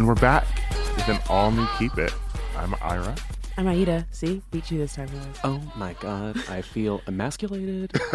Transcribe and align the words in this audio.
And 0.00 0.08
we're 0.08 0.14
back 0.14 0.46
with 0.96 1.08
an 1.10 1.18
all 1.28 1.50
new 1.50 1.66
Keep 1.78 1.98
It. 1.98 2.14
I'm 2.56 2.74
Ira. 2.80 3.14
I'm 3.58 3.68
Aida. 3.68 4.06
See, 4.10 4.40
beat 4.50 4.70
you 4.70 4.78
this 4.78 4.94
time, 4.94 5.08
Louis. 5.12 5.26
Oh 5.44 5.60
my 5.76 5.92
god, 6.00 6.42
I 6.48 6.62
feel 6.62 7.02
emasculated. 7.06 7.92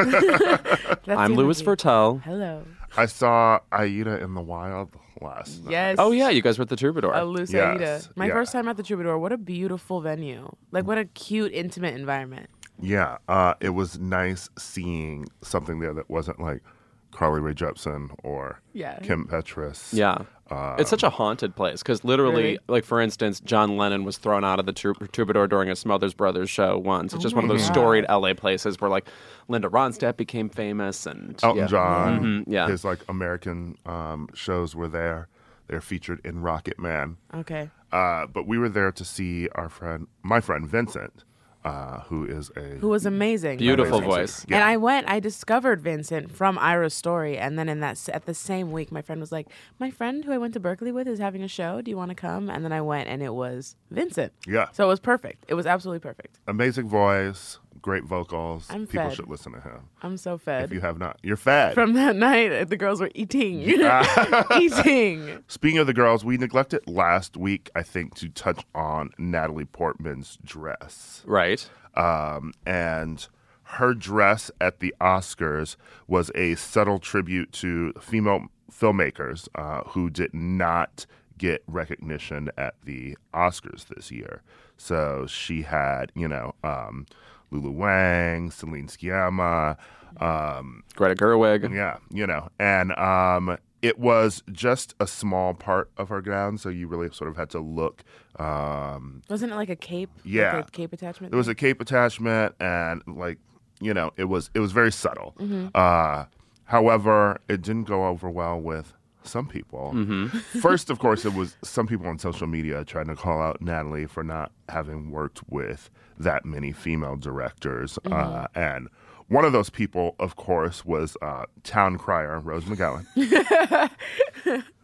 I'm 1.07 1.35
the 1.35 1.41
Louis 1.43 1.61
energy. 1.61 1.63
Virtel. 1.63 2.23
Hello. 2.23 2.63
I 2.97 3.05
saw 3.05 3.59
Aida 3.71 4.19
in 4.23 4.33
the 4.33 4.41
wild 4.41 4.95
last 5.21 5.63
night. 5.63 5.71
Yes. 5.73 5.97
Oh 5.99 6.11
yeah, 6.11 6.29
you 6.31 6.41
guys 6.41 6.57
were 6.57 6.63
at 6.63 6.69
the 6.69 6.75
Troubadour. 6.75 7.13
A 7.13 7.23
loose 7.23 7.53
Yes, 7.53 7.75
Aida. 7.75 8.01
My 8.15 8.25
yeah. 8.29 8.33
first 8.33 8.51
time 8.51 8.67
at 8.67 8.77
the 8.77 8.83
Troubadour. 8.83 9.19
What 9.19 9.31
a 9.31 9.37
beautiful 9.37 10.01
venue. 10.01 10.55
Like, 10.71 10.87
what 10.87 10.97
a 10.97 11.05
cute, 11.05 11.53
intimate 11.53 11.93
environment. 11.93 12.49
Yeah, 12.81 13.19
uh, 13.29 13.53
it 13.61 13.69
was 13.75 13.99
nice 13.99 14.49
seeing 14.57 15.27
something 15.43 15.81
there 15.81 15.93
that 15.93 16.09
wasn't 16.09 16.39
like 16.39 16.63
Carly 17.11 17.41
Rae 17.41 17.53
Jepsen 17.53 18.09
or 18.23 18.59
Yeah. 18.73 18.97
Kim 19.03 19.27
Petras. 19.27 19.93
yeah. 19.93 20.23
It's 20.51 20.89
such 20.89 21.03
a 21.03 21.09
haunted 21.09 21.55
place 21.55 21.81
because 21.81 22.03
literally, 22.03 22.43
Really? 22.43 22.59
like 22.67 22.85
for 22.85 23.01
instance, 23.01 23.39
John 23.39 23.77
Lennon 23.77 24.03
was 24.03 24.17
thrown 24.17 24.43
out 24.43 24.59
of 24.59 24.65
the 24.65 24.73
Trou- 24.73 24.93
Troubadour 25.11 25.47
during 25.47 25.69
a 25.69 25.75
Smothers 25.75 26.13
Brothers 26.13 26.49
show 26.49 26.77
once. 26.77 27.13
It's 27.13 27.21
Oh 27.21 27.23
just 27.23 27.35
one 27.35 27.45
of 27.45 27.49
those 27.49 27.63
God. 27.67 27.73
storied 27.73 28.05
LA 28.09 28.33
places 28.33 28.79
where 28.79 28.89
like 28.89 29.07
Linda 29.47 29.69
Ronstadt 29.69 30.17
became 30.17 30.49
famous 30.49 31.05
and 31.05 31.39
Elton 31.43 31.61
yeah. 31.63 31.67
John. 31.67 32.19
Mhm, 32.21 32.43
yeah. 32.47 32.67
His 32.67 32.83
like 32.85 32.99
American 33.09 33.77
um, 33.85 34.29
shows 34.33 34.75
were 34.75 34.87
there. 34.87 35.27
They're 35.67 35.81
featured 35.81 36.21
in 36.23 36.41
Rocket 36.41 36.77
Man. 36.77 37.17
Okay. 37.33 37.69
Uh, 37.91 38.27
but 38.27 38.45
we 38.45 38.57
were 38.59 38.69
there 38.69 38.91
to 38.91 39.03
see 39.05 39.49
our 39.55 39.69
friend, 39.69 40.05
my 40.21 40.39
friend 40.41 40.67
Vincent, 40.67 41.23
uh, 41.65 42.01
who 42.01 42.25
is 42.25 42.51
a 42.55 42.61
Who 42.61 42.89
was 42.89 43.05
amazing. 43.05 43.57
Beautiful 43.57 43.97
amazing 43.97 44.11
voice. 44.11 44.45
Yeah. 44.47 44.57
And 44.57 44.63
I 44.63 44.77
went, 44.77 45.09
I 45.09 45.19
discovered 45.19 45.81
Vincent 45.81 46.31
from 46.31 46.59
Ira's 46.59 46.93
story. 46.93 47.37
And 47.37 47.57
then 47.57 47.67
in 47.67 47.79
that, 47.79 48.07
at 48.09 48.25
the 48.25 48.35
same 48.35 48.71
week, 48.71 48.91
my 48.91 49.01
friend 49.01 49.19
was 49.19 49.31
like, 49.31 49.47
My 49.79 49.89
friend 49.89 50.23
who 50.23 50.31
I 50.31 50.37
went 50.37 50.53
to 50.53 50.59
Berkeley 50.59 50.91
with 50.91 51.07
is 51.07 51.17
having 51.19 51.41
a 51.43 51.47
show. 51.47 51.81
Do 51.81 51.89
you 51.89 51.97
want 51.97 52.09
to 52.09 52.15
come? 52.15 52.49
And 52.49 52.63
then 52.63 52.71
I 52.71 52.81
went, 52.81 53.09
and 53.09 53.23
it 53.23 53.33
was 53.33 53.75
Vincent. 53.89 54.31
Yeah. 54.47 54.67
So 54.73 54.83
it 54.85 54.87
was 54.87 54.99
perfect. 54.99 55.45
It 55.47 55.55
was 55.55 55.65
absolutely 55.65 55.99
perfect. 55.99 56.39
amazing 56.47 56.87
voice, 56.87 57.57
great 57.85 58.03
vocals. 58.03 58.65
I'm 58.71 58.87
People 58.87 59.09
fed. 59.09 59.15
should 59.15 59.27
listen 59.27 59.51
to 59.51 59.61
him. 59.61 59.89
I'm 60.01 60.17
so 60.17 60.39
fed. 60.39 60.63
If 60.63 60.73
you 60.73 60.81
have 60.81 60.97
not, 60.97 61.19
you're 61.21 61.37
fed. 61.37 61.75
From 61.75 61.93
that 61.93 62.15
night, 62.29 62.67
the 62.67 62.77
girls 62.77 62.99
were 62.99 63.11
eating. 63.13 63.61
eating. 64.59 65.43
Speaking 65.47 65.77
of 65.77 65.85
the 65.85 65.93
girls, 65.93 66.25
we 66.25 66.37
neglected 66.37 66.81
last 66.87 67.37
week, 67.37 67.69
I 67.75 67.83
think, 67.83 68.15
to 68.15 68.29
touch 68.29 68.65
on 68.73 69.11
Natalie 69.19 69.65
Portman's 69.65 70.39
dress. 70.43 71.21
Right. 71.27 71.69
Um, 71.93 72.53
and 72.65 73.27
her 73.61 73.93
dress 73.93 74.49
at 74.59 74.79
the 74.79 74.95
Oscars 74.99 75.75
was 76.07 76.31
a 76.33 76.55
subtle 76.55 76.97
tribute 76.97 77.51
to 77.51 77.93
female 78.01 78.47
filmmakers 78.71 79.47
uh, 79.53 79.81
who 79.89 80.09
did 80.09 80.33
not 80.33 81.05
get 81.37 81.61
recognition 81.67 82.49
at 82.57 82.73
the 82.83 83.15
Oscars 83.31 83.85
this 83.89 84.09
year. 84.09 84.41
So 84.75 85.27
she 85.27 85.61
had, 85.61 86.11
you 86.15 86.27
know, 86.27 86.55
um, 86.63 87.05
Lulu 87.51 87.71
Wang, 87.71 88.51
Celine 88.51 88.87
Sciamma, 88.87 89.77
um, 90.19 90.83
Greta 90.95 91.15
Gerwig. 91.15 91.73
yeah, 91.73 91.97
you 92.11 92.25
know, 92.27 92.49
and 92.59 92.91
um, 92.97 93.57
it 93.81 93.99
was 93.99 94.41
just 94.51 94.95
a 94.99 95.07
small 95.07 95.53
part 95.53 95.91
of 95.97 96.09
her 96.09 96.21
gown, 96.21 96.57
so 96.57 96.69
you 96.69 96.87
really 96.87 97.09
sort 97.11 97.29
of 97.29 97.37
had 97.37 97.49
to 97.51 97.59
look. 97.59 98.03
Um, 98.39 99.21
Wasn't 99.29 99.51
it 99.51 99.55
like 99.55 99.69
a 99.69 99.75
cape? 99.75 100.09
Yeah. 100.23 100.57
Like 100.57 100.67
a 100.69 100.71
cape 100.71 100.93
attachment? 100.93 101.31
there 101.31 101.37
was 101.37 101.47
a 101.47 101.55
cape 101.55 101.81
attachment, 101.81 102.55
and 102.59 103.01
like 103.07 103.37
you 103.79 103.93
know, 103.93 104.11
it 104.17 104.25
was 104.25 104.49
it 104.53 104.59
was 104.59 104.71
very 104.71 104.91
subtle. 104.91 105.35
Mm-hmm. 105.39 105.67
Uh, 105.75 106.25
however, 106.63 107.39
it 107.47 107.61
didn't 107.61 107.83
go 107.83 108.07
over 108.07 108.29
well 108.29 108.59
with 108.59 108.93
some 109.25 109.47
people. 109.47 109.91
Mm-hmm. 109.95 110.27
First, 110.59 110.89
of 110.89 110.99
course, 110.99 111.25
it 111.25 111.33
was 111.33 111.55
some 111.63 111.87
people 111.87 112.07
on 112.07 112.19
social 112.19 112.47
media 112.47 112.83
trying 112.85 113.07
to 113.07 113.15
call 113.15 113.41
out 113.41 113.61
Natalie 113.61 114.05
for 114.05 114.23
not 114.23 114.51
having 114.69 115.11
worked 115.11 115.41
with 115.49 115.89
that 116.17 116.45
many 116.45 116.71
female 116.71 117.15
directors, 117.15 117.97
uh, 118.05 118.09
Mm-hmm. 118.09 118.59
and 118.59 118.89
one 119.27 119.43
of 119.43 119.51
those 119.53 119.71
people, 119.71 120.15
of 120.19 120.35
course, 120.35 120.85
was 120.85 121.17
uh, 121.23 121.45
town 121.63 121.97
crier 121.97 122.39
Rose 122.39 122.65
McGowan. 122.65 123.05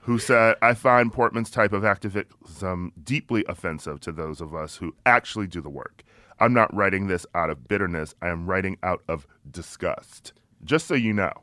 who 0.01 0.17
said, 0.17 0.55
I 0.63 0.73
find 0.73 1.13
Portman's 1.13 1.51
type 1.51 1.73
of 1.73 1.85
activism 1.85 2.91
deeply 3.03 3.45
offensive 3.47 3.99
to 4.01 4.11
those 4.11 4.41
of 4.41 4.55
us 4.55 4.77
who 4.77 4.95
actually 5.05 5.45
do 5.45 5.61
the 5.61 5.69
work. 5.69 6.03
I'm 6.39 6.53
not 6.53 6.73
writing 6.73 7.05
this 7.05 7.25
out 7.35 7.51
of 7.51 7.67
bitterness, 7.67 8.15
I 8.21 8.29
am 8.29 8.47
writing 8.47 8.77
out 8.81 9.03
of 9.07 9.27
disgust. 9.49 10.33
Just 10.63 10.87
so 10.87 10.95
you 10.95 11.13
know. 11.13 11.33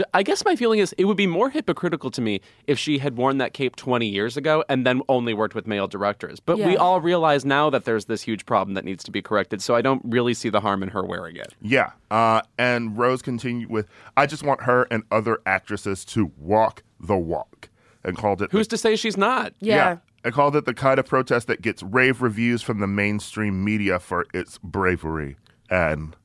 J- 0.00 0.04
I 0.14 0.22
guess 0.22 0.44
my 0.44 0.56
feeling 0.56 0.78
is 0.78 0.94
it 0.96 1.04
would 1.04 1.16
be 1.16 1.26
more 1.26 1.50
hypocritical 1.50 2.10
to 2.12 2.22
me 2.22 2.40
if 2.66 2.78
she 2.78 2.98
had 2.98 3.16
worn 3.16 3.36
that 3.38 3.52
cape 3.52 3.76
20 3.76 4.06
years 4.06 4.36
ago 4.36 4.64
and 4.68 4.86
then 4.86 5.02
only 5.08 5.34
worked 5.34 5.54
with 5.54 5.66
male 5.66 5.86
directors. 5.86 6.40
But 6.40 6.58
we 6.58 6.76
all 6.76 7.00
realize 7.00 7.44
now 7.44 7.68
that 7.70 7.84
there's 7.84 8.06
this 8.06 8.22
huge 8.22 8.46
problem 8.46 8.74
that 8.74 8.84
needs 8.84 9.04
to 9.04 9.10
be 9.10 9.20
corrected. 9.20 9.60
So 9.60 9.74
I 9.74 9.82
don't 9.82 10.02
really 10.04 10.32
see 10.34 10.48
the 10.48 10.60
harm 10.60 10.82
in 10.82 10.88
her 10.88 11.04
wearing 11.04 11.36
it. 11.36 11.54
Yeah. 11.60 11.90
Uh, 12.10 12.40
and 12.58 12.96
Rose 12.96 13.20
continued 13.20 13.68
with, 13.70 13.86
I 14.16 14.26
just 14.26 14.42
want 14.42 14.62
her 14.62 14.86
and 14.90 15.02
other 15.10 15.40
actresses 15.44 16.04
to 16.06 16.32
walk 16.38 16.82
the 16.98 17.16
walk. 17.16 17.68
And 18.02 18.16
called 18.16 18.40
it 18.40 18.50
Who's 18.50 18.66
the, 18.66 18.76
to 18.76 18.78
say 18.78 18.96
she's 18.96 19.18
not? 19.18 19.52
Yeah. 19.60 19.98
I 20.24 20.30
called 20.30 20.56
it 20.56 20.64
the 20.64 20.72
kind 20.72 20.98
of 20.98 21.06
protest 21.06 21.46
that 21.48 21.60
gets 21.60 21.82
rave 21.82 22.22
reviews 22.22 22.62
from 22.62 22.80
the 22.80 22.86
mainstream 22.86 23.62
media 23.62 23.98
for 23.98 24.26
its 24.32 24.56
bravery. 24.58 25.36
And 25.68 26.16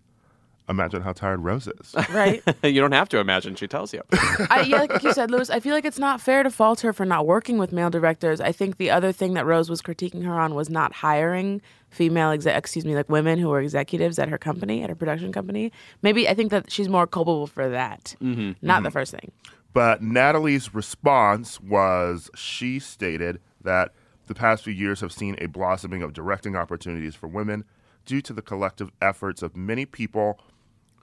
imagine 0.69 1.01
how 1.01 1.13
tired 1.13 1.43
Rose 1.43 1.67
is. 1.67 1.95
Right. 2.09 2.41
you 2.63 2.79
don't 2.79 2.93
have 2.93 3.09
to 3.09 3.19
imagine. 3.19 3.55
She 3.55 3.67
tells 3.67 3.93
you. 3.93 4.01
I, 4.11 4.65
yeah, 4.67 4.81
like 4.81 5.03
you 5.03 5.11
said, 5.11 5.31
Louis, 5.31 5.49
I 5.49 5.59
feel 5.59 5.73
like 5.73 5.85
it's 5.85 5.99
not 5.99 6.21
fair 6.21 6.43
to 6.43 6.49
fault 6.49 6.79
her 6.81 6.93
for 6.93 7.05
not 7.05 7.25
working 7.25 7.57
with 7.57 7.71
male 7.71 7.89
directors. 7.89 8.39
I 8.39 8.51
think 8.51 8.77
the 8.77 8.89
other 8.89 9.11
thing 9.11 9.33
that 9.33 9.45
Rose 9.45 9.69
was 9.69 9.81
critiquing 9.81 10.23
her 10.23 10.39
on 10.39 10.55
was 10.55 10.69
not 10.69 10.93
hiring 10.93 11.61
female, 11.89 12.29
exe- 12.29 12.45
excuse 12.45 12.85
me, 12.85 12.95
like 12.95 13.09
women 13.09 13.37
who 13.39 13.49
were 13.49 13.59
executives 13.59 14.17
at 14.17 14.29
her 14.29 14.37
company, 14.37 14.81
at 14.81 14.89
her 14.89 14.95
production 14.95 15.31
company. 15.33 15.71
Maybe 16.01 16.29
I 16.29 16.33
think 16.33 16.51
that 16.51 16.71
she's 16.71 16.87
more 16.87 17.07
culpable 17.07 17.47
for 17.47 17.69
that, 17.69 18.15
mm-hmm, 18.21 18.51
not 18.61 18.83
the 18.83 18.89
mm-hmm. 18.89 18.93
first 18.93 19.11
thing. 19.11 19.31
But 19.73 20.01
Natalie's 20.01 20.73
response 20.73 21.59
was 21.59 22.29
she 22.33 22.79
stated 22.79 23.41
that 23.61 23.91
the 24.27 24.35
past 24.35 24.63
few 24.63 24.73
years 24.73 25.01
have 25.01 25.11
seen 25.11 25.35
a 25.39 25.47
blossoming 25.47 26.01
of 26.01 26.13
directing 26.13 26.55
opportunities 26.55 27.15
for 27.15 27.27
women 27.27 27.65
due 28.05 28.21
to 28.21 28.33
the 28.33 28.41
collective 28.41 28.91
efforts 29.01 29.41
of 29.41 29.55
many 29.55 29.85
people 29.85 30.39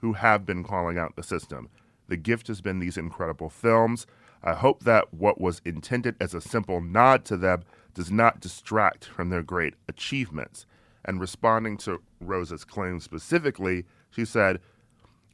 who 0.03 0.11
have 0.11 0.45
been 0.45 0.65
calling 0.65 0.97
out 0.97 1.15
the 1.15 1.23
system. 1.23 1.69
The 2.09 2.17
gift 2.17 2.47
has 2.47 2.59
been 2.59 2.79
these 2.79 2.97
incredible 2.97 3.49
films. 3.49 4.05
I 4.43 4.53
hope 4.53 4.83
that 4.83 5.13
what 5.13 5.39
was 5.39 5.61
intended 5.63 6.17
as 6.19 6.33
a 6.33 6.41
simple 6.41 6.81
nod 6.81 7.23
to 7.25 7.37
them 7.37 7.63
does 7.93 8.11
not 8.11 8.41
distract 8.41 9.05
from 9.05 9.29
their 9.29 9.41
great 9.41 9.75
achievements. 9.87 10.65
And 11.05 11.21
responding 11.21 11.77
to 11.77 12.01
Rose's 12.19 12.65
claim 12.65 12.99
specifically, 12.99 13.85
she 14.09 14.25
said, 14.25 14.59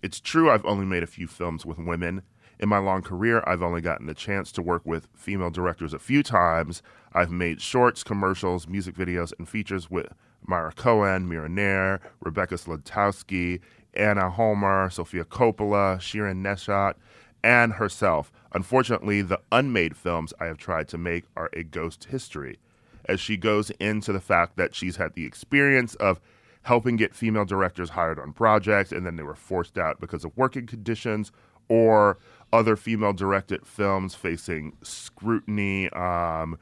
it's 0.04 0.19
true 0.19 0.51
I've 0.51 0.66
only 0.66 0.86
made 0.86 1.01
a 1.01 1.07
few 1.07 1.25
films 1.25 1.65
with 1.65 1.80
women. 1.80 2.22
In 2.60 2.69
my 2.69 2.77
long 2.77 3.01
career, 3.01 3.44
I've 3.48 3.63
only 3.63 3.81
gotten 3.81 4.06
the 4.06 4.13
chance 4.13 4.51
to 4.51 4.62
work 4.62 4.86
with 4.86 5.07
female 5.15 5.50
directors 5.50 5.95
a 5.95 6.00
few 6.00 6.22
times. 6.22 6.83
I've 7.12 7.31
made 7.31 7.60
shorts, 7.60 8.04
commercials, 8.04 8.68
music 8.68 8.94
videos, 8.94 9.33
and 9.39 9.50
features 9.50 9.89
with 9.89 10.13
Marya 10.45 10.74
Cohn, 10.74 11.27
Mira 11.27 11.50
Nair, 11.50 12.01
Rebecca 12.22 12.56
Zlotowski, 12.56 13.62
Anna 13.94 14.30
Holmer, 14.30 14.89
Sofia 14.89 15.25
Coppola, 15.25 15.97
Shirin 15.97 16.41
Neshat, 16.41 16.95
and 17.44 17.74
herself. 17.74 18.31
Unfortunately, 18.53 19.21
the 19.21 19.41
unmade 19.51 19.95
films 19.95 20.33
I 20.39 20.45
have 20.45 20.57
tried 20.57 20.88
to 20.89 20.97
make 20.97 21.25
are 21.36 21.50
a 21.53 21.63
ghost 21.63 22.06
history. 22.06 22.59
As 23.06 23.19
she 23.19 23.38
goes 23.38 23.69
into 23.71 24.12
the 24.12 24.19
fact 24.19 24.57
that 24.57 24.75
she's 24.75 24.97
had 24.97 25.13
the 25.13 25.25
experience 25.25 25.95
of 25.95 26.19
helping 26.63 26.95
get 26.95 27.15
female 27.15 27.45
directors 27.45 27.91
hired 27.91 28.19
on 28.19 28.33
projects 28.33 28.91
and 28.91 29.06
then 29.06 29.15
they 29.15 29.24
were 29.24 29.36
forced 29.36 29.77
out 29.77 30.00
because 30.00 30.25
of 30.25 30.36
working 30.36 30.68
conditions 30.68 31.31
or 31.69 32.18
other 32.51 32.75
female 32.75 33.13
directed 33.13 33.65
films 33.65 34.15
facing 34.15 34.75
scrutiny 34.83 35.89
um, 35.91 36.57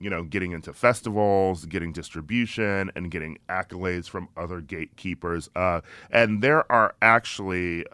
you 0.00 0.10
know, 0.10 0.24
getting 0.24 0.52
into 0.52 0.72
festivals, 0.72 1.64
getting 1.66 1.92
distribution, 1.92 2.90
and 2.96 3.10
getting 3.10 3.38
accolades 3.48 4.08
from 4.08 4.28
other 4.36 4.60
gatekeepers. 4.60 5.48
Uh, 5.54 5.80
and 6.10 6.42
there 6.42 6.70
are 6.70 6.94
actually 7.02 7.84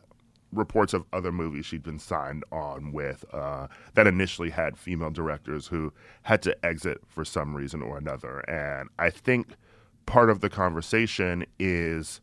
reports 0.52 0.94
of 0.94 1.04
other 1.12 1.30
movies 1.30 1.66
she'd 1.66 1.82
been 1.82 1.98
signed 1.98 2.42
on 2.50 2.92
with 2.92 3.24
uh, 3.32 3.66
that 3.94 4.06
initially 4.06 4.50
had 4.50 4.76
female 4.76 5.10
directors 5.10 5.66
who 5.66 5.92
had 6.22 6.40
to 6.42 6.56
exit 6.64 6.98
for 7.06 7.24
some 7.24 7.54
reason 7.54 7.82
or 7.82 7.98
another. 7.98 8.40
And 8.48 8.88
I 8.98 9.10
think 9.10 9.48
part 10.06 10.30
of 10.30 10.40
the 10.40 10.48
conversation 10.48 11.44
is 11.58 12.20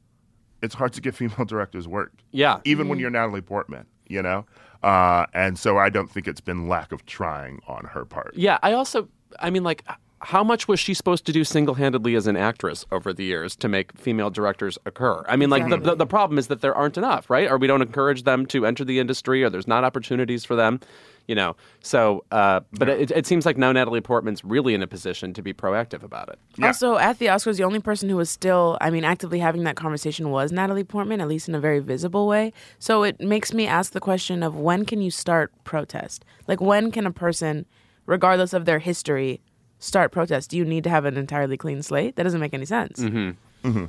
it's 0.62 0.76
hard 0.76 0.94
to 0.94 1.02
get 1.02 1.16
female 1.16 1.46
directors 1.46 1.88
work. 1.88 2.14
Yeah. 2.32 2.60
Even 2.66 2.88
when 2.88 3.00
you're 3.00 3.12
Natalie 3.12 3.42
Portman, 3.42 3.86
you 4.08 4.22
know? 4.22 4.46
Uh, 4.84 5.26
and 5.34 5.58
so 5.58 5.78
I 5.78 5.90
don't 5.90 6.10
think 6.10 6.28
it's 6.28 6.42
been 6.42 6.68
lack 6.68 6.92
of 6.92 7.06
trying 7.06 7.60
on 7.68 7.86
her 7.86 8.06
part. 8.06 8.34
Yeah, 8.36 8.60
I 8.62 8.74
also, 8.74 9.08
I 9.40 9.50
mean, 9.50 9.64
like, 9.64 9.84
how 10.22 10.44
much 10.44 10.68
was 10.68 10.80
she 10.80 10.94
supposed 10.94 11.26
to 11.28 11.32
do 11.32 11.44
single 11.44 11.76
handedly 11.76 12.16
as 12.16 12.26
an 12.26 12.36
actress 12.36 12.86
over 12.92 13.14
the 13.14 13.24
years 13.24 13.56
to 13.58 13.68
make 13.68 13.96
female 13.98 14.30
directors 14.30 14.78
occur? 14.86 15.24
I 15.28 15.36
mean, 15.36 15.50
like, 15.50 15.70
the, 15.70 15.78
the, 15.78 15.96
the 15.96 16.06
problem 16.08 16.40
is 16.40 16.48
that 16.48 16.62
there 16.62 16.74
aren't 16.74 16.98
enough, 16.98 17.30
right? 17.30 17.50
Or 17.50 17.58
we 17.58 17.68
don't 17.68 17.82
encourage 17.82 18.24
them 18.24 18.46
to 18.48 18.66
enter 18.66 18.84
the 18.84 18.98
industry, 18.98 19.44
or 19.44 19.50
there's 19.50 19.68
not 19.68 19.84
opportunities 19.84 20.44
for 20.44 20.56
them, 20.56 20.80
you 21.28 21.36
know? 21.36 21.56
So, 21.82 22.24
uh, 22.32 22.62
but 22.72 22.90
it, 22.90 23.12
it 23.12 23.28
seems 23.28 23.46
like 23.46 23.58
now 23.58 23.72
Natalie 23.72 24.02
Portman's 24.02 24.44
really 24.44 24.74
in 24.74 24.82
a 24.82 24.88
position 24.88 25.32
to 25.34 25.44
be 25.44 25.54
proactive 25.54 26.02
about 26.02 26.30
it. 26.30 26.40
Yeah. 26.58 26.68
Also, 26.68 26.98
at 26.98 27.20
the 27.20 27.28
Oscars, 27.28 27.58
the 27.58 27.64
only 27.64 27.80
person 27.80 28.10
who 28.10 28.16
was 28.16 28.30
still, 28.30 28.80
I 28.82 28.90
mean, 28.90 29.04
actively 29.04 29.40
having 29.40 29.64
that 29.66 29.76
conversation 29.76 30.32
was 30.32 30.52
Natalie 30.52 30.86
Portman, 30.86 31.22
at 31.22 31.28
least 31.28 31.50
in 31.50 31.54
a 31.54 31.60
very 31.60 31.80
visible 31.80 32.26
way. 32.26 32.52
So 32.80 33.04
it 33.04 33.20
makes 33.20 33.54
me 33.54 33.68
ask 33.68 33.92
the 33.92 34.00
question 34.00 34.42
of 34.42 34.56
when 34.56 34.86
can 34.86 35.02
you 35.02 35.12
start 35.12 35.52
protest? 35.66 36.26
Like, 36.48 36.62
when 36.62 36.92
can 36.92 37.06
a 37.06 37.12
person, 37.12 37.68
regardless 38.06 38.54
of 38.54 38.66
their 38.66 38.80
history, 38.80 39.42
start 39.80 40.12
protest? 40.12 40.50
Do 40.52 40.58
you 40.58 40.66
need 40.66 40.84
to 40.86 40.90
have 40.90 41.06
an 41.06 41.18
entirely 41.18 41.58
clean 41.58 41.82
slate? 41.84 42.16
That 42.16 42.24
doesn't 42.24 42.40
make 42.40 42.54
any 42.54 42.66
sense. 42.66 43.00
Hmm. 43.02 43.32
Hmm. 43.64 43.86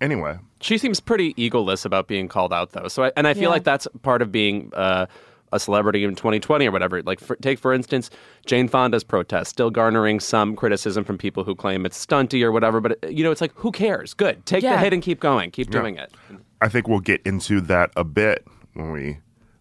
Anyway, 0.00 0.36
She 0.60 0.78
seems 0.78 0.98
pretty 0.98 1.32
egoless 1.34 1.84
about 1.84 2.08
being 2.08 2.26
called 2.26 2.52
out, 2.52 2.70
though. 2.72 2.88
So, 2.88 3.04
I, 3.04 3.12
and 3.16 3.28
I 3.28 3.34
feel 3.34 3.44
Yeah. 3.44 3.48
like 3.50 3.64
that's 3.64 3.86
part 4.02 4.20
of 4.20 4.32
being 4.32 4.72
uh, 4.74 5.06
a 5.52 5.60
celebrity 5.60 6.02
in 6.02 6.16
2020 6.16 6.66
or 6.66 6.72
whatever. 6.72 7.02
Like, 7.02 7.20
for, 7.20 7.36
take 7.36 7.58
for 7.60 7.72
instance, 7.72 8.10
Jane 8.44 8.66
Fonda's 8.66 9.04
protest, 9.04 9.50
still 9.50 9.70
garnering 9.70 10.18
some 10.18 10.56
criticism 10.56 11.04
from 11.04 11.18
people 11.18 11.44
who 11.44 11.54
claim 11.54 11.86
it's 11.86 12.04
stunty 12.04 12.42
or 12.42 12.50
whatever. 12.50 12.80
But 12.80 12.98
you 13.12 13.22
know, 13.22 13.30
it's 13.30 13.40
like, 13.40 13.52
who 13.54 13.70
cares? 13.70 14.12
Good, 14.12 14.44
take 14.44 14.62
the 14.62 14.76
hit 14.76 14.92
and 14.92 15.02
keep 15.02 15.20
going, 15.20 15.52
keep 15.52 15.70
doing 15.70 15.96
it. 15.98 16.12
I 16.60 16.68
think 16.68 16.88
we'll 16.88 17.00
get 17.00 17.22
into 17.24 17.60
that 17.62 17.90
a 17.94 18.02
bit 18.04 18.44
when 18.74 18.90
we 18.90 19.18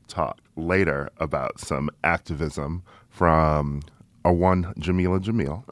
talk 0.08 0.40
later 0.56 1.10
about 1.18 1.60
some 1.60 1.90
activism 2.04 2.84
from 3.12 3.82
a 4.26 4.32
one 4.34 4.74
Jamila 4.80 5.20
Jamil. 5.20 5.64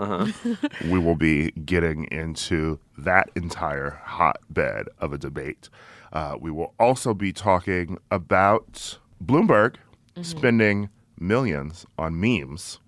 we 0.91 0.99
will 0.99 1.15
be 1.15 1.51
getting 1.51 2.05
into 2.11 2.79
that 2.97 3.29
entire 3.35 3.99
hotbed 4.05 4.87
of 4.99 5.13
a 5.13 5.17
debate. 5.17 5.69
Uh, 6.13 6.35
we 6.39 6.51
will 6.51 6.73
also 6.79 7.13
be 7.13 7.31
talking 7.31 7.97
about 8.11 8.97
Bloomberg 9.23 9.75
spending 10.21 10.89
millions 11.19 11.85
on 11.97 12.19
memes 12.19 12.79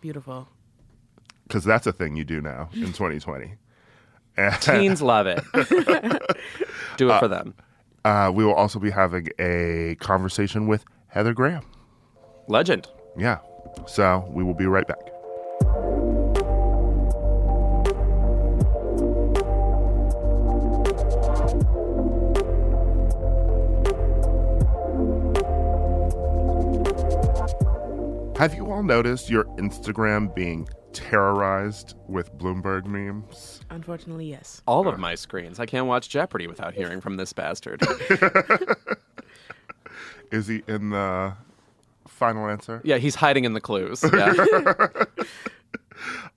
Beautiful. 0.00 0.48
because 1.48 1.64
that's 1.64 1.86
a 1.86 1.92
thing 1.92 2.14
you 2.16 2.24
do 2.24 2.40
now 2.40 2.68
in 2.74 2.86
2020. 2.92 3.54
And, 4.36 4.54
Teens 4.60 5.00
love 5.00 5.26
it. 5.26 5.42
Do 6.98 7.10
it 7.10 7.18
for 7.20 7.28
them. 7.28 7.54
uh, 8.04 8.30
we 8.34 8.44
will 8.44 8.52
also 8.54 8.78
be 8.78 8.90
having 8.90 9.28
a 9.38 9.96
conversation 9.98 10.66
with 10.66 10.84
Heather 11.08 11.32
Graham. 11.32 11.62
Legend. 12.46 12.86
Yeah. 13.16 13.38
So 13.86 14.28
we 14.30 14.42
will 14.42 14.54
be 14.54 14.66
right 14.66 14.86
back. 14.86 15.12
Have 28.38 28.54
you 28.54 28.70
all 28.70 28.82
noticed 28.82 29.30
your 29.30 29.44
Instagram 29.56 30.34
being 30.34 30.68
terrorized 30.92 31.94
with 32.06 32.36
Bloomberg 32.36 32.84
memes? 32.84 33.62
Unfortunately, 33.70 34.28
yes. 34.28 34.60
All 34.66 34.86
of 34.88 34.98
my 34.98 35.14
screens. 35.14 35.58
I 35.58 35.64
can't 35.64 35.86
watch 35.86 36.10
Jeopardy 36.10 36.46
without 36.46 36.74
hearing 36.74 37.00
from 37.00 37.16
this 37.16 37.32
bastard. 37.32 37.82
Is 40.30 40.48
he 40.48 40.62
in 40.68 40.90
the 40.90 41.34
final 42.08 42.48
answer? 42.48 42.80
yeah, 42.84 42.98
he's 42.98 43.14
hiding 43.14 43.44
in 43.44 43.52
the 43.52 43.60
clues. 43.60 44.04
Yeah. 44.12 44.32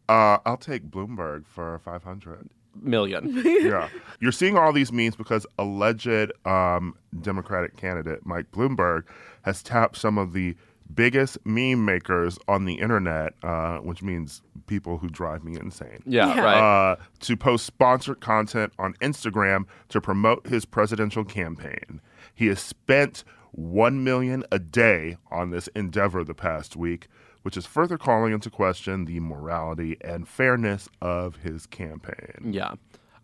Uh, 0.08 0.40
I'll 0.46 0.58
take 0.58 0.90
Bloomberg 0.90 1.46
for 1.46 1.80
500 1.86 2.50
million. 2.82 3.44
Yeah. 3.46 3.90
You're 4.20 4.32
seeing 4.32 4.58
all 4.58 4.74
these 4.74 4.92
memes 4.92 5.16
because 5.16 5.46
alleged 5.60 6.32
um, 6.46 6.96
Democratic 7.22 7.78
candidate 7.78 8.26
Mike 8.26 8.50
Bloomberg 8.52 9.04
has 9.44 9.62
tapped 9.62 9.98
some 9.98 10.18
of 10.18 10.34
the 10.34 10.56
biggest 10.96 11.38
meme 11.46 11.86
makers 11.86 12.40
on 12.48 12.66
the 12.66 12.76
internet, 12.76 13.34
uh, 13.44 13.78
which 13.80 14.02
means 14.02 14.42
people 14.66 14.98
who 14.98 15.10
drive 15.10 15.44
me 15.44 15.60
insane. 15.60 16.02
Yeah, 16.08 16.34
Yeah. 16.34 16.42
right. 16.42 16.92
Uh, 16.92 16.96
to 17.20 17.38
post 17.38 17.66
sponsored 17.68 18.20
content 18.22 18.74
on 18.80 18.94
Instagram 18.96 19.66
to 19.90 20.02
promote 20.02 20.48
his 20.48 20.66
presidential 20.66 21.24
campaign. 21.24 22.02
He 22.34 22.48
has 22.48 22.60
spent 22.60 23.24
one 23.52 24.04
million 24.04 24.44
a 24.52 24.60
day 24.60 25.18
on 25.32 25.50
this 25.50 25.68
endeavor 25.70 26.24
the 26.24 26.34
past 26.34 26.76
week, 26.76 27.08
which 27.42 27.58
is 27.58 27.66
further 27.66 27.98
calling 27.98 28.34
into 28.34 28.50
question 28.50 29.06
the 29.06 29.20
morality 29.20 29.98
and 30.02 30.28
fairness 30.28 30.90
of 31.02 31.38
his 31.38 31.66
campaign. 31.66 32.52
Yeah. 32.54 32.74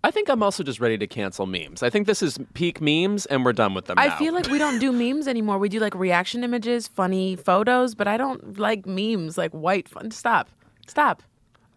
I 0.03 0.11
think 0.11 0.29
I'm 0.29 0.43
also 0.43 0.61
just 0.61 0.79
ready 0.79 0.99
to 0.99 1.07
cancel 1.07 1.47
memes. 1.47 1.81
I 1.81 1.89
think 1.89 2.05
this 2.05 2.21
is 2.21 2.37
peak 2.53 2.79
memes 2.79 3.25
and 3.25 3.43
we're 3.43 3.53
done 3.53 3.73
with 3.73 3.85
them 3.85 3.97
I 3.97 4.07
now. 4.07 4.17
feel 4.17 4.35
like 4.35 4.47
we 4.49 4.59
don't 4.59 4.77
do 4.77 4.91
memes 4.91 5.27
anymore. 5.27 5.57
We 5.57 5.67
do 5.67 5.79
like 5.79 5.95
reaction 5.95 6.43
images, 6.43 6.87
funny 6.87 7.35
photos, 7.35 7.95
but 7.95 8.07
I 8.07 8.15
don't 8.17 8.59
like 8.59 8.85
memes 8.85 9.35
like 9.35 9.51
white 9.51 9.89
fun. 9.89 10.11
Stop. 10.11 10.49
Stop. 10.85 11.23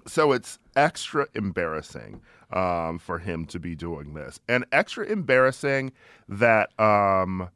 So 0.08 0.32
it's 0.32 0.60
extra 0.76 1.28
embarrassing 1.36 2.22
um, 2.52 3.00
for 3.00 3.20
him 3.20 3.46
to 3.46 3.60
be 3.60 3.76
doing 3.76 4.14
this, 4.14 4.40
and 4.48 4.66
extra 4.72 5.06
embarrassing 5.06 5.92
that 6.28 6.78
um, 6.80 7.50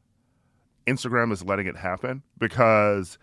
Instagram 0.88 1.32
is 1.32 1.44
letting 1.44 1.68
it 1.68 1.76
happen 1.76 2.24
because 2.38 3.18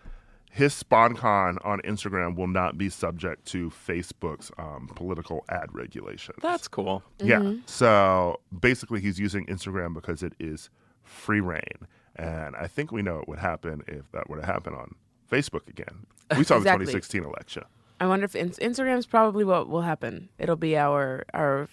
his 0.51 0.71
SponCon 0.83 1.57
on 1.65 1.79
Instagram 1.81 2.35
will 2.35 2.47
not 2.47 2.77
be 2.77 2.89
subject 2.89 3.45
to 3.45 3.71
Facebook's 3.71 4.51
um, 4.59 4.89
political 4.93 5.43
ad 5.49 5.73
regulations. 5.73 6.37
That's 6.41 6.67
cool. 6.67 7.01
Yeah. 7.19 7.53
So 7.65 8.39
basically, 8.59 9.01
he's 9.01 9.19
using 9.19 9.45
Instagram 9.47 9.93
because 9.93 10.21
it 10.21 10.33
is 10.39 10.69
free 11.01 11.39
reign. 11.39 11.87
And 12.15 12.55
I 12.55 12.67
think 12.67 12.91
we 12.91 13.01
know 13.01 13.15
what 13.17 13.27
would 13.27 13.39
happen 13.39 13.81
if 13.87 14.11
that 14.11 14.29
were 14.29 14.37
to 14.39 14.45
happen 14.45 14.73
on 14.73 14.95
Facebook 15.31 15.67
again. 15.67 16.05
We 16.37 16.43
saw 16.43 16.57
Exactly. 16.57 16.85
the 16.85 16.91
2016 16.91 17.23
election. 17.25 17.63
I 17.99 18.07
wonder 18.07 18.25
if 18.25 18.35
in- 18.35 18.49
Instagram's 18.51 19.05
probably 19.05 19.43
what 19.43 19.67
will 19.69 19.81
happen. 19.81 20.29
It'll 20.39 20.55
be 20.55 20.75
our 20.77 21.25
our 21.33 21.67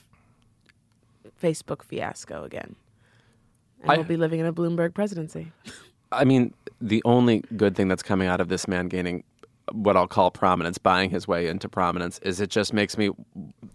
Facebook 1.42 1.82
fiasco 1.82 2.44
again. 2.44 2.76
And 3.82 3.90
I- 3.92 3.94
we'll 3.96 4.04
be 4.04 4.16
living 4.16 4.40
in 4.40 4.46
a 4.46 4.52
Bloomberg 4.52 4.94
presidency. 4.94 5.52
I 6.12 6.24
mean, 6.24 6.52
the 6.80 7.00
only 7.04 7.44
good 7.56 7.76
thing 7.76 7.86
that's 7.88 8.02
coming 8.02 8.26
out 8.28 8.40
of 8.40 8.48
this 8.48 8.66
man 8.66 8.88
gaining 8.88 9.22
what 9.72 9.96
I'll 9.96 10.08
call 10.08 10.30
prominence, 10.30 10.78
buying 10.78 11.10
his 11.10 11.26
way 11.28 11.46
into 11.46 11.68
prominence, 11.68 12.18
is 12.22 12.40
it 12.40 12.50
just 12.50 12.72
makes 12.72 12.96
me 12.98 13.10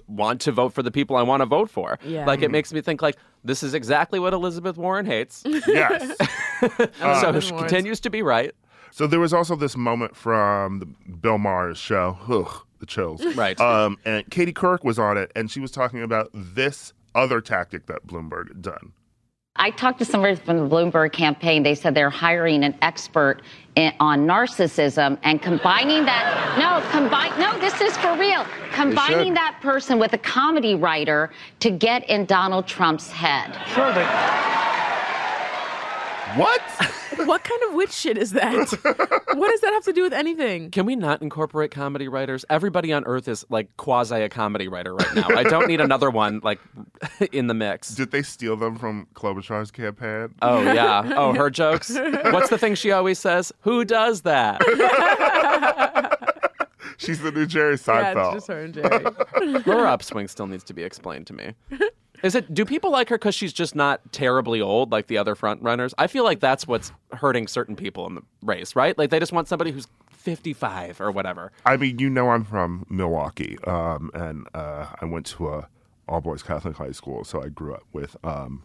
want 0.08 0.42
to 0.42 0.52
vote 0.52 0.74
for 0.74 0.84
the 0.84 0.92
people 0.92 1.16
I 1.16 1.22
want 1.24 1.42
to 1.42 1.46
vote 1.46 1.70
for. 1.70 1.98
Yeah. 2.04 2.26
Like 2.26 2.42
it 2.42 2.52
makes 2.52 2.72
me 2.74 2.82
think 2.82 3.02
like 3.02 3.18
this 3.44 3.64
is 3.64 3.74
exactly 3.74 4.20
what 4.20 4.34
Elizabeth 4.34 4.78
Warren 4.78 5.06
hates. 5.06 5.44
Yes. 5.68 6.16
so 6.62 6.88
Elizabeth 7.02 7.44
she 7.44 7.52
Warren's- 7.52 7.70
continues 7.72 8.00
to 8.02 8.10
be 8.10 8.22
right. 8.22 8.54
so 8.92 9.08
there 9.08 9.20
was 9.20 9.34
also 9.34 9.56
this 9.56 9.76
moment 9.76 10.16
from 10.16 10.80
the 10.80 10.86
Bill 10.86 11.38
Maher's 11.38 11.78
show. 11.78 12.18
Ugh, 12.30 12.62
the 12.80 12.86
chills. 12.86 13.24
Right. 13.36 13.60
Um, 13.60 13.98
and 14.06 14.30
Katie 14.30 14.54
Couric 14.54 14.84
was 14.84 14.98
on 15.00 15.18
it, 15.18 15.32
and 15.36 15.50
she 15.52 15.60
was 15.60 15.72
talking 15.72 16.02
about 16.02 16.30
this 16.34 16.94
other 17.14 17.42
tactic 17.42 17.88
that 17.88 18.06
Bloomberg 18.08 18.50
had 18.50 18.62
done. 18.62 18.92
I 19.58 19.72
talked 19.72 20.00
to 20.00 20.06
somebody 20.06 20.36
from 20.36 20.58
the 20.58 20.76
Bloomberg 20.76 21.14
campaign. 21.14 21.64
They 21.64 21.76
said 21.76 21.96
they're 21.96 22.10
hiring 22.10 22.64
an 22.66 22.76
expert 22.82 23.42
in, 23.76 23.94
on 24.02 24.28
narcissism 24.28 25.18
and 25.24 25.42
combining 25.42 26.04
that. 26.06 26.58
No, 26.60 26.86
combine. 26.92 27.32
No, 27.40 27.58
this 27.60 27.80
is 27.80 27.96
for 27.98 28.18
real. 28.18 28.46
Combining 28.74 29.34
that 29.36 29.58
person 29.62 29.98
with 29.98 30.12
a 30.12 30.18
comedy 30.18 30.76
writer 30.76 31.32
to 31.62 31.70
get 31.70 32.10
in 32.10 32.26
Donald 32.26 32.68
Trump's 32.68 33.10
head. 33.10 33.54
Sure. 33.74 33.94
What? 36.38 36.62
what 37.26 37.44
kind 37.44 37.62
of 37.68 37.74
witch 37.74 37.92
shit 37.92 38.18
is 38.18 38.32
that? 38.32 38.54
what 39.34 39.50
does 39.50 39.62
that 39.62 39.74
have 39.74 39.84
to 39.86 39.94
do 39.94 40.04
with 40.04 40.14
anything? 40.14 40.72
Can 40.72 40.86
we 40.86 40.96
not 40.96 41.22
incorporate 41.22 41.72
comedy 41.72 42.08
writers? 42.08 42.46
Everybody 42.50 42.92
on 42.94 43.06
earth 43.06 43.28
is 43.28 43.46
like 43.50 43.76
quasi 43.78 44.16
a 44.22 44.30
comedy 44.30 44.68
writer 44.68 44.96
right 44.96 45.16
now. 45.16 45.28
I 45.30 45.44
don't 45.44 45.68
need 45.68 45.82
another 45.82 46.10
one 46.10 46.40
like 46.44 46.60
in 47.32 47.48
the 47.48 47.54
mix. 47.54 47.96
Did 47.96 48.12
they 48.12 48.24
steal 48.24 48.56
them 48.58 48.78
from 48.78 49.08
Klobuchar's 49.14 49.72
campaign? 49.72 50.34
Oh 50.42 50.62
yeah. 50.62 51.04
Oh, 51.18 51.34
her 51.34 51.50
jokes. 51.50 51.90
What's 51.92 52.50
the 52.50 52.58
thing 52.58 52.76
she 52.76 52.92
always 52.92 53.20
says? 53.20 53.54
Who 53.62 53.86
does 53.86 54.22
that? 54.24 54.62
She's 56.98 57.22
the 57.22 57.32
new 57.32 57.46
Jerry 57.46 57.76
Seinfeld. 57.76 58.04
Yeah, 58.04 58.14
Seinfeld. 58.14 58.26
it's 58.26 58.34
just 58.36 58.48
her 58.48 58.62
and 58.62 58.74
Jerry. 58.74 59.62
Her 59.64 59.86
upswing 59.88 60.28
still 60.28 60.48
needs 60.48 60.64
to 60.66 60.74
be 60.74 60.84
explained 60.84 61.28
to 61.28 61.34
me. 61.34 61.54
Is 62.24 62.36
it? 62.36 62.54
Do 62.54 62.66
people 62.66 62.92
like 62.92 63.10
her 63.10 63.18
because 63.18 63.36
she's 63.36 63.54
just 63.54 63.76
not 63.76 64.02
terribly 64.12 64.62
old 64.62 64.92
like 64.92 65.08
the 65.08 65.18
other 65.18 65.36
front 65.36 65.62
runners? 65.62 65.94
I 65.98 66.08
feel 66.08 66.24
like 66.24 66.40
that's 66.40 66.68
what's 66.68 66.92
hurting 67.12 67.48
certain 67.48 67.76
people 67.76 68.08
in 68.08 68.16
the 68.16 68.22
race, 68.42 68.76
right? 68.76 68.98
Like 68.98 69.10
they 69.10 69.20
just 69.20 69.32
want 69.32 69.48
somebody 69.48 69.72
who's 69.72 69.88
fifty-five 70.12 71.00
or 71.02 71.12
whatever. 71.12 71.52
I 71.66 71.78
mean, 71.78 72.00
you 72.00 72.10
know, 72.10 72.30
I'm 72.30 72.44
from 72.44 72.86
Milwaukee, 72.90 73.58
um, 73.66 74.12
and 74.14 74.48
uh, 74.54 74.88
I 75.02 75.06
went 75.06 75.26
to 75.28 75.50
a 75.50 75.68
all 76.08 76.22
boys 76.22 76.44
Catholic 76.44 76.78
high 76.78 76.92
school, 76.92 77.24
so 77.24 77.42
I 77.42 77.50
grew 77.50 77.74
up 77.74 77.84
with 77.94 78.16
um, 78.24 78.64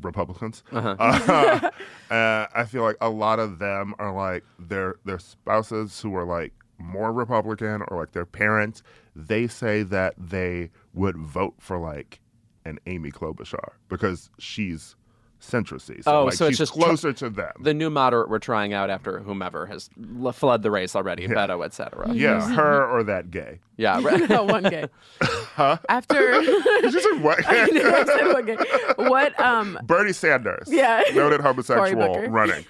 Republicans. 0.00 0.62
Uh, 0.72 1.70
uh, 2.10 2.46
I 2.54 2.64
feel 2.64 2.82
like 2.82 2.96
a 3.00 3.10
lot 3.10 3.38
of 3.38 3.58
them 3.58 3.94
are 3.98 4.12
like 4.12 4.44
their 4.58 4.96
their 5.04 5.18
spouses 5.18 6.00
who 6.00 6.14
are 6.16 6.24
like 6.24 6.52
more 6.78 7.12
Republican 7.12 7.82
or 7.88 7.98
like 7.98 8.12
their 8.12 8.26
parents. 8.26 8.82
They 9.14 9.46
say 9.46 9.82
that 9.84 10.14
they 10.18 10.70
would 10.92 11.16
vote 11.16 11.54
for 11.58 11.78
like 11.78 12.20
an 12.64 12.78
Amy 12.86 13.10
Klobuchar 13.10 13.72
because 13.88 14.30
she's 14.38 14.96
centrist. 15.40 16.02
So 16.04 16.10
Oh, 16.20 16.24
like, 16.24 16.34
so 16.34 16.46
it's 16.46 16.52
she's 16.52 16.58
just 16.58 16.74
tr- 16.74 16.80
closer 16.80 17.12
to 17.12 17.30
them. 17.30 17.52
The 17.60 17.74
new 17.74 17.90
moderate 17.90 18.28
we're 18.30 18.38
trying 18.38 18.72
out 18.72 18.90
after 18.90 19.20
whomever 19.20 19.66
has 19.66 19.90
l- 20.20 20.32
fled 20.32 20.62
the 20.62 20.70
race 20.70 20.96
already, 20.96 21.28
Beto, 21.28 21.64
et 21.64 21.74
cetera. 21.74 22.12
yeah, 22.12 22.48
her 22.54 22.86
or 22.86 23.02
that 23.04 23.30
gay. 23.30 23.60
Yeah. 23.76 24.00
Right. 24.06 24.28
no, 24.28 24.44
one 24.44 24.62
gay. 24.64 24.86
Huh? 25.56 25.78
After 25.88 26.14
Did 26.42 26.92
you 26.92 27.00
say 27.00 27.18
what? 27.20 27.42
I 27.46 27.66
said 28.04 28.32
one 28.32 28.44
gay. 28.46 28.56
What 28.96 29.38
um 29.40 29.78
Bernie 29.84 30.12
Sanders. 30.12 30.68
Yeah. 30.70 31.02
Noted 31.14 31.40
Cory 31.40 31.48
homosexual 31.54 32.28
running. 32.28 32.64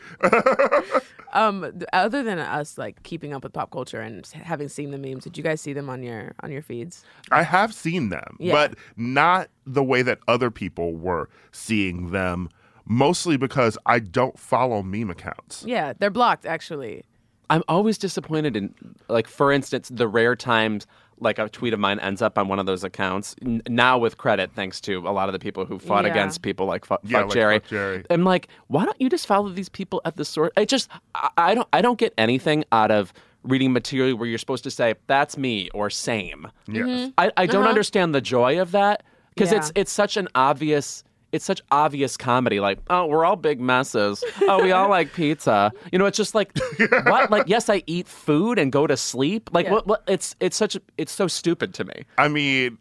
um 1.32 1.72
other 1.92 2.22
than 2.22 2.38
us 2.38 2.78
like 2.78 3.02
keeping 3.02 3.32
up 3.34 3.42
with 3.42 3.52
pop 3.52 3.70
culture 3.70 4.00
and 4.00 4.26
having 4.28 4.68
seen 4.68 4.90
the 4.92 4.98
memes, 4.98 5.24
did 5.24 5.36
you 5.36 5.42
guys 5.42 5.60
see 5.60 5.72
them 5.72 5.88
on 5.90 6.02
your 6.02 6.32
on 6.40 6.50
your 6.52 6.62
feeds? 6.62 7.04
I 7.32 7.42
have 7.42 7.74
seen 7.74 8.08
them, 8.10 8.36
Yeah. 8.38 8.52
but 8.52 8.74
not 8.96 9.48
the 9.66 9.82
way 9.82 10.02
that 10.02 10.18
other 10.28 10.50
people 10.50 10.94
were 10.94 11.28
seeing 11.52 12.10
them, 12.12 12.48
mostly 12.84 13.36
because 13.36 13.76
I 13.84 13.98
don't 13.98 14.38
follow 14.38 14.82
meme 14.82 15.10
accounts. 15.10 15.64
Yeah, 15.66 15.92
they're 15.98 16.10
blocked 16.10 16.46
actually. 16.46 17.04
I'm 17.48 17.62
always 17.68 17.96
disappointed 17.96 18.56
in, 18.56 18.74
like, 19.08 19.28
for 19.28 19.52
instance, 19.52 19.88
the 19.92 20.08
rare 20.08 20.34
times 20.34 20.86
like 21.18 21.38
a 21.38 21.48
tweet 21.48 21.72
of 21.72 21.80
mine 21.80 21.98
ends 22.00 22.20
up 22.20 22.36
on 22.36 22.48
one 22.48 22.58
of 22.58 22.66
those 22.66 22.84
accounts. 22.84 23.36
N- 23.40 23.62
now 23.68 23.98
with 23.98 24.18
credit, 24.18 24.50
thanks 24.54 24.80
to 24.82 24.98
a 25.08 25.10
lot 25.12 25.28
of 25.28 25.32
the 25.32 25.38
people 25.38 25.64
who 25.64 25.78
fought 25.78 26.04
Yeah. 26.04 26.10
against 26.10 26.42
people 26.42 26.66
like 26.66 26.84
Fu- 26.84 26.96
Yeah, 27.04 27.18
Fuck 27.18 27.26
like 27.26 27.34
Jerry. 27.34 27.58
Fuck 27.60 27.68
Jerry. 27.68 28.04
I'm 28.10 28.24
like, 28.24 28.48
why 28.66 28.84
don't 28.84 29.00
you 29.00 29.08
just 29.08 29.26
follow 29.26 29.48
these 29.48 29.68
people 29.68 30.02
at 30.04 30.16
the 30.16 30.24
source? 30.24 30.50
I 30.56 30.64
just, 30.64 30.90
I, 31.14 31.30
I 31.38 31.54
don't, 31.54 31.68
I 31.72 31.80
don't 31.80 31.98
get 31.98 32.12
anything 32.18 32.64
out 32.72 32.90
of 32.90 33.12
reading 33.44 33.72
material 33.72 34.16
where 34.16 34.28
you're 34.28 34.38
supposed 34.38 34.64
to 34.64 34.70
say 34.70 34.94
that's 35.06 35.38
me 35.38 35.70
or 35.72 35.88
same. 35.88 36.48
Yes. 36.66 36.84
Mm-hmm. 36.86 37.10
I, 37.16 37.32
I 37.36 37.46
don't 37.46 37.62
uh-huh. 37.62 37.70
understand 37.70 38.14
the 38.14 38.20
joy 38.20 38.60
of 38.60 38.72
that 38.72 39.04
because 39.36 39.52
Yeah. 39.52 39.58
it's 39.58 39.72
it's 39.76 39.92
such 39.92 40.16
an 40.16 40.26
obvious 40.34 41.04
it's 41.32 41.44
such 41.44 41.60
obvious 41.70 42.16
comedy 42.16 42.58
like 42.60 42.78
oh 42.88 43.04
we're 43.06 43.24
all 43.24 43.36
big 43.36 43.60
messes 43.60 44.24
oh 44.42 44.62
we 44.62 44.72
all 44.72 44.88
like 44.88 45.12
pizza 45.12 45.72
you 45.92 45.98
know 45.98 46.06
it's 46.06 46.16
just 46.16 46.34
like 46.34 46.50
what 47.06 47.30
like 47.30 47.44
yes 47.48 47.68
I 47.68 47.82
eat 47.86 48.08
food 48.08 48.58
and 48.58 48.72
go 48.72 48.86
to 48.86 48.96
sleep 48.96 49.50
like 49.52 49.66
Yeah. 49.66 49.72
what, 49.72 49.86
what 49.86 50.02
it's 50.08 50.34
it's 50.40 50.56
such 50.56 50.76
a, 50.76 50.80
it's 50.96 51.12
so 51.12 51.26
stupid 51.26 51.74
to 51.74 51.84
me 51.84 52.04
I 52.16 52.28
mean, 52.28 52.78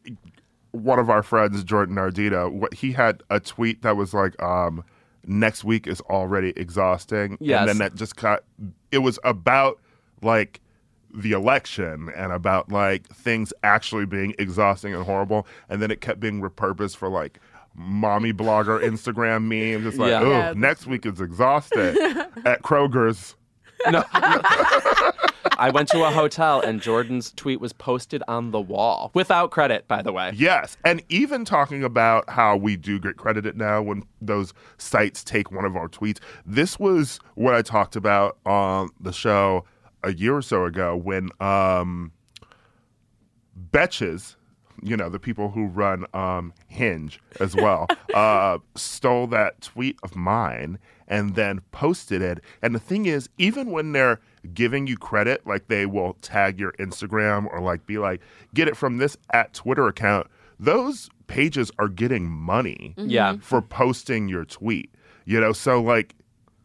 one 0.72 1.00
of 1.00 1.10
our 1.10 1.24
friends, 1.24 1.64
Jordan 1.64 1.96
Ardita, 1.96 2.52
what 2.52 2.74
he 2.74 2.92
had 2.92 3.24
a 3.30 3.40
tweet 3.40 3.82
that 3.84 3.96
was 3.96 4.14
like, 4.14 4.42
um, 4.44 4.84
next 5.26 5.64
week 5.64 5.88
is 5.88 6.02
already 6.02 6.50
exhausting. 6.58 7.38
Yes. 7.40 7.62
And 7.62 7.70
then 7.70 7.78
that 7.78 7.96
just 7.96 8.18
got, 8.18 8.44
it 8.92 8.98
was 8.98 9.18
about 9.24 9.80
like 10.22 10.60
the 11.16 11.32
election 11.32 12.10
and 12.16 12.32
about 12.32 12.72
like 12.72 13.08
things 13.08 13.54
actually 13.64 14.06
being 14.06 14.36
exhausting 14.38 14.94
and 14.94 15.04
horrible. 15.04 15.48
And 15.70 15.82
then 15.82 15.92
it 15.92 16.02
kept 16.02 16.20
being 16.20 16.42
repurposed 16.42 16.98
for 16.98 17.08
like 17.10 17.40
mommy 17.74 18.34
blogger 18.34 18.80
Instagram 18.84 19.44
memes. 19.44 19.86
It's 19.86 19.98
like, 19.98 20.10
Yeah. 20.12 20.22
oh, 20.22 20.30
Yeah. 20.32 20.54
next 20.56 20.88
week 20.88 21.06
is 21.06 21.22
exhausted 21.22 21.98
at 22.46 22.62
Kroger's. 22.64 23.36
no 23.90 24.04
I 25.58 25.70
went 25.74 25.88
to 25.90 26.04
a 26.04 26.10
hotel 26.12 26.60
and 26.60 26.82
Jordan's 26.82 27.32
tweet 27.32 27.62
was 27.62 27.72
posted 27.72 28.22
on 28.28 28.52
the 28.52 28.60
wall 28.60 29.12
without 29.14 29.52
credit 29.52 29.88
by 29.88 30.02
the 30.02 30.12
way 30.12 30.32
Yes, 30.36 30.76
and 30.84 31.02
even 31.10 31.46
talking 31.46 31.84
about 31.84 32.30
how 32.30 32.58
we 32.58 32.76
do 32.76 33.00
get 33.00 33.16
credited 33.18 33.56
now 33.56 33.82
when 33.82 34.04
those 34.22 34.54
sites 34.78 35.24
take 35.24 35.52
one 35.52 35.64
of 35.66 35.76
our 35.78 35.88
tweets. 35.88 36.20
This 36.46 36.78
was 36.80 37.20
what 37.36 37.54
I 37.54 37.62
talked 37.62 37.96
about 37.96 38.38
on 38.46 38.90
the 39.00 39.14
show 39.14 39.64
a 40.06 40.14
year 40.14 40.38
or 40.38 40.42
so 40.42 40.66
ago 40.66 40.96
when 40.96 41.30
um, 41.42 42.12
Betches, 43.72 44.36
you 44.82 44.96
know, 44.96 45.10
the 45.10 45.20
people 45.20 45.50
who 45.50 45.66
run 45.66 46.06
um, 46.14 46.54
Hinge 46.68 47.20
as 47.40 47.56
well, 47.56 47.88
uh, 48.14 48.60
stole 48.76 49.28
that 49.28 49.62
tweet 49.62 49.98
of 50.04 50.16
mine 50.16 50.80
and 51.08 51.36
then 51.36 51.62
posted 51.72 52.22
it. 52.22 52.40
And 52.62 52.74
the 52.74 52.80
thing 52.80 53.06
is, 53.06 53.30
even 53.38 53.72
when 53.72 53.92
they're 53.92 54.20
giving 54.54 54.88
you 54.88 54.98
credit, 54.98 55.46
like 55.46 55.68
they 55.68 55.86
will 55.86 56.14
tag 56.22 56.60
your 56.60 56.72
Instagram 56.74 57.48
or 57.52 57.62
like 57.62 57.86
be 57.86 57.98
like, 57.98 58.22
get 58.54 58.68
it 58.68 58.78
from 58.78 58.98
this 58.98 59.18
at 59.32 59.54
Twitter 59.54 59.88
account, 59.88 60.28
those 60.60 61.10
pages 61.28 61.72
are 61.80 61.90
getting 61.90 62.30
money 62.30 62.94
yeah 62.98 63.36
for 63.42 63.62
posting 63.62 64.30
your 64.30 64.46
tweet. 64.46 64.94
You 65.26 65.40
know, 65.42 65.54
so 65.54 65.82
like 65.82 66.16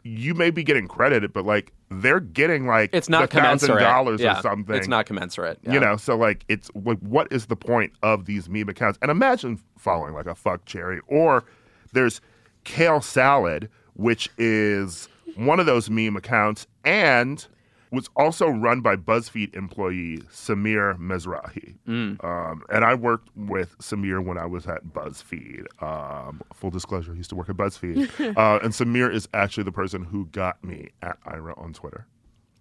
you 0.03 0.35
may 0.35 0.51
be 0.51 0.63
getting 0.63 0.87
credited, 0.87 1.33
but 1.33 1.45
like 1.45 1.73
they're 1.91 2.21
getting 2.21 2.67
like 2.67 2.91
it's 2.93 3.09
not 3.09 3.31
thousand 3.31 3.77
dollars 3.77 4.21
yeah, 4.21 4.39
or 4.39 4.43
something. 4.43 4.77
it's 4.77 4.89
not 4.89 5.07
commensurate 5.07 5.59
yeah. 5.63 5.73
You 5.73 5.81
know, 5.81 5.97
so 5.97 6.17
like 6.17 6.45
it's 6.49 6.71
like 6.75 6.99
what 7.01 7.31
is 7.33 7.47
the 7.47 7.57
point 7.57 7.93
of 8.03 8.27
these 8.27 8.49
meme 8.49 8.69
accounts? 8.69 8.99
And 9.03 9.11
imagine 9.11 9.61
following 9.77 10.15
like 10.15 10.27
a 10.27 10.35
fuck 10.35 10.65
Jerry 10.65 11.01
or 11.09 11.45
there's 11.93 12.21
kale 12.65 13.01
salad, 13.01 13.69
which 13.95 14.31
is 14.39 15.09
one 15.35 15.59
of 15.59 15.67
those 15.67 15.91
meme 15.91 16.17
accounts 16.17 16.67
and 16.85 17.45
was 17.91 18.09
also 18.17 18.49
run 18.49 18.81
by 18.81 18.95
BuzzFeed 18.97 19.55
employee 19.57 20.19
Samir 20.33 20.97
Mezrahi. 20.99 21.77
Um, 21.89 22.63
and 22.73 22.85
I 22.85 22.95
worked 22.95 23.29
with 23.37 23.77
Samir 23.79 24.25
when 24.25 24.39
I 24.39 24.47
was 24.47 24.67
at 24.67 24.85
BuzzFeed. 24.87 25.65
Um, 25.83 26.41
full 26.55 26.71
disclosure, 26.71 27.13
I 27.13 27.17
used 27.17 27.31
to 27.31 27.37
work 27.37 27.49
at 27.49 27.57
BuzzFeed. 27.57 28.37
uh, 28.37 28.61
and 28.63 28.73
Samir 28.73 29.13
is 29.13 29.29
actually 29.35 29.65
the 29.65 29.73
person 29.73 30.05
who 30.05 30.27
got 30.27 30.63
me 30.63 30.91
at 31.03 31.17
Ira 31.27 31.55
on 31.57 31.73
Twitter. 31.73 32.07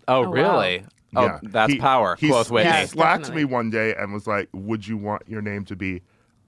oh, 0.07 0.21
wow. 0.23 0.31
really 0.31 0.83
oh 1.15 1.23
Yeah. 1.25 1.39
that's 1.43 1.73
He- 1.73 1.79
power 1.79 2.15
he- 2.19 2.29
quoth 2.29 2.49
Whitney 2.49 2.71
He 2.71 2.77
Yeah, 2.77 2.85
slacked 2.85 3.23
definitely. 3.23 3.45
me 3.45 3.51
one 3.53 3.69
day 3.69 3.93
and 3.95 4.11
was 4.13 4.25
like, 4.27 4.49
"Would 4.53 4.87
you 4.87 4.97
want 4.97 5.23
your 5.27 5.41
name 5.41 5.63
to 5.65 5.75
be 5.75 6.01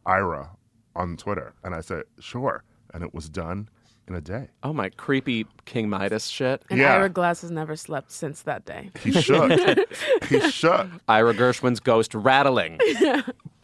Ira 0.05 0.49
on 0.95 1.17
Twitter?" 1.17 1.53
And 1.63 1.73
I 1.75 1.81
said, 1.81 2.03
"Sure." 2.19 2.63
And 2.93 3.03
it 3.03 3.13
was 3.13 3.29
done 3.29 3.69
in 4.07 4.15
a 4.15 4.21
day. 4.21 4.49
oh 4.63 4.73
my 4.73 4.89
creepy 4.89 5.45
King 5.65 5.89
Midas 5.89 6.27
shit 6.27 6.63
And 6.69 6.79
Yeah. 6.79 6.95
Ira 6.95 7.09
Glass 7.09 7.41
has 7.41 7.51
never 7.51 7.75
slept 7.75 8.11
since 8.11 8.41
that 8.43 8.65
day. 8.65 8.89
He 9.03 9.11
shook. 9.11 9.51
he 10.29 10.39
shook. 10.51 10.87
Ira 11.07 11.33
Gershwin's 11.33 11.79
ghost 11.79 12.13
rattling 12.15 12.79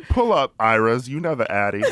Pull 0.09 0.31
up, 0.31 0.53
Iras. 0.59 1.09
You 1.09 1.19
know 1.19 1.35
the 1.35 1.51
Addy. 1.51 1.83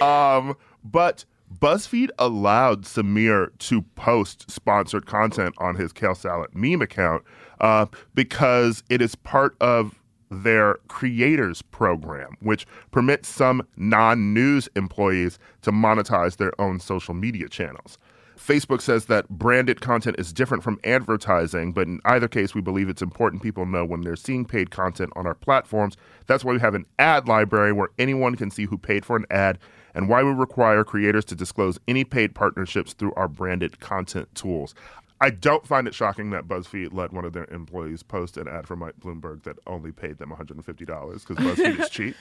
um, 0.00 0.56
but 0.84 1.24
BuzzFeed 1.60 2.10
allowed 2.18 2.84
Samir 2.84 3.48
to 3.58 3.82
post 3.94 4.50
sponsored 4.50 5.06
content 5.06 5.54
on 5.58 5.74
his 5.74 5.92
Kale 5.92 6.14
Salad 6.14 6.50
meme 6.54 6.82
account 6.82 7.24
uh, 7.60 7.86
because 8.14 8.82
it 8.88 9.02
is 9.02 9.14
part 9.14 9.56
of 9.60 9.94
their 10.30 10.76
creators 10.88 11.62
program, 11.62 12.36
which 12.40 12.66
permits 12.90 13.28
some 13.28 13.66
non 13.76 14.34
news 14.34 14.68
employees 14.76 15.38
to 15.62 15.72
monetize 15.72 16.36
their 16.36 16.58
own 16.60 16.80
social 16.80 17.14
media 17.14 17.48
channels. 17.48 17.98
Facebook 18.38 18.80
says 18.80 19.06
that 19.06 19.28
branded 19.28 19.80
content 19.80 20.16
is 20.18 20.32
different 20.32 20.62
from 20.62 20.78
advertising, 20.84 21.72
but 21.72 21.86
in 21.86 22.00
either 22.04 22.28
case, 22.28 22.54
we 22.54 22.60
believe 22.60 22.88
it's 22.88 23.02
important 23.02 23.42
people 23.42 23.66
know 23.66 23.84
when 23.84 24.00
they're 24.02 24.16
seeing 24.16 24.44
paid 24.44 24.70
content 24.70 25.12
on 25.16 25.26
our 25.26 25.34
platforms. 25.34 25.96
That's 26.26 26.44
why 26.44 26.52
we 26.52 26.60
have 26.60 26.74
an 26.74 26.86
ad 26.98 27.26
library 27.26 27.72
where 27.72 27.88
anyone 27.98 28.36
can 28.36 28.50
see 28.50 28.64
who 28.64 28.78
paid 28.78 29.04
for 29.04 29.16
an 29.16 29.26
ad 29.30 29.58
and 29.94 30.08
why 30.08 30.22
we 30.22 30.30
require 30.30 30.84
creators 30.84 31.24
to 31.26 31.34
disclose 31.34 31.78
any 31.88 32.04
paid 32.04 32.34
partnerships 32.34 32.92
through 32.92 33.12
our 33.14 33.28
branded 33.28 33.80
content 33.80 34.32
tools. 34.34 34.74
I 35.20 35.30
don't 35.30 35.66
find 35.66 35.88
it 35.88 35.94
shocking 35.94 36.30
that 36.30 36.46
BuzzFeed 36.46 36.92
let 36.92 37.12
one 37.12 37.24
of 37.24 37.32
their 37.32 37.46
employees 37.46 38.02
post 38.02 38.36
an 38.36 38.46
ad 38.46 38.66
for 38.66 38.76
Mike 38.76 39.00
Bloomberg 39.00 39.42
that 39.42 39.56
only 39.66 39.90
paid 39.90 40.18
them 40.18 40.30
$150 40.30 41.26
because 41.26 41.36
BuzzFeed 41.36 41.80
is 41.80 41.90
cheap. 41.90 42.16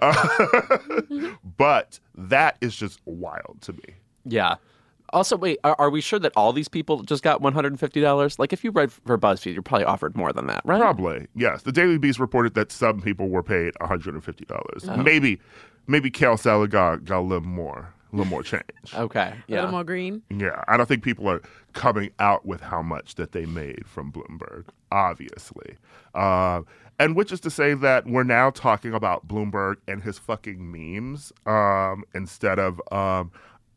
Uh, 0.00 1.32
but 1.56 1.98
that 2.14 2.56
is 2.60 2.76
just 2.76 3.00
wild 3.04 3.58
to 3.62 3.72
me. 3.72 3.94
Yeah. 4.24 4.56
Also, 5.12 5.36
wait, 5.36 5.58
are, 5.64 5.74
are 5.78 5.90
we 5.90 6.00
sure 6.00 6.18
that 6.18 6.32
all 6.36 6.52
these 6.52 6.68
people 6.68 7.02
just 7.02 7.22
got 7.22 7.40
$150? 7.40 8.38
Like, 8.38 8.52
if 8.52 8.62
you 8.62 8.70
read 8.70 8.92
for 8.92 9.16
BuzzFeed, 9.16 9.54
you're 9.54 9.62
probably 9.62 9.86
offered 9.86 10.16
more 10.16 10.32
than 10.32 10.46
that, 10.48 10.60
right? 10.64 10.80
Probably, 10.80 11.26
yes. 11.34 11.62
The 11.62 11.72
Daily 11.72 11.98
Beast 11.98 12.20
reported 12.20 12.54
that 12.54 12.70
some 12.70 13.00
people 13.00 13.28
were 13.28 13.42
paid 13.42 13.72
$150. 13.80 14.88
Oh. 14.88 14.96
Maybe, 14.98 15.40
maybe 15.86 16.10
Kale 16.10 16.36
Salad 16.36 16.70
got, 16.70 17.04
got 17.04 17.20
a 17.20 17.22
little 17.22 17.48
more, 17.48 17.94
a 18.12 18.16
little 18.16 18.30
more 18.30 18.42
change. 18.42 18.62
Okay. 18.94 19.34
A 19.48 19.52
little 19.52 19.70
more 19.70 19.84
green. 19.84 20.22
Yeah, 20.30 20.62
I 20.66 20.76
don't 20.76 20.86
think 20.86 21.02
people 21.02 21.28
are 21.28 21.42
coming 21.72 22.10
out 22.18 22.46
with 22.46 22.60
how 22.60 22.82
much 22.82 23.16
that 23.16 23.32
they 23.32 23.44
made 23.46 23.86
from 23.86 24.10
Bloomberg, 24.10 24.64
obviously. 24.90 25.76
Uh, 26.14 26.62
and 26.98 27.14
which 27.14 27.32
is 27.32 27.40
to 27.40 27.50
say 27.50 27.74
that 27.74 28.06
we're 28.06 28.24
now 28.24 28.50
talking 28.50 28.94
about 28.94 29.28
Bloomberg 29.28 29.76
and 29.86 30.02
his 30.02 30.18
fucking 30.18 30.58
memes 30.72 31.32
um, 31.46 32.04
instead 32.14 32.58
of, 32.58 32.80
um, 32.90 33.30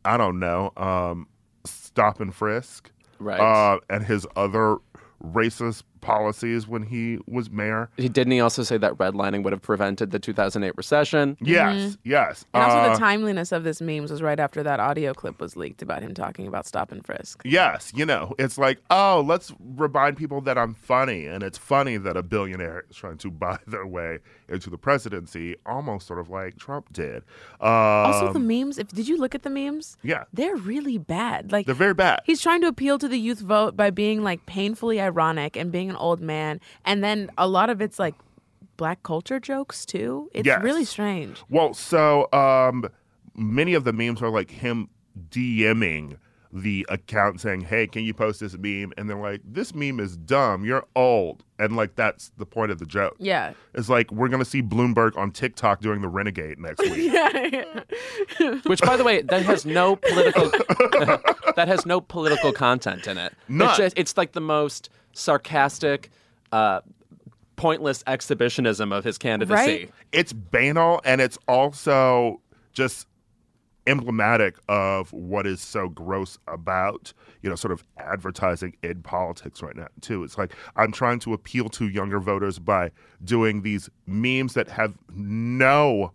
I 0.04 0.16
don't 0.16 0.38
know, 0.38 0.72
um, 0.76 1.28
stop 1.64 2.20
and 2.20 2.34
frisk. 2.34 2.90
Right. 3.18 3.38
Uh, 3.38 3.78
and 3.88 4.04
his 4.04 4.26
other 4.34 4.78
racist 5.22 5.84
policies 6.02 6.68
when 6.68 6.82
he 6.82 7.18
was 7.26 7.50
mayor. 7.50 7.88
He 7.96 8.10
didn't 8.10 8.32
he 8.32 8.40
also 8.40 8.62
say 8.62 8.76
that 8.76 8.94
redlining 8.98 9.42
would 9.44 9.52
have 9.54 9.62
prevented 9.62 10.10
the 10.10 10.18
2008 10.18 10.76
recession? 10.76 11.38
Yes, 11.40 11.96
yes. 12.04 12.44
And 12.52 12.62
also, 12.62 12.76
Uh, 12.76 12.92
the 12.92 12.98
timeliness 12.98 13.52
of 13.52 13.64
this 13.64 13.80
memes 13.80 14.10
was 14.10 14.20
right 14.20 14.38
after 14.38 14.62
that 14.62 14.80
audio 14.80 15.14
clip 15.14 15.40
was 15.40 15.56
leaked 15.56 15.80
about 15.80 16.02
him 16.02 16.12
talking 16.12 16.46
about 16.46 16.66
stop 16.66 16.92
and 16.92 17.04
frisk. 17.06 17.40
Yes, 17.44 17.92
you 17.94 18.04
know, 18.04 18.34
it's 18.38 18.58
like, 18.58 18.78
oh, 18.90 19.24
let's 19.26 19.52
remind 19.76 20.16
people 20.18 20.40
that 20.42 20.58
I'm 20.58 20.74
funny. 20.74 21.26
And 21.26 21.42
it's 21.42 21.56
funny 21.56 21.96
that 21.96 22.16
a 22.16 22.22
billionaire 22.22 22.84
is 22.90 22.96
trying 22.96 23.18
to 23.18 23.30
buy 23.30 23.58
their 23.66 23.86
way 23.86 24.18
into 24.52 24.70
the 24.70 24.78
presidency, 24.78 25.56
almost 25.66 26.06
sort 26.06 26.18
of 26.20 26.28
like 26.28 26.56
Trump 26.58 26.92
did. 26.92 27.22
Um, 27.60 27.68
Also, 28.08 28.32
the 28.32 28.38
memes. 28.38 28.78
If 28.78 28.88
did 28.88 29.08
you 29.08 29.16
look 29.18 29.34
at 29.34 29.42
the 29.42 29.50
memes? 29.50 29.96
yeah, 30.02 30.24
They're 30.32 30.56
really 30.56 30.98
bad. 30.98 31.50
Like 31.52 31.66
they're 31.66 31.74
very 31.74 31.94
bad. 31.94 32.20
He's 32.24 32.40
trying 32.40 32.60
to 32.60 32.66
appeal 32.68 32.98
to 32.98 33.08
the 33.08 33.18
youth 33.18 33.40
vote 33.40 33.76
by 33.76 33.90
being 33.90 34.22
like 34.22 34.44
painfully 34.46 35.00
ironic 35.00 35.56
and 35.56 35.72
being 35.72 35.90
an 35.90 35.96
old 35.96 36.20
man. 36.20 36.60
And 36.84 37.02
then 37.02 37.30
a 37.38 37.48
lot 37.48 37.70
of 37.70 37.80
it's 37.80 37.98
like 37.98 38.14
black 38.76 39.02
culture 39.02 39.40
jokes 39.40 39.84
too. 39.86 40.30
It's 40.34 40.46
Yes. 40.46 40.62
really 40.62 40.84
strange. 40.84 41.42
Well, 41.48 41.72
so 41.74 42.28
um, 42.32 42.84
many 43.34 43.74
of 43.74 43.84
the 43.84 43.92
memes 43.92 44.20
are 44.22 44.30
like 44.30 44.50
him 44.50 44.88
DMing 45.30 46.16
the 46.52 46.84
account 46.90 47.40
saying, 47.40 47.62
"Hey, 47.62 47.86
can 47.86 48.04
you 48.04 48.12
post 48.12 48.40
this 48.40 48.56
meme?" 48.58 48.92
And 48.96 49.08
they're 49.08 49.16
like, 49.16 49.40
"This 49.44 49.74
meme 49.74 50.00
is 50.00 50.16
dumb. 50.16 50.64
You're 50.64 50.84
old." 50.94 51.44
And 51.58 51.76
like 51.76 51.94
that's 51.94 52.30
the 52.36 52.44
point 52.44 52.70
of 52.70 52.78
the 52.78 52.84
joke. 52.86 53.16
Yeah. 53.18 53.54
It's 53.74 53.88
like 53.88 54.10
we're 54.12 54.28
gonna 54.28 54.44
see 54.44 54.62
Bloomberg 54.62 55.16
on 55.16 55.30
TikTok 55.30 55.80
doing 55.80 56.02
the 56.02 56.08
renegade 56.08 56.58
next 56.58 56.80
week. 56.90 57.12
Yeah, 57.12 57.80
Which, 58.64 58.82
by 58.82 58.96
the 58.96 59.04
way, 59.04 59.22
that 59.22 59.42
has 59.44 59.64
no 59.64 59.96
political 60.08 60.50
that 61.56 61.64
has 61.68 61.86
no 61.86 62.00
political 62.00 62.52
content 62.52 63.06
in 63.06 63.16
it. 63.16 63.32
None. 63.48 63.68
It's, 63.68 63.78
just, 63.78 63.98
it's 63.98 64.16
like 64.16 64.32
the 64.32 64.40
most 64.40 64.90
sarcastic, 65.12 66.10
uh, 66.52 66.80
pointless 67.56 68.02
exhibitionism 68.06 68.92
of 68.92 69.04
his 69.04 69.18
candidacy. 69.18 69.54
Right? 69.54 69.90
it's 70.10 70.32
banal 70.32 71.00
and 71.04 71.20
it's 71.20 71.38
also 71.48 72.40
just 72.72 73.06
emblematic 73.86 74.56
of 74.68 75.12
what 75.12 75.46
is 75.46 75.60
so 75.60 75.88
gross 75.88 76.38
about 76.46 77.12
you 77.42 77.50
know 77.50 77.56
sort 77.56 77.72
of 77.72 77.82
advertising 77.98 78.76
in 78.82 79.02
politics 79.02 79.62
right 79.62 79.76
now 79.76 79.88
too 80.00 80.22
it's 80.22 80.38
like 80.38 80.54
i'm 80.76 80.92
trying 80.92 81.18
to 81.18 81.32
appeal 81.32 81.68
to 81.68 81.88
younger 81.88 82.20
voters 82.20 82.58
by 82.58 82.90
doing 83.24 83.62
these 83.62 83.90
memes 84.06 84.54
that 84.54 84.68
have 84.68 84.96
no 85.14 86.12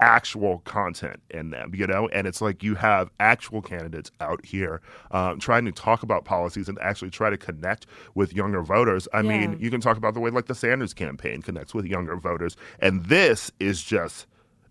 actual 0.00 0.58
content 0.60 1.20
in 1.30 1.50
them, 1.50 1.72
you 1.74 1.86
know? 1.86 2.08
And 2.08 2.26
it's 2.26 2.40
like 2.40 2.62
you 2.62 2.74
have 2.76 3.10
actual 3.18 3.60
candidates 3.62 4.10
out 4.20 4.44
here 4.44 4.80
um, 5.10 5.40
trying 5.40 5.64
to 5.64 5.72
talk 5.72 6.02
about 6.02 6.24
policies 6.24 6.68
and 6.68 6.78
actually 6.80 7.10
try 7.10 7.30
to 7.30 7.36
connect 7.36 7.86
with 8.14 8.32
younger 8.32 8.62
voters. 8.62 9.08
I 9.12 9.22
Yeah. 9.22 9.22
mean, 9.22 9.56
you 9.60 9.70
can 9.70 9.80
talk 9.80 9.96
about 9.96 10.14
the 10.14 10.20
way 10.20 10.30
like 10.30 10.46
the 10.46 10.54
Sanders 10.54 10.94
campaign 10.94 11.42
connects 11.42 11.74
with 11.74 11.84
younger 11.84 12.16
voters. 12.16 12.56
And 12.78 13.06
this 13.06 13.50
is 13.58 13.82
just, 13.82 14.26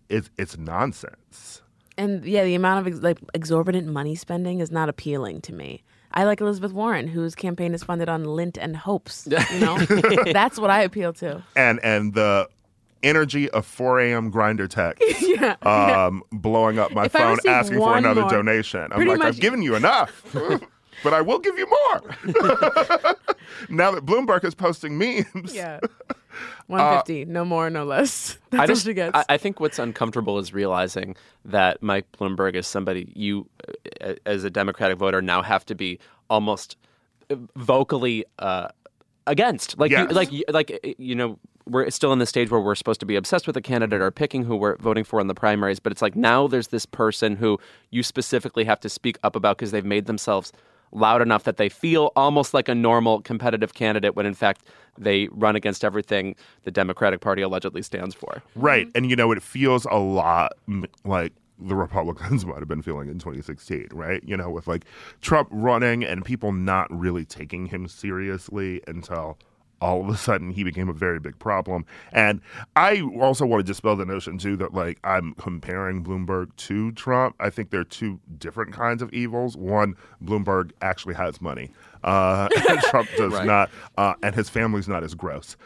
it's, 0.10 0.30
it's 0.38 0.58
nonsense. 0.58 1.62
And 1.98 2.24
yeah, 2.26 2.44
the 2.44 2.56
amount 2.56 2.86
of 2.86 2.94
ex- 2.94 3.02
like 3.04 3.18
exorbitant 3.34 3.88
money 3.88 4.16
spending 4.16 4.60
is 4.60 4.72
not 4.72 4.88
appealing 4.90 5.42
to 5.42 5.54
me. 5.54 5.84
I 6.14 6.24
like 6.24 6.40
Elizabeth 6.42 6.72
Warren, 6.72 7.08
whose 7.08 7.36
campaign 7.36 7.74
is 7.74 7.84
funded 7.84 8.08
on 8.10 8.24
lint 8.24 8.58
and 8.58 8.76
hopes. 8.78 9.28
You 9.54 9.60
know, 9.60 9.78
that's 10.32 10.58
what 10.60 10.70
I 10.70 10.82
appeal 10.84 11.14
to. 11.14 11.44
And, 11.56 11.80
and 11.84 12.14
the 12.14 12.48
energy 13.04 13.50
of 13.52 13.66
4 13.66 14.00
a.m. 14.02 14.32
Grindr 14.32 14.68
text 14.70 15.04
Yeah. 15.22 15.56
um, 15.64 16.24
blowing 16.32 16.80
up 16.80 16.92
my 16.92 17.06
If 17.06 17.12
phone 17.12 17.38
asking 17.48 17.78
for 17.78 17.98
another 17.98 18.22
more- 18.22 18.30
donation. 18.30 18.88
I'm 18.92 19.06
like, 19.06 19.20
much- 19.20 19.28
I've 19.28 19.40
given 19.40 19.62
you 19.62 19.76
enough, 19.76 20.24
but 21.04 21.14
I 21.14 21.22
will 21.22 21.40
give 21.40 21.58
you 21.58 21.68
more. 21.68 22.02
now 23.70 23.92
that 23.92 24.06
Bloomberg 24.06 24.44
is 24.44 24.56
posting 24.56 24.98
memes. 24.98 25.54
Yeah. 25.54 25.80
150, 26.68 27.26
no 27.26 27.46
more, 27.46 27.70
no 27.70 27.86
less. 27.86 28.38
That's 28.50 28.70
I 28.70 28.74
what 28.74 28.78
she 28.80 28.94
gets. 28.94 29.16
I, 29.18 29.26
I 29.30 29.38
think 29.38 29.60
what's 29.60 29.80
uncomfortable 29.80 30.38
is 30.38 30.54
realizing 30.54 31.16
that 31.46 31.82
Mike 31.82 32.06
Bloomberg 32.12 32.56
is 32.56 32.68
somebody 32.68 33.12
you, 33.16 33.48
uh, 34.02 34.14
as 34.26 34.44
a 34.44 34.50
Democratic 34.50 34.98
voter, 34.98 35.22
now 35.22 35.42
have 35.42 35.66
to 35.68 35.76
be 35.76 36.00
almost 36.30 36.76
uh, 37.30 37.36
vocally 37.56 38.26
uh, 38.40 38.68
against. 39.26 39.78
Like, 39.80 39.92
Yes. 39.92 40.10
you, 40.10 40.16
like, 40.16 40.30
like 40.50 40.72
uh, 40.84 40.90
you 40.98 41.16
know, 41.16 41.40
we're 41.66 41.90
still 41.90 42.14
in 42.14 42.20
the 42.20 42.26
stage 42.26 42.50
where 42.50 42.62
we're 42.62 42.76
supposed 42.76 43.02
to 43.02 43.06
be 43.06 43.16
obsessed 43.18 43.46
with 43.46 43.58
a 43.58 43.62
candidate 43.62 44.02
or 44.02 44.10
picking 44.12 44.44
who 44.46 44.56
we're 44.56 44.78
voting 44.78 45.04
for 45.04 45.20
in 45.20 45.28
the 45.28 45.36
primaries, 45.36 45.80
but 45.80 45.92
it's 45.92 46.02
like 46.02 46.16
now 46.16 46.48
there's 46.48 46.68
this 46.68 46.86
person 46.86 47.36
who 47.36 47.60
you 47.92 48.04
specifically 48.04 48.64
have 48.64 48.80
to 48.80 48.90
speak 48.90 49.18
up 49.24 49.36
about 49.36 49.58
because 49.58 49.72
they've 49.72 49.84
made 49.86 50.06
themselves 50.06 50.54
loud 50.98 51.22
enough 51.22 51.44
that 51.44 51.58
they 51.58 51.70
feel 51.70 52.12
almost 52.16 52.54
like 52.54 52.68
a 52.68 52.76
normal 52.76 53.22
competitive 53.22 53.74
candidate 53.74 54.16
when 54.16 54.26
in 54.26 54.34
fact 54.34 54.64
they 54.98 55.28
run 55.32 55.56
against 55.56 55.86
everything 55.86 56.36
the 56.64 56.72
Democratic 56.72 57.22
Party 57.22 57.42
allegedly 57.42 57.82
stands 57.82 58.16
for. 58.16 58.42
Right. 58.56 58.88
And, 58.96 59.10
you 59.10 59.16
know, 59.16 59.32
it 59.32 59.42
feels 59.42 59.86
a 59.86 59.98
lot 59.98 60.54
like 61.06 61.34
the 61.60 61.76
Republicans 61.76 62.46
might 62.48 62.60
have 62.60 62.68
been 62.68 62.82
feeling 62.82 63.10
in 63.10 63.20
2016, 63.20 63.90
right? 63.92 64.24
You 64.24 64.38
know, 64.38 64.50
with 64.50 64.68
like 64.68 64.86
Trump 65.22 65.50
running 65.52 66.04
and 66.04 66.26
people 66.26 66.52
not 66.52 66.88
really 66.92 67.26
taking 67.26 67.68
him 67.68 67.88
seriously 67.88 68.82
until 68.88 69.38
all 69.82 70.02
of 70.02 70.10
a 70.10 70.18
sudden 70.18 70.52
he 70.52 70.64
became 70.64 70.90
a 70.90 70.94
very 70.94 71.20
big 71.20 71.38
problem. 71.40 71.86
And 72.12 72.42
I 72.76 73.02
also 73.20 73.46
want 73.46 73.66
to 73.66 73.70
dispel 73.72 73.96
the 73.96 74.06
notion, 74.06 74.38
too, 74.38 74.56
that 74.58 74.74
like 74.74 75.00
I'm 75.04 75.34
comparing 75.36 76.04
Bloomberg 76.04 76.56
to 76.58 76.92
Trump. 76.94 77.36
I 77.40 77.50
think 77.50 77.70
they're 77.70 77.84
two 77.84 78.20
different 78.38 78.74
kinds 78.74 79.02
of 79.02 79.12
evils. 79.14 79.56
One, 79.58 79.96
Bloomberg 80.24 80.72
actually 80.82 81.16
has 81.16 81.42
money. 81.42 81.72
Uh, 82.04 82.48
and 82.70 82.80
Trump 82.82 83.10
does 83.18 83.34
Right. 83.34 83.46
not, 83.46 83.70
uh, 83.98 84.14
and 84.24 84.34
his 84.36 84.50
family's 84.50 84.88
not 84.88 85.04
as 85.04 85.14
gross. 85.16 85.58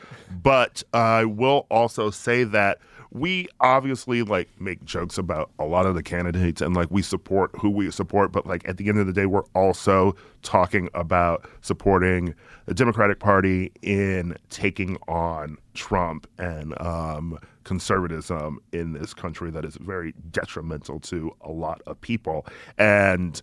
But 0.43 0.83
I 0.93 1.25
will 1.25 1.65
also 1.69 2.09
say 2.09 2.43
that 2.45 2.79
we 3.11 3.47
obviously 3.59 4.23
like 4.23 4.49
make 4.59 4.83
jokes 4.85 5.17
about 5.17 5.51
a 5.59 5.65
lot 5.65 5.85
of 5.85 5.95
the 5.95 6.03
candidates 6.03 6.61
and 6.61 6.75
like 6.75 6.89
we 6.89 7.01
support 7.01 7.51
who 7.59 7.69
we 7.69 7.91
support, 7.91 8.31
but 8.31 8.47
like 8.47 8.67
at 8.67 8.77
the 8.77 8.87
end 8.87 8.99
of 8.99 9.05
the 9.05 9.13
day, 9.13 9.25
we're 9.25 9.43
also 9.53 10.15
talking 10.43 10.89
about 10.93 11.49
supporting 11.61 12.33
the 12.65 12.73
Democratic 12.73 13.19
Party 13.19 13.71
in 13.81 14.37
taking 14.49 14.97
on 15.09 15.57
Trump 15.73 16.25
and 16.37 16.79
um, 16.81 17.37
conservatism 17.65 18.59
in 18.71 18.93
this 18.93 19.13
country 19.13 19.51
that 19.51 19.65
is 19.65 19.75
very 19.75 20.13
detrimental 20.31 20.99
to 21.01 21.35
a 21.41 21.51
lot 21.51 21.81
of 21.87 21.99
people. 21.99 22.45
And 22.77 23.41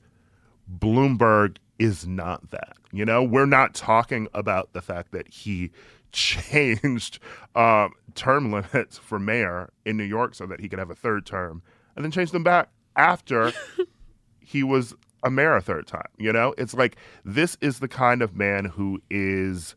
Bloomberg 0.78 1.58
is 1.78 2.06
not 2.06 2.50
that. 2.50 2.76
You 2.90 3.04
know, 3.04 3.22
we're 3.22 3.46
not 3.46 3.74
talking 3.74 4.28
about 4.32 4.72
the 4.72 4.80
fact 4.80 5.12
that 5.12 5.28
he 5.28 5.70
changed 6.12 7.18
um, 7.54 7.92
term 8.14 8.52
limits 8.52 8.98
for 8.98 9.18
mayor 9.18 9.70
in 9.84 9.96
New 9.96 10.04
York 10.04 10.34
so 10.34 10.46
that 10.46 10.60
he 10.60 10.68
could 10.68 10.78
have 10.78 10.90
a 10.90 10.94
third 10.94 11.26
term 11.26 11.62
and 11.96 12.04
then 12.04 12.12
changed 12.12 12.32
them 12.32 12.44
back 12.44 12.70
after 12.96 13.52
he 14.40 14.62
was 14.62 14.94
a 15.22 15.30
mayor 15.30 15.56
a 15.56 15.60
third 15.60 15.86
time. 15.86 16.08
You 16.18 16.32
know, 16.32 16.54
it's 16.58 16.74
like 16.74 16.96
this 17.24 17.56
is 17.60 17.80
the 17.80 17.88
kind 17.88 18.22
of 18.22 18.36
man 18.36 18.64
who 18.64 19.00
is 19.10 19.74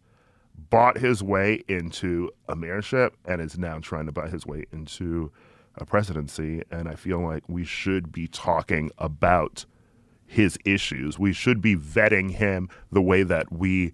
bought 0.69 0.97
his 0.97 1.23
way 1.23 1.63
into 1.67 2.29
a 2.47 2.55
mayorship 2.55 3.11
and 3.25 3.41
is 3.41 3.57
now 3.57 3.79
trying 3.79 4.05
to 4.05 4.11
buy 4.11 4.29
his 4.29 4.45
way 4.45 4.65
into 4.71 5.31
a 5.75 5.85
presidency. 5.85 6.61
And 6.71 6.87
I 6.87 6.95
feel 6.95 7.19
like 7.19 7.43
we 7.47 7.63
should 7.65 8.11
be 8.11 8.27
talking 8.27 8.91
about 8.97 9.65
his 10.25 10.57
issues. 10.63 11.19
We 11.19 11.33
should 11.33 11.61
be 11.61 11.75
vetting 11.75 12.31
him 12.31 12.69
the 12.91 13.01
way 13.01 13.23
that 13.23 13.51
we 13.51 13.93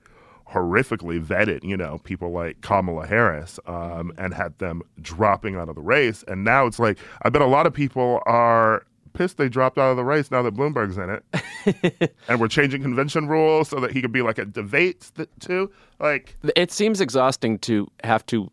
horrifically 0.51 1.23
vetted, 1.23 1.63
you 1.63 1.75
know, 1.75 1.99
people 2.03 2.31
like 2.31 2.61
Kamala 2.61 3.05
Harris 3.05 3.59
um, 3.65 4.13
and 4.17 4.33
had 4.33 4.57
them 4.59 4.81
dropping 5.01 5.55
out 5.55 5.69
of 5.69 5.75
the 5.75 5.81
race. 5.81 6.23
And 6.27 6.43
now 6.43 6.65
it's 6.65 6.79
like, 6.79 6.97
I 7.23 7.29
bet 7.29 7.41
a 7.41 7.47
lot 7.47 7.65
of 7.65 7.73
people 7.73 8.21
are 8.25 8.85
pissed 9.13 9.37
they 9.37 9.49
dropped 9.49 9.77
out 9.77 9.89
of 9.89 9.97
the 9.97 10.05
race 10.05 10.29
now 10.29 10.41
that 10.43 10.53
Bloomberg's 10.53 10.97
in 10.97 11.09
it. 11.09 12.13
and 12.29 12.39
we're 12.39 12.47
changing 12.47 12.81
convention 12.81 13.27
rules 13.27 13.67
so 13.69 13.79
that 13.79 13.91
he 13.91 14.01
could 14.01 14.11
be 14.11 14.21
like 14.21 14.37
a 14.37 14.45
debate 14.45 15.11
th- 15.15 15.29
too. 15.39 15.71
Like, 15.99 16.35
It 16.55 16.71
seems 16.71 17.01
exhausting 17.01 17.59
to 17.59 17.87
have 18.03 18.25
to 18.27 18.49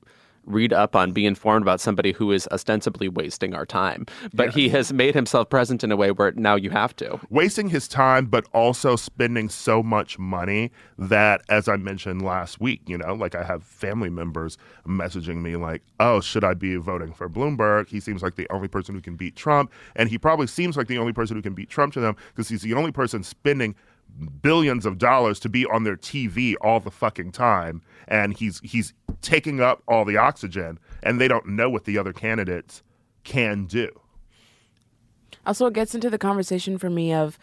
read 0.47 0.73
up 0.73 0.95
on, 0.97 1.13
be 1.13 1.27
informed 1.27 1.63
about 1.63 1.81
somebody 1.81 2.13
who 2.13 2.33
is 2.33 2.49
ostensibly 2.51 3.09
wasting 3.09 3.55
our 3.55 3.67
time. 3.67 4.07
But 4.33 4.55
he 4.55 4.69
has 4.71 4.93
made 4.93 5.15
himself 5.15 5.49
present 5.49 5.85
in 5.85 5.93
a 5.93 5.97
way 5.97 6.11
where 6.11 6.33
now 6.33 6.57
you 6.57 6.71
have 6.71 6.95
to. 6.97 7.21
wasting 7.31 7.69
his 7.69 7.89
time, 7.89 8.27
but 8.27 8.47
also 8.53 8.97
spending 8.97 9.49
so 9.49 9.83
much 9.83 10.19
money 10.19 10.71
that, 10.99 11.43
as 11.49 11.69
I 11.69 11.77
mentioned 11.77 12.23
last 12.23 12.61
week, 12.61 12.83
you 12.87 12.99
know, 12.99 13.15
like 13.15 13.35
I 13.35 13.43
have 13.45 13.65
family 13.65 14.11
members 14.11 14.59
messaging 14.87 15.43
me, 15.43 15.57
like, 15.57 15.83
oh, 16.01 16.21
should 16.21 16.45
I 16.45 16.55
be 16.55 16.77
voting 16.77 17.13
for 17.13 17.29
Bloomberg? 17.29 17.89
He 17.89 18.01
seems 18.01 18.23
like 18.23 18.37
the 18.37 18.49
only 18.51 18.69
person 18.69 18.95
who 18.95 19.01
can 19.01 19.17
beat 19.17 19.37
Trump. 19.37 19.73
And 19.97 20.09
he 20.09 20.19
probably 20.19 20.47
seems 20.47 20.77
like 20.77 20.89
the 20.89 20.99
only 20.99 21.13
person 21.13 21.37
who 21.37 21.43
can 21.43 21.55
beat 21.55 21.71
Trump 21.71 21.93
to 21.95 22.01
them 22.01 22.17
because 22.29 22.49
he's 22.49 22.63
the 22.63 22.75
only 22.75 22.93
person 22.93 23.23
spending 23.23 23.75
billions 24.43 24.87
of 24.87 24.99
dollars 24.99 25.41
to 25.41 25.49
be 25.49 25.67
on 25.67 25.85
their 25.85 25.97
TV 25.97 26.55
all 26.61 26.81
the 26.81 26.91
fucking 26.91 27.33
time 27.33 27.83
and 28.07 28.37
he's 28.37 28.61
he's 28.61 28.93
taking 29.23 29.61
up 29.61 29.83
all 29.89 30.05
the 30.05 30.17
oxygen 30.17 30.79
and 31.03 31.21
they 31.21 31.29
don't 31.29 31.47
know 31.47 31.69
what 31.69 31.85
the 31.85 31.99
other 31.99 32.13
candidates 32.13 32.83
can 33.25 33.65
do. 33.67 33.91
Also, 35.47 35.67
it 35.67 35.75
gets 35.75 35.95
into 35.95 36.09
the 36.09 36.19
conversation 36.19 36.79
for 36.79 36.89
me 36.89 37.13
of 37.13 37.39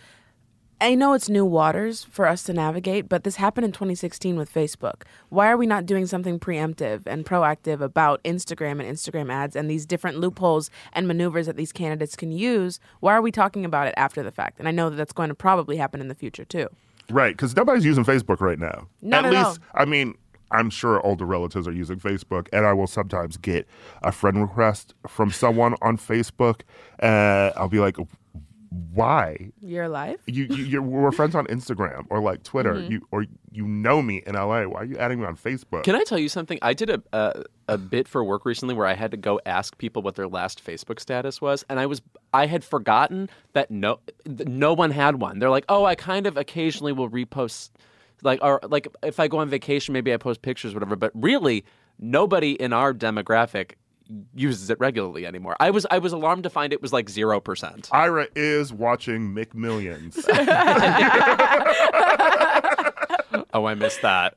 I 0.81 0.95
know 0.95 1.13
it's 1.13 1.29
new 1.29 1.45
waters 1.45 2.03
for 2.05 2.27
us 2.27 2.41
to 2.43 2.53
navigate, 2.53 3.07
but 3.07 3.23
this 3.23 3.35
happened 3.35 3.65
in 3.65 3.71
2016 3.71 4.35
with 4.35 4.51
Facebook. 4.51 5.03
Why 5.29 5.47
are 5.51 5.55
we 5.55 5.67
not 5.67 5.85
doing 5.85 6.07
something 6.07 6.39
preemptive 6.39 7.03
and 7.05 7.23
proactive 7.23 7.81
about 7.81 8.23
Instagram 8.23 8.83
and 8.83 8.97
Instagram 8.97 9.31
ads 9.31 9.55
and 9.55 9.69
these 9.69 9.85
different 9.85 10.17
loopholes 10.17 10.71
and 10.93 11.07
maneuvers 11.07 11.45
that 11.45 11.55
these 11.55 11.71
candidates 11.71 12.15
can 12.15 12.31
use? 12.31 12.79
Why 12.99 13.13
are 13.13 13.21
we 13.21 13.31
talking 13.31 13.63
about 13.63 13.89
it 13.89 13.93
after 13.95 14.23
the 14.23 14.31
fact? 14.31 14.57
And 14.57 14.67
I 14.67 14.71
know 14.71 14.89
that 14.89 14.95
that's 14.95 15.13
going 15.13 15.29
to 15.29 15.35
probably 15.35 15.77
happen 15.77 16.01
in 16.01 16.07
the 16.07 16.15
future 16.15 16.45
too. 16.45 16.67
Right, 17.11 17.37
because 17.37 17.55
nobody's 17.55 17.85
using 17.85 18.03
Facebook 18.03 18.41
right 18.41 18.57
now. 18.57 18.87
Not 19.03 19.25
at 19.25 19.35
at 19.35 19.47
least, 19.47 19.59
I 19.75 19.85
mean, 19.85 20.15
I'm 20.49 20.71
sure 20.71 21.05
older 21.05 21.25
relatives 21.25 21.67
are 21.67 21.73
using 21.73 21.99
Facebook, 21.99 22.47
and 22.51 22.65
I 22.65 22.73
will 22.73 22.87
sometimes 22.87 23.37
get 23.37 23.67
a 24.01 24.11
friend 24.11 24.41
request 24.41 24.95
from 25.07 25.29
someone 25.29 25.75
on 25.83 25.97
Facebook. 25.97 26.61
Uh, 27.03 27.51
I'll 27.55 27.69
be 27.69 27.79
like, 27.79 27.97
"Why? 28.71 29.51
Your 29.59 29.89
life? 29.89 30.19
You, 30.27 30.45
you 30.45 30.63
you're, 30.63 30.81
we're 30.81 31.11
friends 31.11 31.35
on 31.35 31.45
Instagram 31.47 32.05
or 32.09 32.19
like 32.21 32.43
Twitter, 32.43 32.75
Mm-hmm. 32.75 32.91
you 32.91 33.07
or 33.11 33.25
you 33.51 33.67
know 33.67 34.01
me 34.01 34.23
in 34.25 34.35
LA. 34.35 34.63
Why 34.63 34.81
are 34.81 34.85
you 34.85 34.97
adding 34.97 35.19
me 35.19 35.25
on 35.25 35.35
Facebook?" 35.35 35.83
Can 35.83 35.95
I 35.95 36.03
tell 36.03 36.17
you 36.17 36.29
something? 36.29 36.57
I 36.61 36.73
did 36.73 36.89
a, 36.89 37.03
a 37.11 37.43
a 37.67 37.77
bit 37.77 38.07
for 38.07 38.23
work 38.23 38.45
recently 38.45 38.73
where 38.73 38.87
I 38.87 38.93
had 38.93 39.11
to 39.11 39.17
go 39.17 39.39
ask 39.45 39.77
people 39.77 40.01
what 40.01 40.15
their 40.15 40.27
last 40.27 40.63
Facebook 40.65 40.99
status 40.99 41.41
was, 41.41 41.65
and 41.69 41.79
I 41.79 41.85
was 41.85 42.01
I 42.33 42.45
had 42.45 42.63
forgotten 42.63 43.29
that 43.53 43.69
no 43.71 43.99
no 44.25 44.73
one 44.73 44.91
had 44.91 45.19
one. 45.19 45.39
They're 45.39 45.49
like, 45.49 45.65
oh, 45.67 45.83
I 45.85 45.95
kind 45.95 46.25
of 46.25 46.37
occasionally 46.37 46.93
will 46.93 47.09
repost, 47.09 47.71
like 48.23 48.39
or 48.41 48.61
like 48.63 48.87
if 49.03 49.19
I 49.19 49.27
go 49.27 49.39
on 49.39 49.49
vacation, 49.49 49.91
maybe 49.93 50.13
I 50.13 50.17
post 50.17 50.41
pictures, 50.41 50.73
whatever. 50.73 50.95
But 50.95 51.11
really, 51.13 51.65
nobody 51.99 52.53
in 52.53 52.71
our 52.73 52.93
demographic 52.93 53.73
uses 54.35 54.69
it 54.69 54.79
regularly 54.79 55.25
anymore. 55.25 55.55
I 55.59 55.71
was 55.71 55.85
I 55.91 55.99
was 55.99 56.13
alarmed 56.13 56.43
to 56.43 56.49
find 56.49 56.73
it 56.73 56.81
was 56.81 56.93
like 56.93 57.09
zero 57.09 57.39
percent. 57.39 57.89
Ira 57.91 58.27
is 58.35 58.73
watching 58.73 59.33
McMillions. 59.33 60.25
Oh, 63.53 63.65
I 63.65 63.75
missed 63.75 64.01
that. 64.01 64.33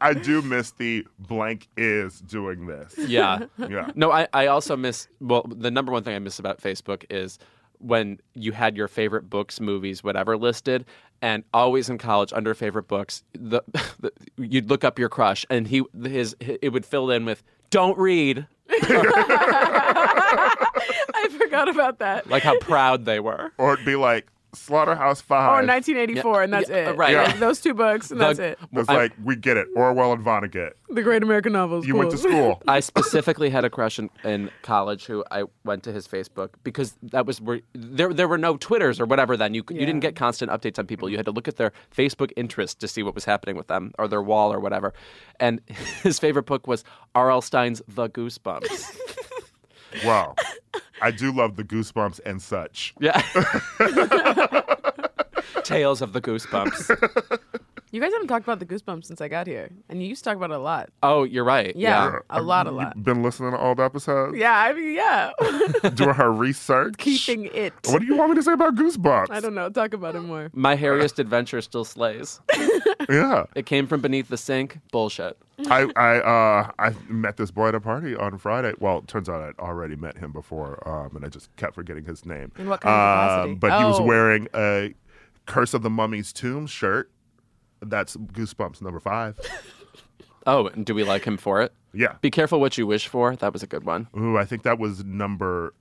I 0.00 0.14
do 0.14 0.42
miss 0.42 0.72
the 0.72 1.06
blank 1.18 1.68
is 1.76 2.20
doing 2.20 2.66
this. 2.66 2.94
Yeah. 2.98 3.46
Yeah. 3.58 3.90
No, 3.94 4.10
I, 4.10 4.26
I 4.32 4.46
also 4.46 4.76
miss, 4.76 5.08
well, 5.20 5.46
the 5.48 5.70
number 5.70 5.92
one 5.92 6.02
thing 6.02 6.14
I 6.14 6.18
miss 6.18 6.38
about 6.38 6.60
Facebook 6.60 7.04
is 7.08 7.38
when 7.78 8.18
you 8.34 8.52
had 8.52 8.76
your 8.76 8.88
favorite 8.88 9.30
books, 9.30 9.60
movies, 9.60 10.02
whatever 10.02 10.36
listed, 10.36 10.84
and 11.22 11.44
always 11.54 11.88
in 11.88 11.98
college 11.98 12.32
under 12.32 12.54
favorite 12.54 12.88
books, 12.88 13.22
the, 13.32 13.62
the 14.00 14.12
you'd 14.38 14.68
look 14.68 14.84
up 14.84 14.98
your 14.98 15.08
crush 15.08 15.46
and 15.50 15.68
he 15.68 15.82
his 16.04 16.36
it 16.40 16.72
would 16.72 16.84
fill 16.84 17.10
in 17.10 17.24
with 17.24 17.42
don't 17.70 17.96
read, 17.98 18.46
I 18.70 18.78
forgot 21.38 21.68
about 21.68 21.98
that. 22.00 22.28
like 22.28 22.42
how 22.42 22.58
proud 22.58 23.04
they 23.04 23.20
were. 23.20 23.52
Or 23.58 23.74
it'd 23.74 23.86
be 23.86 23.94
like 23.96 24.26
Slaughterhouse 24.54 25.20
oh, 25.22 25.28
Five. 25.28 25.48
Or 25.48 25.66
1984, 25.66 26.42
and 26.42 26.52
that's 26.52 26.68
Yeah, 26.70 26.90
it. 26.90 26.96
right. 26.96 27.16
Like, 27.16 27.38
those 27.38 27.60
two 27.60 27.74
books, 27.74 28.10
and 28.10 28.20
The- 28.20 28.24
that's 28.26 28.38
it. 28.38 28.58
It's 28.72 28.88
I- 28.88 28.96
like 28.96 29.12
we 29.22 29.36
get 29.36 29.56
it. 29.56 29.68
Orwell 29.76 30.12
and 30.12 30.24
Vonnegut. 30.24 30.72
The 30.88 31.02
Great 31.02 31.22
American 31.22 31.52
Novels. 31.52 31.86
You 31.86 31.96
went 31.96 32.10
to 32.12 32.18
school. 32.18 32.62
I 32.68 32.80
specifically 32.80 33.50
had 33.50 33.64
a 33.64 33.70
crush 33.70 33.98
in, 33.98 34.08
in 34.24 34.50
college 34.62 35.06
who 35.06 35.24
I 35.30 35.44
went 35.64 35.82
to 35.84 35.92
his 35.92 36.06
Facebook 36.06 36.50
because 36.62 36.94
that 37.02 37.26
was 37.26 37.40
where 37.40 37.60
there 37.74 38.12
there 38.12 38.28
were 38.28 38.38
no 38.38 38.56
Twitters 38.56 39.00
or 39.00 39.04
whatever 39.06 39.36
then. 39.36 39.52
You 39.52 39.64
you 39.68 39.80
didn't 39.80 40.00
get 40.00 40.14
constant 40.14 40.50
updates 40.50 40.78
on 40.78 40.86
people. 40.86 41.08
You 41.10 41.16
had 41.16 41.26
to 41.26 41.32
look 41.32 41.48
at 41.48 41.56
their 41.56 41.72
Facebook 41.94 42.30
interest 42.36 42.78
to 42.80 42.88
see 42.88 43.02
what 43.02 43.14
was 43.14 43.24
happening 43.24 43.56
with 43.56 43.66
them 43.66 43.92
or 43.98 44.06
their 44.06 44.22
wall 44.22 44.52
or 44.52 44.60
whatever. 44.60 44.94
And 45.40 45.60
his 46.02 46.18
favorite 46.18 46.46
book 46.46 46.66
was 46.66 46.84
R.L. 47.14 47.42
Stine's 47.42 47.82
The 47.88 48.08
Goosebumps. 48.08 48.96
Wow. 50.04 50.34
I 51.00 51.10
do 51.10 51.32
love 51.32 51.56
the 51.56 51.64
goosebumps 51.64 52.20
and 52.24 52.40
such. 52.40 52.94
yeah. 53.00 53.20
Tales 55.62 56.00
of 56.02 56.12
the 56.12 56.20
Goosebumps. 56.20 57.40
You 57.96 58.02
guys 58.02 58.12
haven't 58.12 58.28
talked 58.28 58.44
about 58.44 58.58
the 58.58 58.66
Goosebumps 58.66 59.06
since 59.06 59.22
I 59.22 59.28
got 59.28 59.46
here, 59.46 59.70
and 59.88 60.02
you 60.02 60.08
used 60.10 60.22
to 60.22 60.28
talk 60.28 60.36
about 60.36 60.50
it 60.50 60.56
a 60.56 60.58
lot. 60.58 60.90
Oh, 61.02 61.24
you're 61.24 61.44
right. 61.44 61.74
Yeah, 61.74 62.18
a 62.28 62.42
lot, 62.42 62.66
a 62.66 62.70
lot. 62.70 63.02
Been 63.02 63.22
listening 63.22 63.52
to 63.52 63.56
all 63.56 63.74
the 63.74 63.84
episodes? 63.84 64.36
Yeah, 64.36 64.52
I 64.54 64.74
mean, 64.74 64.92
yeah. 64.92 65.30
Doing 65.94 66.12
her 66.12 66.30
research? 66.30 66.96
Keeping 66.98 67.46
it. 67.54 67.72
What 67.86 68.00
do 68.00 68.04
you 68.06 68.14
want 68.14 68.32
me 68.32 68.36
to 68.36 68.42
say 68.42 68.52
about 68.52 68.74
goosebumps? 68.74 69.30
I 69.30 69.40
don't 69.40 69.54
know. 69.54 69.70
Talk 69.70 69.94
about 69.94 70.14
it 70.14 70.20
more. 70.20 70.50
My 70.52 70.76
hairiest 70.76 71.18
adventure 71.18 71.62
still 71.62 71.86
slays. 71.86 72.38
Yeah. 73.08 73.44
It 73.54 73.66
came 73.66 73.86
from 73.86 74.00
beneath 74.00 74.28
the 74.28 74.36
sink. 74.36 74.80
Bullshit. 74.90 75.38
I 75.70 75.88
I 75.94 76.16
uh 76.18 76.70
I 76.78 76.92
met 77.08 77.36
this 77.36 77.52
boy 77.52 77.68
at 77.68 77.74
a 77.76 77.80
party 77.80 78.16
on 78.16 78.36
Friday. 78.38 78.72
Well, 78.80 78.98
it 78.98 79.06
turns 79.06 79.28
out 79.28 79.40
I'd 79.42 79.56
already 79.62 79.94
met 79.94 80.18
him 80.18 80.32
before, 80.32 80.82
um, 80.88 81.14
and 81.14 81.24
I 81.24 81.28
just 81.28 81.54
kept 81.54 81.76
forgetting 81.76 82.04
his 82.04 82.26
name. 82.26 82.50
In 82.58 82.68
what 82.68 82.80
kind 82.80 82.92
of 82.94 83.30
capacity? 83.30 83.54
But 83.54 83.78
he 83.78 83.84
was 83.84 84.00
Oh. 84.00 84.02
wearing 84.04 84.48
a 84.56 84.94
Curse 85.46 85.72
of 85.74 85.82
the 85.82 85.90
Mummy's 85.90 86.32
Tomb 86.32 86.66
shirt. 86.66 87.08
That's 87.80 88.16
Goosebumps 88.16 88.82
number 88.82 89.00
five. 89.00 89.38
Oh, 90.48 90.68
and 90.68 90.86
do 90.86 90.94
we 90.94 91.02
like 91.02 91.24
him 91.24 91.36
for 91.36 91.60
it? 91.60 91.72
Yeah. 91.92 92.14
Be 92.20 92.30
careful 92.30 92.60
what 92.60 92.78
you 92.78 92.86
wish 92.86 93.08
for. 93.08 93.34
That 93.34 93.52
was 93.52 93.64
a 93.64 93.66
good 93.66 93.84
one. 93.84 94.06
Ooh, 94.16 94.38
I 94.38 94.44
think 94.44 94.62
that 94.62 94.78
was 94.78 95.04
number 95.04 95.74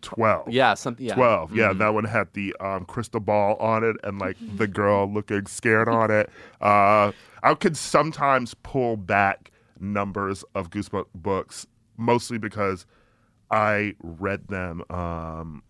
twelve. 0.00 0.48
Yeah, 0.48 0.74
something. 0.74 1.04
Yeah. 1.04 1.14
12 1.14 1.56
yeah 1.56 1.72
that 1.72 1.88
one 1.94 2.04
had 2.04 2.32
the 2.34 2.54
um, 2.60 2.84
crystal 2.84 3.20
ball 3.20 3.56
on 3.56 3.82
it 3.82 3.96
and 4.04 4.18
like 4.18 4.36
the 4.56 4.66
girl 4.68 5.10
looking 5.12 5.46
scared 5.46 5.88
on 5.88 6.10
it 6.10 6.28
uh, 6.60 7.10
i 7.42 7.54
could 7.54 7.74
sometimes 7.76 8.54
pull 8.62 8.96
back 8.98 9.50
numbers 9.80 10.44
of 10.54 10.68
goosebumps 10.68 11.06
books 11.14 11.66
mostly 11.96 12.36
because 12.36 12.84
i 13.50 13.94
read 14.02 14.46
them 14.48 14.82
um, 14.90 15.62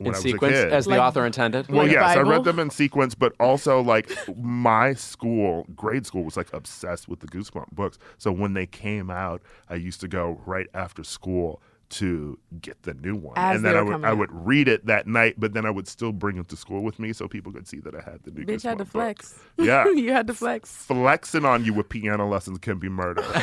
when 0.00 0.08
in 0.08 0.14
I 0.14 0.18
was 0.18 0.22
sequence 0.22 0.56
a 0.56 0.64
kid. 0.64 0.72
as 0.72 0.84
the 0.86 0.90
Like- 0.92 1.00
author 1.00 1.26
intended. 1.26 1.68
well, 1.68 1.82
Like 1.84 1.92
yes, 1.92 2.16
I 2.16 2.20
read 2.22 2.44
them 2.44 2.58
in 2.58 2.70
sequence, 2.70 3.14
but 3.14 3.32
also 3.38 3.80
like 3.82 4.10
my 4.36 4.94
school, 4.94 5.66
grade 5.76 6.06
school, 6.06 6.24
was 6.24 6.36
like 6.36 6.52
obsessed 6.52 7.08
with 7.08 7.20
the 7.20 7.26
Goosebump 7.26 7.70
books. 7.72 7.98
So 8.18 8.32
when 8.32 8.54
they 8.54 8.66
came 8.66 9.10
out, 9.10 9.42
I 9.68 9.74
used 9.74 10.00
to 10.00 10.08
go 10.08 10.40
right 10.46 10.66
after 10.74 11.04
school 11.04 11.60
to 11.90 12.38
get 12.60 12.82
the 12.84 12.94
new 12.94 13.16
one, 13.16 13.34
As 13.36 13.56
and 13.56 13.64
then 13.64 13.76
I 13.76 13.82
would 13.82 14.04
I 14.04 14.10
out. 14.10 14.18
would 14.18 14.30
read 14.32 14.68
it 14.68 14.86
that 14.86 15.06
night, 15.06 15.34
but 15.38 15.52
then 15.52 15.66
I 15.66 15.70
would 15.70 15.88
still 15.88 16.12
bring 16.12 16.38
it 16.38 16.48
to 16.48 16.56
school 16.56 16.82
with 16.82 16.98
me 16.98 17.12
so 17.12 17.26
people 17.28 17.52
could 17.52 17.66
see 17.66 17.80
that 17.80 17.94
I 17.94 18.00
had 18.00 18.22
the 18.22 18.30
new. 18.30 18.44
Bitch 18.46 18.62
had 18.62 18.78
to 18.78 18.84
Goosebump 18.84 18.92
book. 18.92 19.22
flex. 19.22 19.38
Yeah. 19.58 19.88
you 19.90 20.12
had 20.12 20.26
to 20.28 20.34
flex. 20.34 20.70
Flexing 20.74 21.44
on 21.44 21.64
you 21.64 21.74
with 21.74 21.88
piano 21.88 22.28
lessons 22.28 22.58
can 22.60 22.78
be 22.78 22.88
murder. 22.88 23.22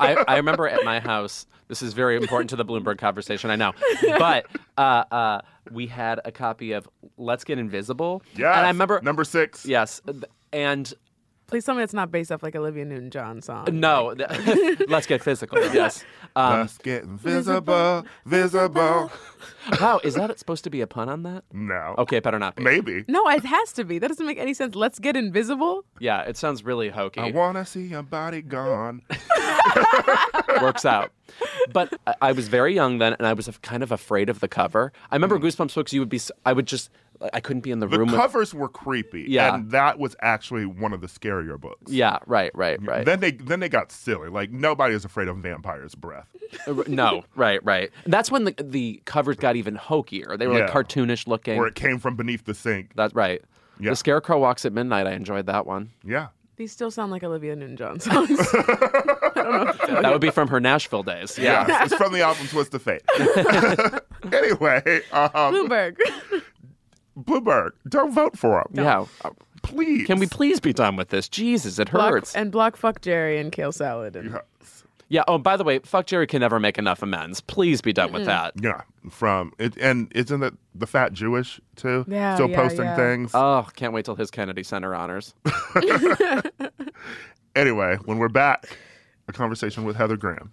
I, 0.00 0.24
I 0.26 0.36
remember 0.36 0.66
at 0.68 0.84
my 0.84 1.00
house. 1.00 1.46
This 1.68 1.82
is 1.82 1.92
very 1.92 2.16
important 2.16 2.50
to 2.50 2.56
the 2.56 2.64
Bloomberg 2.64 2.98
conversation. 2.98 3.50
I 3.50 3.56
know, 3.56 3.72
but 4.18 4.46
uh, 4.78 5.04
uh, 5.10 5.40
we 5.72 5.88
had 5.88 6.20
a 6.24 6.30
copy 6.30 6.72
of 6.72 6.88
Let's 7.18 7.42
Get 7.44 7.58
Invisible. 7.58 8.22
yeah, 8.36 8.56
and 8.56 8.66
I 8.66 8.70
remember 8.70 9.00
number 9.02 9.24
six. 9.24 9.66
Yes, 9.66 10.00
and 10.52 10.94
Please 11.46 11.64
tell 11.64 11.76
me 11.76 11.82
it's 11.84 11.94
not 11.94 12.10
based 12.10 12.32
off 12.32 12.42
like 12.42 12.56
Olivia 12.56 12.84
Newton-John 12.84 13.40
song. 13.40 13.68
No, 13.72 14.14
let's 14.88 15.06
get 15.06 15.22
physical. 15.22 15.58
Yes. 15.76 16.04
Um, 16.34 16.60
Let's 16.60 16.78
get 16.78 17.02
invisible, 17.02 18.04
visible. 18.24 19.10
wow, 19.80 20.00
is 20.04 20.14
that 20.14 20.38
supposed 20.38 20.64
to 20.64 20.70
be 20.70 20.80
a 20.80 20.86
pun 20.86 21.08
on 21.08 21.22
that? 21.24 21.44
No. 21.52 21.94
Okay, 21.98 22.20
better 22.20 22.38
not 22.38 22.56
be. 22.56 22.62
Maybe. 22.62 23.04
No, 23.08 23.28
it 23.28 23.44
has 23.44 23.72
to 23.74 23.84
be. 23.84 23.98
That 23.98 24.08
doesn't 24.08 24.24
make 24.24 24.38
any 24.38 24.54
sense. 24.54 24.74
Let's 24.74 24.98
get 24.98 25.16
invisible. 25.16 25.84
Yeah, 25.98 26.22
it 26.22 26.36
sounds 26.36 26.64
really 26.64 26.88
hokey. 26.88 27.20
I 27.20 27.30
wanna 27.30 27.66
see 27.66 27.82
your 27.82 28.02
body 28.02 28.42
gone. 28.42 29.02
works 30.62 30.84
out. 30.84 31.12
But 31.72 31.92
I, 32.06 32.14
I 32.22 32.32
was 32.32 32.48
very 32.48 32.74
young 32.74 32.98
then, 32.98 33.14
and 33.14 33.26
I 33.26 33.32
was 33.32 33.48
kind 33.62 33.82
of 33.82 33.92
afraid 33.92 34.28
of 34.28 34.40
the 34.40 34.48
cover. 34.48 34.92
I 35.10 35.16
remember 35.16 35.38
Goosebumps 35.38 35.74
books. 35.74 35.92
You 35.92 36.00
would 36.00 36.08
be. 36.08 36.20
I 36.44 36.52
would 36.52 36.66
just. 36.66 36.90
I 37.32 37.40
couldn't 37.40 37.62
be 37.62 37.70
in 37.70 37.80
the, 37.80 37.86
The 37.86 37.98
room. 37.98 38.08
The 38.08 38.16
covers 38.16 38.52
were 38.54 38.68
creepy. 38.68 39.24
Yeah. 39.28 39.54
And 39.54 39.70
that 39.70 39.98
was 39.98 40.14
actually 40.20 40.66
one 40.66 40.92
of 40.92 41.00
the 41.00 41.06
scarier 41.06 41.58
books. 41.60 41.90
yeah. 41.92 42.18
Right. 42.26 42.50
Right. 42.54 42.78
Right. 42.82 43.04
Then 43.06 43.20
they 43.20 43.32
then 43.32 43.60
they 43.60 43.68
got 43.68 43.90
silly. 43.92 44.28
Like 44.28 44.50
nobody 44.50 44.94
is 44.94 45.04
afraid 45.04 45.28
of 45.28 45.36
vampires' 45.38 45.94
breath. 45.94 46.28
Uh, 46.66 46.82
no. 46.86 47.24
Right. 47.34 47.62
Right. 47.64 47.90
That's 48.06 48.30
when 48.30 48.44
the 48.44 48.54
the 48.58 49.00
covers 49.04 49.36
got 49.36 49.56
even 49.56 49.76
hokier. 49.76 50.36
They 50.38 50.46
were 50.46 50.60
like 50.60 50.70
cartoonish 50.70 51.26
looking. 51.26 51.58
Or 51.58 51.66
it 51.66 51.74
came 51.74 51.98
from 51.98 52.16
beneath 52.16 52.44
the 52.44 52.54
sink. 52.54 52.92
That's 52.94 53.14
right. 53.14 53.42
Yeah. 53.80 53.90
The 53.90 53.96
Scarecrow 53.96 54.38
walks 54.38 54.64
at 54.64 54.72
midnight. 54.72 55.06
I 55.06 55.12
enjoyed 55.12 55.46
that 55.46 55.66
one. 55.66 55.90
Yeah. 56.04 56.28
These 56.56 56.72
still 56.72 56.90
sound 56.90 57.12
like 57.12 57.22
Olivia 57.22 57.54
Newton-John 57.54 58.00
songs. 58.00 58.38
That 59.46 60.10
would 60.10 60.20
be 60.20 60.30
from 60.30 60.48
her 60.48 60.58
Nashville 60.60 61.02
days. 61.02 61.38
Yeah. 61.38 61.66
Yeah. 61.68 61.84
it's 61.84 61.94
from 61.94 62.12
the 62.12 62.22
album 62.22 62.48
Twist 62.48 62.74
of 62.74 62.82
Fate. 62.82 63.02
anyway, 64.32 65.02
um, 65.12 65.30
Bloomberg. 65.54 65.96
Bloomberg, 67.16 67.70
don't 67.88 68.12
vote 68.12 68.36
for 68.38 68.58
him. 68.60 68.66
Yeah. 68.74 69.04
Please. 69.62 70.06
Can 70.06 70.18
we 70.18 70.26
please 70.26 70.60
be 70.60 70.72
done 70.72 70.96
with 70.96 71.08
this? 71.08 71.28
Jesus, 71.28 71.78
it 71.78 71.90
Block, 71.90 72.10
hurts. 72.12 72.36
and 72.36 72.52
block 72.52 72.76
fuck 72.76 73.00
Jerry 73.00 73.38
and 73.38 73.50
kale 73.50 73.72
salad. 73.72 74.14
And, 74.14 74.30
Yes. 74.30 74.84
yeah. 75.08 75.24
Oh, 75.26 75.38
by 75.38 75.56
the 75.56 75.64
way, 75.64 75.80
fuck 75.80 76.06
Jerry 76.06 76.26
can 76.26 76.40
never 76.40 76.60
make 76.60 76.78
enough 76.78 77.02
amends. 77.02 77.40
Please 77.40 77.80
be 77.80 77.92
done 77.92 78.12
with 78.12 78.26
that. 78.26 78.52
Yeah, 78.60 78.82
from 79.10 79.52
it, 79.58 79.76
and 79.78 80.12
isn't 80.14 80.42
it 80.42 80.54
the 80.74 80.86
fat 80.86 81.12
Jewish 81.14 81.60
too? 81.74 82.04
Yeah, 82.06 82.34
still 82.34 82.50
yeah, 82.50 82.56
posting 82.56 82.84
yeah. 82.84 82.96
things. 82.96 83.30
Oh, 83.34 83.66
can't 83.74 83.92
wait 83.92 84.04
till 84.04 84.14
his 84.14 84.30
Kennedy 84.30 84.62
Center 84.62 84.94
honors. 84.94 85.34
anyway, 87.56 87.96
when 88.04 88.18
we're 88.18 88.28
back, 88.28 88.78
a 89.26 89.32
conversation 89.32 89.84
with 89.84 89.96
Heather 89.96 90.16
Graham. 90.16 90.52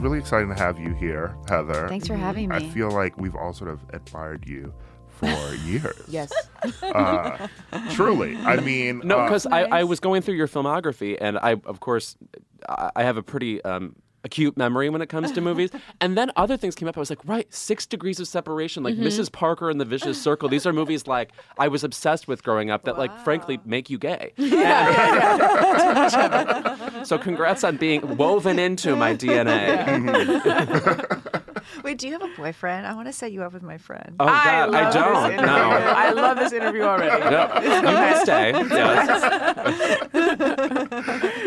Really 0.00 0.18
exciting 0.18 0.48
to 0.48 0.54
have 0.54 0.78
you 0.78 0.94
here, 0.94 1.36
Heather. 1.48 1.88
Thanks 1.88 2.06
for 2.06 2.16
having 2.16 2.48
me. 2.48 2.56
I 2.56 2.68
feel 2.68 2.90
like 2.90 3.16
we've 3.18 3.34
all 3.36 3.52
sort 3.52 3.70
of 3.70 3.80
admired 3.92 4.46
you 4.48 4.72
for 5.08 5.54
years. 5.64 6.02
yes. 6.08 6.32
Uh, 6.82 7.48
truly. 7.90 8.36
I 8.38 8.56
mean, 8.60 9.02
No, 9.04 9.18
uh, 9.20 9.24
because 9.26 9.46
I, 9.46 9.62
I 9.64 9.84
was 9.84 10.00
going 10.00 10.22
through 10.22 10.36
your 10.36 10.48
filmography, 10.48 11.16
and 11.20 11.38
I, 11.38 11.52
of 11.64 11.80
course, 11.80 12.16
I, 12.68 12.90
I 12.96 13.02
have 13.04 13.16
a 13.16 13.22
pretty 13.22 13.62
um, 13.64 13.96
acute 14.24 14.56
memory 14.56 14.88
when 14.90 15.02
it 15.02 15.08
comes 15.08 15.32
to 15.32 15.40
movies. 15.40 15.70
and 16.00 16.16
then 16.16 16.30
other 16.36 16.56
things 16.56 16.74
came 16.74 16.88
up. 16.88 16.96
I 16.96 17.00
was 17.00 17.10
like, 17.10 17.24
right, 17.24 17.52
Six 17.52 17.86
Degrees 17.86 18.20
of 18.20 18.28
Separation, 18.28 18.82
like 18.82 18.94
mm-hmm. 18.94 19.04
Mrs. 19.06 19.30
Parker 19.32 19.70
and 19.70 19.80
the 19.80 19.84
Vicious 19.84 20.20
Circle. 20.20 20.48
These 20.48 20.66
are 20.66 20.72
movies 20.72 21.06
like 21.06 21.30
I 21.58 21.68
was 21.68 21.84
obsessed 21.84 22.26
with 22.28 22.42
growing 22.42 22.70
up 22.70 22.84
that, 22.84 22.98
like, 22.98 23.16
frankly, 23.24 23.60
make 23.64 23.90
you 23.90 23.98
gay. 23.98 24.32
Yeah. 24.60 25.82
so 27.04 27.16
congrats 27.16 27.64
on 27.64 27.76
being 27.76 28.16
woven 28.16 28.58
into 28.58 28.96
my 28.96 29.14
DNA. 29.14 29.86
Wait, 31.84 31.98
do 31.98 32.06
you 32.06 32.12
have 32.12 32.22
a 32.22 32.28
boyfriend? 32.36 32.86
I 32.86 32.94
want 32.94 33.06
to 33.08 33.12
set 33.12 33.32
you 33.32 33.42
up 33.42 33.52
with 33.52 33.62
my 33.62 33.78
friend. 33.78 34.16
Oh 34.20 34.26
God, 34.26 34.46
I, 34.46 34.66
love 34.66 34.92
this 34.92 34.94
don't. 34.94 35.32
interview. 35.32 35.46
No. 35.46 35.52
I 35.70 36.10
love 36.12 36.36
this 36.38 36.52
interview 36.52 36.82
already. 36.82 37.30
No, 37.30 37.52
you 37.62 37.82
may 37.82 38.20
stay. 38.22 38.50
Yes. 38.52 40.10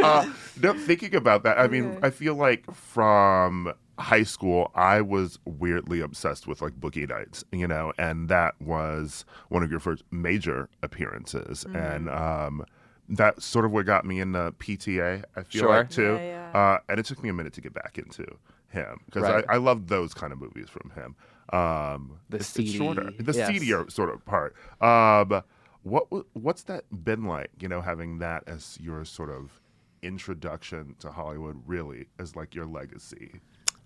uh, 0.03 0.33
no, 0.61 0.73
thinking 0.73 1.15
about 1.15 1.43
that, 1.43 1.59
I 1.59 1.67
mean, 1.67 1.97
I 2.01 2.09
feel 2.09 2.35
like 2.35 2.71
from 2.73 3.73
high 3.99 4.23
school, 4.23 4.71
I 4.75 5.01
was 5.01 5.39
weirdly 5.45 6.01
obsessed 6.01 6.47
with 6.47 6.61
like 6.61 6.73
Boogie 6.79 7.07
Nights, 7.07 7.43
you 7.51 7.67
know, 7.67 7.93
and 7.97 8.29
that 8.29 8.59
was 8.61 9.25
one 9.49 9.63
of 9.63 9.71
your 9.71 9.79
first 9.79 10.03
major 10.11 10.69
appearances. 10.81 11.63
Mm-hmm. 11.63 11.75
And 11.75 12.09
um, 12.09 12.65
that's 13.09 13.45
sort 13.45 13.65
of 13.65 13.71
what 13.71 13.85
got 13.85 14.05
me 14.05 14.19
into 14.19 14.51
PTA, 14.53 15.23
I 15.35 15.43
feel 15.43 15.61
Sure. 15.63 15.69
like, 15.69 15.89
too. 15.89 16.17
Yeah, 16.21 16.51
Uh, 16.53 16.79
and 16.89 16.99
it 16.99 17.05
took 17.05 17.21
me 17.21 17.29
a 17.29 17.33
minute 17.33 17.53
to 17.53 17.61
get 17.61 17.73
back 17.73 17.97
into 17.97 18.25
him 18.73 18.99
because 19.05 19.23
Right. 19.23 19.45
I, 19.47 19.55
I 19.55 19.57
love 19.57 19.87
those 19.87 20.13
kind 20.13 20.33
of 20.33 20.39
movies 20.39 20.67
from 20.69 20.91
him. 20.91 21.15
Um, 21.57 22.19
The 22.29 22.37
it's, 22.37 22.57
it's 22.57 22.71
shorter, 22.71 23.11
the 23.17 23.33
yes. 23.33 23.47
seedier 23.47 23.89
sort 23.89 24.09
of 24.09 24.25
part. 24.25 24.55
Um, 24.81 25.43
what 25.83 26.07
what's 26.33 26.63
that 26.63 26.85
been 27.03 27.23
like? 27.25 27.51
You 27.59 27.67
know, 27.69 27.81
having 27.81 28.19
that 28.19 28.43
as 28.47 28.77
your 28.81 29.05
sort 29.05 29.29
of 29.29 29.61
introduction 30.01 30.95
to 30.99 31.11
Hollywood, 31.11 31.61
really, 31.65 32.07
as 32.19 32.35
like 32.35 32.53
your 32.55 32.65
legacy. 32.65 33.39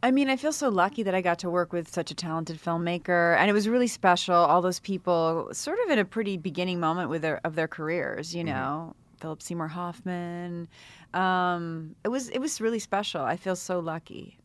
I 0.03 0.11
mean, 0.11 0.29
I 0.29 0.35
feel 0.35 0.53
so 0.53 0.69
lucky 0.69 1.01
that 1.03 1.15
I 1.15 1.21
got 1.21 1.39
to 1.39 1.49
work 1.49 1.73
with 1.73 1.91
such 1.91 2.11
a 2.11 2.15
talented 2.15 2.61
filmmaker, 2.61 3.35
and 3.37 3.49
it 3.49 3.53
was 3.53 3.67
really 3.67 3.87
special. 3.87 4.35
All 4.35 4.61
those 4.61 4.79
people, 4.79 5.49
sort 5.53 5.79
of 5.85 5.91
in 5.91 5.97
a 5.97 6.05
pretty 6.05 6.37
beginning 6.37 6.79
moment 6.79 7.09
with 7.09 7.23
their 7.23 7.41
of 7.43 7.55
their 7.55 7.67
careers, 7.67 8.35
you 8.35 8.43
know, 8.43 8.95
Philip 9.19 9.41
Seymour 9.41 9.69
Hoffman. 9.69 10.67
Um, 11.13 11.95
it 12.03 12.09
was 12.09 12.29
it 12.29 12.39
was 12.39 12.61
really 12.61 12.79
special. 12.79 13.21
I 13.21 13.37
feel 13.37 13.55
so 13.55 13.79
lucky. 13.79 14.37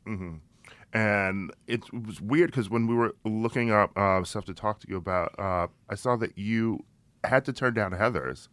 And 0.94 1.50
it 1.66 1.80
was 1.92 2.20
weird 2.20 2.50
because 2.50 2.68
when 2.68 2.86
we 2.86 2.94
were 2.94 3.14
looking 3.24 3.70
up 3.70 3.96
uh, 3.96 4.22
stuff 4.24 4.44
to 4.44 4.54
talk 4.54 4.80
to 4.80 4.88
you 4.88 4.96
about, 4.96 5.34
uh, 5.38 5.68
I 5.88 5.94
saw 5.94 6.16
that 6.16 6.36
you 6.36 6.84
had 7.24 7.44
to 7.46 7.52
turn 7.52 7.72
down 7.74 7.92
Heathers 7.92 8.48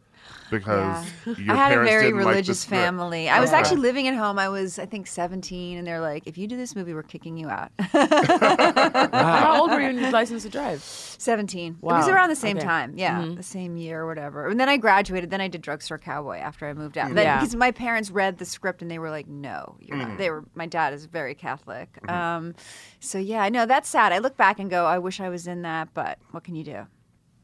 because 0.49 1.05
your 1.37 1.51
I 1.55 1.55
had 1.55 1.71
a 1.77 1.83
very 1.83 2.05
didn't 2.05 2.15
like 2.17 2.23
the 2.23 2.29
religious 2.29 2.59
script? 2.61 2.81
family. 2.81 3.29
I 3.29 3.39
was 3.39 3.49
Okay. 3.51 3.59
actually 3.59 3.81
living 3.81 4.07
at 4.07 4.15
home. 4.15 4.39
I 4.39 4.49
was, 4.49 4.79
I 4.79 4.85
think, 4.85 5.05
17, 5.07 5.77
and 5.77 5.85
they're 5.87 5.99
like, 6.01 6.23
"If 6.25 6.37
you 6.37 6.47
do 6.47 6.57
this 6.57 6.75
movie, 6.75 6.93
we're 6.93 7.03
kicking 7.03 7.37
you 7.37 7.49
out." 7.49 7.71
How 7.79 9.61
old 9.61 9.71
were 9.71 9.79
you 9.79 9.87
when 9.87 9.97
you 9.97 10.03
had 10.05 10.13
license 10.13 10.43
to 10.43 10.49
drive? 10.49 10.81
17. 10.83 11.73
It 11.73 11.83
was 11.83 12.07
around 12.07 12.29
the 12.29 12.35
same 12.35 12.57
Okay. 12.57 12.65
time. 12.65 12.93
Yeah, 12.95 13.21
mm-hmm. 13.21 13.35
the 13.35 13.43
same 13.43 13.77
year 13.77 14.01
or 14.01 14.07
whatever. 14.07 14.47
And 14.47 14.59
then 14.59 14.69
I 14.69 14.77
graduated. 14.77 15.29
Then 15.29 15.41
I 15.41 15.47
did 15.47 15.61
Drugstore 15.61 15.97
Cowboy 15.99 16.37
after 16.37 16.67
I 16.67 16.73
moved 16.73 16.97
out. 16.97 17.13
Yeah. 17.15 17.39
Because 17.39 17.55
my 17.55 17.71
parents 17.71 18.09
read 18.09 18.37
the 18.37 18.45
script 18.45 18.81
and 18.81 18.89
they 18.89 18.99
were 18.99 19.09
like, 19.09 19.27
"No, 19.27 19.77
you're 19.79 19.97
not." 19.97 20.07
Mm-hmm. 20.09 20.17
They 20.17 20.29
were. 20.29 20.45
My 20.55 20.65
dad 20.65 20.93
is 20.93 21.05
very 21.05 21.35
Catholic. 21.35 21.93
Mm-hmm. 22.01 22.09
Um, 22.09 22.55
so 22.99 23.17
yeah, 23.17 23.41
I 23.43 23.49
know 23.49 23.65
that's 23.65 23.89
sad. 23.89 24.11
I 24.11 24.17
look 24.19 24.37
back 24.37 24.59
and 24.59 24.69
go, 24.69 24.85
"I 24.85 24.97
wish 24.97 25.19
I 25.19 25.29
was 25.29 25.47
in 25.47 25.61
that," 25.63 25.93
but 25.93 26.17
what 26.31 26.43
can 26.43 26.55
you 26.55 26.63
do? 26.63 26.87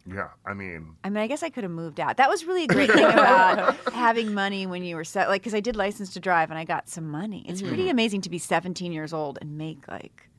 Yeah, 0.07 0.29
I 0.45 0.53
mean, 0.53 0.95
I 1.03 1.09
mean, 1.09 1.23
I 1.23 1.27
guess 1.27 1.41
I 1.41 1.49
could 1.49 1.63
have 1.63 1.71
moved 1.71 1.99
out. 1.99 2.17
That 2.17 2.29
was 2.29 2.45
really 2.45 2.65
a 2.65 2.67
great 2.67 2.91
thing 2.91 3.05
about 3.05 3.75
having 3.93 4.33
money 4.35 4.67
when 4.67 4.83
you 4.83 4.95
were 4.95 5.03
set. 5.03 5.29
Like, 5.29 5.41
because 5.41 5.55
I 5.55 5.61
did 5.61 5.75
license 5.75 6.13
to 6.13 6.19
drive 6.19 6.51
and 6.51 6.59
I 6.59 6.63
got 6.63 6.87
some 6.87 7.09
money. 7.09 7.43
It's 7.47 7.61
pretty 7.61 7.89
amazing 7.89 8.21
to 8.21 8.29
be 8.29 8.37
17 8.37 8.91
years 8.91 9.13
old 9.13 9.39
and 9.41 9.57
make 9.57 9.87
like 9.87 10.29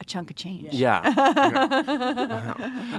a 0.00 0.04
chunk 0.04 0.30
of 0.30 0.36
change. 0.36 0.72
Yeah. 0.72 1.02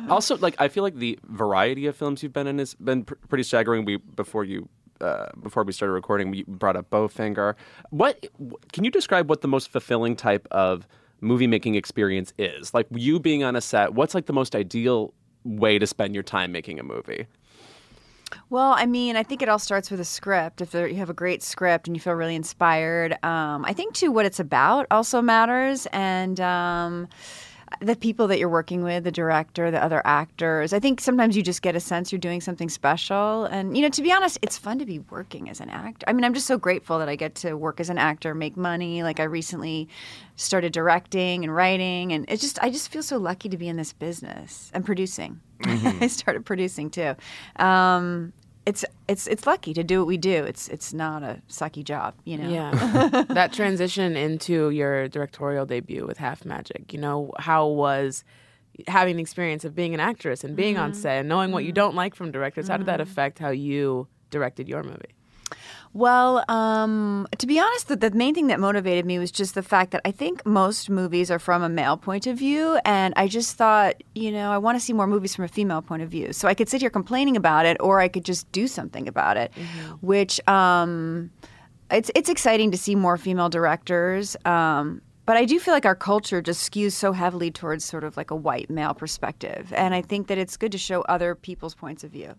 also, 0.09 0.37
like 0.37 0.55
I 0.59 0.67
feel 0.67 0.83
like 0.83 0.95
the 0.95 1.17
variety 1.23 1.87
of 1.87 1.95
films 1.95 2.21
you've 2.21 2.33
been 2.33 2.45
in 2.47 2.59
has 2.59 2.75
been 2.75 3.03
pr- 3.03 3.15
pretty 3.27 3.43
staggering. 3.43 3.85
We 3.85 3.97
before 3.97 4.43
you. 4.43 4.69
Uh, 4.99 5.29
before 5.41 5.63
we 5.63 5.73
started 5.73 5.93
recording, 5.93 6.29
we 6.29 6.43
brought 6.43 6.75
up 6.75 6.87
Bowfinger. 6.91 7.55
What 7.89 8.23
can 8.71 8.83
you 8.83 8.91
describe 8.91 9.31
what 9.31 9.41
the 9.41 9.47
most 9.47 9.69
fulfilling 9.71 10.15
type 10.15 10.47
of 10.51 10.87
movie 11.21 11.47
making 11.47 11.73
experience 11.73 12.33
is? 12.37 12.71
Like 12.71 12.85
you 12.91 13.19
being 13.19 13.43
on 13.43 13.55
a 13.55 13.61
set, 13.61 13.95
what's 13.95 14.13
like 14.13 14.27
the 14.27 14.33
most 14.33 14.55
ideal 14.55 15.15
way 15.43 15.79
to 15.79 15.87
spend 15.87 16.13
your 16.13 16.23
time 16.23 16.51
making 16.51 16.79
a 16.79 16.83
movie? 16.83 17.27
Well, 18.49 18.73
I 18.77 18.85
mean, 18.85 19.15
I 19.15 19.23
think 19.23 19.41
it 19.41 19.49
all 19.49 19.59
starts 19.59 19.91
with 19.91 19.99
a 19.99 20.05
script. 20.05 20.61
If 20.61 20.71
there, 20.71 20.87
you 20.87 20.97
have 20.97 21.09
a 21.09 21.13
great 21.13 21.43
script 21.43 21.87
and 21.87 21.95
you 21.95 22.01
feel 22.01 22.13
really 22.13 22.35
inspired, 22.35 23.13
um, 23.23 23.65
I 23.65 23.73
think 23.73 23.93
too 23.93 24.11
what 24.11 24.25
it's 24.25 24.39
about 24.39 24.87
also 24.91 25.21
matters, 25.21 25.85
and 25.91 26.39
um, 26.39 27.07
the 27.81 27.95
people 27.95 28.27
that 28.27 28.37
you're 28.37 28.47
working 28.47 28.83
with, 28.83 29.03
the 29.03 29.11
director, 29.11 29.71
the 29.71 29.83
other 29.83 30.01
actors. 30.05 30.71
I 30.71 30.79
think 30.79 31.01
sometimes 31.01 31.35
you 31.35 31.41
just 31.41 31.63
get 31.63 31.75
a 31.75 31.79
sense 31.79 32.11
you're 32.11 32.19
doing 32.19 32.39
something 32.39 32.69
special, 32.69 33.45
and 33.45 33.75
you 33.75 33.81
know, 33.81 33.89
to 33.89 34.01
be 34.01 34.11
honest, 34.11 34.37
it's 34.41 34.57
fun 34.57 34.79
to 34.79 34.85
be 34.85 34.99
working 34.99 35.49
as 35.49 35.59
an 35.59 35.69
actor. 35.69 36.05
I 36.07 36.13
mean, 36.13 36.23
I'm 36.23 36.33
just 36.33 36.45
so 36.45 36.57
grateful 36.57 36.99
that 36.99 37.09
I 37.09 37.15
get 37.15 37.35
to 37.35 37.55
work 37.55 37.79
as 37.79 37.89
an 37.89 37.97
actor, 37.97 38.35
make 38.35 38.55
money. 38.55 39.01
Like 39.03 39.19
I 39.19 39.23
recently 39.23 39.89
started 40.35 40.71
directing 40.73 41.43
and 41.43 41.53
writing, 41.53 42.13
and 42.13 42.25
it's 42.29 42.41
just 42.41 42.59
I 42.61 42.69
just 42.69 42.89
feel 42.89 43.03
so 43.03 43.17
lucky 43.17 43.49
to 43.49 43.57
be 43.57 43.67
in 43.67 43.77
this 43.77 43.93
business 43.93 44.71
and 44.73 44.85
producing. 44.85 45.41
I 45.63 46.07
started 46.07 46.45
producing 46.45 46.91
too. 46.91 47.15
Um, 47.57 48.33
it's 48.65 48.85
it's 49.07 49.27
it's 49.27 49.47
lucky 49.47 49.73
to 49.73 49.83
do 49.83 49.99
what 49.99 50.07
we 50.07 50.17
do. 50.17 50.43
It's 50.43 50.67
it's 50.67 50.93
not 50.93 51.23
a 51.23 51.41
sucky 51.49 51.83
job, 51.83 52.13
you 52.25 52.37
know. 52.37 52.49
Yeah. 52.49 53.23
that 53.29 53.53
transition 53.53 54.15
into 54.15 54.69
your 54.69 55.07
directorial 55.07 55.65
debut 55.65 56.05
with 56.05 56.17
Half 56.17 56.45
Magic, 56.45 56.93
you 56.93 56.99
know, 56.99 57.31
how 57.39 57.67
was 57.67 58.23
having 58.87 59.15
the 59.17 59.21
experience 59.21 59.65
of 59.65 59.75
being 59.75 59.93
an 59.93 59.99
actress 59.99 60.43
and 60.43 60.55
being 60.55 60.77
on 60.77 60.91
mm-hmm. 60.91 61.01
set 61.01 61.19
and 61.19 61.29
knowing 61.29 61.51
what 61.51 61.63
you 61.63 61.69
mm-hmm. 61.69 61.75
don't 61.75 61.95
like 61.95 62.15
from 62.15 62.31
directors, 62.31 62.67
how 62.67 62.77
did 62.77 62.85
that 62.85 62.99
mm-hmm. 62.99 63.09
affect 63.09 63.39
how 63.39 63.49
you 63.49 64.07
directed 64.29 64.69
your 64.69 64.83
movie? 64.83 65.13
Well, 65.93 66.45
um, 66.47 67.27
to 67.37 67.45
be 67.45 67.59
honest, 67.59 67.89
the, 67.89 67.97
the 67.97 68.11
main 68.11 68.33
thing 68.33 68.47
that 68.47 68.61
motivated 68.61 69.05
me 69.05 69.19
was 69.19 69.29
just 69.29 69.55
the 69.55 69.63
fact 69.63 69.91
that 69.91 70.01
I 70.05 70.11
think 70.11 70.45
most 70.45 70.89
movies 70.89 71.29
are 71.29 71.39
from 71.39 71.63
a 71.63 71.69
male 71.69 71.97
point 71.97 72.27
of 72.27 72.37
view, 72.37 72.79
and 72.85 73.13
I 73.17 73.27
just 73.27 73.57
thought, 73.57 74.01
you 74.15 74.31
know, 74.31 74.51
I 74.51 74.57
want 74.57 74.77
to 74.77 74.79
see 74.79 74.93
more 74.93 75.05
movies 75.05 75.35
from 75.35 75.43
a 75.43 75.49
female 75.49 75.81
point 75.81 76.01
of 76.01 76.09
view. 76.09 76.31
So 76.31 76.47
I 76.47 76.53
could 76.53 76.69
sit 76.69 76.79
here 76.79 76.89
complaining 76.89 77.35
about 77.35 77.65
it, 77.65 77.75
or 77.81 77.99
I 77.99 78.07
could 78.07 78.23
just 78.23 78.49
do 78.53 78.67
something 78.67 79.09
about 79.09 79.35
it, 79.35 79.51
which 79.99 80.39
um, 80.47 81.29
it's 81.89 82.09
it's 82.15 82.29
exciting 82.29 82.71
to 82.71 82.77
see 82.77 82.95
more 82.95 83.17
female 83.17 83.49
directors. 83.49 84.37
Um, 84.45 85.01
but 85.25 85.35
I 85.35 85.43
do 85.45 85.59
feel 85.59 85.73
like 85.73 85.85
our 85.85 85.95
culture 85.95 86.41
just 86.41 86.71
skews 86.71 86.93
so 86.93 87.11
heavily 87.11 87.51
towards 87.51 87.85
sort 87.85 88.03
of 88.05 88.15
like 88.15 88.31
a 88.31 88.35
white 88.35 88.69
male 88.69 88.93
perspective, 88.93 89.73
and 89.75 89.93
I 89.93 90.01
think 90.01 90.27
that 90.27 90.37
it's 90.37 90.55
good 90.55 90.71
to 90.71 90.77
show 90.77 91.01
other 91.01 91.35
people's 91.35 91.75
points 91.75 92.05
of 92.05 92.11
view. 92.11 92.35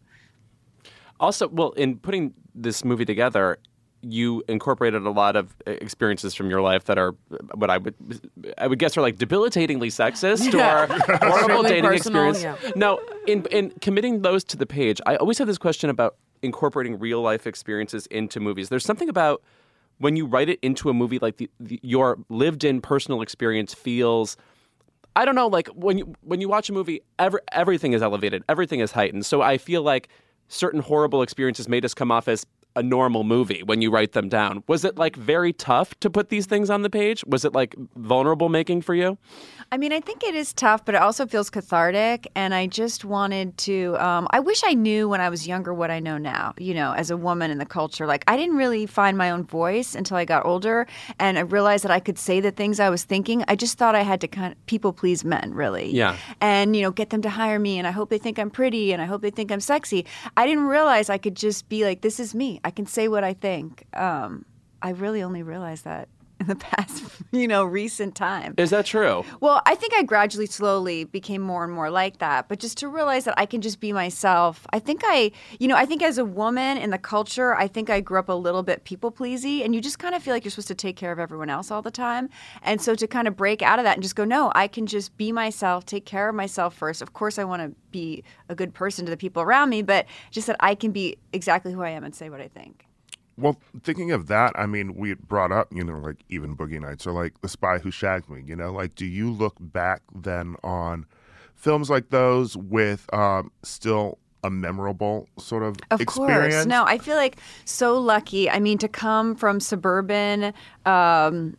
Also, 1.23 1.49
well, 1.49 1.71
in 1.71 1.97
putting 1.99 2.35
this 2.55 2.85
movie 2.85 3.05
together, 3.05 3.59
you 4.03 4.43
incorporated 4.49 5.03
a 5.07 5.11
lot 5.11 5.37
of 5.37 5.55
uh, 5.67 5.71
experiences 5.71 6.35
from 6.35 6.51
your 6.51 6.61
life 6.61 6.85
that 6.87 6.99
are 6.99 7.15
uh, 7.33 7.37
what 7.55 7.71
I 7.71 7.79
would 7.79 7.95
I 8.59 8.67
would 8.67 8.81
guess 8.81 8.97
are 8.97 9.01
like 9.01 9.17
debilitatingly 9.17 9.89
sexist 9.89 10.53
or 10.53 10.93
horrible 11.19 11.37
Extremely 11.37 11.69
dating 11.69 11.85
personal, 11.85 12.29
experience. 12.31 12.63
yeah. 12.65 12.71
Now, 12.75 12.99
in 13.29 13.47
in 13.53 13.71
committing 13.81 14.23
those 14.23 14.43
to 14.45 14.57
the 14.57 14.67
page, 14.67 15.01
I 15.07 15.15
always 15.17 15.39
have 15.39 15.47
this 15.47 15.59
question 15.59 15.89
about 15.89 16.17
incorporating 16.43 16.99
real 16.99 17.23
life 17.23 17.47
experiences 17.47 18.07
into 18.09 18.41
movies. 18.41 18.69
There's 18.69 18.85
something 18.85 19.09
about 19.09 19.41
when 19.99 20.17
you 20.17 20.27
write 20.27 20.49
it 20.49 20.59
into 20.63 20.91
a 20.91 20.95
movie 20.95 21.21
like 21.21 21.37
the, 21.37 21.49
the, 21.61 21.79
your 21.85 22.19
lived 22.29 22.65
in 22.65 22.81
personal 22.81 23.23
experience 23.23 23.73
feels 23.73 24.37
I 25.15 25.25
don't 25.27 25.35
know, 25.37 25.47
like 25.47 25.69
when 25.69 25.99
you 25.99 26.15
when 26.23 26.41
you 26.41 26.49
watch 26.49 26.69
a 26.71 26.73
movie, 26.73 27.03
every, 27.21 27.41
everything 27.53 27.93
is 27.93 28.03
elevated, 28.03 28.43
everything 28.49 28.81
is 28.81 28.91
heightened. 28.91 29.27
So 29.27 29.43
I 29.43 29.59
feel 29.59 29.83
like 29.83 30.09
certain 30.53 30.81
horrible 30.81 31.23
experiences 31.23 31.69
made 31.69 31.85
us 31.85 31.95
come 31.95 32.11
off 32.11 32.29
as 32.29 32.47
a 32.77 32.83
normal 32.83 33.25
movie 33.25 33.63
when 33.63 33.83
you 33.83 33.91
write 33.91 34.13
them 34.13 34.29
down. 34.29 34.63
Was 34.67 34.85
it 34.85 34.97
like 34.97 35.17
very 35.17 35.53
tough 35.53 35.99
to 36.01 36.11
put 36.11 36.29
these 36.29 36.47
things 36.47 36.71
on 36.71 36.83
the 36.83 36.91
page? 36.91 37.25
Was 37.27 37.45
it 37.45 37.53
like 37.53 37.75
vulnerable 37.97 38.49
making 38.49 38.83
for 38.83 38.95
you? 38.95 39.19
I 39.71 39.79
mean, 39.79 39.93
I 39.93 40.01
think 40.01 40.23
it 40.23 40.35
is 40.35 40.53
tough, 40.53 40.85
but 40.85 40.95
it 40.95 41.01
also 41.01 41.27
feels 41.27 41.49
cathartic. 41.49 42.29
And 42.35 42.53
I 42.55 42.67
just 42.67 43.07
wanted 43.07 43.57
to, 43.59 43.97
um, 43.97 44.29
I 44.31 44.41
wish 44.41 44.63
I 44.65 44.75
knew 44.75 45.09
when 45.09 45.23
I 45.23 45.31
was 45.31 45.47
younger 45.47 45.73
what 45.73 45.91
I 45.91 45.99
know 45.99 46.19
now, 46.19 46.53
you 46.59 46.75
know, 46.75 46.93
as 46.93 47.11
a 47.11 47.17
woman 47.17 47.51
in 47.51 47.57
the 47.57 47.65
culture. 47.65 48.07
Like, 48.07 48.23
I 48.27 48.37
didn't 48.37 48.57
really 48.57 48.85
find 48.85 49.17
my 49.17 49.31
own 49.31 49.45
voice 49.45 49.95
until 49.95 50.19
I 50.19 50.27
got 50.27 50.45
older. 50.45 50.87
And 51.19 51.39
I 51.39 51.43
realized 51.43 51.85
that 51.85 51.91
I 51.91 52.01
could 52.01 52.19
say 52.19 52.39
the 52.39 52.51
things 52.51 52.81
I 52.81 52.91
was 52.91 53.05
thinking. 53.05 53.45
I 53.49 53.57
just 53.57 53.79
thought 53.79 53.95
I 53.95 54.03
had 54.03 54.21
to 54.21 54.29
kind 54.29 54.53
of 54.53 54.67
people 54.67 54.93
please 54.93 55.25
men, 55.25 55.55
really. 55.55 55.91
Yeah. 55.91 56.17
And, 56.43 56.77
you 56.77 56.83
know, 56.83 56.91
get 56.91 57.09
them 57.09 57.23
to 57.23 57.31
hire 57.31 57.59
me. 57.59 57.79
And 57.79 57.87
I 57.87 57.93
hope 57.93 58.11
they 58.11 58.19
think 58.19 58.39
I'm 58.39 58.51
pretty 58.51 58.93
and 58.93 59.01
I 59.01 59.07
hope 59.07 59.23
they 59.23 59.31
think 59.31 59.51
I'm 59.51 59.61
sexy. 59.61 60.05
I 60.37 60.47
didn't 60.47 60.65
realize 60.65 61.09
I 61.09 61.17
could 61.17 61.35
just 61.35 61.71
be 61.71 61.85
like, 61.85 62.03
this 62.03 62.21
is 62.21 62.35
me. 62.35 62.61
I 62.64 62.70
can 62.70 62.87
say 62.87 63.09
what 63.09 63.25
I 63.25 63.35
think. 63.35 63.85
Um, 63.94 64.44
I 64.81 64.90
really 64.90 65.22
only 65.22 65.42
realized 65.42 65.85
that 65.85 66.09
in 66.42 66.48
the 66.48 66.57
past, 66.72 67.05
you 67.31 67.48
know, 67.48 67.64
recent 67.64 68.14
time. 68.14 68.55
Is 68.59 68.70
that 68.70 68.87
true? 68.87 69.24
Well, 69.40 69.62
I 69.64 69.74
think 69.74 69.94
I 69.94 70.02
gradually, 70.02 70.46
slowly 70.46 71.05
became 71.05 71.40
more 71.40 71.64
and 71.64 71.72
more 71.72 71.90
like 71.90 72.18
that. 72.18 72.48
But 72.48 72.59
just 72.59 72.76
to 72.78 72.88
realize 72.88 73.24
that 73.24 73.35
I 73.38 73.46
can 73.46 73.61
just 73.61 73.81
be 73.81 73.92
myself, 73.92 74.66
I 74.72 74.78
think 74.78 75.02
I, 75.05 75.33
you 75.59 75.68
know, 75.68 75.76
I 75.76 75.87
think 75.87 76.02
as 76.02 76.18
a 76.18 76.24
woman 76.24 76.76
in 76.78 76.90
the 76.90 76.98
culture, 76.98 77.55
I 77.55 77.68
think 77.68 77.88
I 77.88 78.00
grew 78.00 78.18
up 78.18 78.28
a 78.28 78.35
little 78.35 78.62
bit 78.62 78.85
people 78.85 79.11
pleasy, 79.11 79.62
and 79.62 79.74
you 79.74 79.81
just 79.81 79.98
kind 79.98 80.14
of 80.14 80.22
feel 80.22 80.35
like 80.35 80.44
you're 80.44 80.50
supposed 80.50 80.68
to 80.68 80.74
take 80.74 80.96
care 80.96 81.12
of 81.12 81.18
everyone 81.18 81.50
else 81.50 81.70
all 81.70 81.83
the 81.83 81.90
time. 81.90 82.28
And 82.62 82.81
so 82.81 82.94
to 82.94 83.07
kind 83.07 83.28
of 83.28 83.37
break 83.37 83.62
out 83.62 83.78
of 83.78 83.85
that 83.85 83.94
and 83.94 84.02
just 84.02 84.16
go, 84.16 84.24
no, 84.24 84.52
I 84.55 84.68
can 84.68 84.87
just 84.87 85.16
be 85.16 85.33
myself, 85.33 85.87
take 85.87 86.05
care 86.05 86.28
of 86.28 86.35
myself 86.35 86.74
first. 86.74 87.00
Of 87.02 87.12
course, 87.12 87.38
I 87.38 87.44
want 87.44 87.62
to 87.62 87.76
be 87.90 88.24
a 88.48 88.55
good 88.55 88.74
person 88.74 89.05
to 89.07 89.11
the 89.11 89.16
people 89.16 89.42
around 89.42 89.70
me, 89.70 89.83
but 89.83 90.07
just 90.31 90.46
that 90.48 90.57
I 90.61 90.74
can 90.74 90.90
be 90.90 91.16
exactly 91.33 91.72
who 91.72 91.83
I 91.83 91.90
am 91.90 92.05
and 92.05 92.14
say 92.14 92.31
what 92.31 92.40
I 92.40 92.48
think. 92.48 92.87
Well, 93.42 93.59
thinking 93.83 94.12
of 94.12 94.28
that, 94.28 94.52
I 94.55 94.66
mean, 94.66 94.94
we 94.94 95.14
brought 95.14 95.50
up, 95.50 95.68
you 95.72 95.83
know, 95.83 95.98
like 95.98 96.18
even 96.28 96.57
Boogie 96.57 96.81
Nights 96.81 97.07
or 97.07 97.12
like 97.12 97.40
The 97.40 97.48
Spy 97.48 97.78
Who 97.78 97.90
Shagged 97.90 98.28
Me, 98.28 98.42
you 98.46 98.55
know, 98.55 98.72
like 98.72 98.94
do 98.94 99.05
you 99.05 99.31
look 99.31 99.57
back 99.59 100.02
then 100.14 100.57
on 100.62 101.07
films 101.57 101.90
like 101.90 102.11
those 102.11 102.57
with 102.57 103.12
um, 103.12 103.50
still 103.62 104.18
a 104.44 104.50
memorable 104.50 105.28
sort 105.38 105.62
of, 105.62 105.74
experience? 105.74 105.92
Of 105.92 106.00
experience? 106.00 106.55
course. 106.55 106.66
No, 106.66 106.85
I 106.85 106.98
feel 106.98 107.16
like 107.16 107.37
so 107.64 107.98
lucky. 107.98 108.50
I 108.50 108.59
mean, 108.61 108.78
to 108.78 108.88
come 108.88 109.35
from 109.35 109.61
suburban 109.61 110.52
um, 110.87 111.57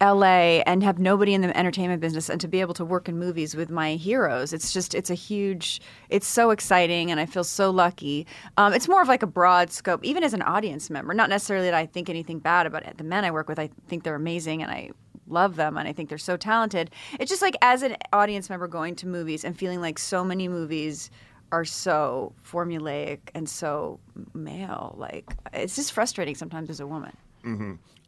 LA 0.00 0.60
and 0.66 0.82
have 0.82 0.98
nobody 0.98 1.34
in 1.34 1.40
the 1.40 1.56
entertainment 1.56 2.00
business 2.00 2.28
and 2.28 2.40
to 2.40 2.48
be 2.48 2.60
able 2.60 2.74
to 2.74 2.84
work 2.84 3.08
in 3.08 3.18
movies 3.18 3.54
with 3.54 3.70
my 3.70 3.94
heroes. 3.94 4.52
It's 4.52 4.72
just, 4.72 4.94
it's 4.94 5.10
a 5.10 5.14
huge, 5.14 5.80
it's 6.08 6.26
so 6.26 6.50
exciting 6.50 7.10
and 7.10 7.20
I 7.20 7.26
feel 7.26 7.44
so 7.44 7.70
lucky. 7.70 8.26
Um, 8.56 8.72
it's 8.72 8.88
more 8.88 9.02
of 9.02 9.08
like 9.08 9.22
a 9.22 9.26
broad 9.26 9.70
scope, 9.70 10.04
even 10.04 10.24
as 10.24 10.34
an 10.34 10.42
audience 10.42 10.90
member. 10.90 11.14
Not 11.14 11.30
necessarily 11.30 11.66
that 11.66 11.74
I 11.74 11.86
think 11.86 12.10
anything 12.10 12.38
bad 12.38 12.66
about 12.66 12.84
it. 12.84 12.98
The 12.98 13.04
men 13.04 13.24
I 13.24 13.30
work 13.30 13.48
with, 13.48 13.58
I 13.58 13.70
think 13.88 14.02
they're 14.02 14.14
amazing 14.14 14.62
and 14.62 14.70
I 14.70 14.90
love 15.28 15.56
them 15.56 15.76
and 15.76 15.88
I 15.88 15.92
think 15.92 16.08
they're 16.08 16.18
so 16.18 16.36
talented. 16.36 16.90
It's 17.18 17.30
just 17.30 17.42
like 17.42 17.56
as 17.62 17.82
an 17.82 17.96
audience 18.12 18.50
member 18.50 18.68
going 18.68 18.96
to 18.96 19.06
movies 19.06 19.44
and 19.44 19.56
feeling 19.56 19.80
like 19.80 19.98
so 19.98 20.24
many 20.24 20.48
movies 20.48 21.10
are 21.52 21.64
so 21.64 22.32
formulaic 22.44 23.20
and 23.34 23.48
so 23.48 24.00
male. 24.34 24.94
Like 24.98 25.32
it's 25.52 25.76
just 25.76 25.92
frustrating 25.92 26.34
sometimes 26.34 26.68
as 26.68 26.80
a 26.80 26.86
woman. 26.86 27.16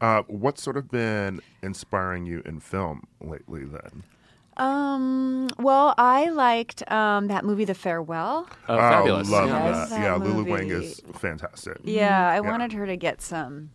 Uh, 0.00 0.22
what's 0.28 0.62
sort 0.62 0.76
of 0.76 0.90
been 0.90 1.40
inspiring 1.62 2.26
you 2.26 2.42
in 2.44 2.60
film 2.60 3.02
lately 3.20 3.64
then? 3.64 4.02
Um. 4.58 5.48
Well, 5.58 5.94
I 5.98 6.30
liked 6.30 6.90
um, 6.90 7.26
that 7.28 7.44
movie, 7.44 7.64
The 7.66 7.74
Farewell. 7.74 8.46
Oh, 8.68 8.78
fabulous. 8.78 9.28
love 9.30 9.48
Yes, 9.48 9.88
that. 9.90 9.90
that 9.90 10.02
Yeah, 10.02 10.14
Lulu. 10.14 10.44
Wang 10.50 10.70
is 10.70 11.00
fantastic. 11.14 11.78
Yeah, 11.84 12.28
I 12.28 12.40
wanted 12.40 12.72
her 12.72 12.86
to 12.86 12.96
get 12.96 13.20
some 13.20 13.70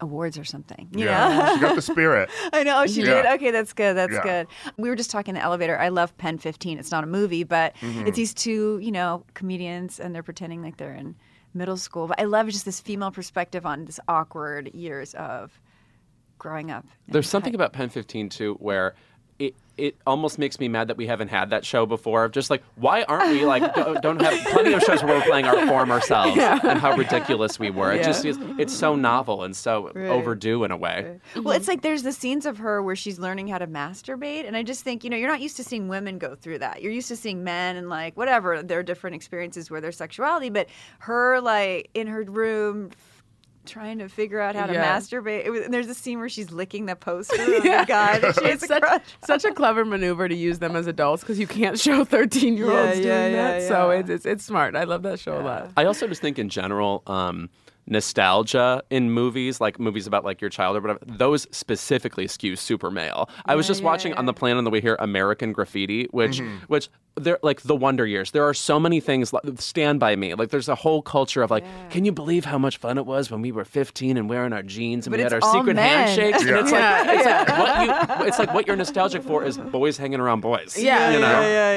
awards 0.00 0.36
or 0.38 0.44
something. 0.44 0.88
You 0.92 1.04
know? 1.06 1.10
Yeah, 1.10 1.54
she 1.54 1.60
got 1.60 1.74
the 1.76 1.82
spirit. 1.82 2.30
I 2.52 2.62
know 2.64 2.86
she 2.86 3.00
Yeah. 3.02 3.22
did. 3.22 3.26
Okay, 3.34 3.50
that's 3.52 3.72
good. 3.72 3.96
That's 3.96 4.12
Yeah. 4.14 4.22
good. 4.22 4.46
We 4.76 4.88
were 4.88 4.96
just 4.96 5.10
talking 5.10 5.30
in 5.36 5.40
the 5.40 5.44
elevator. 5.44 5.78
I 5.78 5.88
love 5.88 6.16
Pen 6.18 6.38
15. 6.38 6.78
It's 6.78 6.90
not 6.90 7.04
a 7.04 7.08
movie, 7.08 7.44
but 7.44 7.74
Mm-hmm. 7.80 8.06
it's 8.08 8.16
these 8.16 8.34
two, 8.34 8.78
you 8.82 8.90
know, 8.92 9.24
comedians, 9.34 9.98
and 10.00 10.14
they're 10.14 10.22
pretending 10.24 10.62
like 10.62 10.76
they're 10.78 10.94
in 10.94 11.14
middle 11.54 11.76
school. 11.76 12.06
But 12.06 12.20
I 12.20 12.24
love 12.24 12.48
just 12.48 12.64
this 12.64 12.80
female 12.80 13.10
perspective 13.10 13.66
on 13.66 13.84
this 13.84 14.00
awkward 14.08 14.74
years 14.74 15.14
of 15.14 15.58
growing 16.38 16.70
up. 16.70 16.86
There's 17.08 17.28
something 17.28 17.54
about 17.54 17.72
Pen 17.72 17.88
15 17.88 18.28
too 18.28 18.54
where 18.54 18.94
it 19.38 19.54
it 19.76 19.96
almost 20.06 20.40
makes 20.40 20.58
me 20.58 20.66
mad 20.66 20.88
that 20.88 20.96
we 20.96 21.06
haven't 21.06 21.28
had 21.28 21.50
that 21.50 21.64
show 21.64 21.86
before. 21.86 22.24
Of 22.24 22.32
just 22.32 22.50
like, 22.50 22.64
why 22.74 23.04
aren't 23.04 23.30
we 23.30 23.46
like 23.46 23.74
don't, 23.76 24.02
don't 24.02 24.20
have 24.20 24.44
plenty 24.46 24.72
of 24.72 24.82
shows 24.82 25.04
where 25.04 25.16
we're 25.16 25.24
playing 25.24 25.44
our 25.44 25.66
form 25.68 25.92
ourselves 25.92 26.36
and 26.40 26.80
how 26.80 26.96
ridiculous 26.96 27.60
we 27.60 27.70
were. 27.70 27.92
It 27.92 28.02
just 28.02 28.24
is 28.24 28.36
it's 28.58 28.74
so 28.74 28.96
novel 28.96 29.44
and 29.44 29.56
so 29.56 29.88
overdue 29.90 30.64
in 30.64 30.72
a 30.72 30.76
way. 30.76 31.20
Well, 31.36 31.56
it's 31.56 31.68
like 31.68 31.82
there's 31.82 32.02
the 32.02 32.12
scenes 32.12 32.44
of 32.44 32.58
her 32.58 32.82
where 32.82 32.96
she's 32.96 33.18
learning 33.18 33.48
how 33.48 33.58
to 33.58 33.68
masturbate, 33.68 34.46
and 34.46 34.56
I 34.56 34.64
just 34.64 34.82
think 34.82 35.04
you 35.04 35.10
know 35.10 35.16
you're 35.16 35.30
not 35.30 35.40
used 35.40 35.56
to 35.58 35.64
seeing 35.64 35.88
women 35.88 36.18
go 36.18 36.34
through 36.34 36.58
that. 36.58 36.82
You're 36.82 36.92
used 36.92 37.08
to 37.08 37.16
seeing 37.16 37.44
men 37.44 37.76
and 37.76 37.88
like 37.88 38.16
whatever 38.16 38.62
their 38.62 38.82
different 38.82 39.14
experiences 39.14 39.70
with 39.70 39.82
their 39.82 39.92
sexuality, 39.92 40.50
but 40.50 40.68
her 41.00 41.40
like 41.40 41.90
in 41.94 42.08
her 42.08 42.24
room. 42.24 42.90
Trying 43.68 43.98
to 43.98 44.08
figure 44.08 44.40
out 44.40 44.54
how 44.56 44.66
to 44.66 44.72
Yeah. 44.72 44.96
masturbate. 44.98 45.44
It 45.44 45.50
was, 45.50 45.60
and 45.62 45.72
there's 45.72 45.88
a 45.88 45.94
scene 45.94 46.18
where 46.18 46.28
she's 46.28 46.50
licking 46.50 46.86
the 46.86 46.96
poster 46.96 47.40
of 47.40 47.46
the 47.62 47.84
guy 47.86 48.18
that 48.18 48.34
she 48.34 48.44
has 48.44 48.54
It's 48.54 48.64
a 48.64 48.66
such, 48.66 48.82
crush. 48.82 49.02
such 49.26 49.44
a 49.44 49.52
clever 49.52 49.84
maneuver 49.84 50.28
to 50.28 50.34
use 50.34 50.58
them 50.58 50.74
as 50.74 50.86
adults 50.86 51.22
because 51.22 51.38
you 51.38 51.46
can't 51.46 51.78
show 51.78 52.04
13 52.06 52.56
year 52.56 52.70
olds 52.70 52.98
Yeah, 52.98 53.02
doing 53.04 53.32
yeah, 53.34 53.48
that. 53.52 53.60
yeah, 53.62 53.68
So 53.68 53.90
it's, 53.90 54.10
it's, 54.10 54.26
it's 54.26 54.44
smart. 54.44 54.74
I 54.74 54.84
love 54.84 55.02
that 55.02 55.20
show 55.20 55.38
a 55.38 55.42
lot. 55.42 55.70
I 55.76 55.84
also 55.84 56.06
just 56.08 56.20
think 56.20 56.38
in 56.38 56.48
general, 56.48 57.02
um, 57.06 57.50
nostalgia 57.88 58.82
in 58.90 59.10
movies, 59.10 59.60
like 59.60 59.78
movies 59.80 60.06
about 60.06 60.24
like 60.24 60.40
your 60.40 60.50
child 60.50 60.76
or 60.76 60.80
whatever, 60.80 61.00
those 61.06 61.46
specifically 61.50 62.26
skew 62.26 62.56
super 62.56 62.90
male. 62.90 63.28
I 63.46 63.54
was 63.56 63.66
just 63.66 63.82
watching 63.82 64.12
on 64.14 64.26
the 64.26 64.32
plane 64.34 64.56
on 64.56 64.64
the 64.64 64.70
way 64.70 64.80
here 64.80 64.96
American 65.00 65.52
Graffiti, 65.52 66.06
which 66.10 66.40
which 66.68 66.88
they're 67.16 67.38
like 67.42 67.62
the 67.62 67.74
Wonder 67.74 68.06
Years. 68.06 68.30
There 68.30 68.44
are 68.44 68.54
so 68.54 68.78
many 68.78 69.00
things 69.00 69.32
like 69.32 69.42
Stand 69.56 69.98
by 69.98 70.14
Me. 70.14 70.34
Like 70.34 70.50
there's 70.50 70.68
a 70.68 70.74
whole 70.76 71.02
culture 71.02 71.42
of 71.42 71.50
like, 71.50 71.64
can 71.90 72.04
you 72.04 72.12
believe 72.12 72.44
how 72.44 72.58
much 72.58 72.76
fun 72.76 72.96
it 72.98 73.06
was 73.06 73.30
when 73.30 73.42
we 73.42 73.50
were 73.50 73.64
15 73.64 74.16
and 74.16 74.28
wearing 74.28 74.52
our 74.52 74.62
jeans 74.62 75.06
and 75.06 75.12
But 75.12 75.18
we 75.18 75.22
had 75.24 75.32
our 75.32 75.40
secret 75.40 75.74
men. 75.74 75.84
handshakes? 76.06 76.40
And 76.42 76.50
it's 76.50 76.70
Yeah. 76.70 77.02
like 77.02 77.18
it's 77.18 77.26
like 77.26 77.58
what 77.58 77.86
you 78.20 78.26
it's 78.28 78.38
like 78.38 78.54
what 78.54 78.66
you're 78.66 78.76
nostalgic 78.76 79.22
for 79.24 79.42
is 79.44 79.58
boys 79.58 79.96
hanging 79.96 80.20
around 80.20 80.40
boys. 80.40 80.78
Yeah, 80.78 81.10
you 81.12 81.20
know. 81.20 81.40
yeah, 81.40 81.72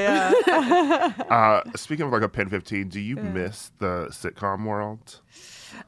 yeah. 0.47 1.13
Uh, 1.31 1.61
speaking 1.75 2.05
of 2.05 2.11
like 2.11 2.21
a 2.21 2.29
Pen 2.29 2.49
15, 2.49 2.89
do 2.89 2.99
you 2.99 3.15
miss 3.15 3.71
the 3.79 4.07
sitcom 4.11 4.65
world? 4.65 5.21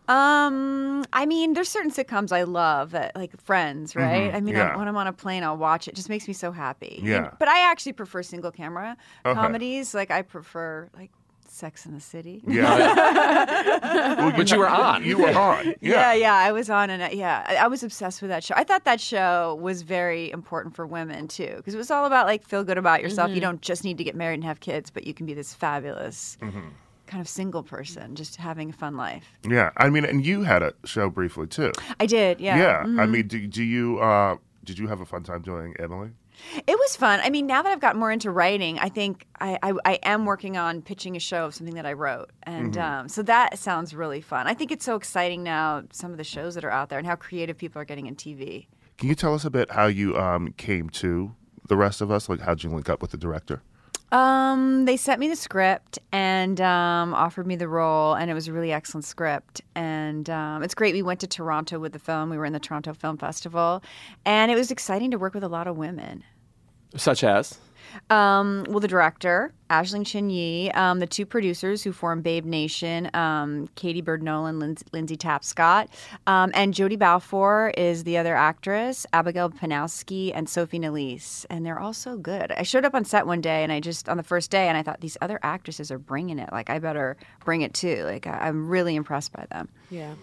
Um, 0.08 1.06
I 1.14 1.26
mean, 1.26 1.54
there's 1.54 1.70
certain 1.70 1.92
sitcoms 1.92 2.32
I 2.32 2.44
love 2.44 2.92
that, 2.92 3.16
like 3.16 3.40
Friends, 3.42 3.94
mm-hmm. 3.94 4.02
right? 4.02 4.34
I 4.34 4.42
mean, 4.42 4.56
yeah. 4.56 4.76
when 4.78 4.88
I'm 4.88 4.98
on 4.98 5.08
a 5.08 5.14
plane, 5.14 5.44
I'll 5.44 5.58
watch 5.58 5.88
it. 5.88 5.92
It 5.92 5.96
just 5.96 6.10
makes 6.10 6.28
me 6.28 6.34
so 6.34 6.52
happy. 6.52 6.96
And- 7.00 7.08
Yeah. 7.08 7.32
but 7.40 7.48
I 7.48 7.70
actually 7.70 7.94
prefer 7.94 8.24
single 8.24 8.52
camera 8.52 8.98
Okay. 9.26 9.40
comedies. 9.40 9.94
Like 9.94 10.12
I 10.12 10.22
prefer 10.22 10.90
like 10.96 11.12
Sex 11.48 11.86
in 11.86 11.94
the 11.94 12.02
City. 12.02 12.42
Yeah. 12.48 14.16
well, 14.18 14.32
Which 14.38 14.52
you 14.52 14.58
were 14.58 14.68
on. 14.68 15.04
You 15.04 15.20
were 15.20 15.38
on. 15.38 15.76
Yeah. 15.82 16.14
Yeah, 16.14 16.14
yeah, 16.14 16.34
I 16.36 16.52
was 16.52 16.70
on, 16.70 16.90
and 16.90 17.04
uh, 17.04 17.10
yeah, 17.12 17.46
I- 17.48 17.56
I 17.58 17.68
was 17.68 17.84
obsessed 17.84 18.22
with 18.22 18.30
that 18.30 18.44
show. 18.44 18.56
I 18.58 18.64
thought 18.64 18.86
that 18.86 19.00
show 19.00 19.60
was 19.62 19.84
very 19.84 20.32
important 20.32 20.76
for 20.76 20.88
women 20.88 21.28
too, 21.28 21.54
because 21.58 21.76
it 21.76 21.78
was 21.78 21.92
all 21.92 22.06
about 22.06 22.26
like 22.26 22.44
feel 22.44 22.64
good 22.64 22.78
about 22.80 23.02
yourself. 23.02 23.30
You 23.30 23.36
mm-hmm. 23.36 23.42
don't 23.42 23.62
just 23.62 23.84
need 23.84 23.98
to 24.00 24.04
get 24.04 24.16
married 24.16 24.36
and 24.36 24.44
have 24.46 24.62
kids, 24.62 24.90
but 24.90 25.06
you 25.06 25.14
can 25.14 25.26
be 25.26 25.34
this 25.34 25.54
fabulous 25.54 26.38
mm-hmm. 26.42 26.70
Kind 27.14 27.22
of 27.22 27.30
single 27.30 27.62
person, 27.62 28.16
just 28.16 28.38
having 28.38 28.72
a 28.72 28.74
fun 28.74 28.98
life. 28.98 29.24
Yeah. 29.48 29.70
I 29.78 29.90
mean, 29.90 30.04
and 30.04 30.26
you 30.26 30.42
had 30.42 30.64
a 30.64 30.74
show 30.84 31.12
briefly 31.12 31.46
too. 31.46 31.72
I 32.00 32.08
did, 32.08 32.42
yeah. 32.42 32.58
Yeah. 32.58 32.84
Mhm. 32.86 33.00
I 33.00 33.06
mean, 33.06 33.28
do, 33.28 33.46
do 33.46 33.64
you 33.64 34.00
uh, 34.00 34.38
did 34.64 34.80
you 34.80 34.88
have 34.88 35.00
a 35.00 35.06
fun 35.06 35.22
time 35.22 35.44
doing 35.44 35.76
Emily? 35.78 36.10
It 36.66 36.76
was 36.76 36.96
fun. 36.96 37.20
I 37.24 37.30
mean, 37.30 37.46
now 37.46 37.62
that 37.62 37.72
I've 37.72 37.80
gotten 37.80 38.00
more 38.00 38.12
into 38.12 38.32
writing, 38.32 38.80
I 38.80 38.90
think 38.90 39.28
I, 39.40 39.60
I, 39.62 39.74
I 39.86 39.94
am 40.02 40.26
working 40.26 40.58
on 40.58 40.82
pitching 40.82 41.16
a 41.16 41.20
show 41.20 41.46
of 41.46 41.54
something 41.54 41.76
that 41.76 41.86
I 41.86 41.94
wrote. 41.94 42.32
And 42.42 42.76
um, 42.80 43.08
so 43.08 43.22
that 43.24 43.60
sounds 43.60 43.94
really 43.94 44.20
fun. 44.22 44.48
I 44.48 44.56
think 44.56 44.72
it's 44.72 44.84
so 44.84 44.96
exciting 44.96 45.44
now, 45.44 45.84
some 45.92 46.10
of 46.12 46.18
the 46.18 46.24
shows 46.24 46.56
that 46.56 46.66
are 46.66 46.72
out 46.72 46.90
there 46.90 46.98
and 46.98 47.06
how 47.06 47.16
creative 47.16 47.56
people 47.60 47.80
are 47.80 47.86
getting 47.86 48.08
in 48.08 48.16
TV. 48.16 48.66
Can 48.98 49.10
you 49.10 49.16
tell 49.16 49.36
us 49.36 49.46
a 49.46 49.52
bit 49.52 49.70
how 49.72 49.86
you 49.86 50.18
um, 50.18 50.54
came 50.58 50.90
to 50.90 51.36
the 51.68 51.78
rest 51.78 52.02
of 52.02 52.10
us? 52.10 52.28
Like, 52.28 52.40
how'd 52.40 52.64
you 52.64 52.72
link 52.72 52.90
up 52.90 53.04
with 53.04 53.12
the 53.12 53.18
director? 53.18 53.62
Um, 54.14 54.86
they 54.86 54.96
sent 54.96 55.20
me 55.20 55.28
the 55.28 55.36
script 55.36 55.98
and 56.12 56.62
um, 56.62 57.16
offered 57.16 57.48
me 57.48 57.56
the 57.56 57.68
role, 57.68 58.14
and 58.14 58.30
it 58.30 58.36
was 58.36 58.48
a 58.48 58.54
really 58.54 58.72
excellent 58.72 59.06
script. 59.06 59.62
And 59.74 60.30
um, 60.30 60.62
it's 60.62 60.76
great. 60.76 60.94
We 60.94 61.02
went 61.02 61.20
to 61.22 61.28
Toronto 61.28 61.80
with 61.80 61.94
the 61.94 62.00
film. 62.00 62.30
We 62.30 62.38
were 62.38 62.46
in 62.46 62.54
the 62.54 62.60
Toronto 62.60 62.94
Film 62.94 63.18
Festival, 63.18 63.82
and 64.24 64.52
it 64.52 64.56
was 64.56 64.70
exciting 64.70 65.10
to 65.12 65.18
work 65.18 65.34
with 65.34 65.44
a 65.44 65.48
lot 65.48 65.66
of 65.66 65.78
women. 65.78 66.24
Such 66.96 67.24
as 67.24 67.58
Um, 68.10 68.66
well, 68.70 68.80
the 68.80 68.88
director, 68.88 69.54
Aisling 69.70 70.06
Chin-Yee, 70.06 70.72
um, 70.72 71.00
the 71.00 71.08
two 71.08 71.26
producers 71.26 71.84
who 71.84 71.92
form 71.92 72.22
Babe 72.22 72.46
Nation, 72.46 73.10
um, 73.14 73.68
Katie 73.76 74.02
Bird 74.02 74.22
Nolan, 74.22 74.60
Lindsay, 74.60 74.86
Lindsay 74.92 75.18
Tapscott, 75.18 75.88
um, 76.28 76.52
and 76.54 76.74
Jodie 76.74 77.00
Balfour 77.00 77.74
is 77.78 78.04
the 78.04 78.18
other 78.18 78.36
actress, 78.36 79.06
Abigail 79.14 79.50
Pniowsky, 79.50 80.32
and 80.34 80.48
Sophie 80.48 80.80
Nélisse. 80.80 81.46
And 81.50 81.66
they're 81.66 81.80
all 81.80 81.94
so 81.94 82.18
good. 82.18 82.52
I 82.52 82.64
showed 82.64 82.86
up 82.86 82.94
on 82.94 83.06
set 83.06 83.26
one 83.26 83.42
day, 83.42 83.64
and 83.64 83.72
I 83.72 83.80
just, 83.80 84.08
on 84.10 84.18
the 84.18 84.24
first 84.24 84.52
day, 84.52 84.68
and 84.68 84.78
I 84.78 84.84
thought, 84.84 85.02
these 85.02 85.18
other 85.22 85.40
actresses 85.44 85.92
are 85.92 86.00
bringing 86.00 86.40
it. 86.40 86.52
Like, 86.52 86.70
I 86.70 86.80
better 86.80 87.18
bring 87.44 87.62
it 87.62 87.74
too. 87.74 88.04
Like, 88.04 88.28
I, 88.28 88.48
I'm 88.48 88.68
really 88.68 88.96
impressed 88.96 89.34
by 89.34 89.46
them. 89.52 89.70
Yeah. 89.90 90.14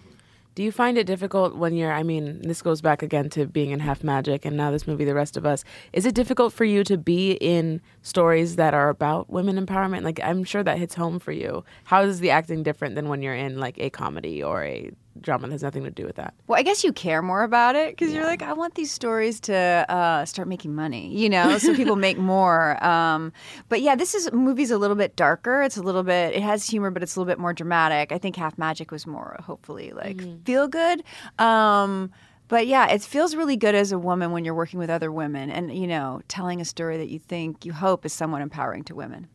Do 0.61 0.65
you 0.65 0.73
find 0.73 0.99
it 0.99 1.07
difficult 1.07 1.57
when 1.57 1.75
you're, 1.75 1.91
I 1.91 2.03
mean, 2.03 2.43
this 2.43 2.61
goes 2.61 2.83
back 2.83 3.03
again 3.03 3.31
to 3.31 3.47
being 3.47 3.71
in 3.71 3.81
Half 3.81 4.05
Magic 4.05 4.45
and 4.45 4.59
now 4.59 4.71
this 4.71 4.87
movie, 4.87 5.07
The 5.07 5.15
Rest 5.15 5.39
of 5.39 5.47
Us. 5.47 5.65
Is 5.95 6.05
it 6.05 6.15
difficult 6.15 6.53
for 6.53 6.67
you 6.67 6.85
to 6.85 6.99
be 6.99 7.33
in 7.41 7.81
stories 8.03 8.57
that 8.57 8.75
are 8.75 8.91
about 8.91 9.31
women 9.31 9.57
empowerment? 9.57 10.03
Like, 10.03 10.21
I'm 10.23 10.45
sure 10.45 10.63
that 10.63 10.77
hits 10.77 10.95
home 10.95 11.19
for 11.19 11.33
you. 11.33 11.65
How 11.85 12.03
is 12.03 12.21
the 12.21 12.29
acting 12.29 12.63
different 12.63 12.95
than 12.95 13.09
when 13.09 13.23
you're 13.23 13.35
in 13.35 13.59
like 13.59 13.79
a 13.79 13.89
comedy 13.89 14.43
or 14.43 14.63
a 14.63 14.91
drama 15.21 15.47
that 15.47 15.53
has 15.53 15.63
nothing 15.63 15.85
to 15.85 15.91
do 15.91 16.05
with 16.05 16.17
that? 16.17 16.35
Well, 16.47 16.59
I 16.59 16.63
guess 16.63 16.85
you 16.85 16.93
care 16.93 17.23
more 17.23 17.43
about 17.43 17.77
it 17.77 17.97
because 17.97 18.13
you're 18.13 18.25
like, 18.25 18.43
I 18.43 18.53
want 18.53 18.75
these 18.75 18.91
stories 18.91 19.41
to 19.41 19.55
uh, 19.55 20.25
start 20.25 20.49
making 20.49 20.75
money, 20.75 21.09
you 21.17 21.29
know, 21.29 21.59
so 21.59 21.75
people 21.77 21.97
make 21.97 22.19
more. 22.19 22.83
Um, 22.85 23.33
but 23.69 23.81
yeah, 23.83 23.97
this 23.97 24.15
is 24.15 24.33
movie's 24.33 24.71
a 24.71 24.79
little 24.79 24.97
bit 24.97 25.17
darker. 25.17 25.63
It's 25.63 25.77
a 25.77 25.83
little 25.83 26.03
bit, 26.03 26.35
it 26.35 26.43
has 26.43 26.67
humor, 26.67 26.91
but 26.91 27.03
it's 27.03 27.17
a 27.17 27.21
little 27.21 27.31
bit 27.31 27.39
more 27.39 27.53
dramatic. 27.53 28.13
I 28.13 28.19
think 28.19 28.37
Half 28.37 28.59
Magic 28.59 28.91
was 28.91 29.07
more, 29.07 29.37
hopefully, 29.41 29.93
like 29.93 30.21
feel 30.45 30.69
good. 30.69 31.03
Um, 31.39 32.11
but 32.51 32.67
yeah, 32.67 32.89
it 32.89 33.01
feels 33.01 33.37
really 33.37 33.57
good 33.57 33.77
as 33.77 33.93
a 33.93 33.99
woman 33.99 34.33
when 34.33 34.45
you're 34.45 34.55
working 34.55 34.81
with 34.81 34.91
other 34.91 35.13
women 35.13 35.51
and, 35.51 35.73
you 35.73 35.87
know, 35.87 36.21
telling 36.27 36.61
a 36.61 36.65
story 36.65 36.97
that 36.97 37.09
you 37.09 37.21
think, 37.21 37.65
you 37.65 37.73
hope 37.73 38.05
is 38.05 38.13
somewhat 38.13 38.43
empowering 38.43 38.83
to 38.85 38.95
women. 38.97 39.29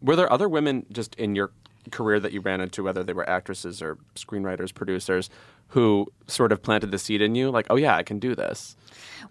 Were 0.00 0.14
there 0.14 0.32
other 0.32 0.48
women 0.48 0.86
just 0.92 1.16
in 1.16 1.34
your 1.34 1.50
career 1.90 2.20
that 2.20 2.32
you 2.32 2.40
ran 2.40 2.60
into, 2.60 2.82
whether 2.82 3.02
they 3.02 3.12
were 3.12 3.28
actresses 3.28 3.82
or 3.82 3.98
screenwriters, 4.14 4.72
producers, 4.74 5.30
who 5.68 6.06
sort 6.26 6.52
of 6.52 6.62
planted 6.62 6.90
the 6.90 6.98
seed 6.98 7.20
in 7.20 7.34
you, 7.34 7.50
like, 7.50 7.66
oh 7.70 7.76
yeah, 7.76 7.96
I 7.96 8.02
can 8.02 8.18
do 8.18 8.34
this? 8.34 8.76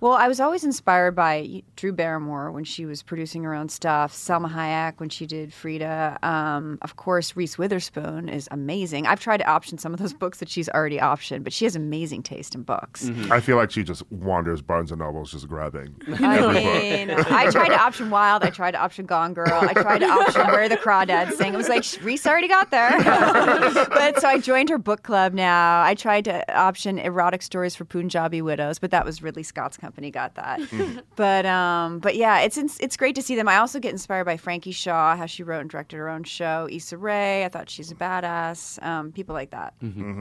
Well, 0.03 0.15
I 0.15 0.27
was 0.27 0.41
always 0.41 0.65
inspired 0.65 1.15
by 1.15 1.63
Drew 1.77 1.93
Barrymore 1.93 2.51
when 2.51 2.65
she 2.65 2.85
was 2.85 3.01
producing 3.01 3.41
her 3.45 3.53
own 3.53 3.69
stuff, 3.69 4.11
Salma 4.13 4.51
Hayek 4.51 4.99
when 4.99 5.07
she 5.07 5.25
did 5.25 5.53
Frida. 5.53 6.19
Um, 6.21 6.77
of 6.81 6.97
course, 6.97 7.37
Reese 7.37 7.57
Witherspoon 7.57 8.27
is 8.27 8.49
amazing. 8.51 9.07
I've 9.07 9.21
tried 9.21 9.37
to 9.37 9.45
option 9.45 9.77
some 9.77 9.93
of 9.93 10.01
those 10.01 10.11
books 10.13 10.39
that 10.39 10.49
she's 10.49 10.67
already 10.67 10.97
optioned, 10.97 11.45
but 11.45 11.53
she 11.53 11.63
has 11.63 11.77
amazing 11.77 12.21
taste 12.21 12.53
in 12.53 12.63
books. 12.63 13.09
I 13.31 13.39
feel 13.39 13.55
like 13.55 13.71
she 13.71 13.81
just 13.81 14.03
wanders 14.11 14.61
Barnes 14.61 14.91
and 14.91 14.99
Nobles 14.99 15.31
just 15.31 15.47
grabbing. 15.47 15.95
I 16.19 16.51
mean, 16.51 17.09
I 17.09 17.49
tried 17.49 17.69
to 17.69 17.81
option 17.81 18.09
Wild. 18.09 18.43
I 18.43 18.49
tried 18.49 18.71
to 18.71 18.79
option 18.79 19.05
Gone 19.05 19.33
Girl. 19.33 19.53
I 19.53 19.71
tried 19.71 19.99
to 19.99 20.07
option 20.07 20.45
Where 20.47 20.67
the 20.67 20.75
Crawdads 20.75 21.31
Sing. 21.37 21.53
It 21.53 21.57
was 21.57 21.69
like 21.69 21.85
Reese 22.03 22.27
already 22.27 22.49
got 22.49 22.71
there. 22.71 22.91
but 23.87 24.19
so 24.19 24.27
I 24.27 24.37
joined 24.37 24.67
her 24.67 24.77
book 24.77 25.03
club 25.03 25.33
now. 25.33 25.81
I 25.81 25.95
tried 25.95 26.25
to 26.25 26.53
option 26.53 26.99
erotic 26.99 27.41
stories 27.41 27.73
for 27.73 27.85
Punjabi 27.85 28.41
widows, 28.41 28.79
but 28.79 28.91
that 28.91 29.05
was 29.05 29.23
Ridley 29.23 29.43
Scott's 29.43 29.77
company 29.77 29.92
got 30.11 30.35
that. 30.35 30.59
but 31.15 31.45
um, 31.45 31.99
but 31.99 32.15
yeah, 32.15 32.39
it's 32.39 32.57
ins- 32.57 32.79
it's 32.79 32.97
great 32.97 33.15
to 33.15 33.21
see 33.21 33.35
them. 33.35 33.47
I 33.47 33.57
also 33.57 33.79
get 33.79 33.91
inspired 33.91 34.25
by 34.25 34.37
Frankie 34.37 34.71
Shaw, 34.71 35.15
how 35.15 35.25
she 35.25 35.43
wrote 35.43 35.61
and 35.61 35.69
directed 35.69 35.97
her 35.97 36.09
own 36.09 36.23
show. 36.23 36.67
Issa 36.71 36.97
Rae, 36.97 37.45
I 37.45 37.49
thought 37.49 37.69
she's 37.69 37.91
a 37.91 37.95
badass. 37.95 38.81
Um, 38.83 39.11
people 39.11 39.33
like 39.35 39.51
that, 39.51 39.73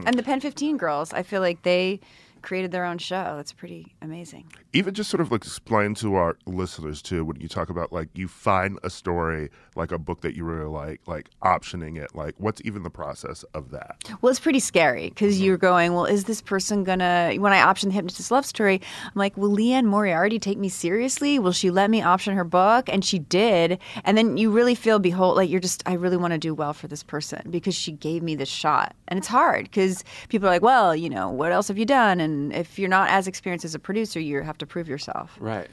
and 0.05 0.13
the 0.17 0.23
Pen 0.23 0.39
Fifteen 0.39 0.77
girls. 0.77 1.13
I 1.13 1.23
feel 1.23 1.41
like 1.41 1.63
they 1.63 1.99
created 2.43 2.71
their 2.71 2.85
own 2.85 2.97
show. 2.97 3.33
That's 3.35 3.53
pretty 3.53 3.95
amazing. 4.01 4.51
Even 4.73 4.93
just 4.93 5.09
sort 5.09 5.21
of 5.21 5.31
like 5.31 5.45
explain 5.45 5.95
to 5.95 6.15
our 6.15 6.37
listeners 6.45 7.01
too 7.01 7.25
when 7.25 7.39
you 7.39 7.47
talk 7.47 7.69
about 7.69 7.91
like 7.91 8.09
you 8.13 8.27
find 8.27 8.77
a 8.83 8.89
story 8.89 9.49
like 9.75 9.91
a 9.91 9.97
book 9.97 10.21
that 10.21 10.35
you 10.35 10.43
really 10.43 10.69
like, 10.69 11.01
like 11.07 11.29
optioning 11.43 11.97
it. 12.01 12.13
Like 12.15 12.35
what's 12.37 12.61
even 12.63 12.83
the 12.83 12.89
process 12.89 13.43
of 13.53 13.71
that? 13.71 13.97
Well, 14.21 14.29
it's 14.29 14.39
pretty 14.39 14.59
scary 14.59 15.09
because 15.09 15.35
mm-hmm. 15.35 15.45
you're 15.45 15.57
going, 15.57 15.93
well, 15.93 16.05
is 16.05 16.25
this 16.25 16.41
person 16.41 16.83
gonna? 16.83 17.33
When 17.37 17.53
I 17.53 17.61
option 17.61 17.89
the 17.89 17.95
hypnotist 17.95 18.29
love 18.31 18.45
story, 18.45 18.81
I'm 19.05 19.11
like, 19.15 19.35
will 19.37 19.49
Liane 19.49 19.87
Moriarty 19.87 20.39
take 20.39 20.57
me 20.57 20.69
seriously? 20.69 21.39
Will 21.39 21.51
she 21.51 21.71
let 21.71 21.89
me 21.89 22.01
option 22.01 22.35
her 22.35 22.43
book? 22.43 22.89
And 22.89 23.03
she 23.03 23.19
did. 23.19 23.79
And 24.03 24.17
then 24.17 24.37
you 24.37 24.51
really 24.51 24.75
feel, 24.75 24.99
behold, 24.99 25.37
like 25.37 25.49
you're 25.49 25.59
just, 25.59 25.83
I 25.85 25.93
really 25.93 26.17
want 26.17 26.33
to 26.33 26.37
do 26.37 26.53
well 26.53 26.73
for 26.73 26.87
this 26.87 27.03
person 27.03 27.49
because 27.49 27.75
she 27.75 27.91
gave 27.91 28.21
me 28.23 28.35
this 28.35 28.49
shot. 28.49 28.95
And 29.07 29.17
it's 29.17 29.27
hard 29.27 29.65
because 29.65 30.03
people 30.29 30.47
are 30.47 30.51
like, 30.51 30.61
well, 30.61 30.95
you 30.95 31.09
know, 31.09 31.29
what 31.29 31.51
else 31.51 31.67
have 31.67 31.77
you 31.77 31.85
done? 31.85 32.19
And 32.19 32.32
if 32.51 32.79
you're 32.79 32.89
not 32.89 33.09
as 33.09 33.27
experienced 33.27 33.65
as 33.65 33.75
a 33.75 33.79
producer, 33.79 34.19
you 34.19 34.41
have 34.41 34.57
to 34.59 34.65
prove 34.65 34.87
yourself. 34.87 35.35
Right. 35.39 35.69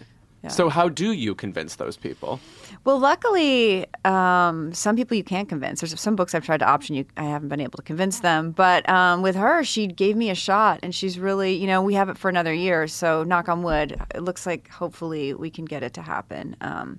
So 0.49 0.71
how 0.71 0.89
do 0.89 1.13
you 1.13 1.35
convince 1.35 1.77
those 1.77 1.99
people? 1.99 2.41
Well, 2.85 2.99
luckily, 2.99 3.87
um, 4.07 4.73
some 4.73 4.97
people 4.97 5.15
you 5.15 5.23
can't 5.23 5.51
convince. 5.51 5.81
There's 5.81 6.01
some 6.01 6.17
books 6.17 6.35
I've 6.35 6.45
tried 6.47 6.61
to 6.61 6.67
option 6.67 6.95
you. 6.95 7.05
I 7.19 7.25
haven't 7.25 7.51
been 7.51 7.61
able 7.61 7.77
to 7.77 7.83
convince 7.83 8.21
them. 8.21 8.53
But 8.53 8.89
um, 8.89 9.21
with 9.21 9.37
her, 9.37 9.63
she 9.65 9.87
gave 9.87 10.17
me 10.17 10.31
a 10.31 10.35
shot, 10.35 10.81
and 10.83 10.95
she's 10.95 11.19
really, 11.19 11.53
you 11.53 11.67
know, 11.67 11.83
we 11.83 11.93
have 11.93 12.09
it 12.09 12.17
for 12.17 12.31
another 12.31 12.55
year. 12.55 12.89
So 12.89 13.23
knock 13.23 13.51
on 13.51 13.63
wood, 13.63 14.01
it 14.15 14.23
looks 14.23 14.47
like 14.47 14.71
hopefully 14.71 15.35
we 15.35 15.51
can 15.51 15.67
get 15.67 15.83
it 15.83 15.93
to 15.95 16.03
happen. 16.03 16.57
Um, 16.63 16.99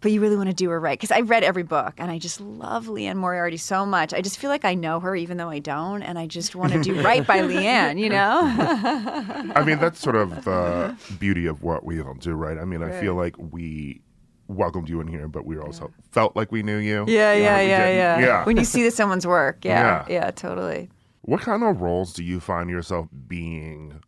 but 0.00 0.12
you 0.12 0.20
really 0.20 0.36
want 0.36 0.48
to 0.48 0.54
do 0.54 0.70
her 0.70 0.80
right 0.80 0.98
because 0.98 1.10
I 1.10 1.20
read 1.20 1.44
every 1.44 1.62
book, 1.62 1.94
and 1.98 2.10
I 2.10 2.18
just 2.18 2.40
love 2.40 2.88
Liane 2.88 3.18
Moriarty 3.18 3.56
so 3.56 3.84
much. 3.84 4.12
I 4.14 4.20
just 4.20 4.38
feel 4.38 4.50
like 4.50 4.64
I 4.64 4.74
know 4.74 5.00
her, 5.00 5.14
even 5.14 5.36
though 5.36 5.50
I 5.50 5.58
don't, 5.58 6.02
and 6.02 6.18
I 6.18 6.26
just 6.26 6.54
want 6.54 6.72
to 6.72 6.80
do 6.82 7.00
right 7.04 7.26
by 7.26 7.42
Liane. 7.42 7.98
You 7.98 8.10
know? 8.10 8.40
I 9.54 9.62
mean, 9.64 9.78
that's 9.78 10.00
sort 10.00 10.16
of 10.16 10.44
the 10.44 10.96
beauty 11.18 11.46
of 11.46 11.62
what 11.62 11.84
we 11.84 12.00
all 12.00 12.14
do, 12.14 12.32
right? 12.32 12.58
I 12.58 12.64
mean, 12.64 12.82
I 12.82 12.90
feel 13.00 13.14
like 13.14 13.34
we 13.38 14.00
welcomed 14.48 14.88
you 14.88 15.00
in 15.00 15.06
here, 15.06 15.28
but 15.28 15.44
we 15.46 15.58
also 15.58 15.92
felt 16.10 16.34
like 16.34 16.50
we 16.50 16.62
knew 16.62 16.78
you. 16.78 17.04
Yeah, 17.06 17.34
You 17.34 17.42
know, 17.44 17.48
yeah, 17.48 17.60
yeah, 17.60 17.88
yeah. 17.90 18.18
Yeah. 18.20 18.44
When 18.44 18.56
you 18.56 18.64
see 18.64 18.82
that 18.82 18.92
someone's 18.92 19.26
work, 19.26 19.64
yeah, 19.64 20.04
Yeah. 20.08 20.14
yeah, 20.14 20.30
totally. 20.32 20.90
What 21.22 21.40
kind 21.42 21.62
of 21.62 21.80
roles 21.80 22.12
do 22.12 22.24
you 22.24 22.40
find 22.40 22.68
yourself 22.70 23.06
being 23.28 24.00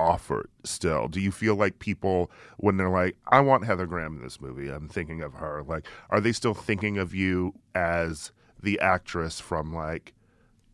offered 0.00 0.48
still? 0.64 1.08
Do 1.08 1.20
you 1.20 1.30
feel 1.30 1.54
like 1.54 1.78
people, 1.78 2.30
when 2.56 2.76
they're 2.76 2.88
like, 2.88 3.16
I 3.28 3.40
want 3.40 3.64
Heather 3.64 3.86
Graham 3.86 4.16
in 4.16 4.22
this 4.22 4.40
movie, 4.40 4.68
I'm 4.68 4.88
thinking 4.88 5.22
of 5.22 5.34
her, 5.34 5.62
like, 5.62 5.86
are 6.08 6.20
they 6.20 6.32
still 6.32 6.54
thinking 6.54 6.98
of 6.98 7.14
you 7.14 7.54
as 7.74 8.32
the 8.62 8.80
actress 8.80 9.40
from 9.40 9.74
like 9.74 10.14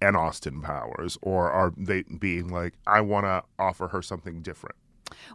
an 0.00 0.16
Austin 0.16 0.62
Powers? 0.62 1.18
Or 1.22 1.50
are 1.50 1.72
they 1.76 2.02
being 2.02 2.48
like, 2.48 2.74
I 2.86 3.00
want 3.00 3.26
to 3.26 3.42
offer 3.58 3.88
her 3.88 4.02
something 4.02 4.42
different? 4.42 4.76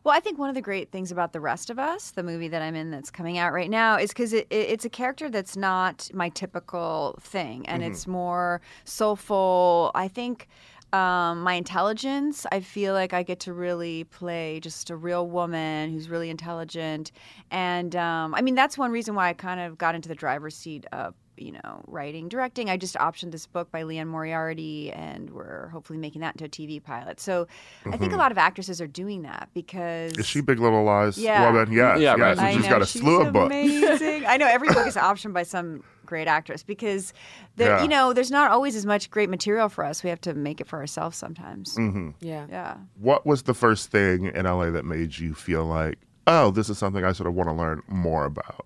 Well, 0.03 0.13
I 0.13 0.19
think 0.19 0.37
one 0.37 0.49
of 0.49 0.55
the 0.55 0.61
great 0.61 0.91
things 0.91 1.13
about 1.13 1.31
The 1.31 1.39
Rest 1.39 1.69
of 1.69 1.79
Us, 1.79 2.11
the 2.11 2.23
movie 2.23 2.49
that 2.49 2.61
I'm 2.61 2.75
in 2.75 2.91
that's 2.91 3.09
coming 3.09 3.37
out 3.37 3.53
right 3.53 3.69
now, 3.69 3.97
is 3.97 4.09
because 4.09 4.33
it, 4.33 4.47
it, 4.49 4.69
it's 4.69 4.85
a 4.85 4.89
character 4.89 5.29
that's 5.29 5.55
not 5.55 6.09
my 6.13 6.27
typical 6.27 7.17
thing, 7.21 7.65
and 7.67 7.81
mm-hmm. 7.81 7.91
it's 7.91 8.05
more 8.05 8.61
soulful. 8.83 9.91
I 9.95 10.09
think 10.09 10.49
um, 10.93 11.41
my 11.41 11.53
intelligence, 11.53 12.45
I 12.51 12.59
feel 12.59 12.93
like 12.93 13.13
I 13.13 13.23
get 13.23 13.39
to 13.41 13.53
really 13.53 14.03
play 14.05 14.59
just 14.61 14.89
a 14.89 14.95
real 14.95 15.27
woman 15.27 15.91
who's 15.91 16.09
really 16.09 16.29
intelligent, 16.29 17.11
and 17.49 17.95
um, 17.95 18.33
I 18.35 18.41
mean 18.41 18.55
that's 18.55 18.77
one 18.77 18.91
reason 18.91 19.15
why 19.15 19.29
I 19.29 19.33
kind 19.33 19.59
of 19.59 19.77
got 19.77 19.95
into 19.95 20.09
the 20.09 20.15
driver's 20.15 20.55
seat 20.55 20.85
of 20.91 21.13
you 21.37 21.53
know, 21.53 21.81
writing, 21.87 22.29
directing. 22.29 22.69
I 22.69 22.77
just 22.77 22.93
optioned 22.95 23.31
this 23.31 23.47
book 23.47 23.71
by 23.71 23.81
Liane 23.81 24.07
Moriarty, 24.07 24.91
and 24.91 25.31
we're 25.31 25.69
hopefully 25.69 25.97
making 25.97 26.21
that 26.21 26.35
into 26.39 26.45
a 26.45 26.49
TV 26.49 26.83
pilot. 26.83 27.19
So 27.19 27.47
I 27.91 27.97
think 27.97 28.13
a 28.13 28.17
lot 28.17 28.31
of 28.31 28.37
actresses 28.37 28.79
are 28.79 28.85
doing 28.85 29.23
that 29.23 29.49
because 29.55 30.11
Is 30.19 30.27
she 30.27 30.41
Big 30.41 30.59
Little 30.59 30.83
Lies 30.83 31.17
Yeah. 31.17 31.49
woman? 31.49 31.73
Yes, 31.73 31.99
Yeah, 31.99 32.15
yes. 32.15 32.19
right. 32.19 32.31
And 32.37 32.41
I 32.41 32.53
she's 32.53 32.63
know, 32.65 32.69
got 32.69 32.81
a 32.83 32.85
she's 32.85 33.01
slew 33.01 33.21
of 33.21 33.33
books. 33.33 33.45
Amazing. 33.47 34.25
I 34.27 34.37
know 34.37 34.45
every 34.45 34.67
book 34.67 34.85
is 34.85 34.95
optioned 34.95 35.33
by 35.33 35.41
some 35.41 35.83
great 36.11 36.27
actress 36.27 36.61
because 36.61 37.13
there, 37.55 37.77
Yeah. 37.77 37.83
you 37.83 37.87
know, 37.87 38.11
there's 38.11 38.29
not 38.31 38.51
always 38.51 38.75
as 38.75 38.85
much 38.85 39.09
great 39.09 39.29
material 39.29 39.69
for 39.69 39.85
us. 39.85 40.03
We 40.03 40.09
have 40.09 40.19
to 40.21 40.33
make 40.33 40.59
it 40.59 40.67
for 40.67 40.77
ourselves 40.79 41.15
sometimes. 41.17 41.75
Mm-hmm. 41.77 42.09
Yeah. 42.19 42.45
Yeah. 42.49 42.75
What 42.99 43.25
was 43.25 43.43
the 43.43 43.53
first 43.53 43.89
thing 43.91 44.25
in 44.25 44.43
LA 44.45 44.71
that 44.71 44.83
made 44.83 45.17
you 45.17 45.33
feel 45.33 45.63
like, 45.63 45.97
oh, 46.27 46.51
this 46.51 46.69
is 46.69 46.77
something 46.77 47.05
I 47.05 47.13
sort 47.13 47.27
of 47.27 47.33
want 47.33 47.47
to 47.47 47.53
learn 47.55 47.81
more 47.87 48.25
about? 48.25 48.65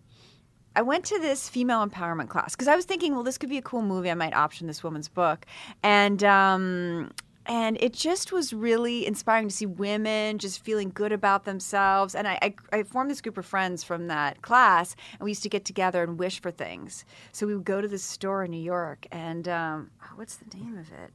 I 0.75 0.81
went 0.81 1.05
to 1.05 1.19
this 1.19 1.47
female 1.47 1.87
empowerment 1.87 2.29
class 2.29 2.55
because 2.55 2.67
I 2.67 2.75
was 2.75 2.83
thinking, 2.85 3.13
well, 3.13 3.23
this 3.23 3.37
could 3.37 3.49
be 3.49 3.57
a 3.59 3.61
cool 3.61 3.83
movie. 3.83 4.09
I 4.09 4.15
might 4.15 4.33
option 4.33 4.65
this 4.65 4.83
woman's 4.83 5.07
book, 5.07 5.45
and 5.83 6.21
um, 6.23 7.11
and 7.45 7.77
it 7.79 7.93
just 7.93 8.31
was 8.31 8.53
really 8.53 9.05
inspiring 9.05 9.47
to 9.49 9.55
see 9.55 9.65
women 9.65 10.37
just 10.39 10.63
feeling 10.63 10.91
good 10.93 11.11
about 11.11 11.45
themselves. 11.45 12.15
And 12.15 12.27
I, 12.27 12.39
I, 12.41 12.53
I 12.71 12.83
formed 12.83 13.11
this 13.11 13.21
group 13.21 13.37
of 13.37 13.45
friends 13.45 13.83
from 13.83 14.07
that 14.07 14.41
class, 14.41 14.95
and 15.13 15.21
we 15.21 15.31
used 15.31 15.43
to 15.43 15.49
get 15.49 15.65
together 15.65 16.03
and 16.03 16.17
wish 16.17 16.41
for 16.41 16.51
things. 16.51 17.05
So 17.31 17.45
we 17.45 17.55
would 17.55 17.65
go 17.65 17.81
to 17.81 17.87
this 17.87 18.03
store 18.03 18.43
in 18.43 18.51
New 18.51 18.61
York, 18.61 19.07
and 19.11 19.47
um, 19.47 19.91
oh, 20.03 20.13
what's 20.15 20.37
the 20.37 20.57
name 20.57 20.77
of 20.77 20.91
it? 20.91 21.11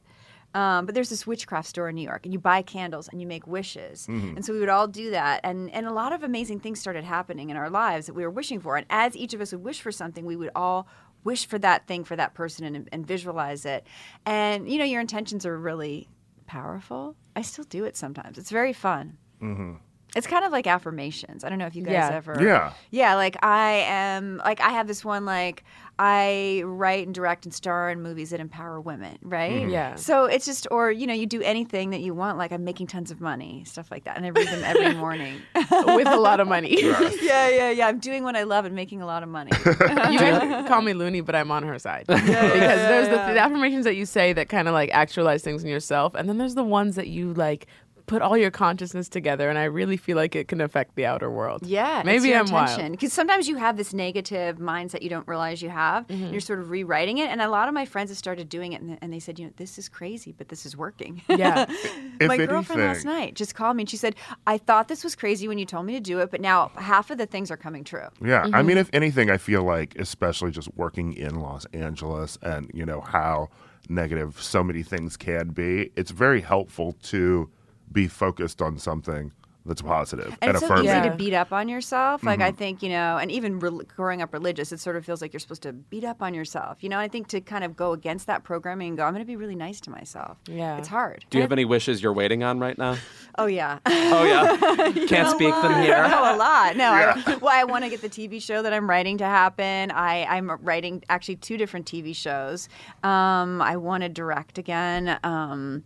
Um, 0.53 0.85
but 0.85 0.95
there's 0.95 1.09
this 1.09 1.25
witchcraft 1.25 1.69
store 1.69 1.87
in 1.89 1.95
New 1.95 2.03
York, 2.03 2.25
and 2.25 2.33
you 2.33 2.39
buy 2.39 2.61
candles 2.61 3.07
and 3.07 3.21
you 3.21 3.27
make 3.27 3.47
wishes. 3.47 4.05
And 4.35 4.45
so 4.45 4.51
we 4.51 4.59
would 4.59 4.69
all 4.69 4.87
do 4.87 5.11
that, 5.11 5.41
and 5.45 5.71
and 5.71 5.85
a 5.85 5.93
lot 5.93 6.11
of 6.11 6.23
amazing 6.23 6.59
things 6.59 6.79
started 6.79 7.05
happening 7.05 7.49
in 7.49 7.55
our 7.55 7.69
lives 7.69 8.07
that 8.07 8.13
we 8.13 8.23
were 8.23 8.29
wishing 8.29 8.59
for. 8.59 8.75
And 8.75 8.85
as 8.89 9.15
each 9.15 9.33
of 9.33 9.39
us 9.39 9.53
would 9.53 9.63
wish 9.63 9.81
for 9.81 9.93
something, 9.93 10.25
we 10.25 10.35
would 10.35 10.51
all 10.55 10.87
wish 11.23 11.45
for 11.45 11.59
that 11.59 11.87
thing 11.87 12.03
for 12.03 12.15
that 12.15 12.33
person 12.33 12.65
and, 12.65 12.89
and 12.91 13.05
visualize 13.07 13.65
it. 13.65 13.85
And 14.25 14.69
you 14.69 14.77
know, 14.77 14.83
your 14.83 14.99
intentions 14.99 15.45
are 15.45 15.57
really 15.57 16.09
powerful. 16.51 17.15
I 17.33 17.43
still 17.43 17.63
do 17.63 17.85
it 17.85 17.95
sometimes. 17.95 18.37
It's 18.37 18.51
very 18.51 18.73
fun. 18.73 19.17
Mm-hmm. 19.41 19.75
It's 20.15 20.27
kind 20.27 20.43
of 20.43 20.51
like 20.51 20.67
affirmations. 20.67 21.43
I 21.43 21.49
don't 21.49 21.57
know 21.57 21.67
if 21.67 21.75
you 21.75 21.83
guys 21.83 21.93
Yeah. 21.93 22.09
ever. 22.11 22.37
Yeah. 22.41 22.73
Yeah, 22.89 23.15
like 23.15 23.37
I 23.43 23.85
am 23.87 24.37
like 24.43 24.59
I 24.59 24.69
have 24.71 24.87
this 24.87 25.05
one 25.05 25.23
like 25.25 25.63
I 25.99 26.63
write 26.65 27.05
and 27.05 27.13
direct 27.13 27.45
and 27.45 27.53
star 27.53 27.91
in 27.91 28.01
movies 28.01 28.31
that 28.31 28.39
empower 28.39 28.81
women, 28.81 29.19
right? 29.21 29.51
Mm-hmm. 29.61 29.69
Yeah. 29.69 29.95
So 29.95 30.25
it's 30.25 30.45
just 30.45 30.67
or 30.71 30.91
you 30.91 31.05
know, 31.07 31.13
you 31.13 31.27
do 31.27 31.41
anything 31.41 31.91
that 31.91 32.01
you 32.01 32.13
want, 32.13 32.37
like 32.37 32.51
I'm 32.51 32.63
making 32.63 32.87
tons 32.87 33.11
of 33.11 33.21
money, 33.21 33.63
stuff 33.65 33.89
like 33.91 34.03
that. 34.05 34.17
And 34.17 34.25
I 34.25 34.29
read 34.29 34.47
them 34.47 34.63
every 34.65 34.95
morning. 34.99 35.41
With 35.55 36.07
a 36.07 36.17
lot 36.17 36.39
of 36.39 36.47
money. 36.47 36.75
yeah, 36.81 37.47
yeah, 37.49 37.69
yeah. 37.69 37.87
I'm 37.87 37.99
doing 37.99 38.23
what 38.23 38.35
I 38.35 38.43
love 38.43 38.65
and 38.65 38.75
making 38.75 39.01
a 39.01 39.05
lot 39.05 39.23
of 39.23 39.29
money. 39.29 39.51
you 39.65 40.19
guys 40.19 40.67
call 40.67 40.81
me 40.81 40.93
loony, 40.93 41.21
but 41.21 41.35
I'm 41.35 41.51
on 41.51 41.63
her 41.63 41.77
side 41.79 42.05
because 42.07 42.25
there's 42.27 43.07
the, 43.07 43.15
the 43.33 43.39
affirmations 43.39 43.85
that 43.85 43.95
you 43.95 44.05
say 44.05 44.33
that 44.33 44.49
kind 44.49 44.67
of 44.67 44.73
like 44.73 44.89
actualize 44.91 45.41
things 45.43 45.63
in 45.63 45.69
yourself, 45.69 46.15
and 46.15 46.27
then 46.27 46.37
there's 46.37 46.55
the 46.55 46.63
ones 46.63 46.95
that 46.95 47.07
you 47.07 47.33
like 47.33 47.67
put 48.11 48.21
all 48.21 48.35
your 48.35 48.51
consciousness 48.51 49.07
together, 49.07 49.49
and 49.49 49.57
I 49.57 49.63
really 49.63 49.95
feel 49.95 50.17
like 50.17 50.35
it 50.35 50.49
can 50.49 50.59
affect 50.59 50.95
the 50.95 51.05
outer 51.05 51.31
world. 51.31 51.65
Yeah, 51.65 52.03
maybe 52.05 52.17
it's 52.17 52.25
your 52.25 52.39
I'm 52.39 52.45
intention. 52.45 52.79
wild. 52.79 52.91
Because 52.91 53.13
sometimes 53.13 53.47
you 53.47 53.55
have 53.55 53.77
this 53.77 53.93
negative 53.93 54.57
mindset 54.57 55.01
you 55.01 55.09
don't 55.09 55.25
realize 55.29 55.61
you 55.61 55.69
have. 55.69 56.07
Mm-hmm. 56.07 56.23
And 56.23 56.31
you're 56.33 56.41
sort 56.41 56.59
of 56.59 56.69
rewriting 56.69 57.19
it, 57.19 57.29
and 57.29 57.41
a 57.41 57.47
lot 57.47 57.69
of 57.69 57.73
my 57.73 57.85
friends 57.85 58.09
have 58.11 58.17
started 58.17 58.49
doing 58.49 58.73
it, 58.73 58.81
and, 58.81 58.97
and 59.01 59.13
they 59.13 59.19
said, 59.19 59.39
you 59.39 59.45
know, 59.45 59.53
this 59.55 59.79
is 59.79 59.87
crazy, 59.87 60.33
but 60.37 60.49
this 60.49 60.65
is 60.65 60.75
working. 60.75 61.21
Yeah, 61.29 61.65
If 62.19 62.27
my 62.27 62.37
girlfriend 62.45 62.81
last 62.81 63.05
night 63.05 63.35
just 63.35 63.55
called 63.55 63.77
me 63.77 63.83
and 63.83 63.89
she 63.89 63.97
said, 63.97 64.15
I 64.45 64.57
thought 64.57 64.89
this 64.89 65.05
was 65.05 65.15
crazy 65.15 65.47
when 65.47 65.57
you 65.57 65.65
told 65.65 65.85
me 65.85 65.93
to 65.93 66.01
do 66.01 66.19
it, 66.19 66.29
but 66.31 66.41
now 66.41 66.71
half 66.75 67.11
of 67.11 67.17
the 67.17 67.25
things 67.25 67.49
are 67.49 67.57
coming 67.57 67.83
true. 67.85 68.07
Yeah, 68.21 68.41
Mm-hmm. 68.41 68.55
I 68.55 68.61
mean, 68.63 68.77
if 68.77 68.89
anything, 68.91 69.29
I 69.29 69.37
feel 69.37 69.63
like, 69.63 69.95
especially 69.97 70.51
just 70.51 70.69
working 70.75 71.13
in 71.13 71.39
Los 71.39 71.65
Angeles 71.73 72.37
and 72.41 72.69
you 72.73 72.85
know 72.85 72.99
how 72.99 73.49
negative 73.87 74.41
so 74.41 74.63
many 74.63 74.83
things 74.83 75.15
can 75.15 75.49
be, 75.49 75.91
it's 75.95 76.11
very 76.11 76.41
helpful 76.41 76.93
to 77.03 77.49
be 77.91 78.07
focused 78.07 78.61
on 78.61 78.77
something 78.77 79.31
that's 79.63 79.83
positive 79.83 80.29
And 80.41 80.49
and, 80.49 80.51
it's 80.53 80.61
so 80.61 80.65
affirming. 80.65 80.85
easy 80.85 80.93
Yeah. 80.95 81.09
to 81.11 81.15
beat 81.15 81.33
up 81.35 81.53
on 81.53 81.69
yourself. 81.69 82.23
Like 82.23 82.39
Mm-hmm. 82.39 82.47
I 82.47 82.51
think 82.51 82.81
you 82.81 82.89
know, 82.89 83.17
and 83.19 83.29
even 83.31 83.59
re- 83.59 83.85
growing 83.95 84.19
up 84.23 84.33
religious, 84.33 84.71
it 84.71 84.79
sort 84.79 84.95
of 84.95 85.05
feels 85.05 85.21
like 85.21 85.33
you're 85.33 85.39
supposed 85.39 85.61
to 85.61 85.71
beat 85.71 86.03
up 86.03 86.23
on 86.23 86.33
yourself. 86.33 86.81
You 86.81 86.89
know, 86.89 86.97
I 86.97 87.07
think 87.07 87.27
to 87.27 87.41
kind 87.41 87.63
of 87.63 87.75
go 87.75 87.91
against 87.93 88.25
that 88.25 88.43
programming 88.43 88.87
and 88.87 88.97
go, 88.97 89.03
I'm 89.05 89.13
going 89.13 89.21
to 89.23 89.27
be 89.27 89.35
really 89.35 89.53
nice 89.53 89.79
to 89.81 89.91
myself. 89.91 90.39
Yeah. 90.47 90.77
it's 90.79 90.87
hard. 90.87 91.25
Do 91.29 91.37
you 91.37 91.43
have 91.43 91.51
any 91.51 91.63
wishes 91.63 92.01
you're 92.01 92.11
waiting 92.11 92.41
on 92.41 92.59
right 92.59 92.75
now? 92.75 92.97
Oh 93.37 93.45
yeah. 93.45 93.77
Oh 93.85 94.23
yeah, 94.25 94.91
can't 95.07 95.29
speak 95.29 95.53
them 95.61 95.83
here. 95.83 96.05
Oh, 96.09 96.35
a 96.35 96.37
lot. 96.37 96.75
No, 96.75 96.89
I, 96.91 97.37
well, 97.41 97.53
I 97.53 97.63
want 97.65 97.83
to 97.83 97.89
get 97.91 98.01
the 98.01 98.09
TV 98.09 98.41
show 98.41 98.63
that 98.63 98.73
I'm 98.73 98.89
writing 98.89 99.19
to 99.19 99.25
happen. 99.25 99.91
I, 99.91 100.23
I'm 100.25 100.49
writing 100.63 101.03
actually 101.07 101.35
two 101.35 101.57
different 101.57 101.85
TV 101.85 102.15
shows. 102.15 102.67
Um, 103.03 103.61
I 103.61 103.77
want 103.77 104.01
to 104.01 104.09
direct 104.09 104.57
again. 104.57 105.19
Um, 105.23 105.83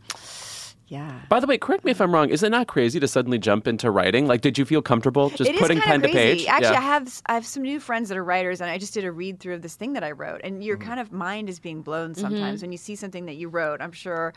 yeah. 0.87 1.21
By 1.29 1.39
the 1.39 1.47
way, 1.47 1.57
correct 1.57 1.83
me 1.83 1.91
if 1.91 1.99
I'm 1.99 2.13
wrong. 2.13 2.29
Is 2.29 2.43
it 2.43 2.49
not 2.49 2.67
crazy 2.67 2.99
to 2.99 3.07
suddenly 3.07 3.39
jump 3.39 3.67
into 3.67 3.89
writing? 3.89 4.27
Like, 4.27 4.41
did 4.41 4.57
you 4.57 4.65
feel 4.65 4.81
comfortable 4.81 5.29
just 5.31 5.49
It 5.49 5.57
putting 5.57 5.79
pen 5.79 5.95
of 5.97 6.01
to 6.03 6.11
crazy. 6.11 6.39
page? 6.45 6.47
Actually, 6.47 6.73
yeah. 6.73 6.79
I 6.79 6.83
have 6.83 7.21
I 7.25 7.33
have 7.33 7.45
some 7.45 7.63
new 7.63 7.79
friends 7.79 8.09
that 8.09 8.17
are 8.17 8.23
writers, 8.23 8.61
and 8.61 8.69
I 8.69 8.77
just 8.77 8.93
did 8.93 9.03
a 9.03 9.11
read 9.11 9.39
through 9.39 9.55
of 9.55 9.61
this 9.63 9.75
thing 9.75 9.93
that 9.93 10.03
I 10.03 10.11
wrote. 10.11 10.41
And 10.43 10.63
your 10.63 10.77
Mm-hmm. 10.77 10.87
kind 10.87 10.99
of 10.99 11.11
mind 11.11 11.49
is 11.49 11.59
being 11.59 11.81
blown 11.81 12.13
sometimes 12.15 12.61
when 12.61 12.71
you 12.71 12.77
see 12.77 12.95
something 12.95 13.25
that 13.25 13.35
you 13.35 13.49
wrote. 13.49 13.81
I'm 13.81 13.91
sure 13.91 14.33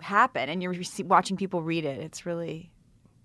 happen, 0.00 0.48
and 0.48 0.62
you're 0.62 0.74
watching 1.04 1.36
people 1.36 1.62
read 1.62 1.84
it. 1.84 2.00
It's 2.00 2.26
really 2.26 2.70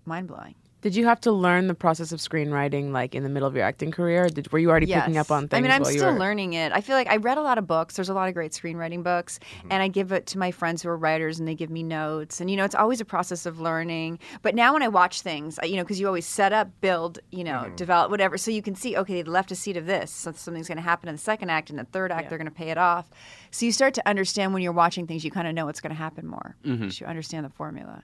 mind 0.04 0.28
blowing. 0.28 0.54
Did 0.82 0.96
you 0.96 1.06
have 1.06 1.20
to 1.22 1.30
learn 1.32 1.68
the 1.68 1.74
process 1.74 2.10
of 2.10 2.18
screenwriting 2.18 2.90
like 2.90 3.14
in 3.14 3.22
the 3.22 3.28
middle 3.28 3.48
of 3.48 3.54
your 3.54 3.64
acting 3.64 3.92
career? 3.92 4.28
Did, 4.28 4.50
were 4.50 4.58
you 4.58 4.68
already 4.68 4.86
picking 4.86 5.16
up 5.16 5.30
on 5.30 5.46
things? 5.46 5.58
I 5.58 5.62
mean, 5.62 5.70
I'm 5.70 5.82
while 5.82 5.92
still 5.92 6.12
were... 6.12 6.18
learning 6.18 6.54
it. 6.54 6.72
I 6.72 6.80
feel 6.80 6.96
like 6.96 7.06
I 7.06 7.16
read 7.18 7.38
a 7.38 7.40
lot 7.42 7.56
of 7.56 7.68
books. 7.68 7.94
There's 7.94 8.08
a 8.08 8.14
lot 8.14 8.26
of 8.28 8.34
great 8.34 8.50
screenwriting 8.50 9.04
books, 9.04 9.38
Mm-hmm. 9.58 9.68
and 9.70 9.82
I 9.82 9.86
give 9.88 10.10
it 10.10 10.26
to 10.26 10.38
my 10.38 10.50
friends 10.50 10.82
who 10.82 10.88
are 10.88 10.96
writers, 10.96 11.38
and 11.38 11.46
they 11.46 11.54
give 11.54 11.70
me 11.70 11.82
notes. 11.84 12.40
And 12.40 12.50
you 12.50 12.56
know, 12.56 12.64
it's 12.64 12.74
always 12.74 13.00
a 13.00 13.04
process 13.04 13.46
of 13.46 13.60
learning. 13.60 14.18
But 14.42 14.54
now 14.56 14.72
when 14.72 14.82
I 14.82 14.88
watch 14.88 15.22
things, 15.22 15.58
I- 15.62 15.66
you 15.66 15.76
know, 15.76 15.84
because 15.84 16.00
you 16.00 16.06
always 16.08 16.26
set 16.26 16.52
up, 16.52 16.68
build, 16.80 17.20
you 17.30 17.44
know, 17.44 17.62
Mm-hmm. 17.62 17.76
develop, 17.76 18.10
whatever, 18.10 18.36
so 18.36 18.50
you 18.50 18.60
can 18.62 18.74
see, 18.74 18.96
okay, 18.96 19.22
they 19.22 19.30
left 19.30 19.52
a 19.52 19.54
seed 19.54 19.76
of 19.76 19.86
this, 19.86 20.10
so 20.10 20.32
something's 20.32 20.66
going 20.66 20.76
to 20.78 20.82
happen 20.82 21.08
in 21.08 21.14
the 21.14 21.20
second 21.20 21.50
act, 21.50 21.70
and 21.70 21.78
the 21.78 21.84
third 21.84 22.10
act, 22.10 22.28
they're 22.28 22.38
going 22.38 22.48
to 22.50 22.54
pay 22.54 22.70
it 22.70 22.78
off. 22.78 23.08
So 23.52 23.64
you 23.66 23.70
start 23.72 23.94
to 23.94 24.08
understand 24.08 24.52
when 24.52 24.62
you're 24.64 24.72
watching 24.72 25.06
things, 25.06 25.24
you 25.24 25.30
kind 25.30 25.46
of 25.46 25.54
know 25.54 25.66
what's 25.66 25.80
going 25.80 25.94
to 25.94 25.96
happen 25.98 26.26
more. 26.26 26.56
Mm-hmm. 26.64 26.88
You 26.92 27.06
understand 27.06 27.44
the 27.46 27.50
formula. 27.50 28.02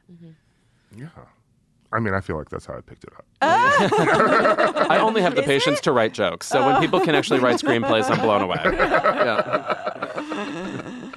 yeah, 0.97 1.09
I 1.93 2.01
mean, 2.01 2.15
I 2.15 2.21
feel 2.21 2.37
like 2.37 2.51
that's 2.51 2.67
how 2.67 2.75
I 2.75 2.81
picked 2.81 3.05
it 3.05 3.13
up. 3.17 3.25
I 3.41 4.99
only 5.01 5.23
have 5.23 5.35
the 5.35 5.43
patience 5.43 5.81
to 5.83 5.93
write 5.93 6.13
jokes. 6.13 6.47
So 6.47 6.65
when 6.67 6.81
people 6.81 7.01
can 7.01 7.15
actually 7.15 7.41
write 7.41 7.57
screenplays, 7.57 8.11
I'm 8.11 8.21
blown 8.21 8.43
away. 8.43 8.61
Yeah. 8.65 9.85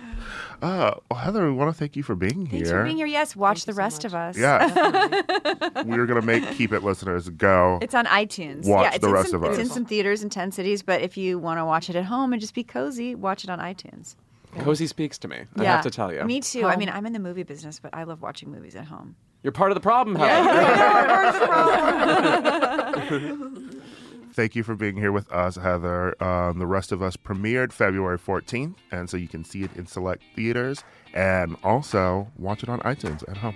Uh, 0.61 0.93
well, 1.09 1.19
Heather, 1.19 1.43
we 1.45 1.51
want 1.51 1.73
to 1.73 1.77
thank 1.77 1.95
you 1.95 2.03
for 2.03 2.13
being 2.13 2.45
Thanks 2.45 2.69
here. 2.69 2.77
for 2.77 2.83
being 2.83 2.97
here. 2.97 3.07
Yes, 3.07 3.35
watch 3.35 3.65
the 3.65 3.73
rest 3.73 4.05
of 4.05 4.13
us. 4.13 4.37
Yeah. 4.37 4.67
We're 5.85 6.05
going 6.05 6.21
to 6.21 6.25
make 6.25 6.47
Keep 6.51 6.71
It 6.71 6.83
listeners 6.83 7.29
go. 7.29 7.79
It's 7.81 7.95
on 7.95 8.05
iTunes. 8.05 8.67
Watch 8.67 8.83
yeah, 8.83 8.91
it's 8.93 9.01
the 9.03 9.11
rest 9.11 9.31
some, 9.31 9.43
of 9.43 9.49
us. 9.49 9.57
It's 9.57 9.69
in 9.69 9.73
some 9.73 9.85
theaters 9.85 10.21
in 10.21 10.29
10 10.29 10.51
cities, 10.51 10.83
but 10.83 11.01
if 11.01 11.17
you 11.17 11.39
want 11.39 11.57
to 11.57 11.65
watch 11.65 11.89
it 11.89 11.95
at 11.95 12.05
home 12.05 12.31
and 12.31 12.39
just 12.39 12.53
be 12.53 12.63
cozy, 12.63 13.15
watch 13.15 13.43
it 13.43 13.49
on 13.49 13.57
iTunes. 13.57 14.15
Cozy 14.59 14.87
speaks 14.87 15.17
to 15.19 15.27
me. 15.27 15.45
I 15.57 15.63
have 15.63 15.83
to 15.83 15.89
tell 15.89 16.13
you. 16.13 16.23
Me 16.23 16.41
too. 16.41 16.65
I 16.65 16.75
mean, 16.75 16.89
I'm 16.89 17.05
in 17.05 17.13
the 17.13 17.19
movie 17.19 17.43
business, 17.43 17.79
but 17.79 17.93
I 17.93 18.03
love 18.03 18.21
watching 18.21 18.51
movies 18.51 18.75
at 18.75 18.85
home. 18.85 19.15
You're 19.43 19.53
part 19.53 19.71
of 19.71 19.75
the 19.75 19.81
problem, 19.81 20.15
Heather. 20.15 20.51
Thank 24.33 24.55
you 24.55 24.63
for 24.63 24.75
being 24.75 24.95
here 24.95 25.11
with 25.11 25.29
us, 25.31 25.57
Heather. 25.57 26.21
Um, 26.23 26.59
the 26.59 26.67
rest 26.67 26.93
of 26.93 27.01
us 27.01 27.17
premiered 27.17 27.73
February 27.73 28.17
14th, 28.17 28.75
and 28.91 29.09
so 29.09 29.17
you 29.17 29.27
can 29.27 29.43
see 29.43 29.63
it 29.63 29.75
in 29.75 29.85
select 29.85 30.23
theaters 30.35 30.83
and 31.13 31.57
also 31.63 32.31
watch 32.37 32.63
it 32.63 32.69
on 32.69 32.79
iTunes 32.79 33.27
at 33.29 33.37
home. 33.37 33.55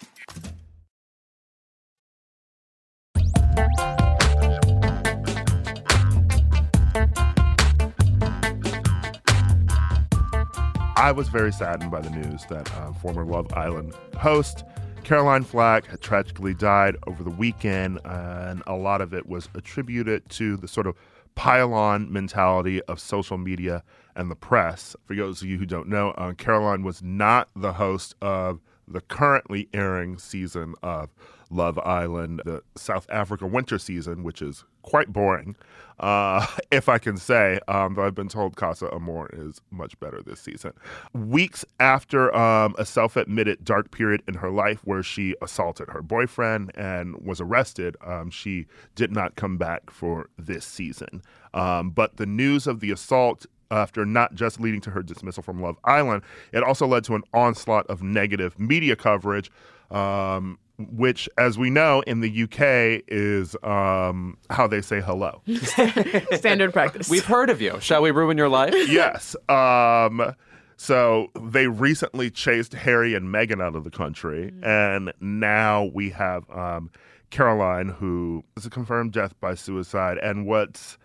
I 11.01 11.11
was 11.11 11.29
very 11.29 11.51
saddened 11.51 11.89
by 11.89 11.99
the 12.01 12.11
news 12.11 12.45
that 12.45 12.71
uh, 12.75 12.93
former 12.93 13.25
Love 13.25 13.51
Island 13.53 13.95
host 14.15 14.63
Caroline 15.03 15.43
Flack 15.43 15.87
had 15.87 15.99
tragically 15.99 16.53
died 16.53 16.95
over 17.07 17.23
the 17.23 17.31
weekend, 17.31 17.99
and 18.05 18.61
a 18.67 18.75
lot 18.75 19.01
of 19.01 19.11
it 19.11 19.25
was 19.25 19.49
attributed 19.55 20.29
to 20.29 20.57
the 20.57 20.67
sort 20.67 20.85
of 20.85 20.95
pile-on 21.33 22.13
mentality 22.13 22.83
of 22.83 22.99
social 22.99 23.39
media 23.39 23.81
and 24.15 24.29
the 24.29 24.35
press. 24.35 24.95
For 25.05 25.15
those 25.15 25.41
of 25.41 25.47
you 25.47 25.57
who 25.57 25.65
don't 25.65 25.87
know, 25.87 26.11
uh, 26.11 26.33
Caroline 26.33 26.83
was 26.83 27.01
not 27.01 27.49
the 27.55 27.73
host 27.73 28.13
of 28.21 28.61
the 28.87 29.01
currently 29.01 29.69
airing 29.73 30.19
season 30.19 30.75
of 30.83 31.09
Love 31.51 31.77
Island, 31.79 32.41
the 32.45 32.63
South 32.75 33.05
Africa 33.09 33.45
winter 33.45 33.77
season, 33.77 34.23
which 34.23 34.41
is 34.41 34.63
quite 34.81 35.11
boring, 35.11 35.55
uh, 35.99 36.45
if 36.71 36.89
I 36.89 36.97
can 36.97 37.17
say. 37.17 37.59
Um, 37.67 37.95
though 37.95 38.05
I've 38.05 38.15
been 38.15 38.29
told 38.29 38.55
Casa 38.55 38.89
Amor 38.93 39.29
is 39.33 39.61
much 39.69 39.99
better 39.99 40.21
this 40.21 40.39
season. 40.39 40.73
Weeks 41.13 41.65
after 41.79 42.33
um, 42.35 42.75
a 42.77 42.85
self 42.85 43.15
admitted 43.15 43.63
dark 43.63 43.91
period 43.91 44.23
in 44.27 44.35
her 44.35 44.49
life 44.49 44.79
where 44.85 45.03
she 45.03 45.35
assaulted 45.41 45.89
her 45.89 46.01
boyfriend 46.01 46.71
and 46.75 47.15
was 47.21 47.41
arrested, 47.41 47.97
um, 48.05 48.29
she 48.29 48.65
did 48.95 49.11
not 49.11 49.35
come 49.35 49.57
back 49.57 49.89
for 49.91 50.29
this 50.37 50.65
season. 50.65 51.21
Um, 51.53 51.89
but 51.89 52.17
the 52.17 52.25
news 52.25 52.65
of 52.65 52.79
the 52.79 52.91
assault 52.91 53.45
after 53.71 54.05
not 54.05 54.35
just 54.35 54.59
leading 54.59 54.81
to 54.81 54.91
her 54.91 55.01
dismissal 55.01 55.41
from 55.41 55.61
Love 55.61 55.77
Island, 55.85 56.23
it 56.51 56.61
also 56.61 56.85
led 56.85 57.03
to 57.05 57.15
an 57.15 57.23
onslaught 57.33 57.87
of 57.87 58.03
negative 58.03 58.59
media 58.59 58.95
coverage, 58.95 59.49
um, 59.89 60.59
which, 60.91 61.29
as 61.37 61.57
we 61.57 61.69
know, 61.69 62.01
in 62.01 62.21
the 62.21 62.43
UK 62.43 63.03
is 63.07 63.55
um, 63.63 64.37
how 64.49 64.67
they 64.67 64.81
say 64.81 65.01
hello. 65.01 65.41
Standard 66.33 66.73
practice. 66.73 67.09
We've 67.09 67.25
heard 67.25 67.49
of 67.49 67.61
you. 67.61 67.79
Shall 67.79 68.01
we 68.01 68.11
ruin 68.11 68.37
your 68.37 68.49
life? 68.49 68.73
yes. 68.89 69.35
Um, 69.49 70.35
so 70.77 71.27
they 71.39 71.67
recently 71.67 72.31
chased 72.31 72.73
Harry 72.73 73.13
and 73.13 73.27
Meghan 73.27 73.61
out 73.61 73.75
of 73.75 73.83
the 73.83 73.91
country, 73.91 74.51
and 74.63 75.13
now 75.19 75.91
we 75.93 76.09
have 76.09 76.49
um, 76.49 76.89
Caroline, 77.29 77.89
who 77.89 78.43
is 78.57 78.65
a 78.65 78.69
confirmed 78.69 79.13
death 79.13 79.39
by 79.39 79.53
suicide. 79.53 80.17
And 80.17 80.47
what's 80.47 80.97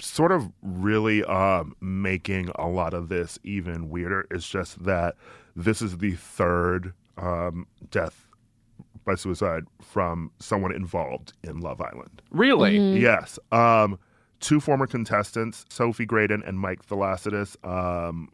sort 0.00 0.32
of 0.32 0.50
really 0.62 1.24
um, 1.24 1.74
making 1.80 2.50
a 2.54 2.68
lot 2.68 2.94
of 2.94 3.08
this 3.08 3.38
even 3.42 3.88
weirder 3.88 4.26
is 4.30 4.46
just 4.46 4.84
that 4.84 5.16
this 5.56 5.82
is 5.82 5.98
the 5.98 6.12
third 6.12 6.92
um, 7.16 7.66
death 7.90 8.27
by 9.08 9.14
suicide 9.14 9.64
from 9.80 10.30
someone 10.38 10.72
involved 10.72 11.32
in 11.42 11.60
Love 11.60 11.80
Island. 11.80 12.20
Really? 12.30 12.76
Yes. 13.00 13.38
Um, 13.50 13.98
two 14.38 14.60
former 14.60 14.86
contestants, 14.86 15.64
Sophie 15.70 16.06
Gradon 16.06 16.46
and 16.46 16.60
Mike 16.60 16.86
Thalassitis, 16.86 17.56
um, 17.66 18.28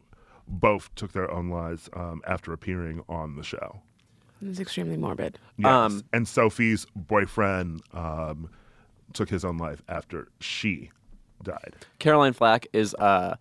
both 0.49 0.93
took 0.97 1.13
their 1.13 1.31
own 1.31 1.49
lives 1.49 1.89
um, 1.95 2.21
after 2.27 2.53
appearing 2.53 3.03
on 3.09 3.37
the 3.37 3.45
show. 3.45 3.81
It's 4.43 4.59
extremely 4.59 4.97
morbid. 4.97 5.39
Yes. 5.57 5.69
Um, 5.69 6.03
and 6.13 6.27
Sophie's 6.27 6.87
boyfriend 6.97 7.81
um, 7.93 8.51
took 9.13 9.31
his 9.31 9.45
own 9.45 9.57
life 9.57 9.81
after 9.89 10.27
she 10.41 10.91
died. 11.43 11.75
Caroline 11.99 12.33
Flack 12.33 12.67
is 12.73 12.95
uh, 12.95 13.37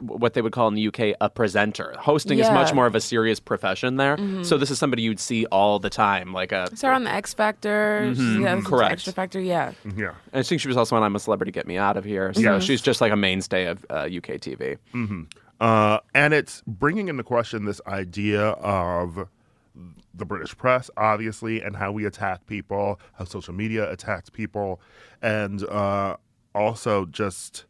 what 0.00 0.34
they 0.34 0.42
would 0.42 0.52
call 0.52 0.68
in 0.68 0.74
the 0.74 0.86
UK 0.88 1.16
a 1.20 1.28
presenter. 1.28 1.94
Hosting 1.98 2.38
is 2.38 2.46
Yeah. 2.46 2.54
much 2.54 2.72
more 2.72 2.86
of 2.86 2.94
a 2.94 3.00
serious 3.00 3.40
profession 3.40 3.96
there. 3.96 4.16
So 4.44 4.56
this 4.58 4.70
is 4.70 4.78
somebody 4.78 5.02
you'd 5.02 5.18
see 5.20 5.44
all 5.46 5.78
the 5.80 5.90
time, 5.90 6.32
like 6.32 6.52
a. 6.52 6.74
Sarah 6.76 6.94
on 6.94 7.04
the 7.04 7.10
X 7.12 7.34
Factor. 7.34 8.12
she's- 8.14 8.38
yeah, 8.40 8.54
this 8.56 8.66
Correct. 8.66 8.92
Extra 8.92 9.12
Factor. 9.12 9.40
Yeah. 9.40 9.72
Yeah. 9.96 10.12
I 10.32 10.42
think 10.42 10.60
she 10.60 10.68
was 10.68 10.76
also 10.76 10.94
on 10.96 11.02
I'm 11.02 11.16
a 11.16 11.18
Celebrity, 11.18 11.50
Get 11.52 11.66
Me 11.66 11.76
Out 11.78 11.96
of 11.96 12.04
Here. 12.04 12.32
So 12.34 12.40
Yes. 12.40 12.62
she's 12.64 12.80
just 12.80 13.00
like 13.00 13.10
a 13.12 13.16
mainstay 13.16 13.66
of 13.66 13.84
uh, 13.90 14.02
UK 14.08 14.38
TV. 14.38 14.76
Uh, 15.60 15.98
and 16.14 16.32
it's 16.34 16.62
bringing 16.68 17.08
into 17.08 17.24
question 17.24 17.64
this 17.64 17.80
idea 17.88 18.40
of 18.50 19.26
the 20.14 20.24
British 20.24 20.56
press, 20.56 20.90
obviously, 20.96 21.60
and 21.60 21.76
how 21.76 21.90
we 21.92 22.04
attack 22.04 22.46
people, 22.46 23.00
how 23.14 23.24
social 23.24 23.54
media 23.54 23.90
attacks 23.90 24.30
people, 24.30 24.80
and 25.22 25.64
uh, 25.64 26.16
also 26.54 27.04
just 27.06 27.64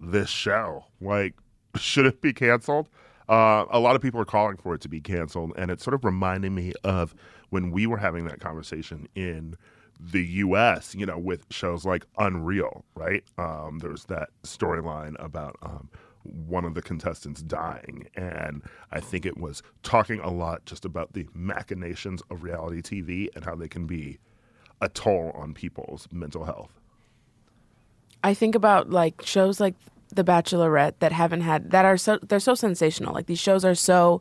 this 0.00 0.28
show. 0.28 0.86
Like, 1.00 1.34
should 1.76 2.06
it 2.06 2.20
be 2.20 2.32
canceled? 2.32 2.88
Uh, 3.28 3.64
a 3.70 3.78
lot 3.78 3.94
of 3.94 4.02
people 4.02 4.20
are 4.20 4.24
calling 4.24 4.56
for 4.56 4.74
it 4.74 4.80
to 4.80 4.88
be 4.88 5.00
canceled, 5.00 5.52
and 5.56 5.70
it's 5.70 5.84
sort 5.84 5.94
of 5.94 6.04
reminding 6.04 6.54
me 6.54 6.72
of 6.82 7.14
when 7.50 7.70
we 7.70 7.86
were 7.86 7.98
having 7.98 8.24
that 8.24 8.40
conversation 8.40 9.06
in 9.14 9.56
the 10.00 10.24
U.S. 10.24 10.94
You 10.94 11.06
know, 11.06 11.18
with 11.18 11.46
shows 11.50 11.84
like 11.84 12.06
Unreal, 12.18 12.84
right? 12.96 13.22
Um, 13.38 13.78
there's 13.80 14.04
that 14.06 14.30
storyline 14.42 15.14
about 15.22 15.56
um, 15.62 15.90
one 16.24 16.64
of 16.64 16.74
the 16.74 16.82
contestants 16.82 17.42
dying, 17.42 18.08
and 18.16 18.62
I 18.90 18.98
think 18.98 19.24
it 19.24 19.38
was 19.38 19.62
talking 19.84 20.18
a 20.20 20.30
lot 20.30 20.64
just 20.66 20.84
about 20.84 21.12
the 21.12 21.28
machinations 21.32 22.22
of 22.30 22.42
reality 22.42 22.82
TV 22.82 23.28
and 23.36 23.44
how 23.44 23.54
they 23.54 23.68
can 23.68 23.86
be 23.86 24.18
a 24.80 24.88
toll 24.88 25.30
on 25.34 25.54
people's 25.54 26.08
mental 26.10 26.44
health. 26.44 26.79
I 28.22 28.34
think 28.34 28.54
about 28.54 28.90
like 28.90 29.22
shows 29.24 29.60
like 29.60 29.74
The 30.14 30.24
Bachelorette 30.24 30.94
that 30.98 31.12
haven't 31.12 31.42
had 31.42 31.70
that 31.70 31.84
are 31.84 31.96
so 31.96 32.18
they're 32.22 32.40
so 32.40 32.54
sensational. 32.54 33.14
Like 33.14 33.26
these 33.26 33.38
shows 33.38 33.64
are 33.64 33.74
so 33.74 34.20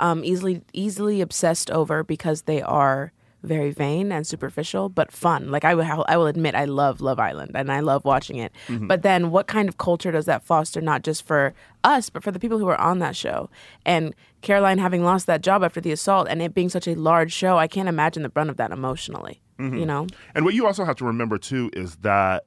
um, 0.00 0.24
easily 0.24 0.62
easily 0.72 1.20
obsessed 1.20 1.70
over 1.70 2.02
because 2.02 2.42
they 2.42 2.62
are 2.62 3.12
very 3.42 3.70
vain 3.72 4.10
and 4.10 4.26
superficial, 4.26 4.88
but 4.88 5.12
fun. 5.12 5.50
Like 5.50 5.66
I 5.66 5.74
will 5.74 6.04
I 6.08 6.16
will 6.16 6.26
admit 6.26 6.54
I 6.54 6.64
love 6.64 7.02
Love 7.02 7.20
Island 7.20 7.52
and 7.54 7.70
I 7.70 7.80
love 7.80 8.04
watching 8.06 8.36
it. 8.38 8.52
But 8.88 9.02
then 9.02 9.30
what 9.30 9.46
kind 9.46 9.68
of 9.68 9.76
culture 9.76 10.10
does 10.10 10.24
that 10.24 10.42
foster 10.42 10.80
not 10.80 11.02
just 11.02 11.26
for 11.26 11.52
us 11.84 12.08
but 12.08 12.22
for 12.22 12.30
the 12.30 12.38
people 12.40 12.58
who 12.58 12.68
are 12.68 12.80
on 12.80 13.00
that 13.00 13.14
show? 13.14 13.50
And 13.84 14.14
Caroline 14.40 14.78
having 14.78 15.04
lost 15.04 15.26
that 15.26 15.42
job 15.42 15.62
after 15.62 15.80
the 15.80 15.92
assault 15.92 16.26
and 16.30 16.40
it 16.40 16.54
being 16.54 16.70
such 16.70 16.88
a 16.88 16.94
large 16.94 17.32
show, 17.32 17.58
I 17.58 17.68
can't 17.68 17.88
imagine 17.88 18.22
the 18.22 18.30
brunt 18.30 18.48
of 18.48 18.56
that 18.56 18.70
emotionally. 18.72 19.42
You 19.78 19.86
know? 19.86 20.06
And 20.34 20.44
what 20.46 20.54
you 20.54 20.66
also 20.66 20.84
have 20.84 20.96
to 20.96 21.04
remember 21.04 21.36
too 21.38 21.70
is 21.74 21.96
that, 21.96 22.44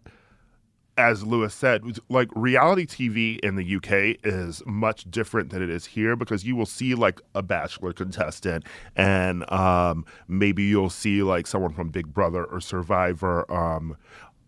as 0.97 1.23
Louis 1.23 1.53
said, 1.53 1.83
like 2.09 2.29
reality 2.35 2.85
TV 2.85 3.39
in 3.39 3.55
the 3.55 3.75
UK 3.75 4.17
is 4.23 4.63
much 4.65 5.09
different 5.09 5.51
than 5.51 5.61
it 5.61 5.69
is 5.69 5.85
here 5.85 6.15
because 6.15 6.43
you 6.43 6.55
will 6.55 6.65
see 6.65 6.95
like 6.95 7.21
a 7.35 7.41
Bachelor 7.41 7.93
contestant, 7.93 8.65
and 8.95 9.49
um, 9.51 10.05
maybe 10.27 10.63
you'll 10.63 10.89
see 10.89 11.21
like 11.23 11.47
someone 11.47 11.73
from 11.73 11.89
Big 11.89 12.13
Brother 12.13 12.43
or 12.43 12.59
Survivor. 12.59 13.49
Um, 13.51 13.97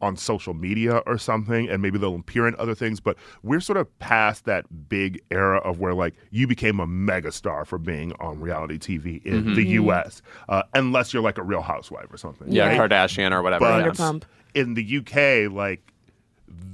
on 0.01 0.15
social 0.15 0.53
media 0.53 0.99
or 1.05 1.17
something, 1.17 1.67
and 1.67 1.81
maybe 1.81 1.97
they'll 1.99 2.15
appear 2.15 2.47
in 2.47 2.55
other 2.57 2.73
things. 2.73 3.01
But 3.01 3.17
we're 3.43 3.59
sort 3.59 3.75
of 3.75 3.99
past 3.99 4.45
that 4.45 4.87
big 4.87 5.21
era 5.29 5.57
of 5.57 5.81
where 5.81 5.93
like 5.93 6.13
you 6.31 6.47
became 6.47 6.79
a 6.79 6.87
megastar 6.87 7.67
for 7.67 7.77
being 7.77 8.13
on 8.13 8.39
reality 8.39 8.77
TV 8.77 9.21
in 9.25 9.43
Mhm. 9.43 9.55
the. 9.57 9.65
U.S. 9.65 10.21
Uh, 10.47 10.63
unless 10.73 11.13
you're 11.13 11.21
like 11.21 11.37
a 11.37 11.43
Real 11.43 11.61
Housewife 11.61 12.07
or 12.13 12.15
something. 12.15 12.49
Yeah, 12.49 12.67
right? 12.77 12.89
Kardashian 12.89 13.33
or 13.33 13.41
whatever. 13.43 13.65
But 13.65 13.99
yeah. 13.99 14.19
in 14.53 14.73
the 14.75 14.99
UK, 14.99 15.51
like 15.53 15.88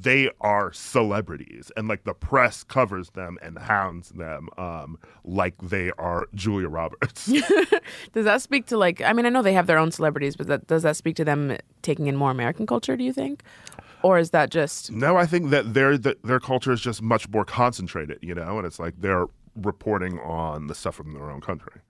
they 0.01 0.29
are 0.41 0.71
celebrities, 0.73 1.71
and 1.75 1.87
like 1.87 2.03
the 2.03 2.13
press 2.13 2.63
covers 2.63 3.11
them 3.11 3.37
and 3.41 3.57
hounds 3.57 4.09
them, 4.09 4.49
um, 4.57 4.97
like 5.23 5.57
they 5.61 5.91
are 5.97 6.27
Julia 6.33 6.67
Roberts. 6.67 7.25
Does 8.13 8.25
that 8.25 8.41
speak 8.41 8.67
to 8.67 8.77
like? 8.77 9.01
I 9.01 9.13
mean, 9.13 9.25
I 9.25 9.29
know 9.29 9.41
they 9.41 9.53
have 9.53 9.67
their 9.67 9.77
own 9.77 9.91
celebrities, 9.91 10.35
but 10.35 10.47
that, 10.47 10.67
does 10.67 10.83
that 10.83 10.95
speak 10.95 11.15
to 11.17 11.25
them 11.25 11.57
taking 11.81 12.07
in 12.07 12.15
more 12.15 12.31
American 12.31 12.65
culture? 12.65 12.95
Do 12.95 13.03
you 13.03 13.13
think, 13.13 13.43
or 14.03 14.17
is 14.17 14.31
that 14.31 14.49
just? 14.49 14.91
No, 14.91 15.17
I 15.17 15.25
think 15.25 15.49
that 15.49 15.73
their 15.73 15.97
the, 15.97 16.17
their 16.23 16.39
culture 16.39 16.71
is 16.71 16.81
just 16.81 17.01
much 17.01 17.29
more 17.29 17.45
concentrated, 17.45 18.19
you 18.21 18.35
know, 18.35 18.57
and 18.57 18.65
it's 18.65 18.79
like 18.79 18.93
they're 18.99 19.27
reporting 19.55 20.19
on 20.19 20.67
the 20.67 20.75
stuff 20.75 20.95
from 20.95 21.13
their 21.13 21.31
own 21.31 21.41
country. 21.41 21.81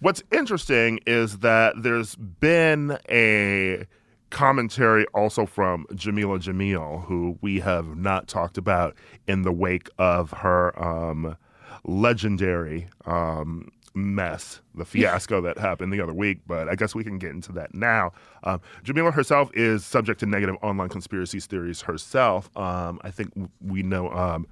What's 0.00 0.22
interesting 0.32 1.00
is 1.06 1.38
that 1.38 1.82
there's 1.82 2.16
been 2.16 2.98
a 3.08 3.86
commentary 4.34 5.06
also 5.14 5.46
from 5.46 5.86
Jameela 5.92 6.40
Jamil, 6.40 7.04
who 7.04 7.38
we 7.40 7.60
have 7.60 7.96
not 7.96 8.26
talked 8.26 8.58
about 8.58 8.96
in 9.28 9.42
the 9.42 9.52
wake 9.52 9.88
of 9.96 10.32
her 10.32 10.76
um, 10.82 11.36
legendary 11.84 12.88
um, 13.06 13.70
mess, 13.94 14.60
the 14.74 14.84
fiasco 14.84 15.40
that 15.40 15.56
happened 15.56 15.92
the 15.92 16.00
other 16.00 16.12
week. 16.12 16.40
But 16.48 16.68
I 16.68 16.74
guess 16.74 16.96
we 16.96 17.04
can 17.04 17.16
get 17.16 17.30
into 17.30 17.52
that 17.52 17.74
now. 17.74 18.12
Um, 18.42 18.60
Jameela 18.82 19.14
herself 19.14 19.50
is 19.54 19.86
subject 19.86 20.18
to 20.20 20.26
negative 20.26 20.56
online 20.62 20.88
conspiracy 20.88 21.38
theories 21.38 21.82
herself. 21.82 22.50
Um, 22.56 23.00
I 23.02 23.12
think 23.12 23.32
we 23.64 23.84
know. 23.84 24.10
Um, 24.10 24.48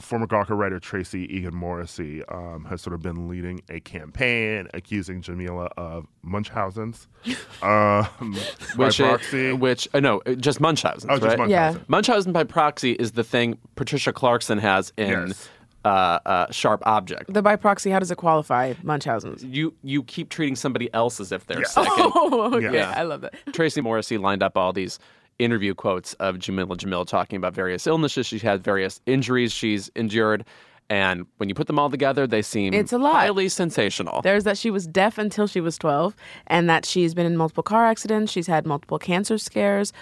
Former 0.00 0.26
Gawker 0.26 0.56
writer 0.56 0.78
Tracy 0.78 1.24
Egan 1.34 1.54
Morrissey 1.54 2.22
um, 2.26 2.66
has 2.68 2.82
sort 2.82 2.94
of 2.94 3.02
been 3.02 3.28
leading 3.28 3.60
a 3.70 3.80
campaign 3.80 4.68
accusing 4.74 5.22
Jameela 5.22 5.68
of 5.76 6.06
Munchausen's 6.22 7.08
um, 7.62 8.34
which 8.76 8.98
by 8.98 9.04
i- 9.04 9.08
proxy. 9.08 9.52
which 9.52 9.88
uh, 9.94 10.00
no, 10.00 10.22
uh, 10.26 10.32
just 10.34 10.60
Munchausen. 10.60 11.10
Oh, 11.10 11.14
just? 11.18 11.38
Munchausen. 11.38 11.50
Yeah. 11.50 11.74
Munchausen 11.88 12.32
by 12.32 12.44
proxy 12.44 12.92
is 12.92 13.12
the 13.12 13.24
thing 13.24 13.58
Patricia 13.74 14.12
Clarkson 14.12 14.58
has 14.58 14.92
in 14.96 15.28
Yes. 15.28 15.48
uh, 15.84 15.88
uh, 16.26 16.50
Sharp 16.50 16.82
Object. 16.86 17.32
The 17.32 17.42
by 17.42 17.56
proxy, 17.56 17.90
how 17.90 17.98
does 17.98 18.10
it 18.10 18.16
qualify 18.16 18.74
Munchausen's? 18.82 19.44
You 19.44 19.72
you 19.82 20.02
keep 20.02 20.28
treating 20.28 20.56
somebody 20.56 20.92
else 20.92 21.20
as 21.20 21.32
if 21.32 21.46
they're 21.46 21.60
Yeah. 21.60 21.66
sick. 21.66 21.86
Oh, 21.96 22.54
okay. 22.56 22.82
I 22.82 23.02
love 23.02 23.20
that. 23.22 23.34
Tracy 23.52 23.80
Morrissey 23.80 24.18
lined 24.18 24.42
up 24.42 24.56
all 24.56 24.72
these 24.72 24.98
interview 25.38 25.74
quotes 25.74 26.14
of 26.14 26.36
Jameela 26.36 26.76
Jamil 26.76 27.06
talking 27.06 27.36
about 27.36 27.54
various 27.54 27.86
illnesses 27.86 28.26
she's 28.26 28.42
had, 28.42 28.62
various 28.64 29.00
injuries 29.06 29.52
she's 29.52 29.88
endured, 29.94 30.44
and 30.88 31.26
when 31.38 31.48
you 31.48 31.54
put 31.54 31.66
them 31.66 31.78
all 31.78 31.90
together, 31.90 32.26
they 32.26 32.42
seem 32.42 32.72
It's 32.72 32.92
a 32.92 32.98
lot. 32.98 33.14
highly 33.14 33.48
sensational. 33.48 34.22
There's 34.22 34.44
that 34.44 34.56
she 34.56 34.70
was 34.70 34.86
deaf 34.86 35.18
until 35.18 35.46
she 35.46 35.60
was 35.60 35.76
12, 35.78 36.14
and 36.46 36.70
that 36.70 36.84
she's 36.86 37.12
been 37.12 37.26
in 37.26 37.36
multiple 37.36 37.64
car 37.64 37.86
accidents. 37.86 38.30
She's 38.32 38.46
had 38.46 38.66
multiple 38.66 38.98
cancer 38.98 39.36
scares. 39.36 39.92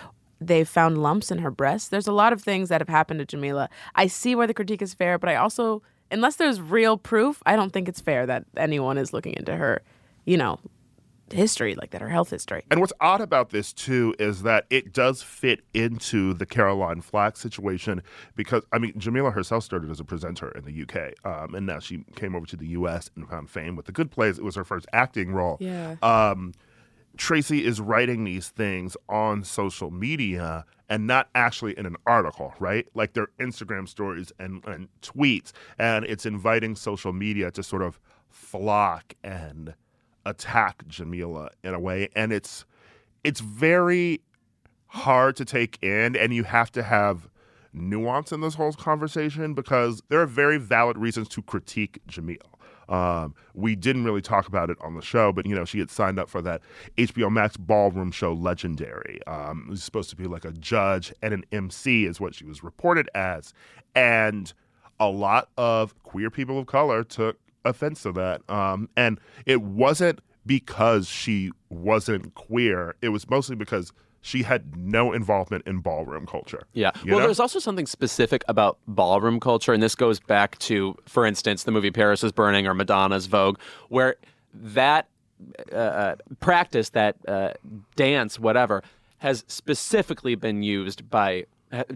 They've 0.41 0.69
found 0.69 1.03
lumps 1.03 1.31
in 1.31 1.39
her 1.39 1.51
breast. 1.51 1.91
There's 1.91 2.07
a 2.07 2.13
lot 2.13 2.33
of 2.35 2.43
things 2.43 2.69
that 2.69 2.81
have 2.83 2.89
happened 2.89 3.27
to 3.27 3.37
Jameela. 3.37 3.69
I 3.95 4.09
see 4.09 4.35
where 4.35 4.47
the 4.47 4.53
critique 4.53 4.83
is 4.83 4.93
fair, 4.93 5.19
but 5.19 5.31
I 5.31 5.37
also, 5.37 5.83
unless 6.11 6.37
there's 6.37 6.61
real 6.61 6.99
proof, 6.99 7.43
I 7.47 7.57
don't 7.57 7.73
think 7.73 7.89
it's 7.89 8.01
fair 8.01 8.27
that 8.27 8.45
anyone 8.57 8.99
is 8.99 9.15
looking 9.15 9.33
into 9.35 9.57
her, 9.57 9.81
you 10.27 10.37
know, 10.37 10.59
history, 11.33 11.75
like 11.75 11.91
that, 11.91 12.01
her 12.01 12.09
health 12.09 12.31
history. 12.31 12.65
And 12.71 12.81
what's 12.81 12.93
odd 13.01 13.21
about 13.21 13.51
this 13.51 13.73
too 13.73 14.15
is 14.19 14.43
that 14.43 14.67
it 14.71 14.93
does 14.93 15.23
fit 15.23 15.61
into 15.73 16.35
the 16.35 16.47
Caroline 16.47 17.01
Flack 17.01 17.37
situation 17.37 18.03
because 18.37 18.65
I 18.73 18.79
mean 18.79 18.93
Jameela 18.95 19.33
herself 19.33 19.65
started 19.65 19.91
as 19.91 20.01
a 20.01 20.05
presenter 20.05 20.51
in 20.51 20.65
the 20.65 20.83
UK, 20.83 21.15
um, 21.25 21.55
and 21.55 21.67
now 21.67 21.79
she 21.79 22.05
came 22.17 22.35
over 22.35 22.47
to 22.47 22.57
the 22.57 22.69
US 22.69 23.11
and 23.17 23.29
found 23.29 23.51
fame 23.51 23.77
with 23.77 23.87
The 23.87 23.93
Good 23.93 24.11
Place. 24.11 24.39
It 24.39 24.45
was 24.45 24.57
her 24.57 24.65
first 24.65 24.87
acting 24.93 25.33
role. 25.33 25.57
Yeah. 25.61 25.97
Um, 26.03 26.53
Tracy 27.17 27.65
is 27.65 27.81
writing 27.81 28.25
these 28.25 28.49
things 28.49 28.97
on 29.09 29.45
social 29.45 29.91
media 29.91 30.65
and 30.89 31.07
not 31.07 31.29
actually 31.35 31.79
in 31.79 31.87
an 31.87 31.97
article, 32.07 32.53
right? 32.59 32.87
Like 32.95 33.15
they're 33.15 33.29
Instagram 33.39 33.89
stories 33.89 34.33
and, 34.39 34.65
and 34.67 34.89
tweets, 35.01 35.53
and 35.79 36.05
it's 36.05 36.27
inviting 36.27 36.77
social 36.77 37.13
media 37.13 37.51
to 37.53 37.63
sort 37.63 37.83
of 37.83 38.01
flock 38.29 39.15
and 39.23 39.75
attack 40.27 40.85
Jameela 40.89 41.51
in 41.63 41.75
a 41.75 41.81
way, 41.81 42.09
and 42.15 42.33
it's 42.33 42.65
it's 43.23 43.41
very 43.41 44.21
hard 44.87 45.37
to 45.37 45.45
take 45.45 45.83
in, 45.83 46.17
and 46.17 46.35
you 46.35 46.45
have 46.45 46.71
to 46.73 46.83
have 46.83 47.29
nuance 47.73 48.31
in 48.33 48.41
this 48.41 48.55
whole 48.55 48.73
conversation 48.73 49.55
because 49.55 50.03
there 50.09 50.21
are 50.21 50.27
very 50.27 50.59
valid 50.59 50.97
reasons 50.97 51.29
to 51.29 51.43
critique 51.43 51.99
Jamil. 52.09 52.39
Um, 52.89 53.35
we 53.55 53.75
didn't 53.75 54.05
really 54.05 54.21
talk 54.21 54.47
about 54.47 54.71
it 54.71 54.77
on 54.81 54.95
the 54.95 55.03
show, 55.03 55.33
but 55.33 55.47
you 55.47 55.55
know, 55.55 55.65
she 55.65 55.79
had 55.79 55.91
signed 55.91 56.19
up 56.19 56.29
for 56.29 56.43
that 56.43 56.61
HBO 56.99 57.31
Max 57.31 57.57
ballroom 57.57 58.11
show 58.11 58.33
Legendary. 58.33 59.25
Um, 59.27 59.65
it 59.69 59.71
was 59.71 59.83
supposed 59.83 60.11
to 60.11 60.17
be 60.17 60.27
like 60.27 60.45
a 60.45 60.53
judge 60.53 61.13
and 61.23 61.33
an 61.33 61.45
MC, 61.51 62.05
is 62.05 62.21
what 62.21 62.35
she 62.35 62.45
was 62.45 62.63
reported 62.63 63.09
as. 63.15 63.53
And 63.95 64.53
a 65.01 65.09
lot 65.09 65.49
of 65.57 66.01
queer 66.03 66.31
people 66.31 66.59
of 66.59 66.67
color 66.67 67.05
took 67.05 67.39
offense 67.65 68.03
to 68.03 68.13
that. 68.13 68.49
Um, 68.49 68.89
and 68.97 69.21
it 69.47 69.63
wasn't 69.63 70.21
because 70.47 71.09
she 71.09 71.51
wasn't 71.71 72.35
queer, 72.35 72.97
it 73.01 73.09
was 73.09 73.29
mostly 73.31 73.57
because 73.57 73.93
she 74.21 74.43
had 74.43 74.75
no 74.75 75.13
involvement 75.13 75.67
in 75.67 75.81
ballroom 75.81 76.27
culture. 76.27 76.63
Yeah. 76.73 76.93
Well, 77.05 77.19
know? 77.19 77.27
there's 77.27 77.41
also 77.41 77.59
something 77.59 77.87
specific 77.87 78.43
about 78.49 78.79
ballroom 78.89 79.39
culture, 79.39 79.75
and 79.75 79.83
this 79.83 79.95
goes 79.95 80.19
back 80.19 80.59
to, 80.61 80.97
for 81.05 81.27
instance, 81.27 81.65
the 81.65 81.71
movie 81.71 81.91
Paris 81.91 82.25
is 82.25 82.33
Burning 82.33 82.67
or 82.67 82.73
Madonna's 82.73 83.27
Vogue, 83.27 83.59
where 83.91 84.17
that 84.55 85.09
uh, 85.73 85.77
uh, 85.77 86.17
practice, 86.41 86.89
that 86.91 87.17
uh, 87.29 87.53
dance, 87.97 88.39
whatever, 88.39 88.83
has 89.19 89.45
specifically 89.47 90.35
been 90.35 90.63
used 90.63 91.11
by. 91.11 91.45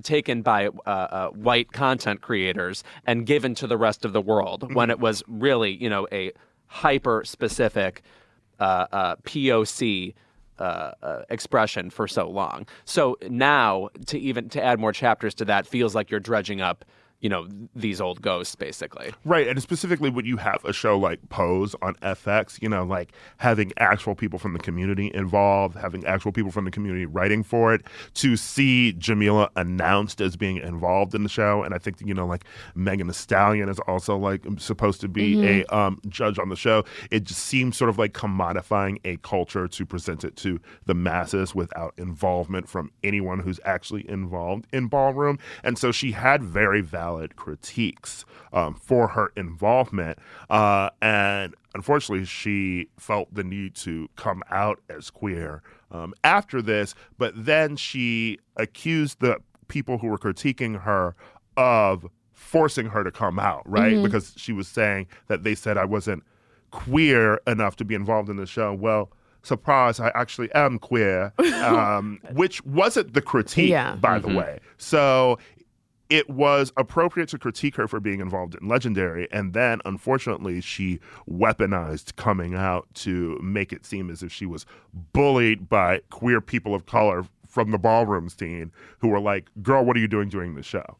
Taken 0.02 0.42
by 0.42 0.68
uh, 0.68 0.70
uh, 0.86 1.28
white 1.30 1.72
content 1.72 2.20
creators 2.20 2.84
and 3.06 3.26
given 3.26 3.54
to 3.56 3.66
the 3.66 3.76
rest 3.76 4.04
of 4.04 4.12
the 4.12 4.20
world 4.20 4.74
when 4.74 4.90
it 4.90 4.98
was 4.98 5.22
really, 5.28 5.72
you 5.72 5.88
know, 5.88 6.06
a 6.12 6.32
hyper 6.66 7.24
specific 7.24 8.02
uh, 8.60 8.86
uh, 8.92 9.16
POC 9.16 10.14
uh, 10.58 10.92
uh, 11.02 11.22
expression 11.30 11.90
for 11.90 12.08
so 12.08 12.28
long. 12.28 12.66
So 12.84 13.16
now 13.28 13.90
to 14.06 14.18
even 14.18 14.48
to 14.50 14.62
add 14.62 14.80
more 14.80 14.92
chapters 14.92 15.34
to 15.36 15.44
that 15.44 15.66
feels 15.66 15.94
like 15.94 16.10
you're 16.10 16.20
dredging 16.20 16.60
up, 16.60 16.84
you 17.20 17.28
know, 17.28 17.48
these 17.74 18.00
old 18.00 18.22
ghosts 18.22 18.54
basically. 18.54 19.12
Right, 19.24 19.48
and 19.48 19.60
specifically 19.60 20.08
when 20.08 20.24
you 20.24 20.36
have 20.36 20.64
a 20.64 20.72
show 20.72 20.96
like 20.96 21.28
Pose 21.30 21.74
on 21.82 21.94
FX, 21.96 22.62
you 22.62 22.68
know, 22.68 22.84
like 22.84 23.12
having 23.38 23.72
actual 23.78 24.14
people 24.14 24.38
from 24.38 24.52
the 24.52 24.60
community 24.60 25.10
involved, 25.12 25.76
having 25.76 26.06
actual 26.06 26.30
people 26.30 26.52
from 26.52 26.64
the 26.64 26.70
community 26.70 27.06
writing 27.06 27.42
for 27.42 27.74
it, 27.74 27.82
to 28.14 28.36
see 28.36 28.94
Jameela 28.98 29.48
announced 29.56 30.20
as 30.20 30.36
being 30.36 30.58
involved 30.58 31.12
in 31.14 31.24
the 31.24 31.28
show, 31.28 31.64
and 31.64 31.74
I 31.74 31.78
think 31.78 32.00
you 32.04 32.14
know, 32.14 32.26
like 32.26 32.44
Megan 32.76 33.08
Thee 33.08 33.12
Stallion 33.14 33.68
is 33.68 33.80
also 33.80 34.16
like 34.16 34.44
supposed 34.58 35.00
to 35.00 35.08
be 35.08 35.34
Mhm. 35.34 35.64
a 35.64 35.76
um, 35.76 36.00
judge 36.08 36.38
on 36.38 36.50
the 36.50 36.56
show. 36.56 36.84
It 37.10 37.24
just 37.24 37.40
seems 37.42 37.76
sort 37.76 37.88
of 37.88 37.98
like 37.98 38.12
commodifying 38.12 38.98
a 39.04 39.16
culture 39.18 39.66
to 39.66 39.86
present 39.86 40.22
it 40.22 40.36
to 40.36 40.60
the 40.86 40.94
masses 40.94 41.52
without 41.54 41.94
involvement 41.96 42.68
from 42.68 42.92
anyone 43.02 43.40
who's 43.40 43.58
actually 43.64 44.08
involved 44.08 44.66
in 44.72 44.86
ballroom. 44.86 45.38
And 45.64 45.76
so 45.76 45.90
she 45.90 46.12
had 46.12 46.44
very 46.44 46.80
valid 46.80 47.07
critiques 47.36 48.24
um, 48.52 48.74
for 48.74 49.08
her 49.08 49.32
involvement. 49.36 50.18
Uh, 50.50 50.90
and 51.00 51.54
unfortunately, 51.74 52.24
she 52.24 52.88
felt 52.98 53.32
the 53.34 53.44
need 53.44 53.74
to 53.76 54.08
come 54.16 54.42
out 54.50 54.80
as 54.88 55.10
queer 55.10 55.62
um, 55.90 56.14
after 56.24 56.60
this. 56.62 56.94
But 57.18 57.32
then 57.36 57.76
she 57.76 58.38
accused 58.56 59.20
the 59.20 59.38
people 59.68 59.98
who 59.98 60.08
were 60.08 60.18
critiquing 60.18 60.82
her 60.82 61.14
of 61.56 62.06
forcing 62.32 62.86
her 62.86 63.02
to 63.04 63.10
come 63.10 63.38
out, 63.38 63.62
right? 63.68 63.96
Mhm. 63.96 64.02
Because 64.02 64.32
she 64.36 64.52
was 64.52 64.68
saying 64.68 65.06
that 65.26 65.42
they 65.42 65.54
said 65.54 65.76
I 65.76 65.84
wasn't 65.84 66.22
queer 66.70 67.40
enough 67.46 67.76
to 67.76 67.84
be 67.84 67.94
involved 67.94 68.28
in 68.28 68.36
the 68.36 68.46
show. 68.46 68.72
Well, 68.74 69.10
surprise, 69.42 69.98
I 70.00 70.10
actually 70.14 70.50
am 70.52 70.78
queer, 70.78 71.32
um, 71.64 72.20
which 72.32 72.64
wasn't 72.64 73.14
the 73.14 73.22
critique, 73.22 73.70
Yeah. 73.70 73.96
by 73.96 74.18
the 74.18 74.28
Mhm. 74.28 74.36
way. 74.36 74.60
So 74.76 75.38
it 76.10 76.30
was 76.30 76.72
appropriate 76.76 77.28
to 77.30 77.38
critique 77.38 77.76
her 77.76 77.86
for 77.86 78.00
being 78.00 78.20
involved 78.20 78.54
in 78.54 78.66
Legendary. 78.66 79.28
And 79.30 79.52
then, 79.52 79.80
unfortunately, 79.84 80.60
she 80.60 81.00
weaponized 81.30 82.16
coming 82.16 82.54
out 82.54 82.86
to 82.94 83.38
make 83.42 83.72
it 83.72 83.84
seem 83.84 84.10
as 84.10 84.22
if 84.22 84.32
she 84.32 84.46
was 84.46 84.64
bullied 85.12 85.68
by 85.68 86.00
queer 86.10 86.40
people 86.40 86.74
of 86.74 86.86
color 86.86 87.26
from 87.46 87.70
the 87.70 87.78
ballroom 87.78 88.28
scene 88.28 88.72
who 88.98 89.08
were 89.08 89.20
like, 89.20 89.48
girl, 89.62 89.84
what 89.84 89.96
are 89.96 90.00
you 90.00 90.08
doing 90.08 90.28
during 90.28 90.54
the 90.54 90.62
show? 90.62 90.96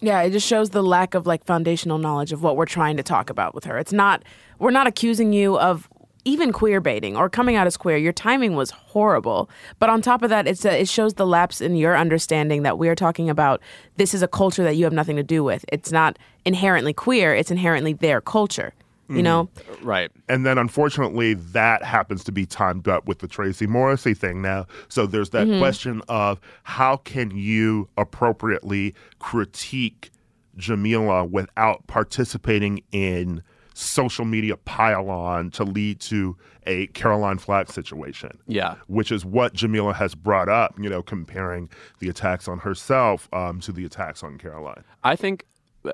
Yeah, 0.00 0.20
it 0.22 0.30
just 0.30 0.46
shows 0.46 0.70
the 0.70 0.82
lack 0.82 1.14
of 1.14 1.26
like 1.26 1.44
foundational 1.44 1.98
knowledge 1.98 2.32
of 2.32 2.42
what 2.42 2.56
we're 2.56 2.66
trying 2.66 2.96
to 2.98 3.02
talk 3.02 3.30
about 3.30 3.54
with 3.54 3.64
her. 3.64 3.78
It's 3.78 3.92
not 3.92 4.22
we're 4.58 4.70
not 4.70 4.86
accusing 4.86 5.32
you 5.32 5.58
of 5.58 5.88
even 6.24 6.52
queer 6.52 6.80
baiting 6.80 7.16
or 7.16 7.28
coming 7.28 7.56
out 7.56 7.66
as 7.66 7.76
queer, 7.76 7.96
your 7.96 8.12
timing 8.12 8.56
was 8.56 8.70
horrible. 8.70 9.50
But 9.78 9.90
on 9.90 10.02
top 10.02 10.22
of 10.22 10.30
that, 10.30 10.46
it's 10.46 10.64
a, 10.64 10.80
it 10.80 10.88
shows 10.88 11.14
the 11.14 11.26
lapse 11.26 11.60
in 11.60 11.76
your 11.76 11.96
understanding 11.96 12.62
that 12.62 12.78
we 12.78 12.88
are 12.88 12.94
talking 12.94 13.28
about 13.30 13.60
this 13.96 14.14
is 14.14 14.22
a 14.22 14.28
culture 14.28 14.64
that 14.64 14.76
you 14.76 14.84
have 14.84 14.92
nothing 14.92 15.16
to 15.16 15.22
do 15.22 15.44
with. 15.44 15.64
It's 15.72 15.92
not 15.92 16.18
inherently 16.44 16.92
queer, 16.92 17.34
it's 17.34 17.50
inherently 17.50 17.92
their 17.92 18.20
culture. 18.20 18.72
You 19.08 19.16
mm. 19.16 19.22
know? 19.22 19.50
Uh, 19.56 19.76
right. 19.82 20.10
And 20.28 20.46
then 20.46 20.56
unfortunately, 20.56 21.34
that 21.34 21.82
happens 21.82 22.24
to 22.24 22.32
be 22.32 22.46
timed 22.46 22.88
up 22.88 23.06
with 23.06 23.18
the 23.18 23.28
Tracy 23.28 23.66
Morrissey 23.66 24.14
thing 24.14 24.40
now. 24.40 24.66
So 24.88 25.06
there's 25.06 25.30
that 25.30 25.46
mm-hmm. 25.46 25.58
question 25.58 26.02
of 26.08 26.40
how 26.62 26.96
can 26.96 27.30
you 27.30 27.88
appropriately 27.98 28.94
critique 29.18 30.10
Jameela 30.56 31.28
without 31.28 31.86
participating 31.86 32.82
in 32.92 33.42
social 33.74 34.24
media 34.24 34.56
pile 34.56 35.10
on 35.10 35.50
to 35.50 35.64
lead 35.64 36.00
to 36.00 36.36
a 36.66 36.86
Caroline 36.88 37.38
Flack 37.38 37.70
situation. 37.70 38.30
Yeah. 38.46 38.76
Which 38.86 39.12
is 39.12 39.24
what 39.24 39.54
Jameela 39.54 39.94
has 39.94 40.14
brought 40.14 40.48
up, 40.48 40.74
you 40.78 40.88
know, 40.88 41.02
comparing 41.02 41.68
the 41.98 42.08
attacks 42.08 42.48
on 42.48 42.60
herself 42.60 43.28
um, 43.32 43.60
to 43.60 43.72
the 43.72 43.84
attacks 43.84 44.22
on 44.22 44.38
Caroline. 44.38 44.84
I 45.02 45.16
think 45.16 45.44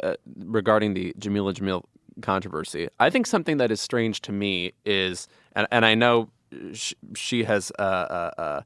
uh, 0.03 0.15
regarding 0.37 0.95
the 0.95 1.13
Jameela 1.19 1.55
Jamil 1.55 1.83
controversy, 2.23 2.89
I 3.01 3.11
think 3.11 3.27
something 3.27 3.57
that 3.57 3.71
is 3.71 3.81
strange 3.81 4.21
to 4.23 4.33
me 4.33 4.73
is, 4.85 5.27
and, 5.57 5.67
and 5.73 5.85
I 5.85 5.95
know 5.95 6.31
she, 6.73 6.95
she 7.15 7.45
has 7.45 7.73
uh, 7.79 7.83
uh, 7.83 8.31
uh, 8.39 8.63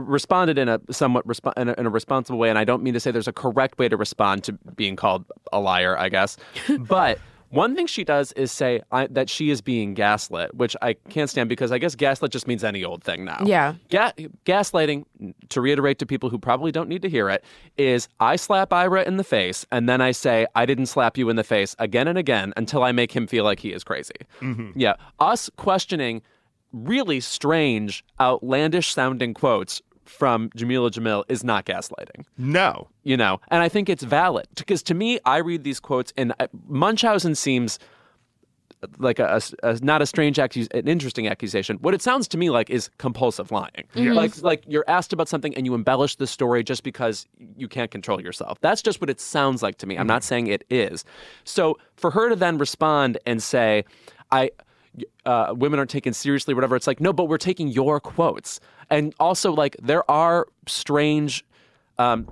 responded 0.00 0.58
in 0.58 0.68
a 0.68 0.80
somewhat 0.90 1.26
resp- 1.26 1.52
in, 1.56 1.68
a, 1.68 1.74
in 1.74 1.86
a 1.86 1.90
responsible 1.90 2.38
way, 2.38 2.50
and 2.50 2.58
I 2.58 2.64
don't 2.64 2.82
mean 2.82 2.94
to 2.94 3.00
say 3.00 3.10
there's 3.10 3.28
a 3.28 3.32
correct 3.32 3.78
way 3.78 3.88
to 3.88 3.96
respond 3.96 4.44
to 4.44 4.52
being 4.74 4.96
called 4.96 5.24
a 5.52 5.60
liar, 5.60 5.96
I 5.96 6.08
guess, 6.08 6.36
but. 6.80 7.18
One 7.50 7.74
thing 7.74 7.86
she 7.86 8.04
does 8.04 8.32
is 8.32 8.52
say 8.52 8.80
I, 8.92 9.06
that 9.08 9.28
she 9.28 9.50
is 9.50 9.60
being 9.60 9.94
gaslit, 9.94 10.54
which 10.54 10.76
I 10.80 10.94
can't 10.94 11.28
stand 11.28 11.48
because 11.48 11.72
I 11.72 11.78
guess 11.78 11.94
gaslit 11.96 12.30
just 12.30 12.46
means 12.46 12.62
any 12.62 12.84
old 12.84 13.02
thing 13.02 13.24
now. 13.24 13.42
Yeah. 13.44 13.74
Ga- 13.90 14.12
gaslighting, 14.44 15.04
to 15.48 15.60
reiterate 15.60 15.98
to 15.98 16.06
people 16.06 16.30
who 16.30 16.38
probably 16.38 16.70
don't 16.70 16.88
need 16.88 17.02
to 17.02 17.08
hear 17.08 17.28
it, 17.28 17.44
is 17.76 18.08
I 18.20 18.36
slap 18.36 18.72
Ira 18.72 19.02
in 19.02 19.16
the 19.16 19.24
face 19.24 19.66
and 19.72 19.88
then 19.88 20.00
I 20.00 20.12
say, 20.12 20.46
I 20.54 20.64
didn't 20.64 20.86
slap 20.86 21.18
you 21.18 21.28
in 21.28 21.36
the 21.36 21.44
face 21.44 21.74
again 21.78 22.06
and 22.06 22.16
again 22.16 22.52
until 22.56 22.84
I 22.84 22.92
make 22.92 23.10
him 23.10 23.26
feel 23.26 23.44
like 23.44 23.58
he 23.58 23.72
is 23.72 23.82
crazy. 23.82 24.14
Mm-hmm. 24.40 24.70
Yeah. 24.78 24.94
Us 25.18 25.50
questioning 25.56 26.22
really 26.72 27.18
strange, 27.18 28.04
outlandish 28.20 28.94
sounding 28.94 29.34
quotes 29.34 29.82
from 30.10 30.50
Jameela 30.50 30.90
Jamil 30.90 31.24
is 31.28 31.42
not 31.44 31.64
gaslighting. 31.64 32.24
No. 32.36 32.88
you 33.04 33.16
know? 33.16 33.40
And 33.48 33.62
i 33.62 33.68
think 33.68 33.88
it's 33.88 34.02
valid. 34.02 34.46
Because 34.56 34.82
to 34.84 34.94
me 34.94 35.18
i 35.24 35.38
read 35.38 35.64
these 35.64 35.80
quotes 35.80 36.12
and 36.16 36.32
uh, 36.40 36.46
munchausen 36.68 37.34
seems 37.34 37.78
like 38.98 39.18
a, 39.18 39.38
a- 39.62 39.68
a- 39.68 39.78
not 39.82 40.00
a 40.00 40.06
strange 40.06 40.38
accus- 40.38 40.72
an 40.74 40.88
interesting 40.88 41.28
accusation. 41.28 41.76
What 41.82 41.92
it 41.92 42.00
sounds 42.00 42.26
to 42.28 42.38
me 42.38 42.48
like 42.48 42.70
is 42.70 42.88
compulsive 42.96 43.50
lying. 43.50 43.84
Like 44.14 44.42
like 44.42 44.64
you're 44.66 44.84
asked 44.88 45.12
about 45.12 45.28
something 45.28 45.54
and 45.54 45.66
you 45.66 45.74
embellish 45.74 46.16
the 46.16 46.26
story 46.26 46.64
just 46.64 46.82
because 46.82 47.26
you 47.56 47.68
can't 47.68 47.90
control 47.90 48.20
yourself. 48.22 48.58
That's 48.62 48.80
just 48.80 49.00
what 49.00 49.10
it 49.10 49.20
sounds 49.20 49.62
like 49.62 49.76
to 49.78 49.86
me. 49.86 49.96
I'm 49.98 50.06
not 50.06 50.24
saying 50.24 50.46
it 50.46 50.64
is. 50.70 51.04
So 51.44 51.78
for 51.96 52.10
her 52.10 52.30
to 52.30 52.36
then 52.36 52.56
respond 52.58 53.18
and 53.26 53.42
say 53.42 53.84
i 54.32 54.50
uh, 55.24 55.54
women 55.56 55.78
aren't 55.78 55.90
taken 55.90 56.12
seriously, 56.12 56.54
whatever. 56.54 56.76
It's 56.76 56.86
like, 56.86 57.00
no, 57.00 57.12
but 57.12 57.24
we're 57.24 57.38
taking 57.38 57.68
your 57.68 58.00
quotes. 58.00 58.60
And 58.90 59.14
also, 59.20 59.52
like, 59.52 59.76
there 59.82 60.08
are 60.10 60.46
strange, 60.66 61.44
um, 61.98 62.28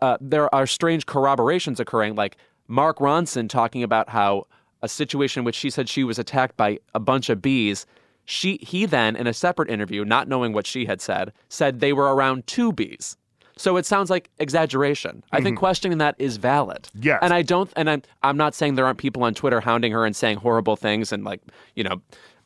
uh, 0.00 0.18
there 0.20 0.52
are 0.54 0.66
strange 0.66 1.06
corroborations 1.06 1.80
occurring. 1.80 2.14
Like 2.14 2.36
Mark 2.66 2.98
Ronson 2.98 3.48
talking 3.48 3.82
about 3.82 4.08
how 4.08 4.46
a 4.82 4.88
situation 4.88 5.40
in 5.40 5.44
which 5.44 5.56
she 5.56 5.70
said 5.70 5.88
she 5.88 6.04
was 6.04 6.18
attacked 6.18 6.56
by 6.56 6.78
a 6.94 7.00
bunch 7.00 7.30
of 7.30 7.42
bees. 7.42 7.86
She, 8.26 8.58
he 8.60 8.84
then, 8.84 9.16
in 9.16 9.26
a 9.26 9.32
separate 9.32 9.70
interview, 9.70 10.04
not 10.04 10.28
knowing 10.28 10.52
what 10.52 10.66
she 10.66 10.84
had 10.84 11.00
said, 11.00 11.32
said 11.48 11.80
they 11.80 11.94
were 11.94 12.14
around 12.14 12.46
two 12.46 12.72
bees. 12.72 13.16
So 13.58 13.76
it 13.76 13.84
sounds 13.84 14.08
like 14.08 14.30
exaggeration. 14.38 15.22
I 15.32 15.40
think 15.40 15.58
questioning 15.58 15.98
that 15.98 16.14
is 16.18 16.36
valid. 16.36 16.88
Yes. 16.94 17.18
And 17.22 17.34
I 17.34 17.42
don't 17.42 17.70
and 17.76 17.90
I'm 17.90 18.02
I'm 18.22 18.36
not 18.36 18.54
saying 18.54 18.76
there 18.76 18.86
aren't 18.86 18.98
people 18.98 19.24
on 19.24 19.34
Twitter 19.34 19.60
hounding 19.60 19.92
her 19.92 20.06
and 20.06 20.14
saying 20.14 20.38
horrible 20.38 20.76
things 20.76 21.12
and 21.12 21.24
like, 21.24 21.40
you 21.74 21.84
know, 21.84 22.00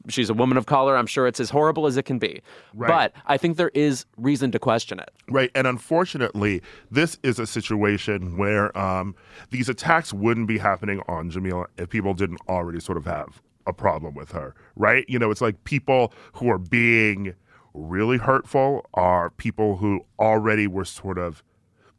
she's 0.09 0.31
a 0.31 0.35
woman 0.35 0.57
of 0.57 0.67
color. 0.67 0.97
I'm 0.97 1.07
sure 1.07 1.27
it's 1.27 1.41
as 1.41 1.51
horrible 1.51 1.87
as 1.87 1.97
it 1.97 2.05
can 2.05 2.19
be. 2.19 2.43
Right. 2.75 2.89
But 2.89 3.13
I 3.27 3.37
think 3.37 3.57
there 3.57 3.71
is 3.75 4.07
reason 4.17 4.51
to 4.53 4.59
question 4.59 4.99
it. 4.99 5.11
Right. 5.29 5.51
And 5.55 5.67
unfortunately, 5.67 6.63
this 6.91 7.19
is 7.23 7.39
a 7.39 7.47
situation 7.47 8.37
where 8.37 8.77
um, 8.77 9.15
these 9.51 9.69
attacks 9.69 10.13
wouldn't 10.13 10.49
be 10.49 10.59
happening 10.59 11.01
on 11.09 11.31
Jameela 11.31 11.67
if 11.77 11.89
people 11.89 12.15
didn't 12.15 12.41
already 12.49 12.81
sort 12.81 12.99
of 12.99 13.05
have 13.05 13.43
a 13.67 13.73
problem 13.73 14.15
with 14.15 14.33
her. 14.33 14.55
Right. 14.77 15.05
You 15.09 15.19
know, 15.19 15.31
it's 15.31 15.41
like 15.41 15.63
people 15.65 16.13
who 16.33 16.51
are 16.51 16.59
being 16.59 17.35
really 17.75 18.19
hurtful 18.19 18.87
are 18.95 19.31
people 19.31 19.77
who 19.77 20.05
already 20.19 20.67
were 20.67 20.85
sort 20.85 21.19
of 21.19 21.43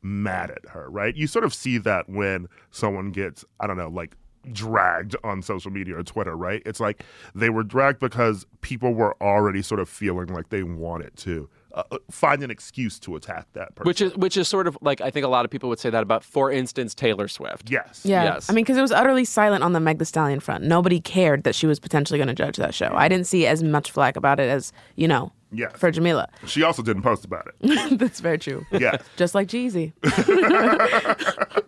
mad 0.01 0.51
at 0.51 0.69
her. 0.69 0.89
Right. 0.89 1.15
You 1.15 1.27
sort 1.27 1.45
of 1.45 1.53
see 1.53 1.77
that 1.79 2.09
when 2.09 2.47
someone 2.71 3.11
gets, 3.11 3.45
I 3.59 3.67
don't 3.67 3.77
know, 3.77 3.89
like, 3.89 4.15
dragged 4.51 5.15
on 5.23 5.41
social 5.41 5.71
media 5.71 5.97
or 5.97 6.03
Twitter, 6.03 6.35
right? 6.35 6.61
It's 6.65 6.79
like 6.79 7.05
they 7.33 7.49
were 7.49 7.63
dragged 7.63 7.99
because 7.99 8.45
people 8.61 8.93
were 8.93 9.15
already 9.21 9.61
sort 9.61 9.79
of 9.79 9.87
feeling 9.87 10.27
like 10.27 10.49
they 10.49 10.63
wanted 10.63 11.15
to 11.17 11.49
uh, 11.73 11.83
find 12.11 12.43
an 12.43 12.51
excuse 12.51 12.99
to 12.99 13.15
attack 13.15 13.47
that 13.53 13.73
person. 13.75 13.87
Which 13.87 14.01
is 14.01 14.15
which 14.15 14.37
is 14.37 14.47
sort 14.47 14.67
of 14.67 14.77
like 14.81 15.01
I 15.01 15.09
think 15.09 15.25
a 15.25 15.29
lot 15.29 15.45
of 15.45 15.51
people 15.51 15.69
would 15.69 15.79
say 15.79 15.89
that 15.89 16.03
about 16.03 16.23
for 16.23 16.51
instance 16.51 16.93
Taylor 16.93 17.27
Swift. 17.27 17.69
yes, 17.69 18.01
Yeah. 18.03 18.23
Yes. 18.25 18.49
I 18.49 18.53
mean, 18.53 18.63
because 18.63 18.77
it 18.77 18.81
was 18.81 18.91
utterly 18.91 19.25
silent 19.25 19.63
on 19.63 19.71
the 19.71 19.79
Meg 19.79 19.97
Thee 19.97 20.05
Stallion 20.05 20.39
front. 20.39 20.63
Nobody 20.65 20.99
cared 20.99 21.43
that 21.45 21.55
she 21.55 21.65
was 21.65 21.79
potentially 21.79 22.19
going 22.19 22.27
to 22.27 22.35
judge 22.35 22.57
that 22.57 22.73
show. 22.73 22.91
I 22.93 23.07
didn't 23.07 23.27
see 23.27 23.47
as 23.47 23.63
much 23.63 23.91
flack 23.91 24.15
about 24.17 24.39
it 24.39 24.49
as, 24.49 24.73
you 24.95 25.07
know, 25.07 25.31
Yes. 25.53 25.71
for 25.75 25.91
Jameela. 25.91 26.27
She 26.47 26.63
also 26.63 26.81
didn't 26.81 27.03
post 27.03 27.23
about 27.25 27.47
it. 27.47 27.97
That's 27.99 28.19
very 28.19 28.37
true. 28.39 28.65
Yeah. 28.71 28.97
Just 29.17 29.35
like 29.35 29.47
Jeezy. 29.47 29.93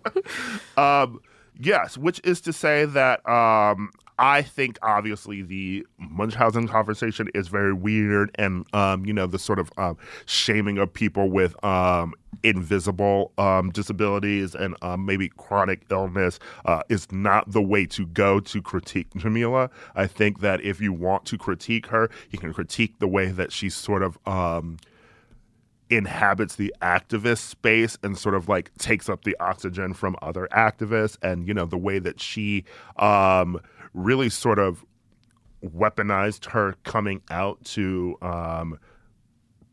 Um, 0.78 1.22
yes, 1.60 1.98
which 1.98 2.20
is 2.24 2.42
to 2.42 2.52
say 2.54 2.86
that 2.86 3.28
um, 3.30 3.92
I 4.18 4.42
think 4.42 4.78
obviously 4.82 5.42
the 5.42 5.86
Munchausen 5.98 6.68
conversation 6.68 7.28
is 7.34 7.50
very 7.50 7.74
weird, 7.74 8.32
and 8.36 8.66
um, 8.74 9.06
you 9.06 9.14
know 9.14 9.28
the 9.28 9.40
sort 9.40 9.60
of 9.60 9.72
um, 9.78 9.98
shaming 10.26 10.78
of 10.78 10.94
people 10.94 11.30
with 11.30 11.62
um, 11.66 12.14
invisible 12.44 13.34
um, 13.38 13.72
disabilities 13.72 14.56
and 14.56 14.76
um, 14.82 15.06
maybe 15.06 15.30
chronic 15.30 15.82
illness 15.90 16.40
uh, 16.66 16.82
is 16.90 17.12
not 17.12 17.52
the 17.52 17.62
way 17.62 17.86
to 17.88 18.06
go 18.08 18.40
to 18.40 18.62
critique 18.62 19.10
Jameela. 19.16 19.70
I 19.96 20.08
think 20.08 20.40
that 20.40 20.62
if 20.62 20.80
you 20.80 20.94
want 20.94 21.26
to 21.26 21.38
critique 21.38 21.88
her, 21.88 22.10
you 22.32 22.40
can 22.40 22.54
critique 22.54 23.00
the 23.00 23.08
way 23.08 23.28
that 23.28 23.52
she's 23.52 23.76
sort 23.76 24.04
of. 24.04 24.18
Inhabits 25.88 26.56
the 26.56 26.74
activist 26.82 27.38
space 27.48 27.96
and 28.02 28.18
sort 28.18 28.34
of 28.34 28.50
like 28.50 28.76
takes 28.80 29.08
up 29.08 29.24
the 29.24 29.38
oxygen 29.40 29.94
from 29.94 30.16
other 30.20 30.48
activists 30.52 31.16
and 31.22 31.48
you 31.48 31.54
know 31.54 31.66
the 31.66 31.78
way 31.78 32.00
that 32.00 32.20
she 32.20 32.64
um 32.98 33.62
really 33.96 34.30
sort 34.30 34.60
of 34.60 34.86
weaponized 35.64 36.46
her 36.52 36.76
coming 36.84 37.22
out 37.32 37.64
to 37.64 38.18
um 38.22 38.78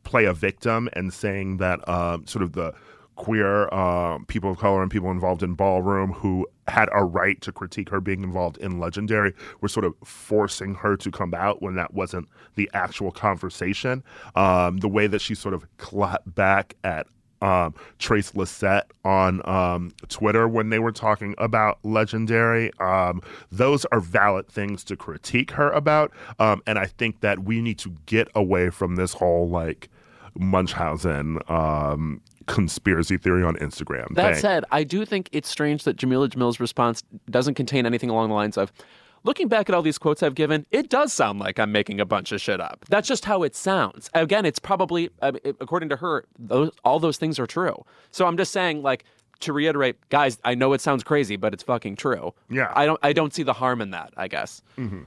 play 0.04 0.24
a 0.24 0.32
victim 0.32 0.88
and 0.94 1.12
saying 1.12 1.58
that 1.58 1.86
um 1.88 2.26
sort 2.26 2.42
of 2.42 2.52
the 2.52 2.72
queer 3.16 3.72
um, 3.74 4.24
people 4.26 4.50
of 4.50 4.58
color 4.58 4.82
and 4.82 4.90
people 4.90 5.10
involved 5.10 5.42
in 5.42 5.54
ballroom 5.54 6.12
who 6.12 6.46
had 6.68 6.88
a 6.92 7.04
right 7.04 7.40
to 7.40 7.52
critique 7.52 7.88
her 7.90 8.00
being 8.00 8.22
involved 8.22 8.56
in 8.58 8.78
legendary 8.78 9.34
were 9.60 9.68
sort 9.68 9.84
of 9.84 9.94
forcing 10.04 10.74
her 10.74 10.96
to 10.96 11.10
come 11.10 11.34
out 11.34 11.60
when 11.60 11.74
that 11.74 11.92
wasn't 11.92 12.26
the 12.54 12.70
actual 12.72 13.10
conversation. 13.10 14.02
Um, 14.34 14.78
the 14.78 14.88
way 14.88 15.06
that 15.06 15.20
she 15.20 15.34
sort 15.34 15.54
of 15.54 15.66
clapped 15.76 16.34
back 16.34 16.74
at 16.84 17.06
um, 17.42 17.74
Trace 17.98 18.32
Lysette 18.32 18.84
on 19.04 19.46
um, 19.48 19.92
Twitter 20.08 20.48
when 20.48 20.70
they 20.70 20.78
were 20.78 20.92
talking 20.92 21.34
about 21.38 21.78
Legendary. 21.82 22.70
Um, 22.78 23.20
those 23.50 23.84
are 23.86 24.00
valid 24.00 24.48
things 24.48 24.84
to 24.84 24.96
critique 24.96 25.50
her 25.52 25.70
about. 25.70 26.12
Um, 26.38 26.62
and 26.66 26.78
I 26.78 26.86
think 26.86 27.20
that 27.20 27.40
we 27.40 27.60
need 27.60 27.78
to 27.80 27.96
get 28.06 28.28
away 28.34 28.70
from 28.70 28.96
this 28.96 29.14
whole 29.14 29.48
like 29.48 29.88
Munchausen 30.34 31.38
um, 31.48 32.20
conspiracy 32.46 33.16
theory 33.16 33.42
on 33.42 33.56
Instagram. 33.56 34.14
That 34.14 34.34
thing. 34.34 34.40
said, 34.40 34.64
I 34.70 34.84
do 34.84 35.04
think 35.04 35.28
it's 35.32 35.48
strange 35.48 35.84
that 35.84 35.96
Jameela 35.96 36.28
Jamil's 36.28 36.60
response 36.60 37.02
doesn't 37.30 37.54
contain 37.54 37.86
anything 37.86 38.10
along 38.10 38.28
the 38.28 38.34
lines 38.34 38.56
of, 38.56 38.72
looking 39.24 39.48
back 39.48 39.68
at 39.68 39.74
all 39.74 39.82
these 39.82 39.98
quotes 39.98 40.22
I've 40.22 40.34
given, 40.34 40.66
it 40.70 40.88
does 40.88 41.12
sound 41.12 41.38
like 41.38 41.58
I'm 41.58 41.72
making 41.72 42.00
a 42.00 42.04
bunch 42.04 42.32
of 42.32 42.40
shit 42.40 42.60
up. 42.60 42.84
That's 42.88 43.08
just 43.08 43.24
how 43.24 43.42
it 43.42 43.54
sounds. 43.54 44.10
Again, 44.14 44.44
it's 44.44 44.58
probably, 44.58 45.10
according 45.20 45.88
to 45.90 45.96
her, 45.96 46.24
those, 46.38 46.70
all 46.84 46.98
those 46.98 47.16
things 47.16 47.38
are 47.38 47.46
true. 47.46 47.84
So 48.10 48.26
I'm 48.26 48.36
just 48.36 48.52
saying, 48.52 48.82
like, 48.82 49.04
to 49.40 49.52
reiterate, 49.52 49.96
guys, 50.08 50.38
I 50.44 50.54
know 50.54 50.72
it 50.72 50.80
sounds 50.80 51.02
crazy, 51.02 51.36
but 51.36 51.52
it's 51.52 51.64
fucking 51.64 51.96
true. 51.96 52.32
Yeah. 52.48 52.72
I 52.76 52.86
don't, 52.86 53.00
I 53.02 53.12
don't 53.12 53.34
see 53.34 53.42
the 53.42 53.52
harm 53.52 53.80
in 53.80 53.90
that. 53.90 54.12
I 54.16 54.28
guess. 54.28 54.62
Mm-hmm. 54.78 55.02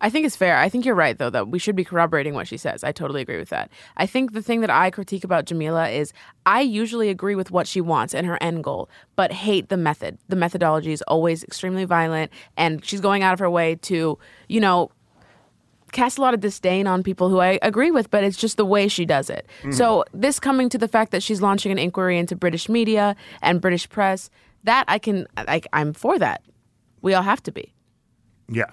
I 0.00 0.10
think 0.10 0.26
it's 0.26 0.36
fair. 0.36 0.56
I 0.56 0.68
think 0.68 0.84
you're 0.84 0.94
right, 0.94 1.18
though, 1.18 1.30
that 1.30 1.48
we 1.48 1.58
should 1.58 1.76
be 1.76 1.84
corroborating 1.84 2.34
what 2.34 2.46
she 2.46 2.56
says. 2.56 2.84
I 2.84 2.92
totally 2.92 3.20
agree 3.20 3.38
with 3.38 3.48
that. 3.48 3.70
I 3.96 4.06
think 4.06 4.32
the 4.32 4.42
thing 4.42 4.60
that 4.60 4.70
I 4.70 4.90
critique 4.90 5.24
about 5.24 5.46
Jameela 5.46 5.92
is 5.92 6.12
I 6.46 6.60
usually 6.60 7.08
agree 7.08 7.34
with 7.34 7.50
what 7.50 7.66
she 7.66 7.80
wants 7.80 8.14
and 8.14 8.26
her 8.26 8.40
end 8.42 8.64
goal, 8.64 8.88
but 9.16 9.32
hate 9.32 9.68
the 9.68 9.76
method. 9.76 10.18
The 10.28 10.36
methodology 10.36 10.92
is 10.92 11.02
always 11.02 11.42
extremely 11.42 11.84
violent, 11.84 12.32
and 12.56 12.84
she's 12.84 13.00
going 13.00 13.22
out 13.22 13.32
of 13.32 13.38
her 13.40 13.50
way 13.50 13.74
to, 13.76 14.18
you 14.48 14.60
know, 14.60 14.90
cast 15.92 16.18
a 16.18 16.20
lot 16.20 16.34
of 16.34 16.40
disdain 16.40 16.86
on 16.86 17.02
people 17.02 17.28
who 17.28 17.38
I 17.38 17.58
agree 17.62 17.90
with, 17.90 18.10
but 18.10 18.22
it's 18.22 18.36
just 18.36 18.56
the 18.56 18.64
way 18.64 18.88
she 18.88 19.06
does 19.06 19.30
it. 19.30 19.46
Mm-hmm. 19.60 19.72
So 19.72 20.04
this 20.12 20.38
coming 20.38 20.68
to 20.68 20.78
the 20.78 20.88
fact 20.88 21.12
that 21.12 21.22
she's 21.22 21.40
launching 21.40 21.72
an 21.72 21.78
inquiry 21.78 22.18
into 22.18 22.36
British 22.36 22.68
media 22.68 23.16
and 23.42 23.60
British 23.60 23.88
press, 23.88 24.30
that 24.64 24.84
I 24.86 24.98
can, 24.98 25.26
I, 25.36 25.62
I'm 25.72 25.92
for 25.94 26.18
that. 26.18 26.42
We 27.00 27.14
all 27.14 27.22
have 27.22 27.42
to 27.44 27.52
be. 27.52 27.72
Yeah. 28.48 28.70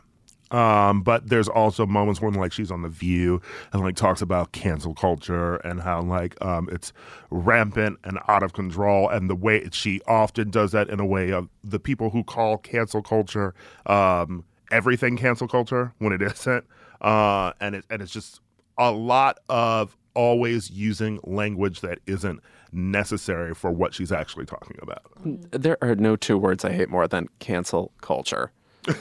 Um, 0.51 1.01
but 1.01 1.29
there's 1.29 1.47
also 1.47 1.85
moments 1.85 2.21
when 2.21 2.33
like 2.33 2.53
she's 2.53 2.71
on 2.71 2.83
the 2.83 2.89
View 2.89 3.41
and 3.73 3.81
like 3.81 3.95
talks 3.95 4.21
about 4.21 4.51
cancel 4.51 4.93
culture 4.93 5.55
and 5.57 5.81
how 5.81 6.01
like 6.01 6.39
um, 6.43 6.69
it's 6.71 6.93
rampant 7.31 7.99
and 8.03 8.19
out 8.27 8.43
of 8.43 8.53
control, 8.53 9.09
and 9.09 9.29
the 9.29 9.35
way 9.35 9.67
she 9.71 10.01
often 10.07 10.49
does 10.51 10.71
that 10.71 10.89
in 10.89 10.99
a 10.99 11.05
way 11.05 11.31
of 11.31 11.49
the 11.63 11.79
people 11.79 12.11
who 12.11 12.23
call 12.23 12.57
cancel 12.57 13.01
culture 13.01 13.53
um, 13.87 14.45
everything 14.71 15.17
cancel 15.17 15.47
culture 15.47 15.93
when 15.97 16.13
it 16.13 16.21
isn't, 16.21 16.65
uh, 17.01 17.53
and 17.59 17.75
it 17.75 17.85
and 17.89 18.01
it's 18.01 18.11
just 18.11 18.39
a 18.77 18.91
lot 18.91 19.39
of 19.49 19.97
always 20.13 20.69
using 20.69 21.19
language 21.23 21.81
that 21.81 21.99
isn't 22.05 22.41
necessary 22.71 23.53
for 23.53 23.71
what 23.71 23.93
she's 23.93 24.11
actually 24.11 24.45
talking 24.45 24.77
about. 24.81 25.03
There 25.51 25.77
are 25.81 25.95
no 25.95 26.15
two 26.15 26.37
words 26.37 26.65
I 26.65 26.71
hate 26.71 26.89
more 26.89 27.07
than 27.07 27.27
cancel 27.39 27.91
culture. 28.01 28.51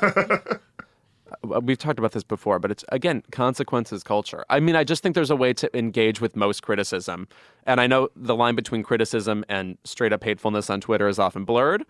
Uh, 1.43 1.61
We've 1.61 1.79
talked 1.79 1.99
about 1.99 2.13
this 2.13 2.25
before, 2.25 2.59
but 2.59 2.71
it's 2.71 2.85
again 2.91 3.23
consequences 3.31 4.03
culture. 4.03 4.45
I 4.51 4.61
mean, 4.61 4.77
I 4.77 4.85
just 4.85 5.03
think 5.03 5.15
there's 5.15 5.31
a 5.31 5.37
way 5.37 5.53
to 5.55 5.77
engage 5.77 6.21
with 6.21 6.37
most 6.37 6.63
criticism, 6.63 7.29
and 7.65 7.81
I 7.81 7.87
know 7.87 8.09
the 8.17 8.35
line 8.35 8.55
between 8.55 8.83
criticism 8.83 9.45
and 9.49 9.79
straight 9.85 10.13
up 10.13 10.23
hatefulness 10.25 10.71
on 10.71 10.81
Twitter 10.81 11.09
is 11.09 11.19
often 11.19 11.45
blurred. 11.45 11.85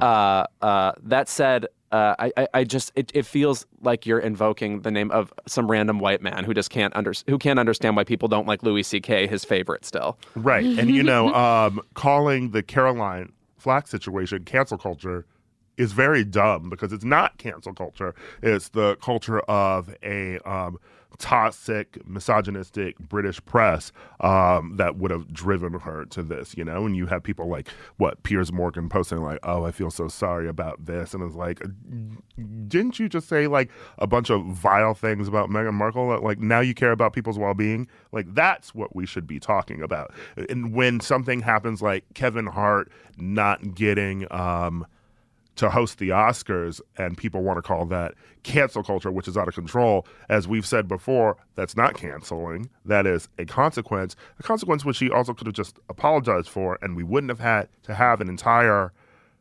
Uh, 0.00 0.46
uh, 0.62 0.92
that 1.02 1.28
said, 1.28 1.66
uh, 1.92 2.14
I, 2.18 2.32
I, 2.36 2.48
I 2.54 2.64
just 2.64 2.92
it, 2.96 3.10
it 3.14 3.26
feels 3.26 3.66
like 3.82 4.06
you're 4.06 4.18
invoking 4.18 4.80
the 4.82 4.90
name 4.90 5.10
of 5.10 5.32
some 5.46 5.70
random 5.70 5.98
white 5.98 6.20
man 6.22 6.44
who 6.44 6.52
just 6.54 6.70
can't 6.70 6.94
under, 6.96 7.12
who 7.28 7.38
can't 7.38 7.58
understand 7.58 7.96
why 7.96 8.04
people 8.04 8.28
don't 8.28 8.46
like 8.46 8.62
Louis 8.62 8.82
C.K. 8.82 9.26
his 9.26 9.44
favorite 9.44 9.84
still. 9.84 10.18
Right. 10.34 10.64
And 10.64 10.90
you 10.90 11.02
know, 11.02 11.32
um, 11.34 11.80
calling 11.94 12.50
the 12.50 12.62
Caroline 12.62 13.32
Flack 13.56 13.86
situation 13.88 14.44
cancel 14.44 14.78
culture 14.78 15.26
is 15.76 15.92
very 15.92 16.24
dumb 16.24 16.70
because 16.70 16.92
it's 16.92 17.04
not 17.04 17.38
cancel 17.38 17.74
culture. 17.74 18.14
It's 18.42 18.70
the 18.70 18.96
culture 18.96 19.40
of 19.40 19.94
a 20.02 20.38
um, 20.40 20.78
toxic, 21.18 22.06
misogynistic 22.06 22.98
British 22.98 23.44
press 23.44 23.92
um, 24.20 24.76
that 24.76 24.96
would 24.96 25.10
have 25.10 25.32
driven 25.32 25.74
her 25.80 26.04
to 26.06 26.22
this, 26.22 26.56
you 26.56 26.64
know? 26.64 26.86
And 26.86 26.96
you 26.96 27.06
have 27.06 27.22
people 27.22 27.48
like, 27.48 27.68
what, 27.96 28.22
Piers 28.22 28.52
Morgan 28.52 28.88
posting, 28.88 29.22
like, 29.22 29.38
oh, 29.42 29.64
I 29.64 29.70
feel 29.70 29.90
so 29.90 30.08
sorry 30.08 30.48
about 30.48 30.84
this. 30.86 31.14
And 31.14 31.22
it's 31.22 31.34
like, 31.34 31.62
didn't 32.68 32.98
you 32.98 33.08
just 33.08 33.28
say 33.28 33.46
like 33.46 33.70
a 33.98 34.06
bunch 34.06 34.30
of 34.30 34.44
vile 34.46 34.94
things 34.94 35.28
about 35.28 35.50
Meghan 35.50 35.74
Markle? 35.74 36.20
Like, 36.20 36.38
now 36.38 36.60
you 36.60 36.74
care 36.74 36.92
about 36.92 37.12
people's 37.12 37.38
well 37.38 37.54
being? 37.54 37.88
Like, 38.12 38.34
that's 38.34 38.74
what 38.74 38.94
we 38.94 39.06
should 39.06 39.26
be 39.26 39.40
talking 39.40 39.82
about. 39.82 40.12
And 40.48 40.74
when 40.74 41.00
something 41.00 41.40
happens 41.40 41.82
like 41.82 42.04
Kevin 42.14 42.46
Hart 42.46 42.90
not 43.16 43.74
getting, 43.74 44.26
um, 44.30 44.86
to 45.56 45.70
host 45.70 45.98
the 45.98 46.10
Oscars, 46.10 46.80
and 46.98 47.16
people 47.16 47.42
want 47.42 47.58
to 47.58 47.62
call 47.62 47.84
that 47.86 48.14
cancel 48.42 48.82
culture, 48.82 49.10
which 49.10 49.26
is 49.26 49.36
out 49.36 49.48
of 49.48 49.54
control. 49.54 50.06
As 50.28 50.46
we've 50.46 50.66
said 50.66 50.86
before, 50.86 51.36
that's 51.54 51.76
not 51.76 51.94
canceling. 51.94 52.68
That 52.84 53.06
is 53.06 53.28
a 53.38 53.44
consequence, 53.44 54.16
a 54.38 54.42
consequence 54.42 54.84
which 54.84 54.98
he 54.98 55.10
also 55.10 55.34
could 55.34 55.46
have 55.46 55.54
just 55.54 55.78
apologized 55.88 56.48
for, 56.48 56.78
and 56.82 56.96
we 56.96 57.02
wouldn't 57.02 57.30
have 57.30 57.40
had 57.40 57.68
to 57.84 57.94
have 57.94 58.20
an 58.20 58.28
entire, 58.28 58.92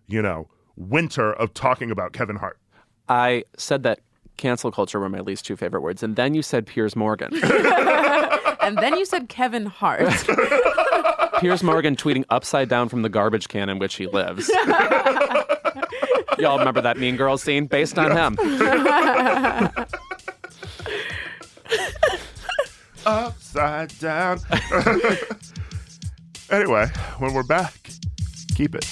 you 0.07 0.21
know, 0.21 0.47
winter 0.75 1.33
of 1.33 1.53
talking 1.53 1.91
about 1.91 2.13
Kevin 2.13 2.37
Hart. 2.37 2.57
I 3.07 3.43
said 3.57 3.83
that 3.83 3.99
cancel 4.37 4.71
culture 4.71 4.99
were 4.99 5.09
my 5.09 5.19
least 5.19 5.45
two 5.45 5.55
favorite 5.55 5.81
words, 5.81 6.01
and 6.01 6.15
then 6.15 6.33
you 6.33 6.41
said 6.41 6.65
Piers 6.65 6.95
Morgan. 6.95 7.39
And 8.65 8.79
then 8.79 8.97
you 8.97 9.05
said 9.05 9.29
Kevin 9.29 9.67
Hart. 9.67 10.07
Piers 11.39 11.61
Morgan 11.61 11.95
tweeting 11.95 12.25
upside 12.31 12.67
down 12.67 12.89
from 12.89 13.03
the 13.03 13.09
garbage 13.09 13.47
can 13.47 13.69
in 13.69 13.77
which 13.77 13.93
he 13.95 14.07
lives. 14.07 14.49
Y'all 16.37 16.59
remember 16.59 16.81
that 16.81 16.97
Mean 16.97 17.15
Girls 17.15 17.41
scene 17.41 17.65
based 17.65 17.97
on 17.97 18.11
him? 18.11 18.37
Upside 23.05 23.97
down. 23.99 24.39
anyway, 26.49 26.87
when 27.19 27.33
we're 27.33 27.43
back, 27.43 27.91
keep 28.55 28.75
it. 28.75 28.85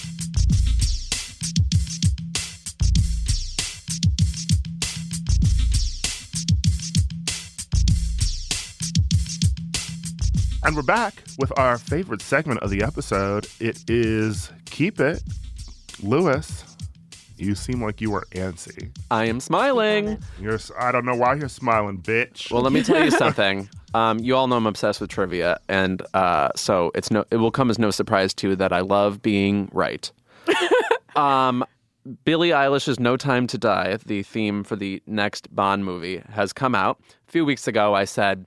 And 10.65 10.77
we're 10.77 10.81
back 10.83 11.15
with 11.39 11.51
our 11.59 11.77
favorite 11.77 12.21
segment 12.21 12.61
of 12.61 12.69
the 12.69 12.83
episode. 12.83 13.47
It 13.59 13.83
is 13.89 14.49
Keep 14.65 15.01
It. 15.01 15.21
Lewis, 16.01 16.63
you 17.43 17.55
seem 17.55 17.81
like 17.83 18.01
you 18.01 18.11
were 18.11 18.25
antsy. 18.31 18.89
I 19.11 19.25
am 19.25 19.39
smiling. 19.39 20.17
You're, 20.39 20.53
s- 20.55 20.71
I 20.79 20.91
don't 20.91 21.05
know 21.05 21.15
why 21.15 21.35
you're 21.35 21.49
smiling, 21.49 21.99
bitch. 21.99 22.51
Well, 22.51 22.61
let 22.61 22.71
me 22.73 22.81
tell 22.83 23.03
you 23.03 23.11
something. 23.23 23.69
Um, 23.93 24.19
you 24.19 24.35
all 24.35 24.47
know 24.47 24.55
I'm 24.57 24.65
obsessed 24.65 24.99
with 25.01 25.09
trivia, 25.11 25.59
and 25.69 26.01
uh, 26.13 26.49
so 26.55 26.91
it's 26.95 27.11
no. 27.11 27.25
It 27.31 27.37
will 27.37 27.51
come 27.51 27.69
as 27.69 27.77
no 27.77 27.91
surprise 27.91 28.33
to 28.35 28.49
you 28.49 28.55
that 28.55 28.73
I 28.73 28.79
love 28.79 29.21
being 29.21 29.69
right. 29.71 30.11
um, 31.15 31.63
Billie 32.25 32.49
Eilish's 32.49 32.99
"No 32.99 33.17
Time 33.17 33.47
to 33.47 33.57
Die," 33.57 33.97
the 34.05 34.23
theme 34.23 34.63
for 34.63 34.75
the 34.75 35.01
next 35.05 35.53
Bond 35.55 35.85
movie, 35.85 36.21
has 36.31 36.53
come 36.53 36.73
out. 36.75 36.99
A 37.27 37.31
few 37.31 37.45
weeks 37.45 37.67
ago, 37.67 37.93
I 37.93 38.05
said, 38.05 38.45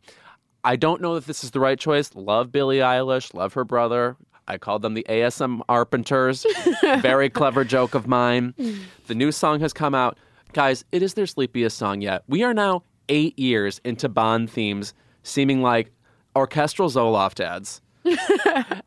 "I 0.64 0.74
don't 0.76 1.00
know 1.00 1.14
if 1.14 1.26
this 1.26 1.44
is 1.44 1.52
the 1.52 1.60
right 1.60 1.78
choice. 1.78 2.10
Love 2.14 2.50
Billie 2.52 2.78
Eilish. 2.78 3.32
Love 3.34 3.54
her 3.54 3.64
brother." 3.64 4.16
I 4.48 4.58
called 4.58 4.82
them 4.82 4.94
the 4.94 5.06
ASM 5.08 5.60
Arpenters. 5.68 6.44
Very 7.02 7.28
clever 7.28 7.64
joke 7.64 7.94
of 7.94 8.06
mine. 8.06 8.54
The 9.06 9.14
new 9.14 9.32
song 9.32 9.60
has 9.60 9.72
come 9.72 9.94
out. 9.94 10.18
Guys, 10.52 10.84
it 10.92 11.02
is 11.02 11.14
their 11.14 11.26
sleepiest 11.26 11.76
song 11.76 12.00
yet. 12.00 12.22
We 12.28 12.42
are 12.42 12.54
now 12.54 12.82
eight 13.08 13.38
years 13.38 13.80
into 13.84 14.08
Bond 14.08 14.50
themes 14.50 14.94
seeming 15.22 15.62
like 15.62 15.92
orchestral 16.36 16.88
Zoloft 16.88 17.40
ads. 17.44 17.80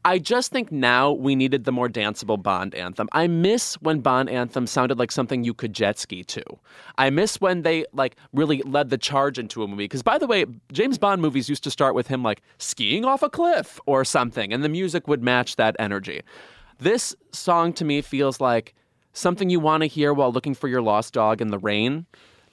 I 0.05 0.20
just 0.20 0.51
think 0.51 0.72
now 0.72 1.11
we 1.11 1.36
needed 1.36 1.65
the 1.65 1.72
more 1.72 1.89
danceable 1.89 2.41
Bond 2.41 2.74
anthem. 2.76 3.09
I 3.11 3.28
miss 3.28 3.76
when 3.82 3.99
Bond 3.99 4.30
anthem 4.30 4.67
sounded 4.67 4.97
like 4.97 5.11
something 5.11 5.43
you 5.43 5.53
could 5.53 5.74
jet 5.74 5.99
ski 5.99 6.24
to. 6.26 6.43
I 6.97 7.09
miss 7.09 7.41
when 7.41 7.63
they 7.63 7.86
like 7.93 8.15
really 8.34 8.61
led 8.63 8.89
the 8.89 8.97
charge 8.97 9.38
into 9.38 9.63
a 9.63 9.67
movie. 9.67 9.86
Because 9.86 10.03
by 10.03 10.17
the 10.17 10.28
way, 10.28 10.45
James 10.72 10.97
Bond 10.97 11.22
movies 11.22 11.49
used 11.49 11.63
to 11.65 11.72
start 11.72 11.95
with 11.95 12.07
him 12.07 12.24
like 12.24 12.41
skiing 12.57 13.05
off 13.05 13.24
a 13.24 13.30
cliff 13.30 13.80
or 13.86 14.05
something, 14.05 14.53
and 14.53 14.63
the 14.63 14.70
music 14.70 15.07
would 15.07 15.24
match 15.24 15.55
that 15.57 15.76
energy. 15.80 16.22
This 16.80 17.15
song 17.32 17.74
to 17.74 17.86
me 17.86 18.01
feels 18.01 18.39
like 18.39 18.74
something 19.13 19.49
you 19.49 19.59
want 19.59 19.82
to 19.82 19.88
hear 19.88 20.13
while 20.13 20.32
looking 20.32 20.53
for 20.53 20.67
your 20.67 20.82
lost 20.82 21.13
dog 21.13 21.41
in 21.41 21.49
the 21.49 21.59
rain. 21.59 22.05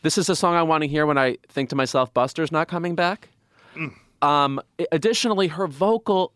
This 0.03 0.19
is 0.19 0.29
a 0.29 0.37
song 0.37 0.55
I 0.55 0.63
want 0.63 0.83
to 0.83 0.89
hear 0.89 1.07
when 1.07 1.19
I 1.19 1.37
think 1.49 1.69
to 1.71 1.77
myself, 1.77 2.13
Buster's 2.13 2.51
not 2.53 2.69
coming 2.69 2.95
back. 2.95 3.29
Um, 4.23 4.61
additionally, 4.93 5.49
her 5.49 5.67
vocal, 5.67 6.33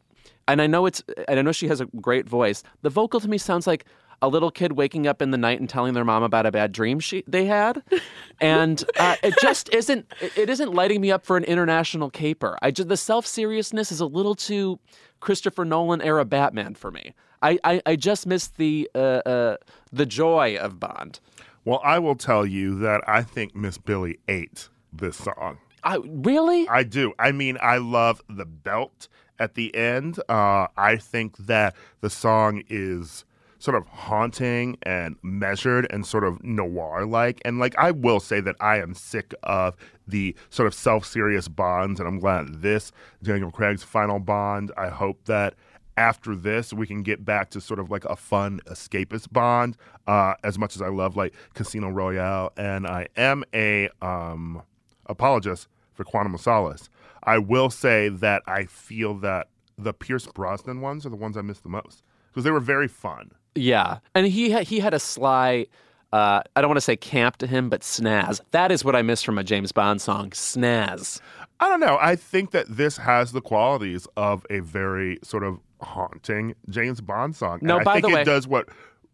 and 0.53 0.63
I 0.63 0.67
know 0.67 0.87
it's, 0.87 1.03
and 1.29 1.39
I 1.39 1.43
know 1.43 1.53
she 1.53 1.69
has 1.69 1.81
a 1.81 1.87
great 1.87 2.29
voice. 2.29 2.63
The 2.83 2.91
vocal 2.91 3.21
to 3.21 3.29
me 3.29 3.39
sounds 3.39 3.67
like 3.67 3.85
a 4.23 4.29
little 4.29 4.51
kid 4.51 4.73
waking 4.73 5.07
up 5.07 5.23
in 5.23 5.31
the 5.31 5.39
night 5.39 5.61
and 5.61 5.69
telling 5.69 5.95
their 5.95 6.05
mom 6.05 6.23
about 6.23 6.45
a 6.45 6.53
bad 6.53 6.73
dream 6.73 7.01
she 7.01 7.25
they 7.27 7.47
had, 7.47 7.83
and 8.41 8.85
uh, 8.99 9.17
it 9.23 9.35
just 9.41 9.73
isn't. 9.73 10.07
It, 10.21 10.37
it 10.37 10.51
isn't 10.51 10.73
lighting 10.75 11.01
me 11.01 11.11
up 11.11 11.25
for 11.25 11.37
an 11.37 11.45
international 11.45 12.11
caper. 12.11 12.59
I 12.63 12.71
just 12.71 12.89
the 12.89 12.97
self 12.97 13.27
seriousness 13.27 13.91
is 13.91 14.01
a 14.01 14.07
little 14.07 14.35
too 14.35 14.79
Christopher 15.21 15.65
Nolan 15.65 16.03
era 16.03 16.25
Batman 16.25 16.75
for 16.75 16.91
me. 16.91 17.15
I 17.43 17.59
I, 17.65 17.83
I 17.87 17.97
just 17.97 18.27
miss 18.27 18.49
the 18.49 18.91
uh, 18.95 18.99
uh, 18.99 19.57
the 19.93 20.07
joy 20.07 20.57
of 20.57 20.79
Bond. 20.79 21.21
well, 21.65 21.81
I 21.83 21.99
will 21.99 22.17
tell 22.17 22.45
you 22.45 22.79
that 22.81 23.03
I 23.09 23.23
think 23.23 23.55
Miss 23.55 23.79
Billie 23.79 24.19
ate 24.29 24.69
this 24.93 25.17
song. 25.17 25.59
I 25.83 25.97
really. 26.05 26.69
I 26.69 26.83
do. 26.83 27.15
I 27.19 27.33
mean, 27.33 27.57
I 27.63 27.79
love 27.79 28.21
the 28.29 28.45
belt 28.45 29.09
at 29.41 29.55
the 29.55 29.75
end. 29.75 30.21
Uh, 30.29 30.69
I 30.77 30.97
think 30.97 31.37
that 31.39 31.75
the 32.01 32.11
song 32.11 32.63
is 32.69 33.25
sort 33.59 33.77
of 33.77 33.87
haunting 33.89 34.79
and 34.83 35.17
measured 35.23 35.87
and 35.91 36.07
sort 36.07 36.25
of 36.25 36.43
noir 36.43 37.05
like. 37.05 37.43
And 37.45 37.59
like, 37.59 37.77
I 37.77 37.91
will 37.91 38.21
say 38.21 38.41
that 38.41 38.57
I 38.61 38.79
am 38.79 38.95
sick 38.95 39.35
of 39.43 39.77
the 40.07 40.35
sort 40.51 40.67
of 40.67 40.75
self 40.75 41.05
serious 41.05 41.49
bonds. 41.49 41.99
And 41.99 42.09
I'm 42.09 42.21
glad 42.21 42.63
this, 42.63 42.93
Daniel 43.23 43.51
Craig's 43.51 43.83
final 43.83 44.19
bond, 44.21 44.73
I 44.77 44.89
hope 44.89 45.25
that 45.25 45.55
after 45.97 46.35
this 46.35 46.73
we 46.73 46.87
can 46.87 47.03
get 47.03 47.25
back 47.25 47.51
to 47.51 47.61
sort 47.61 47.81
of 47.81 47.91
like 47.91 48.05
a 48.07 48.17
fun 48.17 48.61
escapist 48.67 49.31
bond 49.33 49.77
uh, 50.07 50.33
as 50.45 50.57
much 50.57 50.75
as 50.75 50.81
i 50.81 50.89
love 50.89 51.15
like 51.15 51.35
casino 51.53 51.91
royale 51.91 52.53
and 52.57 52.87
i 52.87 53.07
am 53.17 53.45
a 53.53 53.91
um, 54.01 54.63
apologist 55.07 55.69
for 56.01 56.05
Quantum 56.05 56.35
of 56.35 56.41
Solace. 56.41 56.89
I 57.25 57.39
will 57.39 57.71
say 57.71 58.09
that 58.09 58.43
I 58.47 58.65
feel 58.65 59.15
that 59.19 59.49
the 59.77 59.93
Pierce 59.93 60.27
Brosnan 60.27 60.81
ones 60.81 61.07
are 61.07 61.11
the 61.11 61.17
ones 61.17 61.37
I 61.37 61.43
miss 61.43 61.61
the 61.61 61.69
most 61.69 62.03
because 62.29 62.45
they 62.45 62.51
were 62.51 62.61
very 62.61 62.89
fun. 62.89 63.33
Yeah, 63.55 63.99
and 64.15 64.27
he 64.27 64.53
ha- 64.53 64.65
he 64.65 64.81
had 64.81 64.95
a 64.95 65.01
sly 65.01 65.67
uh, 66.13 66.43
I 66.57 66.61
don't 66.61 66.69
want 66.69 66.79
to 66.79 66.83
say 66.83 66.97
camp 66.97 67.37
to 67.39 67.47
him, 67.47 67.69
but 67.69 67.83
snaz. 67.83 68.41
That 68.51 68.73
is 68.73 68.85
what 68.85 68.97
I 68.97 69.03
miss 69.03 69.23
from 69.23 69.39
a 69.39 69.45
James 69.45 69.71
Bond 69.73 70.01
song. 70.01 70.31
Snaz. 70.31 71.21
I 71.61 71.69
don't 71.69 71.81
know. 71.81 71.99
I 72.01 72.17
think 72.17 72.51
that 72.51 72.67
this 72.69 72.97
has 72.97 73.33
the 73.33 73.41
qualities 73.41 74.09
of 74.17 74.45
a 74.51 74.61
very 74.61 75.19
sort 75.23 75.45
of 75.45 75.61
haunting 75.81 76.55
James 76.69 77.01
Bond 77.01 77.37
song. 77.37 77.61
No, 77.63 77.79
and 77.79 77.83
I 77.83 77.85
by 77.85 78.01
think 78.01 78.15
the 78.15 78.21
it 78.21 78.25
does 78.25 78.49
what 78.49 78.69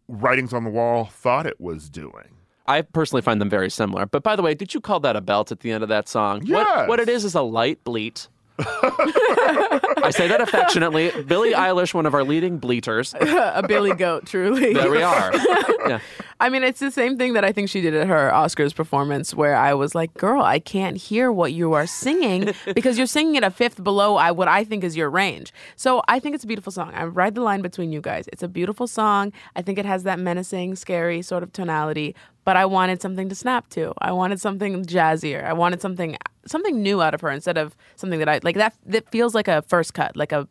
Writing's 0.07 0.53
on 0.53 0.63
the 0.63 0.69
Wall 0.69 1.05
thought 1.05 1.45
it 1.45 1.59
was 1.61 1.89
doing. 1.89 2.36
I 2.67 2.81
personally 2.81 3.21
find 3.21 3.39
them 3.39 3.49
very 3.49 3.69
similar. 3.69 4.05
But 4.05 4.23
by 4.23 4.35
the 4.35 4.41
way, 4.41 4.53
did 4.53 4.73
you 4.73 4.81
call 4.81 4.99
that 5.01 5.15
a 5.15 5.21
belt 5.21 5.51
at 5.51 5.61
the 5.61 5.71
end 5.71 5.83
of 5.83 5.89
that 5.89 6.09
song? 6.09 6.41
Yes. 6.45 6.65
What, 6.65 6.87
what 6.87 6.99
it 6.99 7.09
is 7.09 7.23
is 7.23 7.35
a 7.35 7.41
light 7.41 7.83
bleat. 7.83 8.27
I 8.59 10.11
say 10.11 10.27
that 10.27 10.41
affectionately. 10.41 11.11
Billie 11.23 11.53
Eilish, 11.53 11.93
one 11.93 12.05
of 12.05 12.13
our 12.13 12.23
leading 12.23 12.57
bleaters. 12.57 13.13
a 13.19 13.63
Billy 13.67 13.93
Goat, 13.93 14.25
truly. 14.25 14.73
There 14.73 14.91
we 14.91 15.01
are. 15.01 15.31
Yeah. 15.87 15.99
I 16.41 16.49
mean, 16.49 16.63
it's 16.63 16.81
the 16.81 16.91
same 16.91 17.17
thing 17.17 17.31
that 17.33 17.45
I 17.45 17.53
think 17.53 17.69
she 17.69 17.79
did 17.79 17.93
at 17.93 18.07
her 18.07 18.29
Oscars 18.33 18.75
performance, 18.75 19.33
where 19.33 19.55
I 19.55 19.73
was 19.73 19.95
like, 19.95 20.13
"Girl, 20.15 20.41
I 20.41 20.59
can't 20.59 20.97
hear 20.97 21.31
what 21.31 21.53
you 21.53 21.71
are 21.73 21.87
singing 21.87 22.53
because 22.75 22.97
you're 22.97 23.07
singing 23.07 23.37
at 23.37 23.43
a 23.45 23.49
fifth 23.49 23.81
below 23.81 24.15
what 24.33 24.49
I 24.49 24.65
think 24.65 24.83
is 24.83 24.97
your 24.97 25.09
range." 25.09 25.53
So 25.77 26.01
I 26.09 26.19
think 26.19 26.35
it's 26.35 26.43
a 26.43 26.47
beautiful 26.47 26.73
song. 26.73 26.91
I 26.93 27.05
ride 27.05 27.35
the 27.35 27.41
line 27.41 27.61
between 27.61 27.93
you 27.93 28.01
guys. 28.01 28.27
It's 28.33 28.43
a 28.43 28.49
beautiful 28.49 28.85
song. 28.85 29.31
I 29.55 29.61
think 29.61 29.79
it 29.79 29.85
has 29.85 30.03
that 30.03 30.19
menacing, 30.19 30.75
scary 30.75 31.21
sort 31.21 31.41
of 31.41 31.53
tonality. 31.53 32.15
But 32.47 32.55
I 32.55 32.65
wanted 32.65 33.01
something 33.01 33.27
to 33.27 33.35
snap 33.35 33.67
to. 33.71 33.93
I 33.99 34.13
wanted 34.13 34.39
something 34.39 34.85
jazzier. 34.85 35.43
I 35.43 35.51
wanted 35.51 35.81
something 35.81 36.15
something 36.45 36.81
new 36.81 37.01
out 37.01 37.13
of 37.13 37.19
her 37.19 37.29
instead 37.29 37.57
of 37.57 37.75
something 37.97 38.19
that 38.19 38.29
I 38.29 38.39
like. 38.41 38.55
That 38.55 38.73
that 38.85 39.11
feels 39.11 39.35
like 39.35 39.49
a 39.49 39.63
first 39.63 39.93
cut, 39.93 40.15
like 40.15 40.31
a 40.31 40.47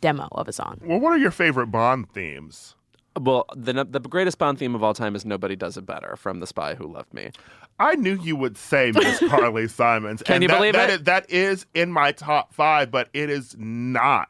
demo 0.00 0.26
of 0.32 0.48
a 0.48 0.52
song. 0.52 0.80
Well, 0.84 0.98
what 0.98 1.12
are 1.12 1.16
your 1.18 1.30
favorite 1.30 1.68
Bond 1.68 2.10
themes? 2.10 2.74
Well, 3.20 3.46
the 3.54 3.84
the 3.84 4.00
greatest 4.00 4.38
Bond 4.38 4.58
theme 4.58 4.74
of 4.74 4.82
all 4.82 4.94
time 4.94 5.14
is 5.14 5.24
"Nobody 5.24 5.54
Does 5.54 5.76
It 5.76 5.86
Better" 5.86 6.16
from 6.16 6.40
"The 6.40 6.46
Spy 6.48 6.74
Who 6.74 6.92
Loved 6.92 7.14
Me." 7.14 7.30
I 7.78 7.94
knew 7.94 8.16
you 8.20 8.34
would 8.34 8.58
say 8.58 8.90
Miss 8.92 9.20
Carly 9.28 9.68
Simons. 9.68 10.24
Can 10.24 10.34
and 10.34 10.42
you 10.42 10.48
that- 10.48 10.56
believe 10.58 10.72
that 10.74 10.90
it? 10.90 10.94
is- 10.94 11.02
that 11.04 11.30
is 11.30 11.66
in 11.72 11.92
my 11.92 12.10
top 12.10 12.52
five, 12.52 12.90
but 12.90 13.10
it 13.12 13.30
is 13.30 13.54
not 13.56 14.28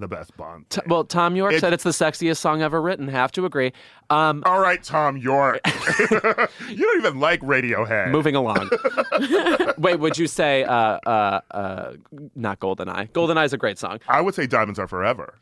the 0.00 0.08
best 0.08 0.36
Bond. 0.36 0.68
T- 0.70 0.80
well, 0.86 1.04
Thom 1.04 1.36
Yorke 1.36 1.52
It's- 1.52 1.60
said 1.60 1.72
it's 1.72 1.84
the 1.84 1.90
sexiest 1.90 2.38
song 2.38 2.62
ever 2.62 2.80
written. 2.80 3.08
Have 3.08 3.32
to 3.32 3.44
agree. 3.44 3.72
Um, 4.10 4.42
All 4.46 4.60
right, 4.60 4.82
Thom 4.82 5.16
Yorke. 5.16 5.60
you 6.10 6.20
don't 6.20 6.98
even 6.98 7.20
like 7.20 7.40
Radiohead. 7.40 8.10
moving 8.10 8.34
along. 8.34 8.70
Wait, 9.78 9.96
would 10.00 10.16
you 10.18 10.26
say 10.26 10.64
uh, 10.64 10.72
uh, 11.06 11.40
uh, 11.50 11.92
not 12.34 12.60
"Goldeneye"? 12.60 13.10
"Goldeneye" 13.12 13.44
is 13.44 13.52
a 13.52 13.58
great 13.58 13.78
song. 13.78 14.00
I 14.08 14.20
would 14.20 14.34
say 14.34 14.46
Diamonds 14.46 14.78
Are 14.78 14.88
Forever. 14.88 15.34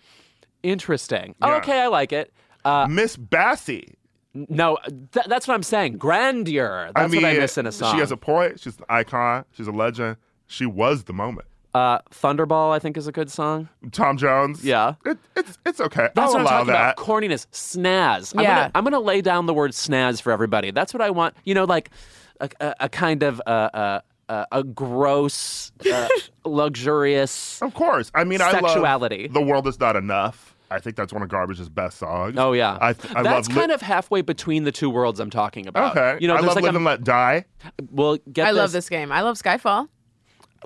Interesting. 0.62 1.34
Yeah. 1.40 1.56
Okay, 1.56 1.80
I 1.80 1.86
like 1.88 2.12
it. 2.12 2.32
Uh, 2.64 2.86
Miss 2.88 3.16
Bassey. 3.16 3.94
no, 4.34 4.78
th- 5.12 5.26
that's 5.28 5.46
what 5.46 5.54
I'm 5.54 5.62
saying. 5.62 5.98
Grandeur. 5.98 6.90
That's 6.94 7.04
I 7.04 7.06
mean, 7.08 7.22
what 7.22 7.30
I 7.30 7.38
miss 7.38 7.56
in 7.56 7.66
a 7.66 7.72
song. 7.72 7.94
She 7.94 8.00
has 8.00 8.10
a 8.10 8.16
point. 8.16 8.60
She's 8.60 8.76
an 8.78 8.84
icon. 8.88 9.44
She's 9.52 9.66
a 9.68 9.72
legend. 9.72 10.16
She 10.46 10.66
was 10.66 11.04
the 11.04 11.12
moment. 11.12 11.46
Uh, 11.76 11.98
Thunderball. 12.10 12.72
I 12.72 12.78
think 12.78 12.96
is 12.96 13.06
a 13.06 13.12
good 13.12 13.30
song. 13.30 13.68
Tom 13.92 14.16
Jones. 14.16 14.64
Yeah. 14.64 14.94
It, 15.04 15.18
it's 15.36 15.58
it's 15.66 15.80
okay. 15.80 16.08
That's 16.14 16.18
I'll 16.18 16.26
what 16.32 16.40
I'm 16.40 16.42
allow 16.46 16.50
talking 16.58 16.66
that. 16.72 16.94
about. 16.94 17.06
Corniness, 17.06 17.46
snaz. 17.52 18.34
I'm 18.36 18.42
Yeah. 18.42 18.54
gonna, 18.56 18.70
I'm 18.74 18.84
gonna 18.84 19.00
lay 19.00 19.20
down 19.20 19.46
the 19.46 19.54
word 19.54 19.72
snaz 19.72 20.22
for 20.22 20.32
everybody. 20.32 20.70
That's 20.70 20.94
what 20.94 21.02
I 21.02 21.10
want. 21.10 21.34
You 21.44 21.54
know, 21.54 21.64
like 21.64 21.90
a, 22.40 22.48
a, 22.60 22.74
a 22.80 22.88
kind 22.88 23.22
of 23.22 23.40
uh, 23.46 23.50
uh, 23.50 24.00
uh, 24.28 24.44
a 24.52 24.64
gross, 24.64 25.70
uh, 25.92 26.08
luxurious. 26.44 27.60
Of 27.62 27.74
course. 27.74 28.10
I 28.14 28.24
mean, 28.24 28.40
I 28.40 28.50
Sexuality. 28.52 29.24
love 29.24 29.34
The 29.34 29.42
World 29.42 29.66
Is 29.68 29.78
Not 29.78 29.96
Enough. 29.96 30.54
I 30.68 30.80
think 30.80 30.96
that's 30.96 31.12
one 31.12 31.22
of 31.22 31.28
Garbage's 31.28 31.68
best 31.68 31.96
songs. 31.98 32.34
Oh 32.36 32.52
yeah, 32.52 32.76
I, 32.80 32.88
I 32.88 32.92
that's 33.22 33.48
love 33.48 33.56
kind 33.56 33.70
of 33.70 33.80
halfway 33.80 34.22
between 34.22 34.64
the 34.64 34.72
two 34.72 34.90
worlds 34.90 35.20
I'm 35.20 35.30
talking 35.30 35.68
about. 35.68 35.96
Okay. 35.96 36.18
you 36.20 36.26
know, 36.26 36.34
I 36.34 36.38
there's 36.40 36.48
love 36.48 36.56
like 36.56 36.64
Live 36.64 36.74
a, 36.74 36.78
and 36.78 36.84
Let 36.84 37.04
Die. 37.04 37.44
Well, 37.92 38.18
get 38.32 38.48
I 38.48 38.50
love 38.50 38.72
this 38.72 38.88
game. 38.88 39.12
I 39.12 39.20
love 39.20 39.36
Skyfall. 39.40 39.88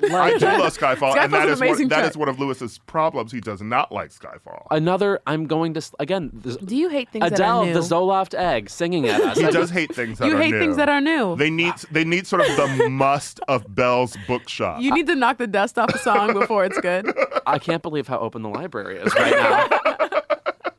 I 0.05 0.39
do 0.39 0.47
love 0.47 0.77
Skyfall, 0.77 1.15
and 1.17 1.33
Skyfall's 1.33 1.33
that 1.33 1.33
an 1.33 1.49
is 1.49 1.61
one, 1.61 1.69
amazing 1.69 1.89
that 1.89 1.99
track. 2.01 2.11
is 2.11 2.17
one 2.17 2.29
of 2.29 2.39
Louis's 2.41 2.79
problems. 2.87 3.33
He 3.33 3.41
does 3.41 3.61
not 3.63 3.93
like 3.93 4.11
Skyfall. 4.11 4.67
Another, 4.71 5.21
I'm 5.27 5.47
going 5.47 5.75
to 5.75 5.83
again. 5.99 6.31
this- 6.33 6.57
Do 6.57 6.77
you 6.77 6.89
hate 6.89 7.11
things 7.11 7.23
that 7.25 7.33
Adele, 7.35 7.61
are 7.61 7.67
new? 7.67 7.75
the 7.75 7.81
Zoloft 7.81 8.35
egg, 8.35 8.71
singing 8.71 9.07
at 9.09 9.21
us. 9.21 9.39
He 9.39 9.45
I 9.45 9.51
does 9.51 9.55
just- 9.69 9.73
hate 9.73 9.95
things 9.95 10.19
that 10.19 10.29
you 10.29 10.37
are 10.37 10.43
hate 10.43 10.53
new. 10.53 10.61
things 10.61 10.77
that 10.77 10.89
are 10.89 11.01
new. 11.01 11.37
They 11.37 11.51
need 11.51 11.75
they 11.91 12.05
need 12.05 12.27
sort 12.27 12.43
of 12.49 12.57
the 12.57 12.89
must 12.91 13.41
of 13.49 13.75
Bell's 13.75 14.17
bookshop. 14.27 14.81
you 14.81 14.93
need 14.93 15.07
to 15.07 15.15
knock 15.15 15.39
the 15.39 15.47
dust 15.47 15.79
off 15.79 15.95
a 15.95 15.99
song 15.99 16.33
before 16.33 16.65
it's 16.65 16.79
good. 16.81 17.13
I 17.47 17.59
can't 17.59 17.83
believe 17.83 18.07
how 18.09 18.19
open 18.19 18.43
the 18.43 18.49
library 18.49 18.99
is 18.99 19.15
right 19.15 19.33
now. 19.33 20.11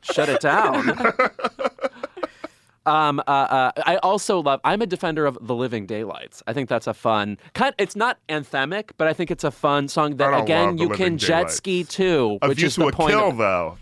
Shut 0.02 0.28
it 0.28 0.40
down. 0.40 0.96
Um, 2.84 3.20
uh, 3.20 3.30
uh, 3.30 3.72
I 3.86 3.96
also 3.98 4.40
love. 4.42 4.60
I'm 4.64 4.82
a 4.82 4.86
defender 4.86 5.24
of 5.26 5.38
"The 5.40 5.54
Living 5.54 5.86
Daylights." 5.86 6.42
I 6.46 6.52
think 6.52 6.68
that's 6.68 6.86
a 6.86 6.94
fun. 6.94 7.38
Kind, 7.54 7.74
it's 7.78 7.94
not 7.96 8.18
anthemic, 8.28 8.90
but 8.96 9.06
I 9.08 9.12
think 9.12 9.30
it's 9.30 9.44
a 9.44 9.50
fun 9.52 9.88
song 9.88 10.16
that 10.16 10.36
again 10.42 10.78
you 10.78 10.88
can 10.90 11.16
jet 11.18 11.28
Daylights. 11.28 11.54
ski 11.54 11.84
to, 11.84 12.38
a 12.42 12.48
which 12.48 12.58
View 12.58 12.66
is 12.66 12.74
to 12.74 12.80
the 12.80 12.86
a 12.88 12.92
point. 12.92 13.10
Kill, 13.12 13.28
of, 13.28 13.36
though, 13.36 13.78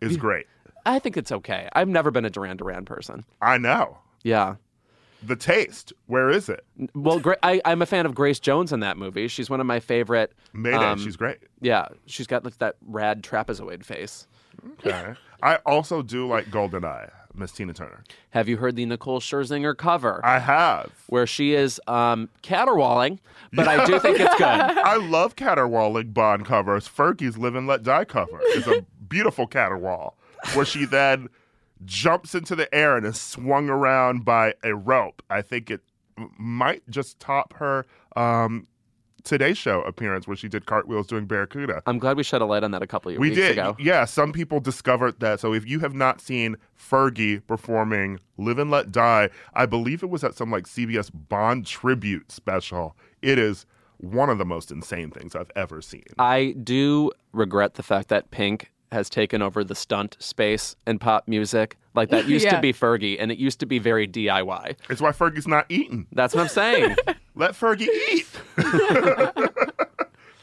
is 0.00 0.16
great. 0.16 0.46
I 0.86 0.98
think 0.98 1.16
it's 1.16 1.30
okay. 1.30 1.68
I've 1.74 1.88
never 1.88 2.10
been 2.10 2.24
a 2.24 2.30
Duran 2.30 2.56
Duran 2.56 2.84
person. 2.86 3.24
I 3.42 3.58
know 3.58 3.98
Yeah. 4.24 4.56
the 5.22 5.36
taste. 5.36 5.92
Where 6.06 6.30
is 6.30 6.48
it? 6.48 6.64
Well, 6.94 7.20
Gra- 7.20 7.36
I, 7.42 7.60
I'm 7.66 7.82
a 7.82 7.86
fan 7.86 8.06
of 8.06 8.14
Grace 8.14 8.40
Jones 8.40 8.72
in 8.72 8.80
that 8.80 8.96
movie. 8.96 9.28
She's 9.28 9.50
one 9.50 9.60
of 9.60 9.66
my 9.66 9.78
favorite. 9.78 10.32
Mayday. 10.54 10.76
um, 10.78 10.98
She's 10.98 11.16
great. 11.16 11.36
Yeah, 11.60 11.88
she's 12.06 12.26
got 12.26 12.44
like 12.44 12.56
that 12.58 12.76
rad 12.86 13.22
trapezoid 13.22 13.84
face. 13.84 14.26
Okay. 14.84 15.14
I 15.42 15.56
also 15.66 16.00
do 16.02 16.26
like 16.26 16.46
Goldeneye, 16.46 17.10
Miss 17.34 17.52
Tina 17.52 17.72
Turner. 17.72 18.02
Have 18.30 18.48
you 18.48 18.56
heard 18.58 18.76
the 18.76 18.84
Nicole 18.86 19.20
Scherzinger 19.20 19.76
cover? 19.76 20.20
I 20.24 20.38
have. 20.38 20.90
where 21.08 21.26
she 21.26 21.54
is 21.54 21.80
um, 21.86 22.28
caterwauling, 22.42 23.20
but 23.52 23.68
I 23.68 23.84
do 23.84 23.98
think 23.98 24.18
it's 24.20 24.34
good. 24.36 24.44
I 24.46 24.96
love 24.96 25.36
caterwauling 25.36 26.12
Bond 26.12 26.44
covers. 26.46 26.88
Fergie's 26.88 27.38
Live 27.38 27.54
and 27.54 27.66
Let 27.66 27.82
Die 27.82 28.04
cover 28.04 28.40
is 28.54 28.66
a 28.66 28.84
beautiful 29.08 29.46
caterwaul 29.48 30.14
where 30.54 30.64
she 30.64 30.84
then 30.84 31.28
jumps 31.84 32.34
into 32.34 32.54
the 32.54 32.72
air 32.74 32.96
and 32.96 33.06
is 33.06 33.20
swung 33.20 33.68
around 33.70 34.24
by 34.24 34.54
a 34.62 34.74
rope. 34.74 35.22
I 35.30 35.42
think 35.42 35.70
it 35.70 35.80
might 36.38 36.82
just 36.90 37.18
top 37.20 37.54
her 37.54 37.86
um, 38.16 38.66
Today 39.24 39.54
Show 39.54 39.82
appearance 39.82 40.26
where 40.26 40.36
she 40.36 40.48
did 40.48 40.66
cartwheels 40.66 41.06
doing 41.06 41.26
Barracuda. 41.26 41.82
I'm 41.86 41.98
glad 41.98 42.16
we 42.16 42.22
shed 42.22 42.40
a 42.40 42.46
light 42.46 42.64
on 42.64 42.70
that 42.72 42.82
a 42.82 42.86
couple 42.86 43.12
of 43.12 43.18
weeks 43.18 43.36
ago. 43.36 43.40
We 43.40 43.42
weeks 43.42 43.56
did. 43.56 43.58
ago. 43.58 43.76
Yeah, 43.78 44.04
some 44.04 44.32
people 44.32 44.60
discovered 44.60 45.20
that. 45.20 45.40
So 45.40 45.52
if 45.54 45.66
you 45.66 45.80
have 45.80 45.94
not 45.94 46.20
seen 46.20 46.56
Fergie 46.78 47.46
performing 47.46 48.18
Live 48.38 48.58
and 48.58 48.70
Let 48.70 48.92
Die, 48.92 49.28
I 49.54 49.66
believe 49.66 50.02
it 50.02 50.10
was 50.10 50.24
at 50.24 50.34
some 50.34 50.50
like 50.50 50.64
CBS 50.64 51.10
Bond 51.12 51.66
tribute 51.66 52.32
special. 52.32 52.96
It 53.22 53.38
is 53.38 53.66
one 53.98 54.30
of 54.30 54.38
the 54.38 54.46
most 54.46 54.70
insane 54.70 55.10
things 55.10 55.34
I've 55.34 55.50
ever 55.54 55.82
seen. 55.82 56.04
I 56.18 56.54
do 56.62 57.10
regret 57.32 57.74
the 57.74 57.82
fact 57.82 58.08
that 58.08 58.30
Pink 58.30 58.72
has 58.92 59.08
taken 59.08 59.42
over 59.42 59.62
the 59.62 59.74
stunt 59.74 60.16
space 60.18 60.74
in 60.86 60.98
pop 60.98 61.28
music. 61.28 61.76
Like 61.94 62.10
that 62.10 62.26
used 62.28 62.44
Yeah. 62.44 62.56
to 62.56 62.60
be 62.60 62.72
Fergie, 62.72 63.16
and 63.18 63.32
it 63.32 63.38
used 63.38 63.60
to 63.60 63.66
be 63.66 63.78
very 63.78 64.06
DIY. 64.06 64.76
It's 64.88 65.00
why 65.00 65.10
Fergie's 65.10 65.46
not 65.48 65.66
eating. 65.68 66.06
That's 66.12 66.34
what 66.34 66.42
I'm 66.42 66.48
saying. 66.48 66.96
Let 67.34 67.52
Fergie 67.52 67.88
eat. 68.12 68.28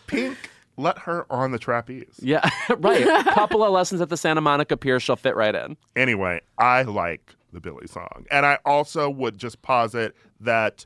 Pink, 0.07 0.37
let 0.77 0.97
her 0.99 1.25
on 1.31 1.51
the 1.51 1.59
trapeze. 1.59 2.19
yeah, 2.21 2.49
right. 2.77 3.05
A 3.05 3.23
Couple 3.33 3.63
of 3.63 3.71
lessons 3.71 3.99
at 3.99 4.09
the 4.09 4.15
Santa 4.17 4.39
Monica 4.41 4.77
Pier, 4.77 4.99
she'll 4.99 5.15
fit 5.17 5.35
right 5.35 5.53
in. 5.53 5.75
Anyway, 5.95 6.39
I 6.57 6.83
like 6.83 7.35
the 7.51 7.59
Billie 7.59 7.87
song. 7.87 8.25
And 8.31 8.45
I 8.45 8.57
also 8.65 9.09
would 9.09 9.37
just 9.37 9.61
posit 9.61 10.15
that 10.39 10.85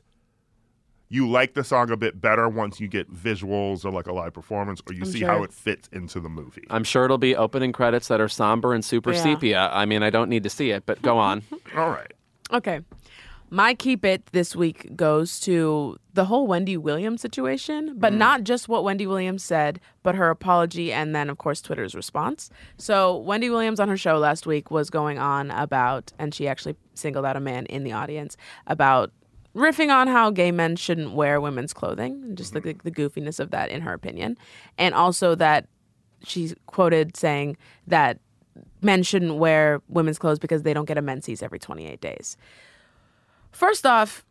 you 1.12 1.28
like 1.28 1.52
the 1.52 1.62
song 1.62 1.90
a 1.90 1.96
bit 1.96 2.22
better 2.22 2.48
once 2.48 2.80
you 2.80 2.88
get 2.88 3.12
visuals 3.12 3.84
or 3.84 3.90
like 3.90 4.06
a 4.06 4.12
live 4.14 4.32
performance 4.32 4.80
or 4.88 4.94
you 4.94 5.02
I'm 5.02 5.12
see 5.12 5.18
sure. 5.18 5.28
how 5.28 5.42
it 5.42 5.52
fits 5.52 5.86
into 5.92 6.20
the 6.20 6.30
movie. 6.30 6.64
I'm 6.70 6.84
sure 6.84 7.04
it'll 7.04 7.18
be 7.18 7.36
opening 7.36 7.70
credits 7.70 8.08
that 8.08 8.18
are 8.18 8.30
somber 8.30 8.72
and 8.72 8.82
super 8.82 9.12
Yeah. 9.12 9.22
sepia. 9.22 9.70
I 9.74 9.84
mean, 9.84 10.02
I 10.02 10.08
don't 10.08 10.30
need 10.30 10.42
to 10.44 10.50
see 10.50 10.70
it, 10.70 10.86
but 10.86 11.02
go 11.02 11.18
on. 11.18 11.42
All 11.76 11.90
right. 11.90 12.10
Okay. 12.50 12.80
My 13.50 13.74
keep 13.74 14.06
it 14.06 14.24
this 14.32 14.56
week 14.56 14.96
goes 14.96 15.38
to 15.40 15.98
the 16.14 16.24
whole 16.24 16.46
Wendy 16.46 16.78
Williams 16.78 17.20
situation, 17.20 17.94
but 17.98 18.14
mm. 18.14 18.16
not 18.16 18.44
just 18.44 18.66
what 18.66 18.82
Wendy 18.82 19.06
Williams 19.06 19.44
said, 19.44 19.80
but 20.02 20.14
her 20.14 20.30
apology 20.30 20.94
and 20.94 21.14
then, 21.14 21.28
of 21.28 21.36
course, 21.36 21.60
Twitter's 21.60 21.94
response. 21.94 22.48
So, 22.78 23.18
Wendy 23.18 23.50
Williams 23.50 23.78
on 23.78 23.90
her 23.90 23.98
show 23.98 24.16
last 24.16 24.46
week 24.46 24.70
was 24.70 24.88
going 24.88 25.18
on 25.18 25.50
about, 25.50 26.14
and 26.18 26.34
she 26.34 26.48
actually 26.48 26.76
singled 26.94 27.26
out 27.26 27.36
a 27.36 27.40
man 27.40 27.66
in 27.66 27.84
the 27.84 27.92
audience 27.92 28.38
about 28.66 29.12
riffing 29.54 29.94
on 29.94 30.08
how 30.08 30.30
gay 30.30 30.50
men 30.50 30.76
shouldn't 30.76 31.12
wear 31.12 31.40
women's 31.40 31.72
clothing, 31.72 32.34
just 32.34 32.54
mm-hmm. 32.54 32.68
the, 32.68 32.90
the 32.90 32.90
goofiness 32.90 33.38
of 33.38 33.50
that, 33.50 33.70
in 33.70 33.82
her 33.82 33.92
opinion. 33.92 34.36
And 34.78 34.94
also 34.94 35.34
that 35.34 35.66
she's 36.24 36.54
quoted 36.66 37.16
saying 37.16 37.56
that 37.86 38.18
men 38.80 39.02
shouldn't 39.02 39.36
wear 39.36 39.80
women's 39.88 40.18
clothes 40.18 40.38
because 40.38 40.62
they 40.62 40.74
don't 40.74 40.86
get 40.86 40.98
a 40.98 41.02
menses 41.02 41.42
every 41.42 41.58
28 41.58 42.00
days. 42.00 42.36
First 43.50 43.86
off, 43.86 44.24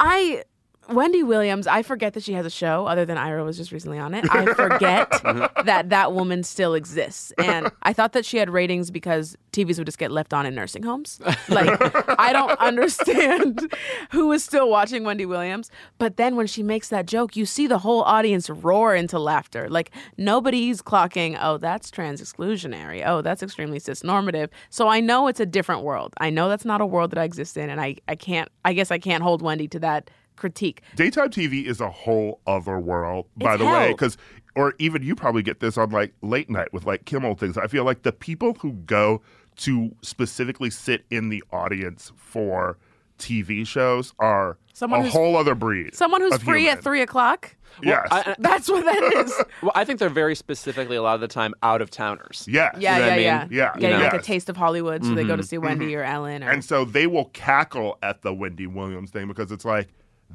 I 0.00 0.44
Wendy 0.88 1.22
Williams, 1.22 1.66
I 1.66 1.82
forget 1.82 2.14
that 2.14 2.24
she 2.24 2.32
has 2.32 2.44
a 2.44 2.50
show 2.50 2.86
other 2.86 3.04
than 3.04 3.16
Ira 3.16 3.44
was 3.44 3.56
just 3.56 3.70
recently 3.70 3.98
on 3.98 4.14
it. 4.14 4.24
I 4.30 4.52
forget 4.54 5.08
uh-huh. 5.24 5.62
that 5.64 5.90
that 5.90 6.12
woman 6.12 6.42
still 6.42 6.74
exists. 6.74 7.32
And 7.38 7.70
I 7.82 7.92
thought 7.92 8.12
that 8.12 8.24
she 8.24 8.38
had 8.38 8.50
ratings 8.50 8.90
because 8.90 9.36
TVs 9.52 9.78
would 9.78 9.86
just 9.86 9.98
get 9.98 10.10
left 10.10 10.34
on 10.34 10.44
in 10.44 10.54
nursing 10.54 10.82
homes. 10.82 11.20
Like, 11.48 11.70
I 12.18 12.32
don't 12.32 12.50
understand 12.60 13.72
who 14.10 14.32
is 14.32 14.42
still 14.42 14.68
watching 14.68 15.04
Wendy 15.04 15.24
Williams. 15.24 15.70
But 15.98 16.16
then 16.16 16.34
when 16.34 16.48
she 16.48 16.62
makes 16.62 16.88
that 16.88 17.06
joke, 17.06 17.36
you 17.36 17.46
see 17.46 17.66
the 17.66 17.78
whole 17.78 18.02
audience 18.02 18.50
roar 18.50 18.94
into 18.94 19.18
laughter. 19.18 19.68
Like, 19.68 19.92
nobody's 20.18 20.82
clocking, 20.82 21.38
oh, 21.40 21.58
that's 21.58 21.90
trans 21.90 22.20
exclusionary. 22.20 23.02
Oh, 23.06 23.22
that's 23.22 23.42
extremely 23.42 23.78
cisnormative. 23.78 24.48
So 24.68 24.88
I 24.88 25.00
know 25.00 25.28
it's 25.28 25.40
a 25.40 25.46
different 25.46 25.82
world. 25.82 26.12
I 26.18 26.30
know 26.30 26.48
that's 26.48 26.64
not 26.64 26.80
a 26.80 26.86
world 26.86 27.10
that 27.12 27.18
I 27.18 27.24
exist 27.24 27.56
in. 27.56 27.70
And 27.70 27.80
I, 27.80 27.96
I 28.08 28.16
can't, 28.16 28.48
I 28.64 28.72
guess 28.72 28.90
I 28.90 28.98
can't 28.98 29.22
hold 29.22 29.42
Wendy 29.42 29.68
to 29.68 29.78
that 29.78 30.10
critique. 30.36 30.82
Daytime 30.96 31.30
TV 31.30 31.64
is 31.64 31.80
a 31.80 31.90
whole 31.90 32.40
other 32.46 32.78
world, 32.78 33.26
by 33.36 33.54
It's 33.54 33.62
the 33.62 33.66
way, 33.66 33.92
because 33.92 34.16
or 34.54 34.74
even 34.78 35.02
you 35.02 35.14
probably 35.14 35.42
get 35.42 35.60
this 35.60 35.78
on 35.78 35.90
like 35.90 36.12
late 36.22 36.50
night 36.50 36.72
with 36.72 36.84
like 36.84 37.04
Kimmel 37.04 37.34
things. 37.34 37.56
I 37.56 37.66
feel 37.66 37.84
like 37.84 38.02
the 38.02 38.12
people 38.12 38.54
who 38.60 38.72
go 38.72 39.22
to 39.56 39.94
specifically 40.02 40.70
sit 40.70 41.04
in 41.10 41.28
the 41.28 41.42
audience 41.52 42.12
for 42.16 42.78
TV 43.18 43.66
shows 43.66 44.14
are 44.18 44.58
Someone 44.72 45.02
a 45.02 45.10
whole 45.10 45.36
other 45.36 45.54
breed. 45.54 45.94
Someone 45.94 46.20
who's 46.20 46.34
of 46.34 46.42
free 46.42 46.62
human. 46.62 46.78
at 46.78 46.84
three 46.84 47.02
o'clock. 47.02 47.54
Yes. 47.82 48.08
I- 48.10 48.34
That's 48.38 48.68
what 48.68 48.84
that 48.84 49.02
is. 49.24 49.34
Well, 49.62 49.72
I 49.74 49.84
think 49.84 49.98
they're 49.98 50.08
very 50.08 50.34
specifically 50.34 50.96
a 50.96 51.02
lot 51.02 51.14
of 51.14 51.20
the 51.20 51.28
time 51.28 51.54
out 51.62 51.80
of 51.80 51.90
towners. 51.90 52.46
yes. 52.48 52.74
Yeah, 52.78 52.96
You 52.96 53.02
know 53.02 53.08
what 53.08 53.08
yeah, 53.08 53.12
I 53.14 53.18
yeah. 53.18 53.40
mean? 53.44 53.48
Yeah, 53.52 53.72
Getting 53.78 54.00
like 54.00 54.14
a 54.14 54.22
taste 54.22 54.48
of 54.48 54.56
Hollywood, 54.56 55.04
so 55.04 55.14
they 55.14 55.24
go 55.24 55.36
to 55.36 55.42
see 55.42 55.56
mm-hmm. 55.56 55.66
Wendy 55.66 55.86
mm-hmm. 55.86 56.00
or 56.00 56.04
Ellen. 56.04 56.42
Or, 56.42 56.50
And 56.50 56.64
so 56.64 56.84
they 56.84 57.06
will 57.06 57.26
cackle 57.26 57.98
at 58.02 58.22
the 58.22 58.34
Wendy 58.34 58.66
Williams 58.66 59.10
thing 59.10 59.28
because 59.28 59.52
it's 59.52 59.64
like 59.64 59.88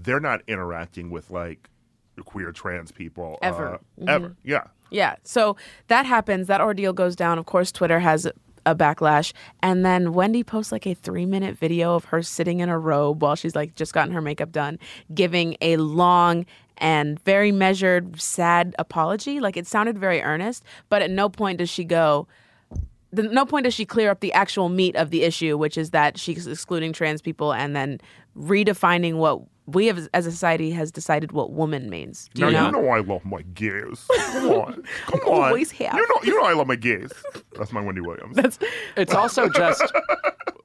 they're 0.04 0.20
not 0.20 0.42
interacting 0.48 1.10
with 1.10 1.30
like 1.32 1.70
queer 2.26 2.52
trans 2.52 2.92
people 2.92 3.38
Ever. 3.42 3.76
uh, 3.76 3.78
ever. 4.08 4.36
Yeah. 4.44 4.64
yeah, 4.90 5.16
so 5.24 5.56
that 5.88 6.06
happens. 6.06 6.48
That 6.48 6.62
ordeal 6.62 6.94
goes 6.94 7.16
down. 7.16 7.38
Of 7.38 7.46
course, 7.46 7.72
Twitter 7.72 8.00
has 8.00 8.28
a 8.66 8.76
backlash, 8.76 9.34
and 9.62 9.86
then 9.86 10.14
Wendy 10.14 10.44
posts 10.44 10.72
like 10.72 10.86
a 10.86 10.94
three-minute 10.94 11.58
video 11.58 11.96
of 11.96 12.06
her 12.06 12.22
sitting 12.22 12.60
in 12.60 12.70
a 12.70 12.78
robe 12.78 13.22
while 13.22 13.36
she's 13.36 13.56
like 13.56 13.76
just 13.76 13.94
gotten 13.94 14.14
her 14.14 14.22
makeup 14.22 14.52
done, 14.52 14.78
giving 15.14 15.56
a 15.62 15.78
long 15.78 16.46
and 16.80 17.20
very 17.24 17.52
measured, 17.52 18.20
sad 18.22 18.76
apology. 18.78 19.40
Like 19.40 19.58
it 19.58 19.68
sounded 19.68 19.98
very 19.98 20.22
earnest, 20.22 20.64
but 20.90 21.02
at 21.02 21.10
no 21.10 21.30
point 21.30 21.60
does 21.60 21.70
she 21.70 21.84
go. 21.84 22.28
the, 23.12 23.24
no 23.24 23.46
point 23.46 23.64
does 23.64 23.74
she 23.74 23.86
clear 23.86 24.10
up 24.12 24.20
the 24.20 24.34
actual 24.34 24.70
meat 24.70 24.96
of 24.96 25.10
the 25.12 25.24
issue, 25.24 25.58
which 25.58 25.78
is 25.78 25.92
that 25.92 26.18
she's 26.18 26.46
excluding 26.46 26.94
trans 26.94 27.22
people 27.22 27.54
and 27.54 27.76
then 27.76 28.00
redefining 28.38 29.16
what 29.16 29.42
we 29.68 29.88
have, 29.88 30.08
as 30.14 30.26
a 30.26 30.32
society 30.32 30.72
has 30.72 30.92
decided 30.92 31.34
what 31.34 31.52
woman 31.52 31.90
means. 31.90 32.30
Do 32.34 32.42
Now 32.44 32.48
you 32.48 32.54
know? 32.54 32.66
you 32.66 32.72
know 32.72 32.90
I 32.90 33.00
love 33.02 33.26
my 33.26 33.42
gays. 33.54 34.06
Come 34.32 34.50
on, 34.52 34.84
come 35.06 35.20
on. 35.22 35.44
always 35.50 35.72
have. 35.72 35.94
You 35.94 36.08
know, 36.08 36.20
you 36.24 36.40
know 36.40 36.46
I 36.48 36.54
love 36.54 36.68
my 36.68 36.76
gays. 36.78 37.12
That's 37.58 37.72
my 37.74 37.82
Wendy 37.82 38.02
Williams. 38.02 38.36
That's 38.38 38.58
It's 38.96 39.14
also 39.14 39.50
just 39.64 39.84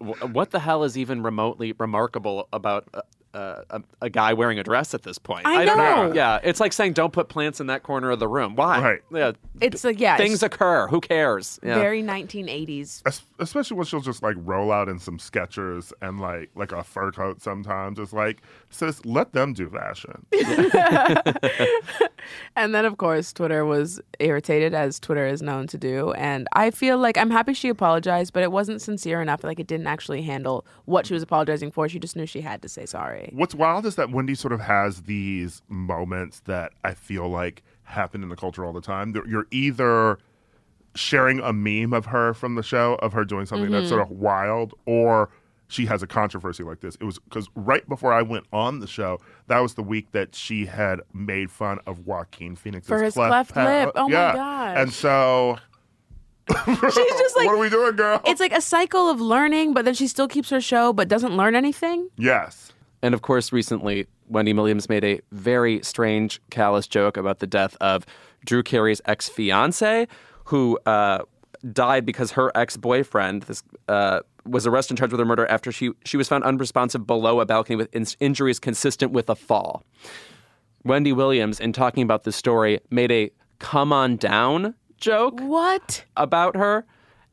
what 0.01 0.51
the 0.51 0.59
hell 0.61 0.85
is 0.85 0.97
even 0.97 1.23
remotely 1.23 1.73
remarkable 1.79 2.49
about 2.53 2.89
uh, 2.95 3.01
uh, 3.35 3.63
a, 3.71 3.83
a 4.03 4.11
guy 4.11 4.35
wearing 4.35 4.59
a 4.59 4.63
dress 4.63 4.93
at 4.95 5.03
this 5.03 5.17
point? 5.19 5.47
I 5.47 5.65
don't 5.65 5.79
know. 5.79 6.09
know. 6.09 6.15
Yeah, 6.15 6.39
it's 6.43 6.61
like 6.61 6.73
saying 6.73 6.93
don't 6.93 7.13
put 7.13 7.29
plants 7.29 7.61
in 7.61 7.69
that 7.69 7.83
corner 7.83 8.11
of 8.11 8.19
the 8.19 8.29
room. 8.29 8.57
Why? 8.57 8.81
Right. 8.83 9.01
Yeah. 9.13 9.33
it's 9.61 9.85
like 9.85 9.99
yeah, 10.01 10.17
Things 10.17 10.43
occur. 10.43 10.87
Who 10.89 11.01
cares? 11.01 11.59
Yeah. 11.63 11.77
very 11.77 12.03
1980s. 12.03 13.03
Es- 13.07 13.23
Especially 13.43 13.77
when 13.77 13.87
she'll 13.87 14.01
just 14.01 14.23
like 14.23 14.37
roll 14.39 14.73
out 14.73 14.89
in 14.89 14.99
some 14.99 15.19
Skechers 15.19 15.93
and 16.01 16.21
like 16.21 16.51
like 16.55 16.73
a 16.73 16.83
fur 16.83 17.13
coat. 17.13 17.43
Sometimes 17.43 17.99
it's 17.99 18.13
like, 18.13 18.43
sis, 18.71 19.05
let 19.05 19.33
them 19.33 19.53
do 19.53 19.69
fashion. 19.69 20.27
And 22.57 22.75
then, 22.75 22.85
of 22.85 22.99
course, 22.99 23.33
Twitter 23.33 23.65
was 23.65 24.01
irritated, 24.19 24.75
as 24.75 25.01
Twitter 25.01 25.27
is 25.27 25.43
known 25.43 25.67
to 25.69 25.79
do. 25.79 26.13
And 26.13 26.47
I 26.53 26.71
feel 26.71 26.99
like 26.99 27.17
I'm 27.17 27.31
happy 27.31 27.55
she 27.55 27.69
apologized, 27.69 28.33
but 28.33 28.43
it 28.43 28.53
wasn't 28.53 28.83
sincere 28.83 29.21
enough. 29.21 29.43
Like, 29.43 29.59
it 29.59 29.67
didn't 29.67 29.87
actually 29.87 30.23
handle 30.23 30.67
what 30.85 31.07
she 31.07 31.15
was 31.15 31.23
apologizing 31.23 31.71
for. 31.71 31.89
She 31.89 31.99
just 31.99 32.17
knew 32.17 32.27
she 32.27 32.41
had 32.41 32.63
to 32.63 32.69
say 32.69 32.87
sorry. 32.87 33.31
What's 33.33 33.55
wild 33.55 33.87
is 33.87 33.97
that 33.97 34.11
Wendy 34.11 34.35
sort 34.35 34.53
of 34.53 34.61
has 34.61 35.03
these 35.03 35.63
moments 35.69 36.41
that 36.41 36.73
I 36.85 36.95
feel 36.95 37.29
like 37.29 37.63
happen 37.85 38.23
in 38.23 38.29
the 38.29 38.37
culture 38.37 38.65
all 38.65 38.73
the 38.73 38.81
time. 38.81 39.15
You're 39.27 39.47
either 39.51 40.19
sharing 40.95 41.41
a 41.41 41.53
meme 41.53 41.93
of 41.93 42.07
her 42.07 42.35
from 42.35 42.55
the 42.55 42.63
show, 42.63 42.95
of 42.97 43.13
her 43.13 43.25
doing 43.25 43.47
something 43.47 43.71
that's 43.71 43.85
mm-hmm. 43.85 43.91
sort 43.91 44.03
of 44.03 44.11
wild, 44.11 44.75
or 44.87 45.31
she 45.69 45.87
has 45.87 46.03
a 46.03 46.07
controversy 46.07 46.63
like 46.63 46.81
this. 46.81 46.97
It 46.97 47.05
was 47.05 47.19
because 47.19 47.49
right 47.55 47.89
before 47.89 48.13
I 48.13 48.23
went 48.23 48.45
on 48.53 48.81
the 48.81 48.87
show, 48.87 49.19
that 49.47 49.61
was 49.61 49.75
the 49.75 49.83
week 49.83 50.13
that 50.13 50.35
she 50.35 50.67
had 50.67 51.01
made 51.15 51.51
fun 51.51 51.79
of 51.87 52.07
Joaquin 52.07 52.57
Phoenix's 52.57 52.89
For 52.89 53.03
his 53.03 53.15
cleft 53.15 53.53
cleft 53.53 53.87
lip. 53.87 53.93
Oh 53.97 54.09
my 54.09 54.11
god! 54.13 54.77
And 54.77 54.93
so. 54.93 55.59
She's 56.67 56.81
just 56.81 57.37
like, 57.37 57.47
what 57.47 57.55
are 57.55 57.59
we 57.59 57.71
doing, 57.71 57.95
girl? 57.97 58.21
it's 58.27 58.41
like 58.41 58.53
a 58.53 58.61
cycle 58.61 59.09
of 59.09 59.21
learning, 59.21 59.73
but 59.73 59.85
then 59.85 59.95
she 59.95 60.09
still 60.09 60.27
keeps 60.29 60.51
her 60.51 60.61
show, 60.61 60.93
but 60.93 61.09
doesn't 61.09 61.37
learn 61.37 61.55
anything. 61.55 62.09
yes. 62.19 62.73
And 63.05 63.15
of 63.15 63.23
course, 63.23 63.53
recently, 63.53 64.07
Wendy 64.29 64.53
Williams 64.53 64.89
made 64.89 65.05
a 65.05 65.21
very 65.33 65.83
strange, 65.83 66.41
callous 66.51 66.87
joke 66.87 67.17
about 67.17 67.41
the 67.41 67.47
death 67.49 67.77
of 67.81 68.07
Drew 68.45 68.63
Carey's 68.63 69.01
ex 69.07 69.29
fiance, 69.29 70.07
who 70.53 70.79
uh, 70.85 71.21
died 71.73 72.05
because 72.05 72.33
her 72.33 72.53
ex 72.55 72.77
boyfriend 72.77 73.45
this, 73.45 73.63
uh, 73.89 74.21
was 74.45 74.67
arrested 74.67 74.93
and 74.93 74.99
charged 74.99 75.13
with 75.13 75.19
her 75.19 75.25
murder 75.25 75.47
after 75.47 75.73
she, 75.73 75.93
she 76.05 76.19
was 76.19 76.29
found 76.29 76.45
unresponsive 76.45 77.07
below 77.07 77.41
a 77.41 77.47
balcony 77.47 77.75
with 77.75 77.89
in- 77.95 78.05
injuries 78.21 78.59
consistent 78.59 79.13
with 79.13 79.31
a 79.31 79.35
fall. 79.35 79.83
Wendy 80.85 81.11
Williams, 81.15 81.59
in 81.59 81.73
talking 81.73 82.03
about 82.03 82.25
this 82.25 82.37
story, 82.37 82.81
made 82.91 83.11
a 83.11 83.31
come 83.61 83.95
on 83.95 84.17
down 84.19 84.75
joke 84.99 85.41
What? 85.41 86.05
about 86.19 86.55
her. 86.55 86.85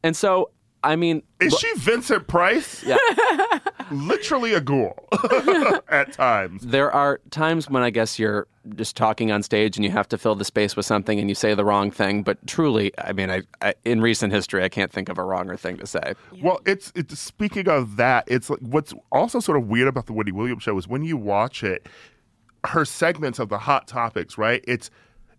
And 0.02 0.16
so, 0.16 0.52
I 0.84 0.96
mean, 0.96 1.24
Is 1.40 1.54
she 1.58 1.72
Vincent 1.76 2.28
Price? 2.28 2.84
Yeah. 2.84 2.98
Literally 3.92 4.54
a 4.54 4.62
ghoul 4.62 5.08
at 5.90 6.14
times. 6.14 6.62
There 6.66 6.92
are 6.92 7.20
times 7.32 7.70
when 7.70 7.84
I 7.84 7.90
guess 7.90 8.18
you're 8.18 8.48
just 8.76 8.96
talking 8.96 9.32
on 9.32 9.44
stage 9.44 9.78
and 9.78 9.84
you 9.84 9.92
have 9.92 10.08
to 10.10 10.18
fill 10.18 10.36
the 10.36 10.46
space 10.46 10.76
with 10.76 10.86
something 10.86 11.20
and 11.20 11.28
you 11.28 11.36
say 11.36 11.54
the 11.54 11.66
wrong 11.66 11.92
thing. 11.92 12.24
But 12.24 12.46
truly, 12.48 12.94
I 12.98 13.14
mean, 13.14 13.30
I, 13.30 13.42
I 13.62 13.74
in 13.84 14.00
recent 14.00 14.32
history, 14.32 14.64
I 14.64 14.70
can't 14.70 14.92
think 14.92 15.10
of 15.10 15.18
a 15.18 15.24
wronger 15.24 15.58
thing 15.58 15.78
to 15.78 15.88
say. 15.88 16.14
Well, 16.42 16.62
it's 16.66 16.92
it's 16.96 17.20
speaking 17.20 17.68
of 17.68 17.98
that, 17.98 18.26
it's 18.28 18.50
like 18.50 18.60
what's 18.60 18.94
also 19.12 19.40
sort 19.40 19.58
of 19.58 19.68
weird 19.68 19.88
about 19.88 20.06
the 20.06 20.14
Wendy 20.14 20.32
Williams 20.32 20.64
show 20.64 20.78
is 20.78 20.88
when 20.88 21.04
you 21.04 21.18
watch 21.18 21.64
it, 21.64 21.88
her 22.66 22.86
segments 22.86 23.40
of 23.40 23.50
the 23.50 23.58
hot 23.60 23.88
topics, 23.88 24.38
right? 24.38 24.64
It's 24.68 24.90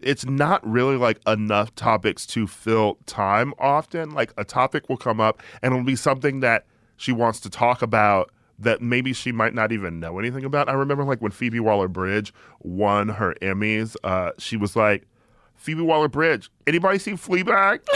it's 0.02 0.24
not 0.24 0.66
really 0.66 0.97
like 0.97 1.20
enough 1.27 1.74
topics 1.74 2.27
to 2.27 2.47
fill 2.47 2.98
time 3.06 3.55
often. 3.59 4.10
Like 4.10 4.32
a 4.36 4.44
topic 4.44 4.89
will 4.89 4.97
come 4.97 5.20
up 5.20 5.43
and 5.62 5.72
it'll 5.72 5.85
be 5.85 5.97
something 5.97 6.40
that 6.40 6.66
she 6.97 7.12
wants 7.12 7.40
to 7.40 7.51
talk 7.51 7.82
about 7.82 8.31
that 8.59 8.82
maybe 8.82 9.12
she 9.12 9.32
might 9.32 9.55
not 9.55 9.72
even 9.72 10.01
know 10.01 10.18
anything 10.18 10.44
about. 10.44 10.68
I 10.68 10.72
remember 10.72 11.05
like 11.05 11.20
when 11.20 11.32
Phoebe 11.32 11.60
Waller 11.60 11.89
Bridge 11.89 12.32
won 12.60 13.09
her 13.09 13.35
Emmys, 13.40 13.97
uh, 14.05 14.32
she 14.39 14.56
was 14.56 14.77
like, 14.77 15.06
Phoebe 15.55 15.82
Waller 15.82 16.09
Bridge, 16.09 16.51
anybody 16.66 16.98
see 16.98 17.12
Fleabag? 17.12 17.81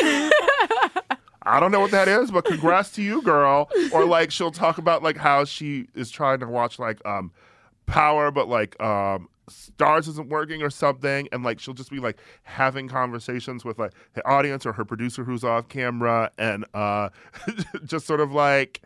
I 1.47 1.60
don't 1.60 1.70
know 1.70 1.81
what 1.81 1.90
that 1.90 2.09
is, 2.09 2.31
but 2.31 2.47
congrats 2.47 2.90
to 2.93 3.02
you, 3.02 3.20
girl. 3.22 3.70
Or 3.93 4.05
like 4.06 4.31
she'll 4.31 4.51
talk 4.51 4.78
about 4.78 5.02
like 5.02 5.16
how 5.16 5.44
she 5.44 5.89
is 5.94 6.10
trying 6.10 6.40
to 6.40 6.47
watch 6.47 6.78
like 6.78 7.05
um 7.06 7.32
Power, 7.86 8.31
but 8.31 8.48
like 8.48 8.81
um 8.82 9.28
Starz 9.50 10.08
isn't 10.08 10.28
working 10.28 10.62
or 10.62 10.70
something, 10.70 11.28
and 11.32 11.42
like 11.42 11.58
she'll 11.60 11.74
just 11.74 11.90
be 11.90 11.98
like 11.98 12.18
having 12.44 12.88
conversations 12.88 13.64
with 13.64 13.78
like 13.78 13.92
the 14.14 14.26
audience 14.26 14.64
or 14.66 14.72
her 14.72 14.84
producer 14.84 15.24
who's 15.24 15.44
off 15.44 15.68
camera, 15.68 16.30
and 16.38 16.64
uh 16.74 17.08
just 17.84 18.06
sort 18.06 18.20
of 18.20 18.32
like 18.32 18.82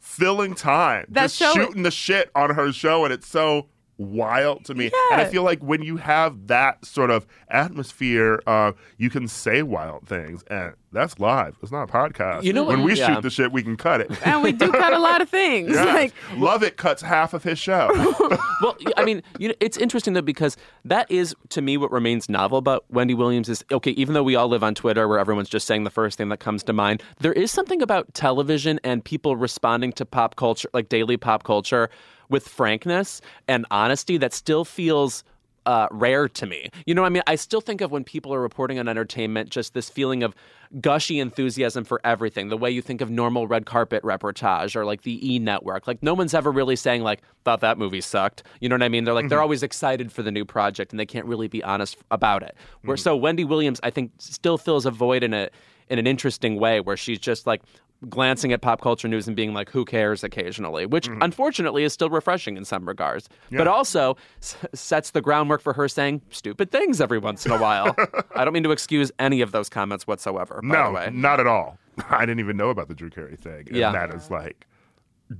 filling 0.00 0.54
time, 0.54 1.06
That 1.10 1.22
just 1.24 1.36
show- 1.36 1.52
shooting 1.54 1.82
the 1.82 1.90
shit 1.90 2.30
on 2.34 2.54
her 2.54 2.72
show, 2.72 3.04
and 3.04 3.12
it's 3.12 3.26
so 3.28 3.66
wild 3.98 4.64
to 4.66 4.74
me. 4.74 4.90
And 5.12 5.20
I 5.20 5.26
feel 5.26 5.42
like 5.42 5.60
when 5.60 5.82
you 5.82 5.96
have 5.98 6.46
that 6.46 6.84
sort 6.84 7.10
of 7.10 7.26
atmosphere, 7.48 8.40
uh, 8.46 8.72
you 8.96 9.10
can 9.10 9.28
say 9.28 9.62
wild 9.62 10.06
things, 10.06 10.42
and 10.44 10.74
that's 10.92 11.18
live. 11.18 11.56
It's 11.62 11.70
not 11.72 11.82
a 11.82 11.92
podcast. 11.92 12.44
You 12.44 12.52
know 12.52 12.62
what- 12.62 12.76
when 12.78 12.84
we 12.84 12.94
yeah. 12.94 13.14
shoot 13.14 13.22
the 13.22 13.30
shit, 13.30 13.52
we 13.52 13.62
can 13.62 13.76
cut 13.76 14.00
it. 14.00 14.10
And 14.26 14.42
we 14.42 14.52
do 14.52 14.70
cut 14.72 14.92
a 14.92 14.98
lot 14.98 15.20
of 15.20 15.28
things. 15.28 15.68
Yes. 15.78 15.86
Like, 15.94 16.14
Lovett 16.36 16.76
cuts 16.76 17.02
half 17.02 17.34
of 17.34 17.42
his 17.42 17.58
show. 17.58 17.88
well, 18.62 18.76
I 18.96 19.04
mean, 19.04 19.22
you 19.38 19.48
know, 19.48 19.54
it's 19.60 19.76
interesting 19.76 20.14
though 20.14 20.22
because 20.22 20.56
that 20.84 21.10
is 21.10 21.34
to 21.50 21.60
me 21.60 21.76
what 21.76 21.92
remains 21.92 22.28
novel 22.28 22.58
about 22.58 22.84
Wendy 22.90 23.14
Williams 23.14 23.48
is 23.48 23.64
okay. 23.70 23.90
Even 23.92 24.14
though 24.14 24.22
we 24.22 24.34
all 24.34 24.48
live 24.48 24.62
on 24.62 24.74
Twitter, 24.74 25.06
where 25.06 25.18
everyone's 25.18 25.48
just 25.48 25.66
saying 25.66 25.84
the 25.84 25.90
first 25.90 26.16
thing 26.18 26.30
that 26.30 26.38
comes 26.40 26.62
to 26.64 26.72
mind, 26.72 27.02
there 27.20 27.32
is 27.32 27.50
something 27.50 27.82
about 27.82 28.12
television 28.14 28.80
and 28.82 29.04
people 29.04 29.36
responding 29.36 29.92
to 29.92 30.04
pop 30.06 30.36
culture, 30.36 30.68
like 30.72 30.88
daily 30.88 31.16
pop 31.16 31.44
culture, 31.44 31.90
with 32.28 32.46
frankness 32.48 33.20
and 33.46 33.66
honesty 33.70 34.16
that 34.18 34.32
still 34.32 34.64
feels. 34.64 35.24
uh, 35.66 35.86
rare 35.90 36.28
to 36.28 36.46
me. 36.46 36.70
You 36.86 36.94
know, 36.94 37.02
what 37.02 37.08
I 37.08 37.10
mean, 37.10 37.22
I 37.26 37.34
still 37.34 37.60
think 37.60 37.82
of 37.82 37.90
when 37.90 38.02
people 38.02 38.32
are 38.32 38.40
reporting 38.40 38.78
on 38.78 38.88
entertainment, 38.88 39.50
just 39.50 39.74
this 39.74 39.90
feeling 39.90 40.22
of 40.22 40.34
gushy 40.80 41.20
enthusiasm 41.20 41.84
for 41.84 42.00
everything. 42.04 42.48
The 42.48 42.56
way 42.56 42.70
you 42.70 42.80
think 42.80 43.02
of 43.02 43.10
normal 43.10 43.46
red 43.46 43.66
carpet 43.66 44.02
reportage 44.02 44.74
or 44.74 44.86
like 44.86 45.02
the 45.02 45.34
E 45.34 45.38
Network. 45.38 45.86
Like 45.86 46.02
no 46.02 46.14
one's 46.14 46.32
ever 46.32 46.50
really 46.50 46.76
saying 46.76 47.02
like, 47.02 47.20
"Thought 47.44 47.60
that 47.60 47.76
movie 47.76 48.00
sucked." 48.00 48.44
You 48.60 48.70
know 48.70 48.76
what 48.76 48.82
I 48.82 48.88
mean? 48.88 49.04
They're 49.04 49.12
like 49.12 49.28
they're 49.28 49.42
always 49.42 49.62
excited 49.62 50.10
for 50.10 50.22
the 50.22 50.30
new 50.32 50.46
project 50.46 50.90
and 50.94 50.98
they 50.98 51.04
can't 51.06 51.26
really 51.26 51.48
be 51.48 51.62
honest 51.62 51.98
about 52.10 52.42
it. 52.42 52.56
Where 52.82 52.96
so 52.96 53.14
Wendy 53.14 53.44
Williams, 53.44 53.78
I 53.82 53.90
think, 53.90 54.12
still 54.16 54.56
fills 54.56 54.86
a 54.86 54.90
void 54.90 55.22
in 55.22 55.34
a 55.34 55.50
in 55.90 55.98
an 55.98 56.06
interesting 56.06 56.58
way 56.58 56.80
where 56.80 56.96
she's 56.96 57.18
just 57.18 57.46
like 57.46 57.60
glancing 58.08 58.52
at 58.52 58.60
pop 58.60 58.80
culture 58.80 59.08
news 59.08 59.26
and 59.26 59.34
being 59.36 59.52
like, 59.52 59.70
who 59.70 59.84
cares 59.84 60.22
occasionally, 60.22 60.86
which 60.86 61.08
mm-hmm. 61.08 61.20
unfortunately 61.22 61.82
is 61.82 61.92
still 61.92 62.10
refreshing 62.10 62.56
in 62.56 62.64
some 62.64 62.86
regards, 62.86 63.28
but 63.50 63.66
also 63.66 64.16
s- 64.40 64.56
sets 64.72 65.10
the 65.10 65.20
groundwork 65.20 65.60
for 65.60 65.72
her 65.72 65.88
saying 65.88 66.22
stupid 66.30 66.70
things 66.70 67.00
every 67.00 67.18
once 67.18 67.44
in 67.44 67.50
a 67.50 67.58
while. 67.58 67.96
I 68.36 68.44
don't 68.44 68.54
mean 68.54 68.62
to 68.62 68.70
excuse 68.70 69.10
any 69.18 69.40
of 69.40 69.50
those 69.50 69.68
comments 69.68 70.06
whatsoever, 70.06 70.60
by 70.62 70.76
the 70.76 70.84
No, 70.84 70.92
way. 70.92 71.10
not 71.12 71.40
at 71.40 71.46
all. 71.48 71.76
I 72.10 72.20
didn't 72.20 72.38
even 72.40 72.56
know 72.56 72.68
about 72.70 72.86
the 72.86 72.94
Drew 72.94 73.10
Carey 73.10 73.34
thing. 73.34 73.66
And 73.66 73.76
Yeah. 73.76 73.90
that 73.90 74.14
is 74.14 74.30
like 74.30 74.67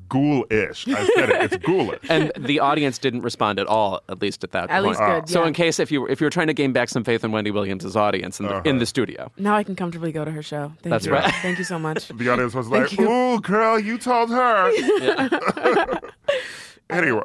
ghoul-ish. 0.08 0.86
I 0.88 1.06
said 1.14 1.30
it. 1.30 1.52
It's 1.52 1.56
ghoulish. 1.66 2.00
And 2.10 2.32
the 2.38 2.60
audience 2.60 2.98
didn't 2.98 3.22
respond 3.22 3.58
at 3.58 3.66
all, 3.66 4.00
at 4.08 4.20
least 4.20 4.44
at 4.44 4.52
that 4.52 4.70
At 4.70 4.82
point. 4.82 4.86
least 4.88 5.00
good, 5.00 5.28
So 5.28 5.42
yeah. 5.42 5.48
in 5.48 5.54
case 5.54 5.78
if 5.78 5.90
you 5.90 6.06
if 6.06 6.20
you 6.20 6.26
were 6.26 6.30
trying 6.30 6.46
to 6.48 6.54
gain 6.54 6.72
back 6.72 6.88
some 6.88 7.04
faith 7.04 7.24
in 7.24 7.32
Wendy 7.32 7.50
Williams' 7.50 7.96
audience 7.96 8.38
in 8.40 8.46
the, 8.46 8.60
in 8.68 8.78
the 8.78 8.86
studio, 8.86 9.30
Now 9.38 9.54
I 9.56 9.62
can 9.64 9.76
comfortably 9.76 10.12
go 10.12 10.24
to 10.24 10.30
her 10.30 10.42
show. 10.42 10.72
Thank 10.82 10.90
That's 10.90 11.06
you. 11.06 11.12
right. 11.12 11.32
Thank 11.42 11.58
you 11.58 11.64
so 11.64 11.78
much. 11.78 12.08
the 12.16 12.28
audience 12.28 12.54
was 12.54 12.68
like, 12.68 12.92
you. 12.98 13.08
"Ooh, 13.10 13.40
girl, 13.40 13.78
you 13.78 13.98
told 13.98 14.30
her." 14.30 14.70
anyway, 16.90 17.22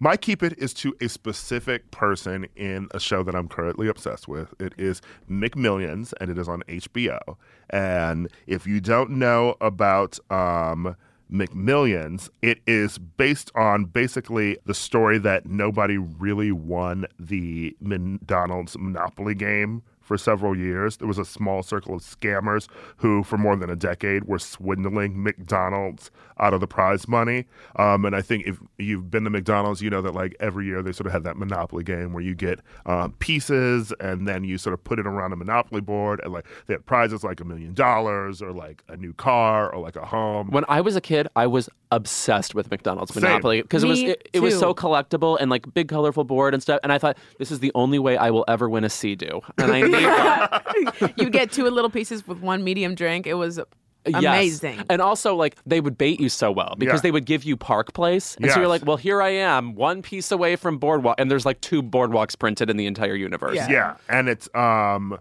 my 0.00 0.16
keep 0.16 0.42
it 0.42 0.58
is 0.58 0.74
to 0.74 0.94
a 1.00 1.08
specific 1.08 1.90
person 1.90 2.46
in 2.56 2.88
a 2.92 3.00
show 3.00 3.22
that 3.22 3.34
I'm 3.34 3.48
currently 3.48 3.88
obsessed 3.88 4.28
with. 4.28 4.54
It 4.60 4.74
is 4.76 5.00
McMillions, 5.30 6.12
and 6.20 6.30
it 6.30 6.38
is 6.38 6.48
on 6.48 6.62
HBO. 6.68 7.36
And 7.70 8.28
if 8.46 8.66
you 8.66 8.80
don't 8.80 9.10
know 9.10 9.56
about 9.60 10.18
um, 10.30 10.96
McMillions, 11.30 12.28
it 12.42 12.60
is 12.66 12.98
based 12.98 13.50
on 13.54 13.86
basically 13.86 14.58
the 14.66 14.74
story 14.74 15.18
that 15.18 15.46
nobody 15.46 15.98
really 15.98 16.52
won 16.52 17.06
the 17.18 17.76
McDonald's 17.80 18.76
Monopoly 18.78 19.34
game 19.34 19.82
for 20.04 20.16
several 20.16 20.56
years. 20.56 20.98
There 20.98 21.08
was 21.08 21.18
a 21.18 21.24
small 21.24 21.62
circle 21.62 21.94
of 21.94 22.02
scammers 22.02 22.68
who, 22.98 23.24
for 23.24 23.38
more 23.38 23.56
than 23.56 23.70
a 23.70 23.76
decade, 23.76 24.24
were 24.24 24.38
swindling 24.38 25.22
McDonald's 25.22 26.10
out 26.38 26.52
of 26.52 26.60
the 26.60 26.66
prize 26.66 27.08
money. 27.08 27.46
Um, 27.76 28.04
and 28.04 28.14
I 28.14 28.22
think 28.22 28.46
if 28.46 28.58
you've 28.78 29.10
been 29.10 29.24
to 29.24 29.30
McDonald's, 29.30 29.80
you 29.80 29.90
know 29.90 30.02
that 30.02 30.14
like 30.14 30.36
every 30.40 30.66
year 30.66 30.82
they 30.82 30.92
sort 30.92 31.06
of 31.06 31.12
have 31.12 31.24
that 31.24 31.36
Monopoly 31.36 31.84
game 31.84 32.12
where 32.12 32.22
you 32.22 32.34
get 32.34 32.60
um, 32.86 33.12
pieces 33.18 33.92
and 34.00 34.28
then 34.28 34.44
you 34.44 34.58
sort 34.58 34.74
of 34.74 34.84
put 34.84 34.98
it 34.98 35.06
around 35.06 35.32
a 35.32 35.36
Monopoly 35.36 35.80
board 35.80 36.20
and 36.22 36.32
like 36.32 36.46
they 36.66 36.74
had 36.74 36.84
prizes 36.86 37.24
like 37.24 37.40
a 37.40 37.44
million 37.44 37.72
dollars 37.74 38.42
or 38.42 38.52
like 38.52 38.82
a 38.88 38.96
new 38.96 39.12
car 39.12 39.72
or 39.72 39.80
like 39.80 39.96
a 39.96 40.04
home. 40.04 40.50
when 40.50 40.64
I 40.68 40.80
was 40.80 40.96
a 40.96 41.00
kid, 41.00 41.28
I 41.34 41.46
was 41.46 41.68
obsessed 41.94 42.54
with 42.54 42.70
McDonald's 42.70 43.14
Same. 43.14 43.22
Monopoly 43.22 43.62
because 43.62 43.84
it 43.84 43.88
was 43.88 44.00
it, 44.02 44.28
it 44.32 44.40
was 44.40 44.58
so 44.58 44.74
collectible 44.74 45.36
and 45.40 45.50
like 45.50 45.72
big 45.74 45.88
colorful 45.88 46.24
board 46.24 46.52
and 46.54 46.62
stuff. 46.62 46.80
And 46.82 46.92
I 46.92 46.98
thought 46.98 47.16
this 47.38 47.50
is 47.50 47.60
the 47.60 47.72
only 47.74 47.98
way 47.98 48.16
I 48.16 48.30
will 48.30 48.44
ever 48.48 48.68
win 48.68 48.84
a 48.84 48.90
Sea-Doo. 48.90 49.40
And 49.58 49.72
I 49.72 49.80
need 49.82 49.92
that. 49.92 51.14
you 51.16 51.30
get 51.30 51.52
two 51.52 51.64
little 51.64 51.90
pieces 51.90 52.26
with 52.26 52.40
one 52.40 52.64
medium 52.64 52.94
drink. 52.94 53.26
It 53.26 53.34
was 53.34 53.60
Yes. 54.06 54.16
amazing. 54.22 54.82
And 54.90 55.00
also, 55.00 55.34
like, 55.34 55.56
they 55.64 55.80
would 55.80 55.96
bait 55.96 56.20
you 56.20 56.28
so 56.28 56.52
well 56.52 56.74
because 56.76 56.98
Yeah. 56.98 57.02
they 57.04 57.10
would 57.10 57.24
give 57.24 57.42
you 57.44 57.56
Park 57.56 57.94
Place. 57.94 58.36
And 58.36 58.50
so 58.50 58.60
you're 58.60 58.68
like, 58.68 58.84
well, 58.84 58.98
here 58.98 59.22
I 59.22 59.30
am, 59.30 59.74
one 59.74 60.02
piece 60.02 60.30
away 60.30 60.56
from 60.56 60.76
Boardwalk. 60.76 61.14
And 61.18 61.30
there's 61.30 61.46
like 61.46 61.58
two 61.62 61.82
Boardwalks 61.82 62.38
printed 62.38 62.68
in 62.68 62.76
the 62.76 62.84
entire 62.84 63.14
universe. 63.14 63.56
Yeah. 63.56 63.70
Yeah, 63.70 63.96
and 64.10 64.28
it's 64.28 64.54
um, 64.54 65.18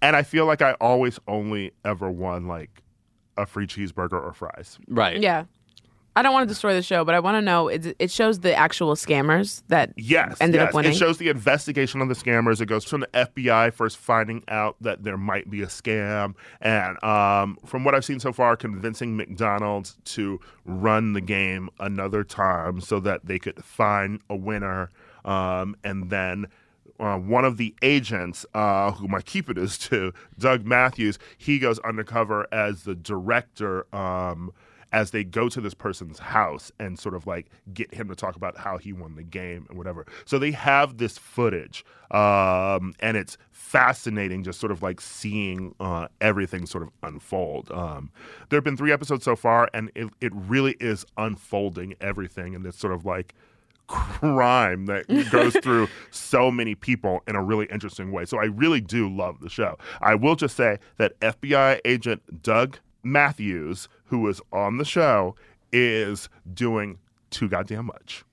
and 0.00 0.16
I 0.16 0.22
feel 0.22 0.46
like 0.46 0.62
I 0.62 0.72
always 0.80 1.18
only 1.28 1.72
ever 1.84 2.10
won 2.10 2.46
like 2.48 2.82
a 3.36 3.44
free 3.44 3.66
cheeseburger 3.66 4.14
or 4.22 4.32
fries. 4.32 4.78
Right. 4.88 5.20
Yeah. 5.20 5.44
I 6.14 6.22
don't 6.22 6.32
want 6.34 6.46
to 6.46 6.52
destroy 6.52 6.74
the 6.74 6.82
show, 6.82 7.04
but 7.04 7.14
I 7.14 7.20
want 7.20 7.36
to 7.36 7.40
know 7.40 7.68
it, 7.68 7.96
it 7.98 8.10
shows 8.10 8.40
the 8.40 8.54
actual 8.54 8.94
scammers 8.96 9.62
that 9.68 9.92
Yes, 9.96 10.36
ended 10.40 10.60
yes. 10.60 10.68
up 10.68 10.74
winning. 10.74 10.92
It 10.92 10.96
shows 10.96 11.16
the 11.16 11.28
investigation 11.28 12.02
on 12.02 12.08
the 12.08 12.14
scammers. 12.14 12.60
It 12.60 12.66
goes 12.66 12.84
from 12.84 13.00
the 13.00 13.06
FBI 13.08 13.72
first 13.72 13.96
finding 13.96 14.44
out 14.48 14.76
that 14.82 15.04
there 15.04 15.16
might 15.16 15.48
be 15.50 15.62
a 15.62 15.66
scam, 15.66 16.34
and 16.60 17.02
um, 17.02 17.56
from 17.64 17.84
what 17.84 17.94
I've 17.94 18.04
seen 18.04 18.20
so 18.20 18.32
far, 18.32 18.56
convincing 18.56 19.16
McDonald's 19.16 19.96
to 20.06 20.38
run 20.66 21.14
the 21.14 21.22
game 21.22 21.70
another 21.80 22.24
time 22.24 22.80
so 22.82 23.00
that 23.00 23.24
they 23.24 23.38
could 23.38 23.64
find 23.64 24.20
a 24.28 24.36
winner, 24.36 24.90
um, 25.24 25.76
and 25.84 26.10
then. 26.10 26.46
Uh, 27.00 27.18
one 27.18 27.44
of 27.44 27.56
the 27.56 27.74
agents, 27.82 28.46
uh, 28.54 28.92
who 28.92 29.08
my 29.08 29.20
keep 29.20 29.50
it 29.50 29.58
is 29.58 29.76
to, 29.88 30.12
Doug 30.38 30.64
Matthews, 30.64 31.18
he 31.36 31.58
goes 31.58 31.80
undercover 31.80 32.46
as 32.52 32.84
the 32.84 32.94
director 32.94 33.92
um, 33.92 34.52
as 34.92 35.10
they 35.10 35.24
go 35.24 35.48
to 35.48 35.60
this 35.60 35.74
person's 35.74 36.18
house 36.18 36.70
and 36.78 36.98
sort 36.98 37.14
of 37.14 37.26
like 37.26 37.46
get 37.72 37.92
him 37.94 38.08
to 38.08 38.14
talk 38.14 38.36
about 38.36 38.58
how 38.58 38.78
he 38.78 38.92
won 38.92 39.14
the 39.14 39.22
game 39.22 39.66
and 39.68 39.78
whatever. 39.78 40.06
So 40.24 40.38
they 40.38 40.52
have 40.52 40.98
this 40.98 41.18
footage, 41.18 41.84
um, 42.10 42.94
and 43.00 43.16
it's 43.16 43.38
fascinating 43.50 44.44
just 44.44 44.60
sort 44.60 44.70
of 44.70 44.82
like 44.82 45.00
seeing 45.00 45.74
uh, 45.80 46.08
everything 46.20 46.66
sort 46.66 46.84
of 46.84 46.90
unfold. 47.02 47.70
Um, 47.72 48.10
there 48.50 48.58
have 48.58 48.64
been 48.64 48.76
three 48.76 48.92
episodes 48.92 49.24
so 49.24 49.34
far, 49.34 49.68
and 49.72 49.90
it, 49.94 50.08
it 50.20 50.32
really 50.34 50.76
is 50.78 51.06
unfolding 51.16 51.94
everything 52.00 52.52
in 52.52 52.62
this 52.62 52.76
sort 52.76 52.92
of 52.92 53.04
like 53.04 53.34
crime 53.86 54.86
that 54.86 55.06
goes 55.30 55.54
through 55.56 55.88
so 56.10 56.50
many 56.50 56.74
people 56.74 57.22
in 57.26 57.36
a 57.36 57.42
really 57.42 57.66
interesting 57.66 58.12
way. 58.12 58.24
So 58.24 58.38
I 58.38 58.44
really 58.44 58.80
do 58.80 59.08
love 59.08 59.40
the 59.40 59.48
show. 59.48 59.76
I 60.00 60.14
will 60.14 60.36
just 60.36 60.56
say 60.56 60.78
that 60.98 61.18
FBI 61.20 61.80
agent 61.84 62.42
Doug 62.42 62.78
Matthews, 63.02 63.88
who 64.12 64.18
was 64.18 64.42
on 64.52 64.76
the 64.76 64.84
show, 64.84 65.34
is 65.72 66.28
doing 66.52 66.98
too 67.30 67.48
goddamn 67.48 67.86
much. 67.86 68.24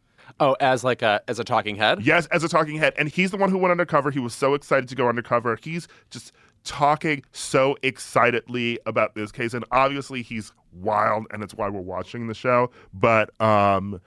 Oh, 0.41 0.57
as 0.59 0.83
like 0.83 1.01
a 1.01 1.21
as 1.29 1.39
a 1.39 1.45
talking 1.45 1.77
head. 1.77 2.01
Yes, 2.01 2.27
as 2.27 2.43
a 2.43 2.49
talking 2.49 2.75
head. 2.75 2.93
And 2.97 3.07
he's 3.07 3.31
the 3.31 3.37
one 3.37 3.49
who 3.49 3.57
went 3.57 3.71
undercover. 3.71 4.11
He 4.11 4.19
was 4.19 4.33
so 4.33 4.55
excited 4.55 4.89
to 4.89 4.95
go 4.95 5.07
undercover. 5.07 5.57
He's 5.61 5.87
just 6.09 6.33
talking 6.65 7.23
so 7.31 7.77
excitedly 7.81 8.77
about 8.85 9.15
this 9.15 9.31
case. 9.31 9.53
And 9.53 9.63
obviously 9.71 10.21
he's 10.21 10.51
wild 10.73 11.27
and 11.31 11.41
it's 11.41 11.53
why 11.53 11.69
we're 11.69 11.79
watching 11.79 12.27
the 12.27 12.33
show. 12.33 12.71
But 12.93 13.39
um 13.41 14.01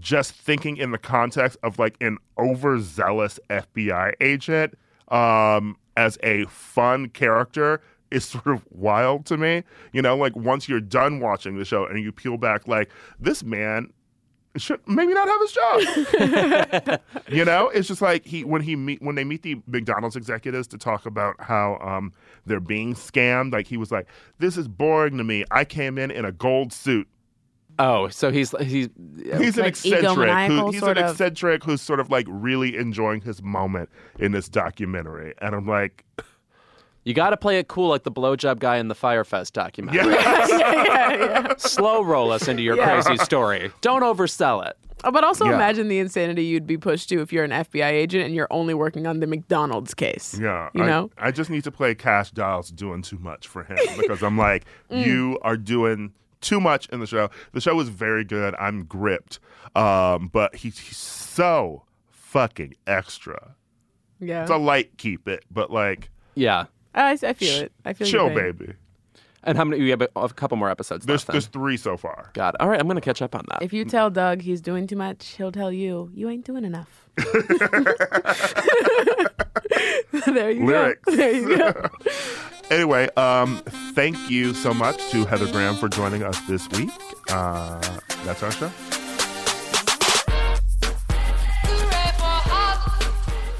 just 0.00 0.32
thinking 0.32 0.76
in 0.76 0.90
the 0.90 0.98
context 0.98 1.56
of 1.62 1.78
like 1.78 1.96
an 2.00 2.18
overzealous 2.36 3.38
FBI 3.48 4.14
agent 4.20 4.74
um 5.06 5.76
as 5.96 6.18
a 6.24 6.44
fun 6.46 7.08
character 7.10 7.80
is 8.10 8.24
sort 8.24 8.46
of 8.46 8.64
wild 8.70 9.26
to 9.26 9.36
me. 9.36 9.64
You 9.92 10.02
know, 10.02 10.16
like 10.16 10.34
once 10.36 10.68
you're 10.68 10.80
done 10.80 11.20
watching 11.20 11.58
the 11.58 11.64
show 11.64 11.86
and 11.86 12.02
you 12.02 12.12
peel 12.12 12.36
back 12.36 12.68
like 12.68 12.90
this 13.18 13.42
man 13.42 13.92
should 14.56 14.78
maybe 14.86 15.12
not 15.14 15.26
have 15.26 15.40
his 15.40 15.52
job. 15.52 17.00
you 17.28 17.44
know, 17.44 17.68
it's 17.70 17.88
just 17.88 18.00
like 18.00 18.24
he 18.24 18.44
when 18.44 18.62
he 18.62 18.76
meet 18.76 19.02
when 19.02 19.16
they 19.16 19.24
meet 19.24 19.42
the 19.42 19.60
McDonald's 19.66 20.16
executives 20.16 20.68
to 20.68 20.78
talk 20.78 21.06
about 21.06 21.34
how 21.40 21.78
um 21.82 22.12
they're 22.46 22.60
being 22.60 22.94
scammed. 22.94 23.52
Like 23.52 23.66
he 23.66 23.76
was 23.76 23.90
like, 23.90 24.06
"This 24.38 24.56
is 24.56 24.68
boring 24.68 25.18
to 25.18 25.24
me. 25.24 25.44
I 25.50 25.64
came 25.64 25.98
in 25.98 26.10
in 26.10 26.24
a 26.24 26.32
gold 26.32 26.72
suit." 26.72 27.08
Oh, 27.78 28.08
so 28.08 28.30
he's 28.30 28.54
he's 28.60 28.88
He's 29.16 29.56
an 29.58 29.64
Like 29.64 29.70
eccentric. 29.70 30.30
Who, 30.50 30.70
he's 30.70 30.82
an 30.82 30.96
of. 30.96 31.10
eccentric 31.10 31.64
who's 31.64 31.82
sort 31.82 31.98
of 31.98 32.08
like 32.10 32.26
really 32.28 32.76
enjoying 32.76 33.20
his 33.22 33.42
moment 33.42 33.88
in 34.20 34.30
this 34.32 34.48
documentary. 34.48 35.34
And 35.38 35.54
I'm 35.56 35.66
like, 35.66 36.04
you 37.04 37.14
got 37.14 37.30
to 37.30 37.36
play 37.36 37.58
it 37.58 37.68
cool 37.68 37.88
like 37.88 38.02
the 38.02 38.10
blowjob 38.12 38.58
guy 38.58 38.76
in 38.78 38.88
the 38.88 38.94
Fyre 38.94 39.24
Fest 39.24 39.54
documentary. 39.54 40.12
yeah, 40.14 41.54
Slow 41.58 42.02
roll 42.02 42.32
us 42.32 42.48
into 42.48 42.62
your 42.62 42.76
Yeah. 42.76 43.00
crazy 43.02 43.16
story. 43.24 43.70
Don't 43.80 44.02
oversell 44.02 44.66
it. 44.66 44.76
Oh, 45.06 45.10
but 45.10 45.22
also 45.22 45.44
Yeah. 45.44 45.54
imagine 45.56 45.88
the 45.88 45.98
insanity 45.98 46.44
you'd 46.44 46.66
be 46.66 46.78
pushed 46.78 47.10
to 47.10 47.20
if 47.20 47.30
you're 47.32 47.44
an 47.44 47.50
FBI 47.52 47.90
agent 47.90 48.24
and 48.24 48.34
you're 48.34 48.48
only 48.50 48.72
working 48.72 49.06
on 49.06 49.20
the 49.20 49.26
McDonald's 49.26 49.92
case. 49.92 50.38
yeah. 50.40 50.70
You 50.74 50.84
I, 50.84 50.86
know? 50.86 51.10
I 51.18 51.30
just 51.30 51.50
need 51.50 51.64
to 51.64 51.70
play 51.70 51.94
Kash 51.94 52.30
Doll's 52.30 52.70
doing 52.70 53.02
too 53.02 53.18
much 53.18 53.46
for 53.46 53.64
him 53.64 53.76
because 53.98 54.22
I'm 54.22 54.38
like, 54.38 54.64
Mm. 54.90 55.04
you 55.04 55.38
are 55.42 55.56
doing 55.58 56.14
too 56.40 56.58
much 56.60 56.88
in 56.88 57.00
the 57.00 57.06
show. 57.06 57.28
The 57.52 57.60
show 57.60 57.78
is 57.80 57.88
very 57.90 58.24
good. 58.24 58.54
I'm 58.58 58.84
gripped. 58.84 59.40
Um, 59.76 60.28
but 60.32 60.56
he's, 60.56 60.78
he's 60.78 60.96
so 60.96 61.84
fucking 62.10 62.74
extra. 62.86 63.54
Yeah. 64.20 64.42
It's 64.42 64.50
a 64.50 64.56
light 64.56 64.96
keep 64.96 65.28
it, 65.28 65.44
but 65.50 65.70
like, 65.70 66.10
Yeah. 66.34 66.64
I, 66.94 67.12
I 67.12 67.32
feel 67.32 67.62
it. 67.62 67.72
I 67.84 67.92
feel 67.92 68.06
it. 68.06 68.10
chill, 68.10 68.26
your 68.30 68.40
pain. 68.40 68.56
baby. 68.56 68.72
And 69.46 69.58
how 69.58 69.64
many? 69.64 69.82
We 69.82 69.90
have 69.90 70.00
a, 70.00 70.08
a 70.16 70.28
couple 70.30 70.56
more 70.56 70.70
episodes. 70.70 71.04
There's 71.04 71.20
left 71.20 71.26
then. 71.26 71.34
there's 71.34 71.46
three 71.46 71.76
so 71.76 71.96
far. 71.98 72.30
God. 72.32 72.56
All 72.60 72.68
right, 72.68 72.80
I'm 72.80 72.88
gonna 72.88 73.00
catch 73.02 73.20
up 73.20 73.34
on 73.34 73.44
that. 73.50 73.62
If 73.62 73.72
you 73.74 73.84
tell 73.84 74.08
Doug 74.10 74.40
he's 74.40 74.60
doing 74.62 74.86
too 74.86 74.96
much, 74.96 75.26
he'll 75.36 75.52
tell 75.52 75.70
you, 75.70 76.10
you 76.14 76.30
ain't 76.30 76.46
doing 76.46 76.64
enough. 76.64 77.06
there 80.26 80.50
you 80.50 80.66
Lyrics. 80.66 81.00
go. 81.04 81.16
There 81.16 81.32
you 81.32 81.56
go. 81.58 81.88
Anyway, 82.70 83.10
um, 83.18 83.58
thank 83.94 84.30
you 84.30 84.54
so 84.54 84.72
much 84.72 84.96
to 85.10 85.26
Heather 85.26 85.46
Graham 85.52 85.74
for 85.76 85.86
joining 85.86 86.22
us 86.22 86.40
this 86.48 86.66
week. 86.70 86.88
Uh, 87.28 87.78
that's 88.24 88.42
our 88.42 88.50
show. 88.50 88.68
Hooray 91.62 92.10
for 92.16 92.24
hot 92.24 93.04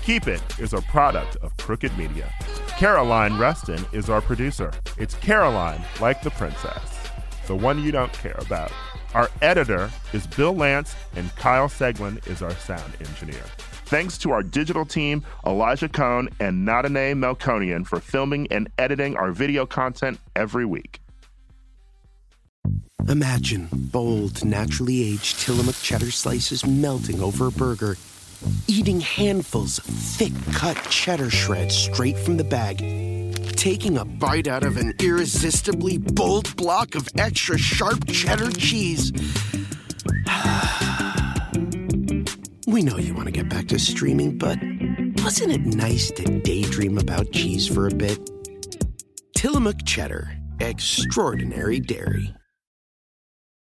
Keep 0.02 0.26
It 0.28 0.42
is 0.58 0.72
a 0.72 0.80
product 0.80 1.36
of 1.42 1.54
Crooked 1.58 1.96
Media. 1.98 2.32
Caroline 2.78 3.38
Reston 3.38 3.86
is 3.92 4.10
our 4.10 4.20
producer. 4.20 4.72
It's 4.98 5.14
Caroline, 5.14 5.80
like 6.00 6.22
the 6.22 6.30
princess, 6.30 7.08
the 7.46 7.54
one 7.54 7.80
you 7.80 7.92
don't 7.92 8.12
care 8.12 8.34
about. 8.38 8.72
Our 9.14 9.30
editor 9.42 9.92
is 10.12 10.26
Bill 10.26 10.52
Lance, 10.52 10.96
and 11.14 11.34
Kyle 11.36 11.68
Seglin 11.68 12.26
is 12.26 12.42
our 12.42 12.50
sound 12.56 12.92
engineer. 12.98 13.44
Thanks 13.86 14.18
to 14.18 14.32
our 14.32 14.42
digital 14.42 14.84
team, 14.84 15.24
Elijah 15.46 15.88
Cohn 15.88 16.28
and 16.40 16.64
Nadine 16.64 17.14
Melkonian 17.14 17.86
for 17.86 18.00
filming 18.00 18.48
and 18.50 18.68
editing 18.76 19.16
our 19.16 19.30
video 19.30 19.66
content 19.66 20.18
every 20.34 20.66
week. 20.66 21.00
Imagine 23.08 23.68
bold, 23.72 24.44
naturally 24.44 25.12
aged 25.12 25.38
Tillamook 25.38 25.76
cheddar 25.76 26.10
slices 26.10 26.66
melting 26.66 27.22
over 27.22 27.46
a 27.46 27.52
burger, 27.52 27.96
eating 28.66 29.00
handfuls 29.00 29.78
of 29.78 29.84
thick 29.84 30.32
cut 30.52 30.76
cheddar 30.90 31.30
shreds 31.30 31.76
straight 31.76 32.18
from 32.18 32.36
the 32.36 32.44
bag, 32.44 32.78
taking 33.56 33.98
a 33.98 34.04
bite 34.04 34.46
out 34.46 34.62
of 34.62 34.76
an 34.76 34.94
irresistibly 35.00 35.98
bold 35.98 36.54
block 36.56 36.94
of 36.94 37.08
extra 37.16 37.58
sharp 37.58 38.06
cheddar 38.06 38.50
cheese. 38.52 39.12
we 42.66 42.82
know 42.82 42.98
you 42.98 43.14
want 43.14 43.26
to 43.26 43.32
get 43.32 43.48
back 43.48 43.66
to 43.68 43.78
streaming, 43.78 44.38
but 44.38 44.58
wasn't 45.22 45.52
it 45.52 45.62
nice 45.62 46.10
to 46.10 46.24
daydream 46.40 46.98
about 46.98 47.32
cheese 47.32 47.66
for 47.66 47.86
a 47.86 47.94
bit? 47.94 48.30
Tillamook 49.36 49.84
cheddar, 49.84 50.36
extraordinary 50.60 51.80
dairy. 51.80 52.34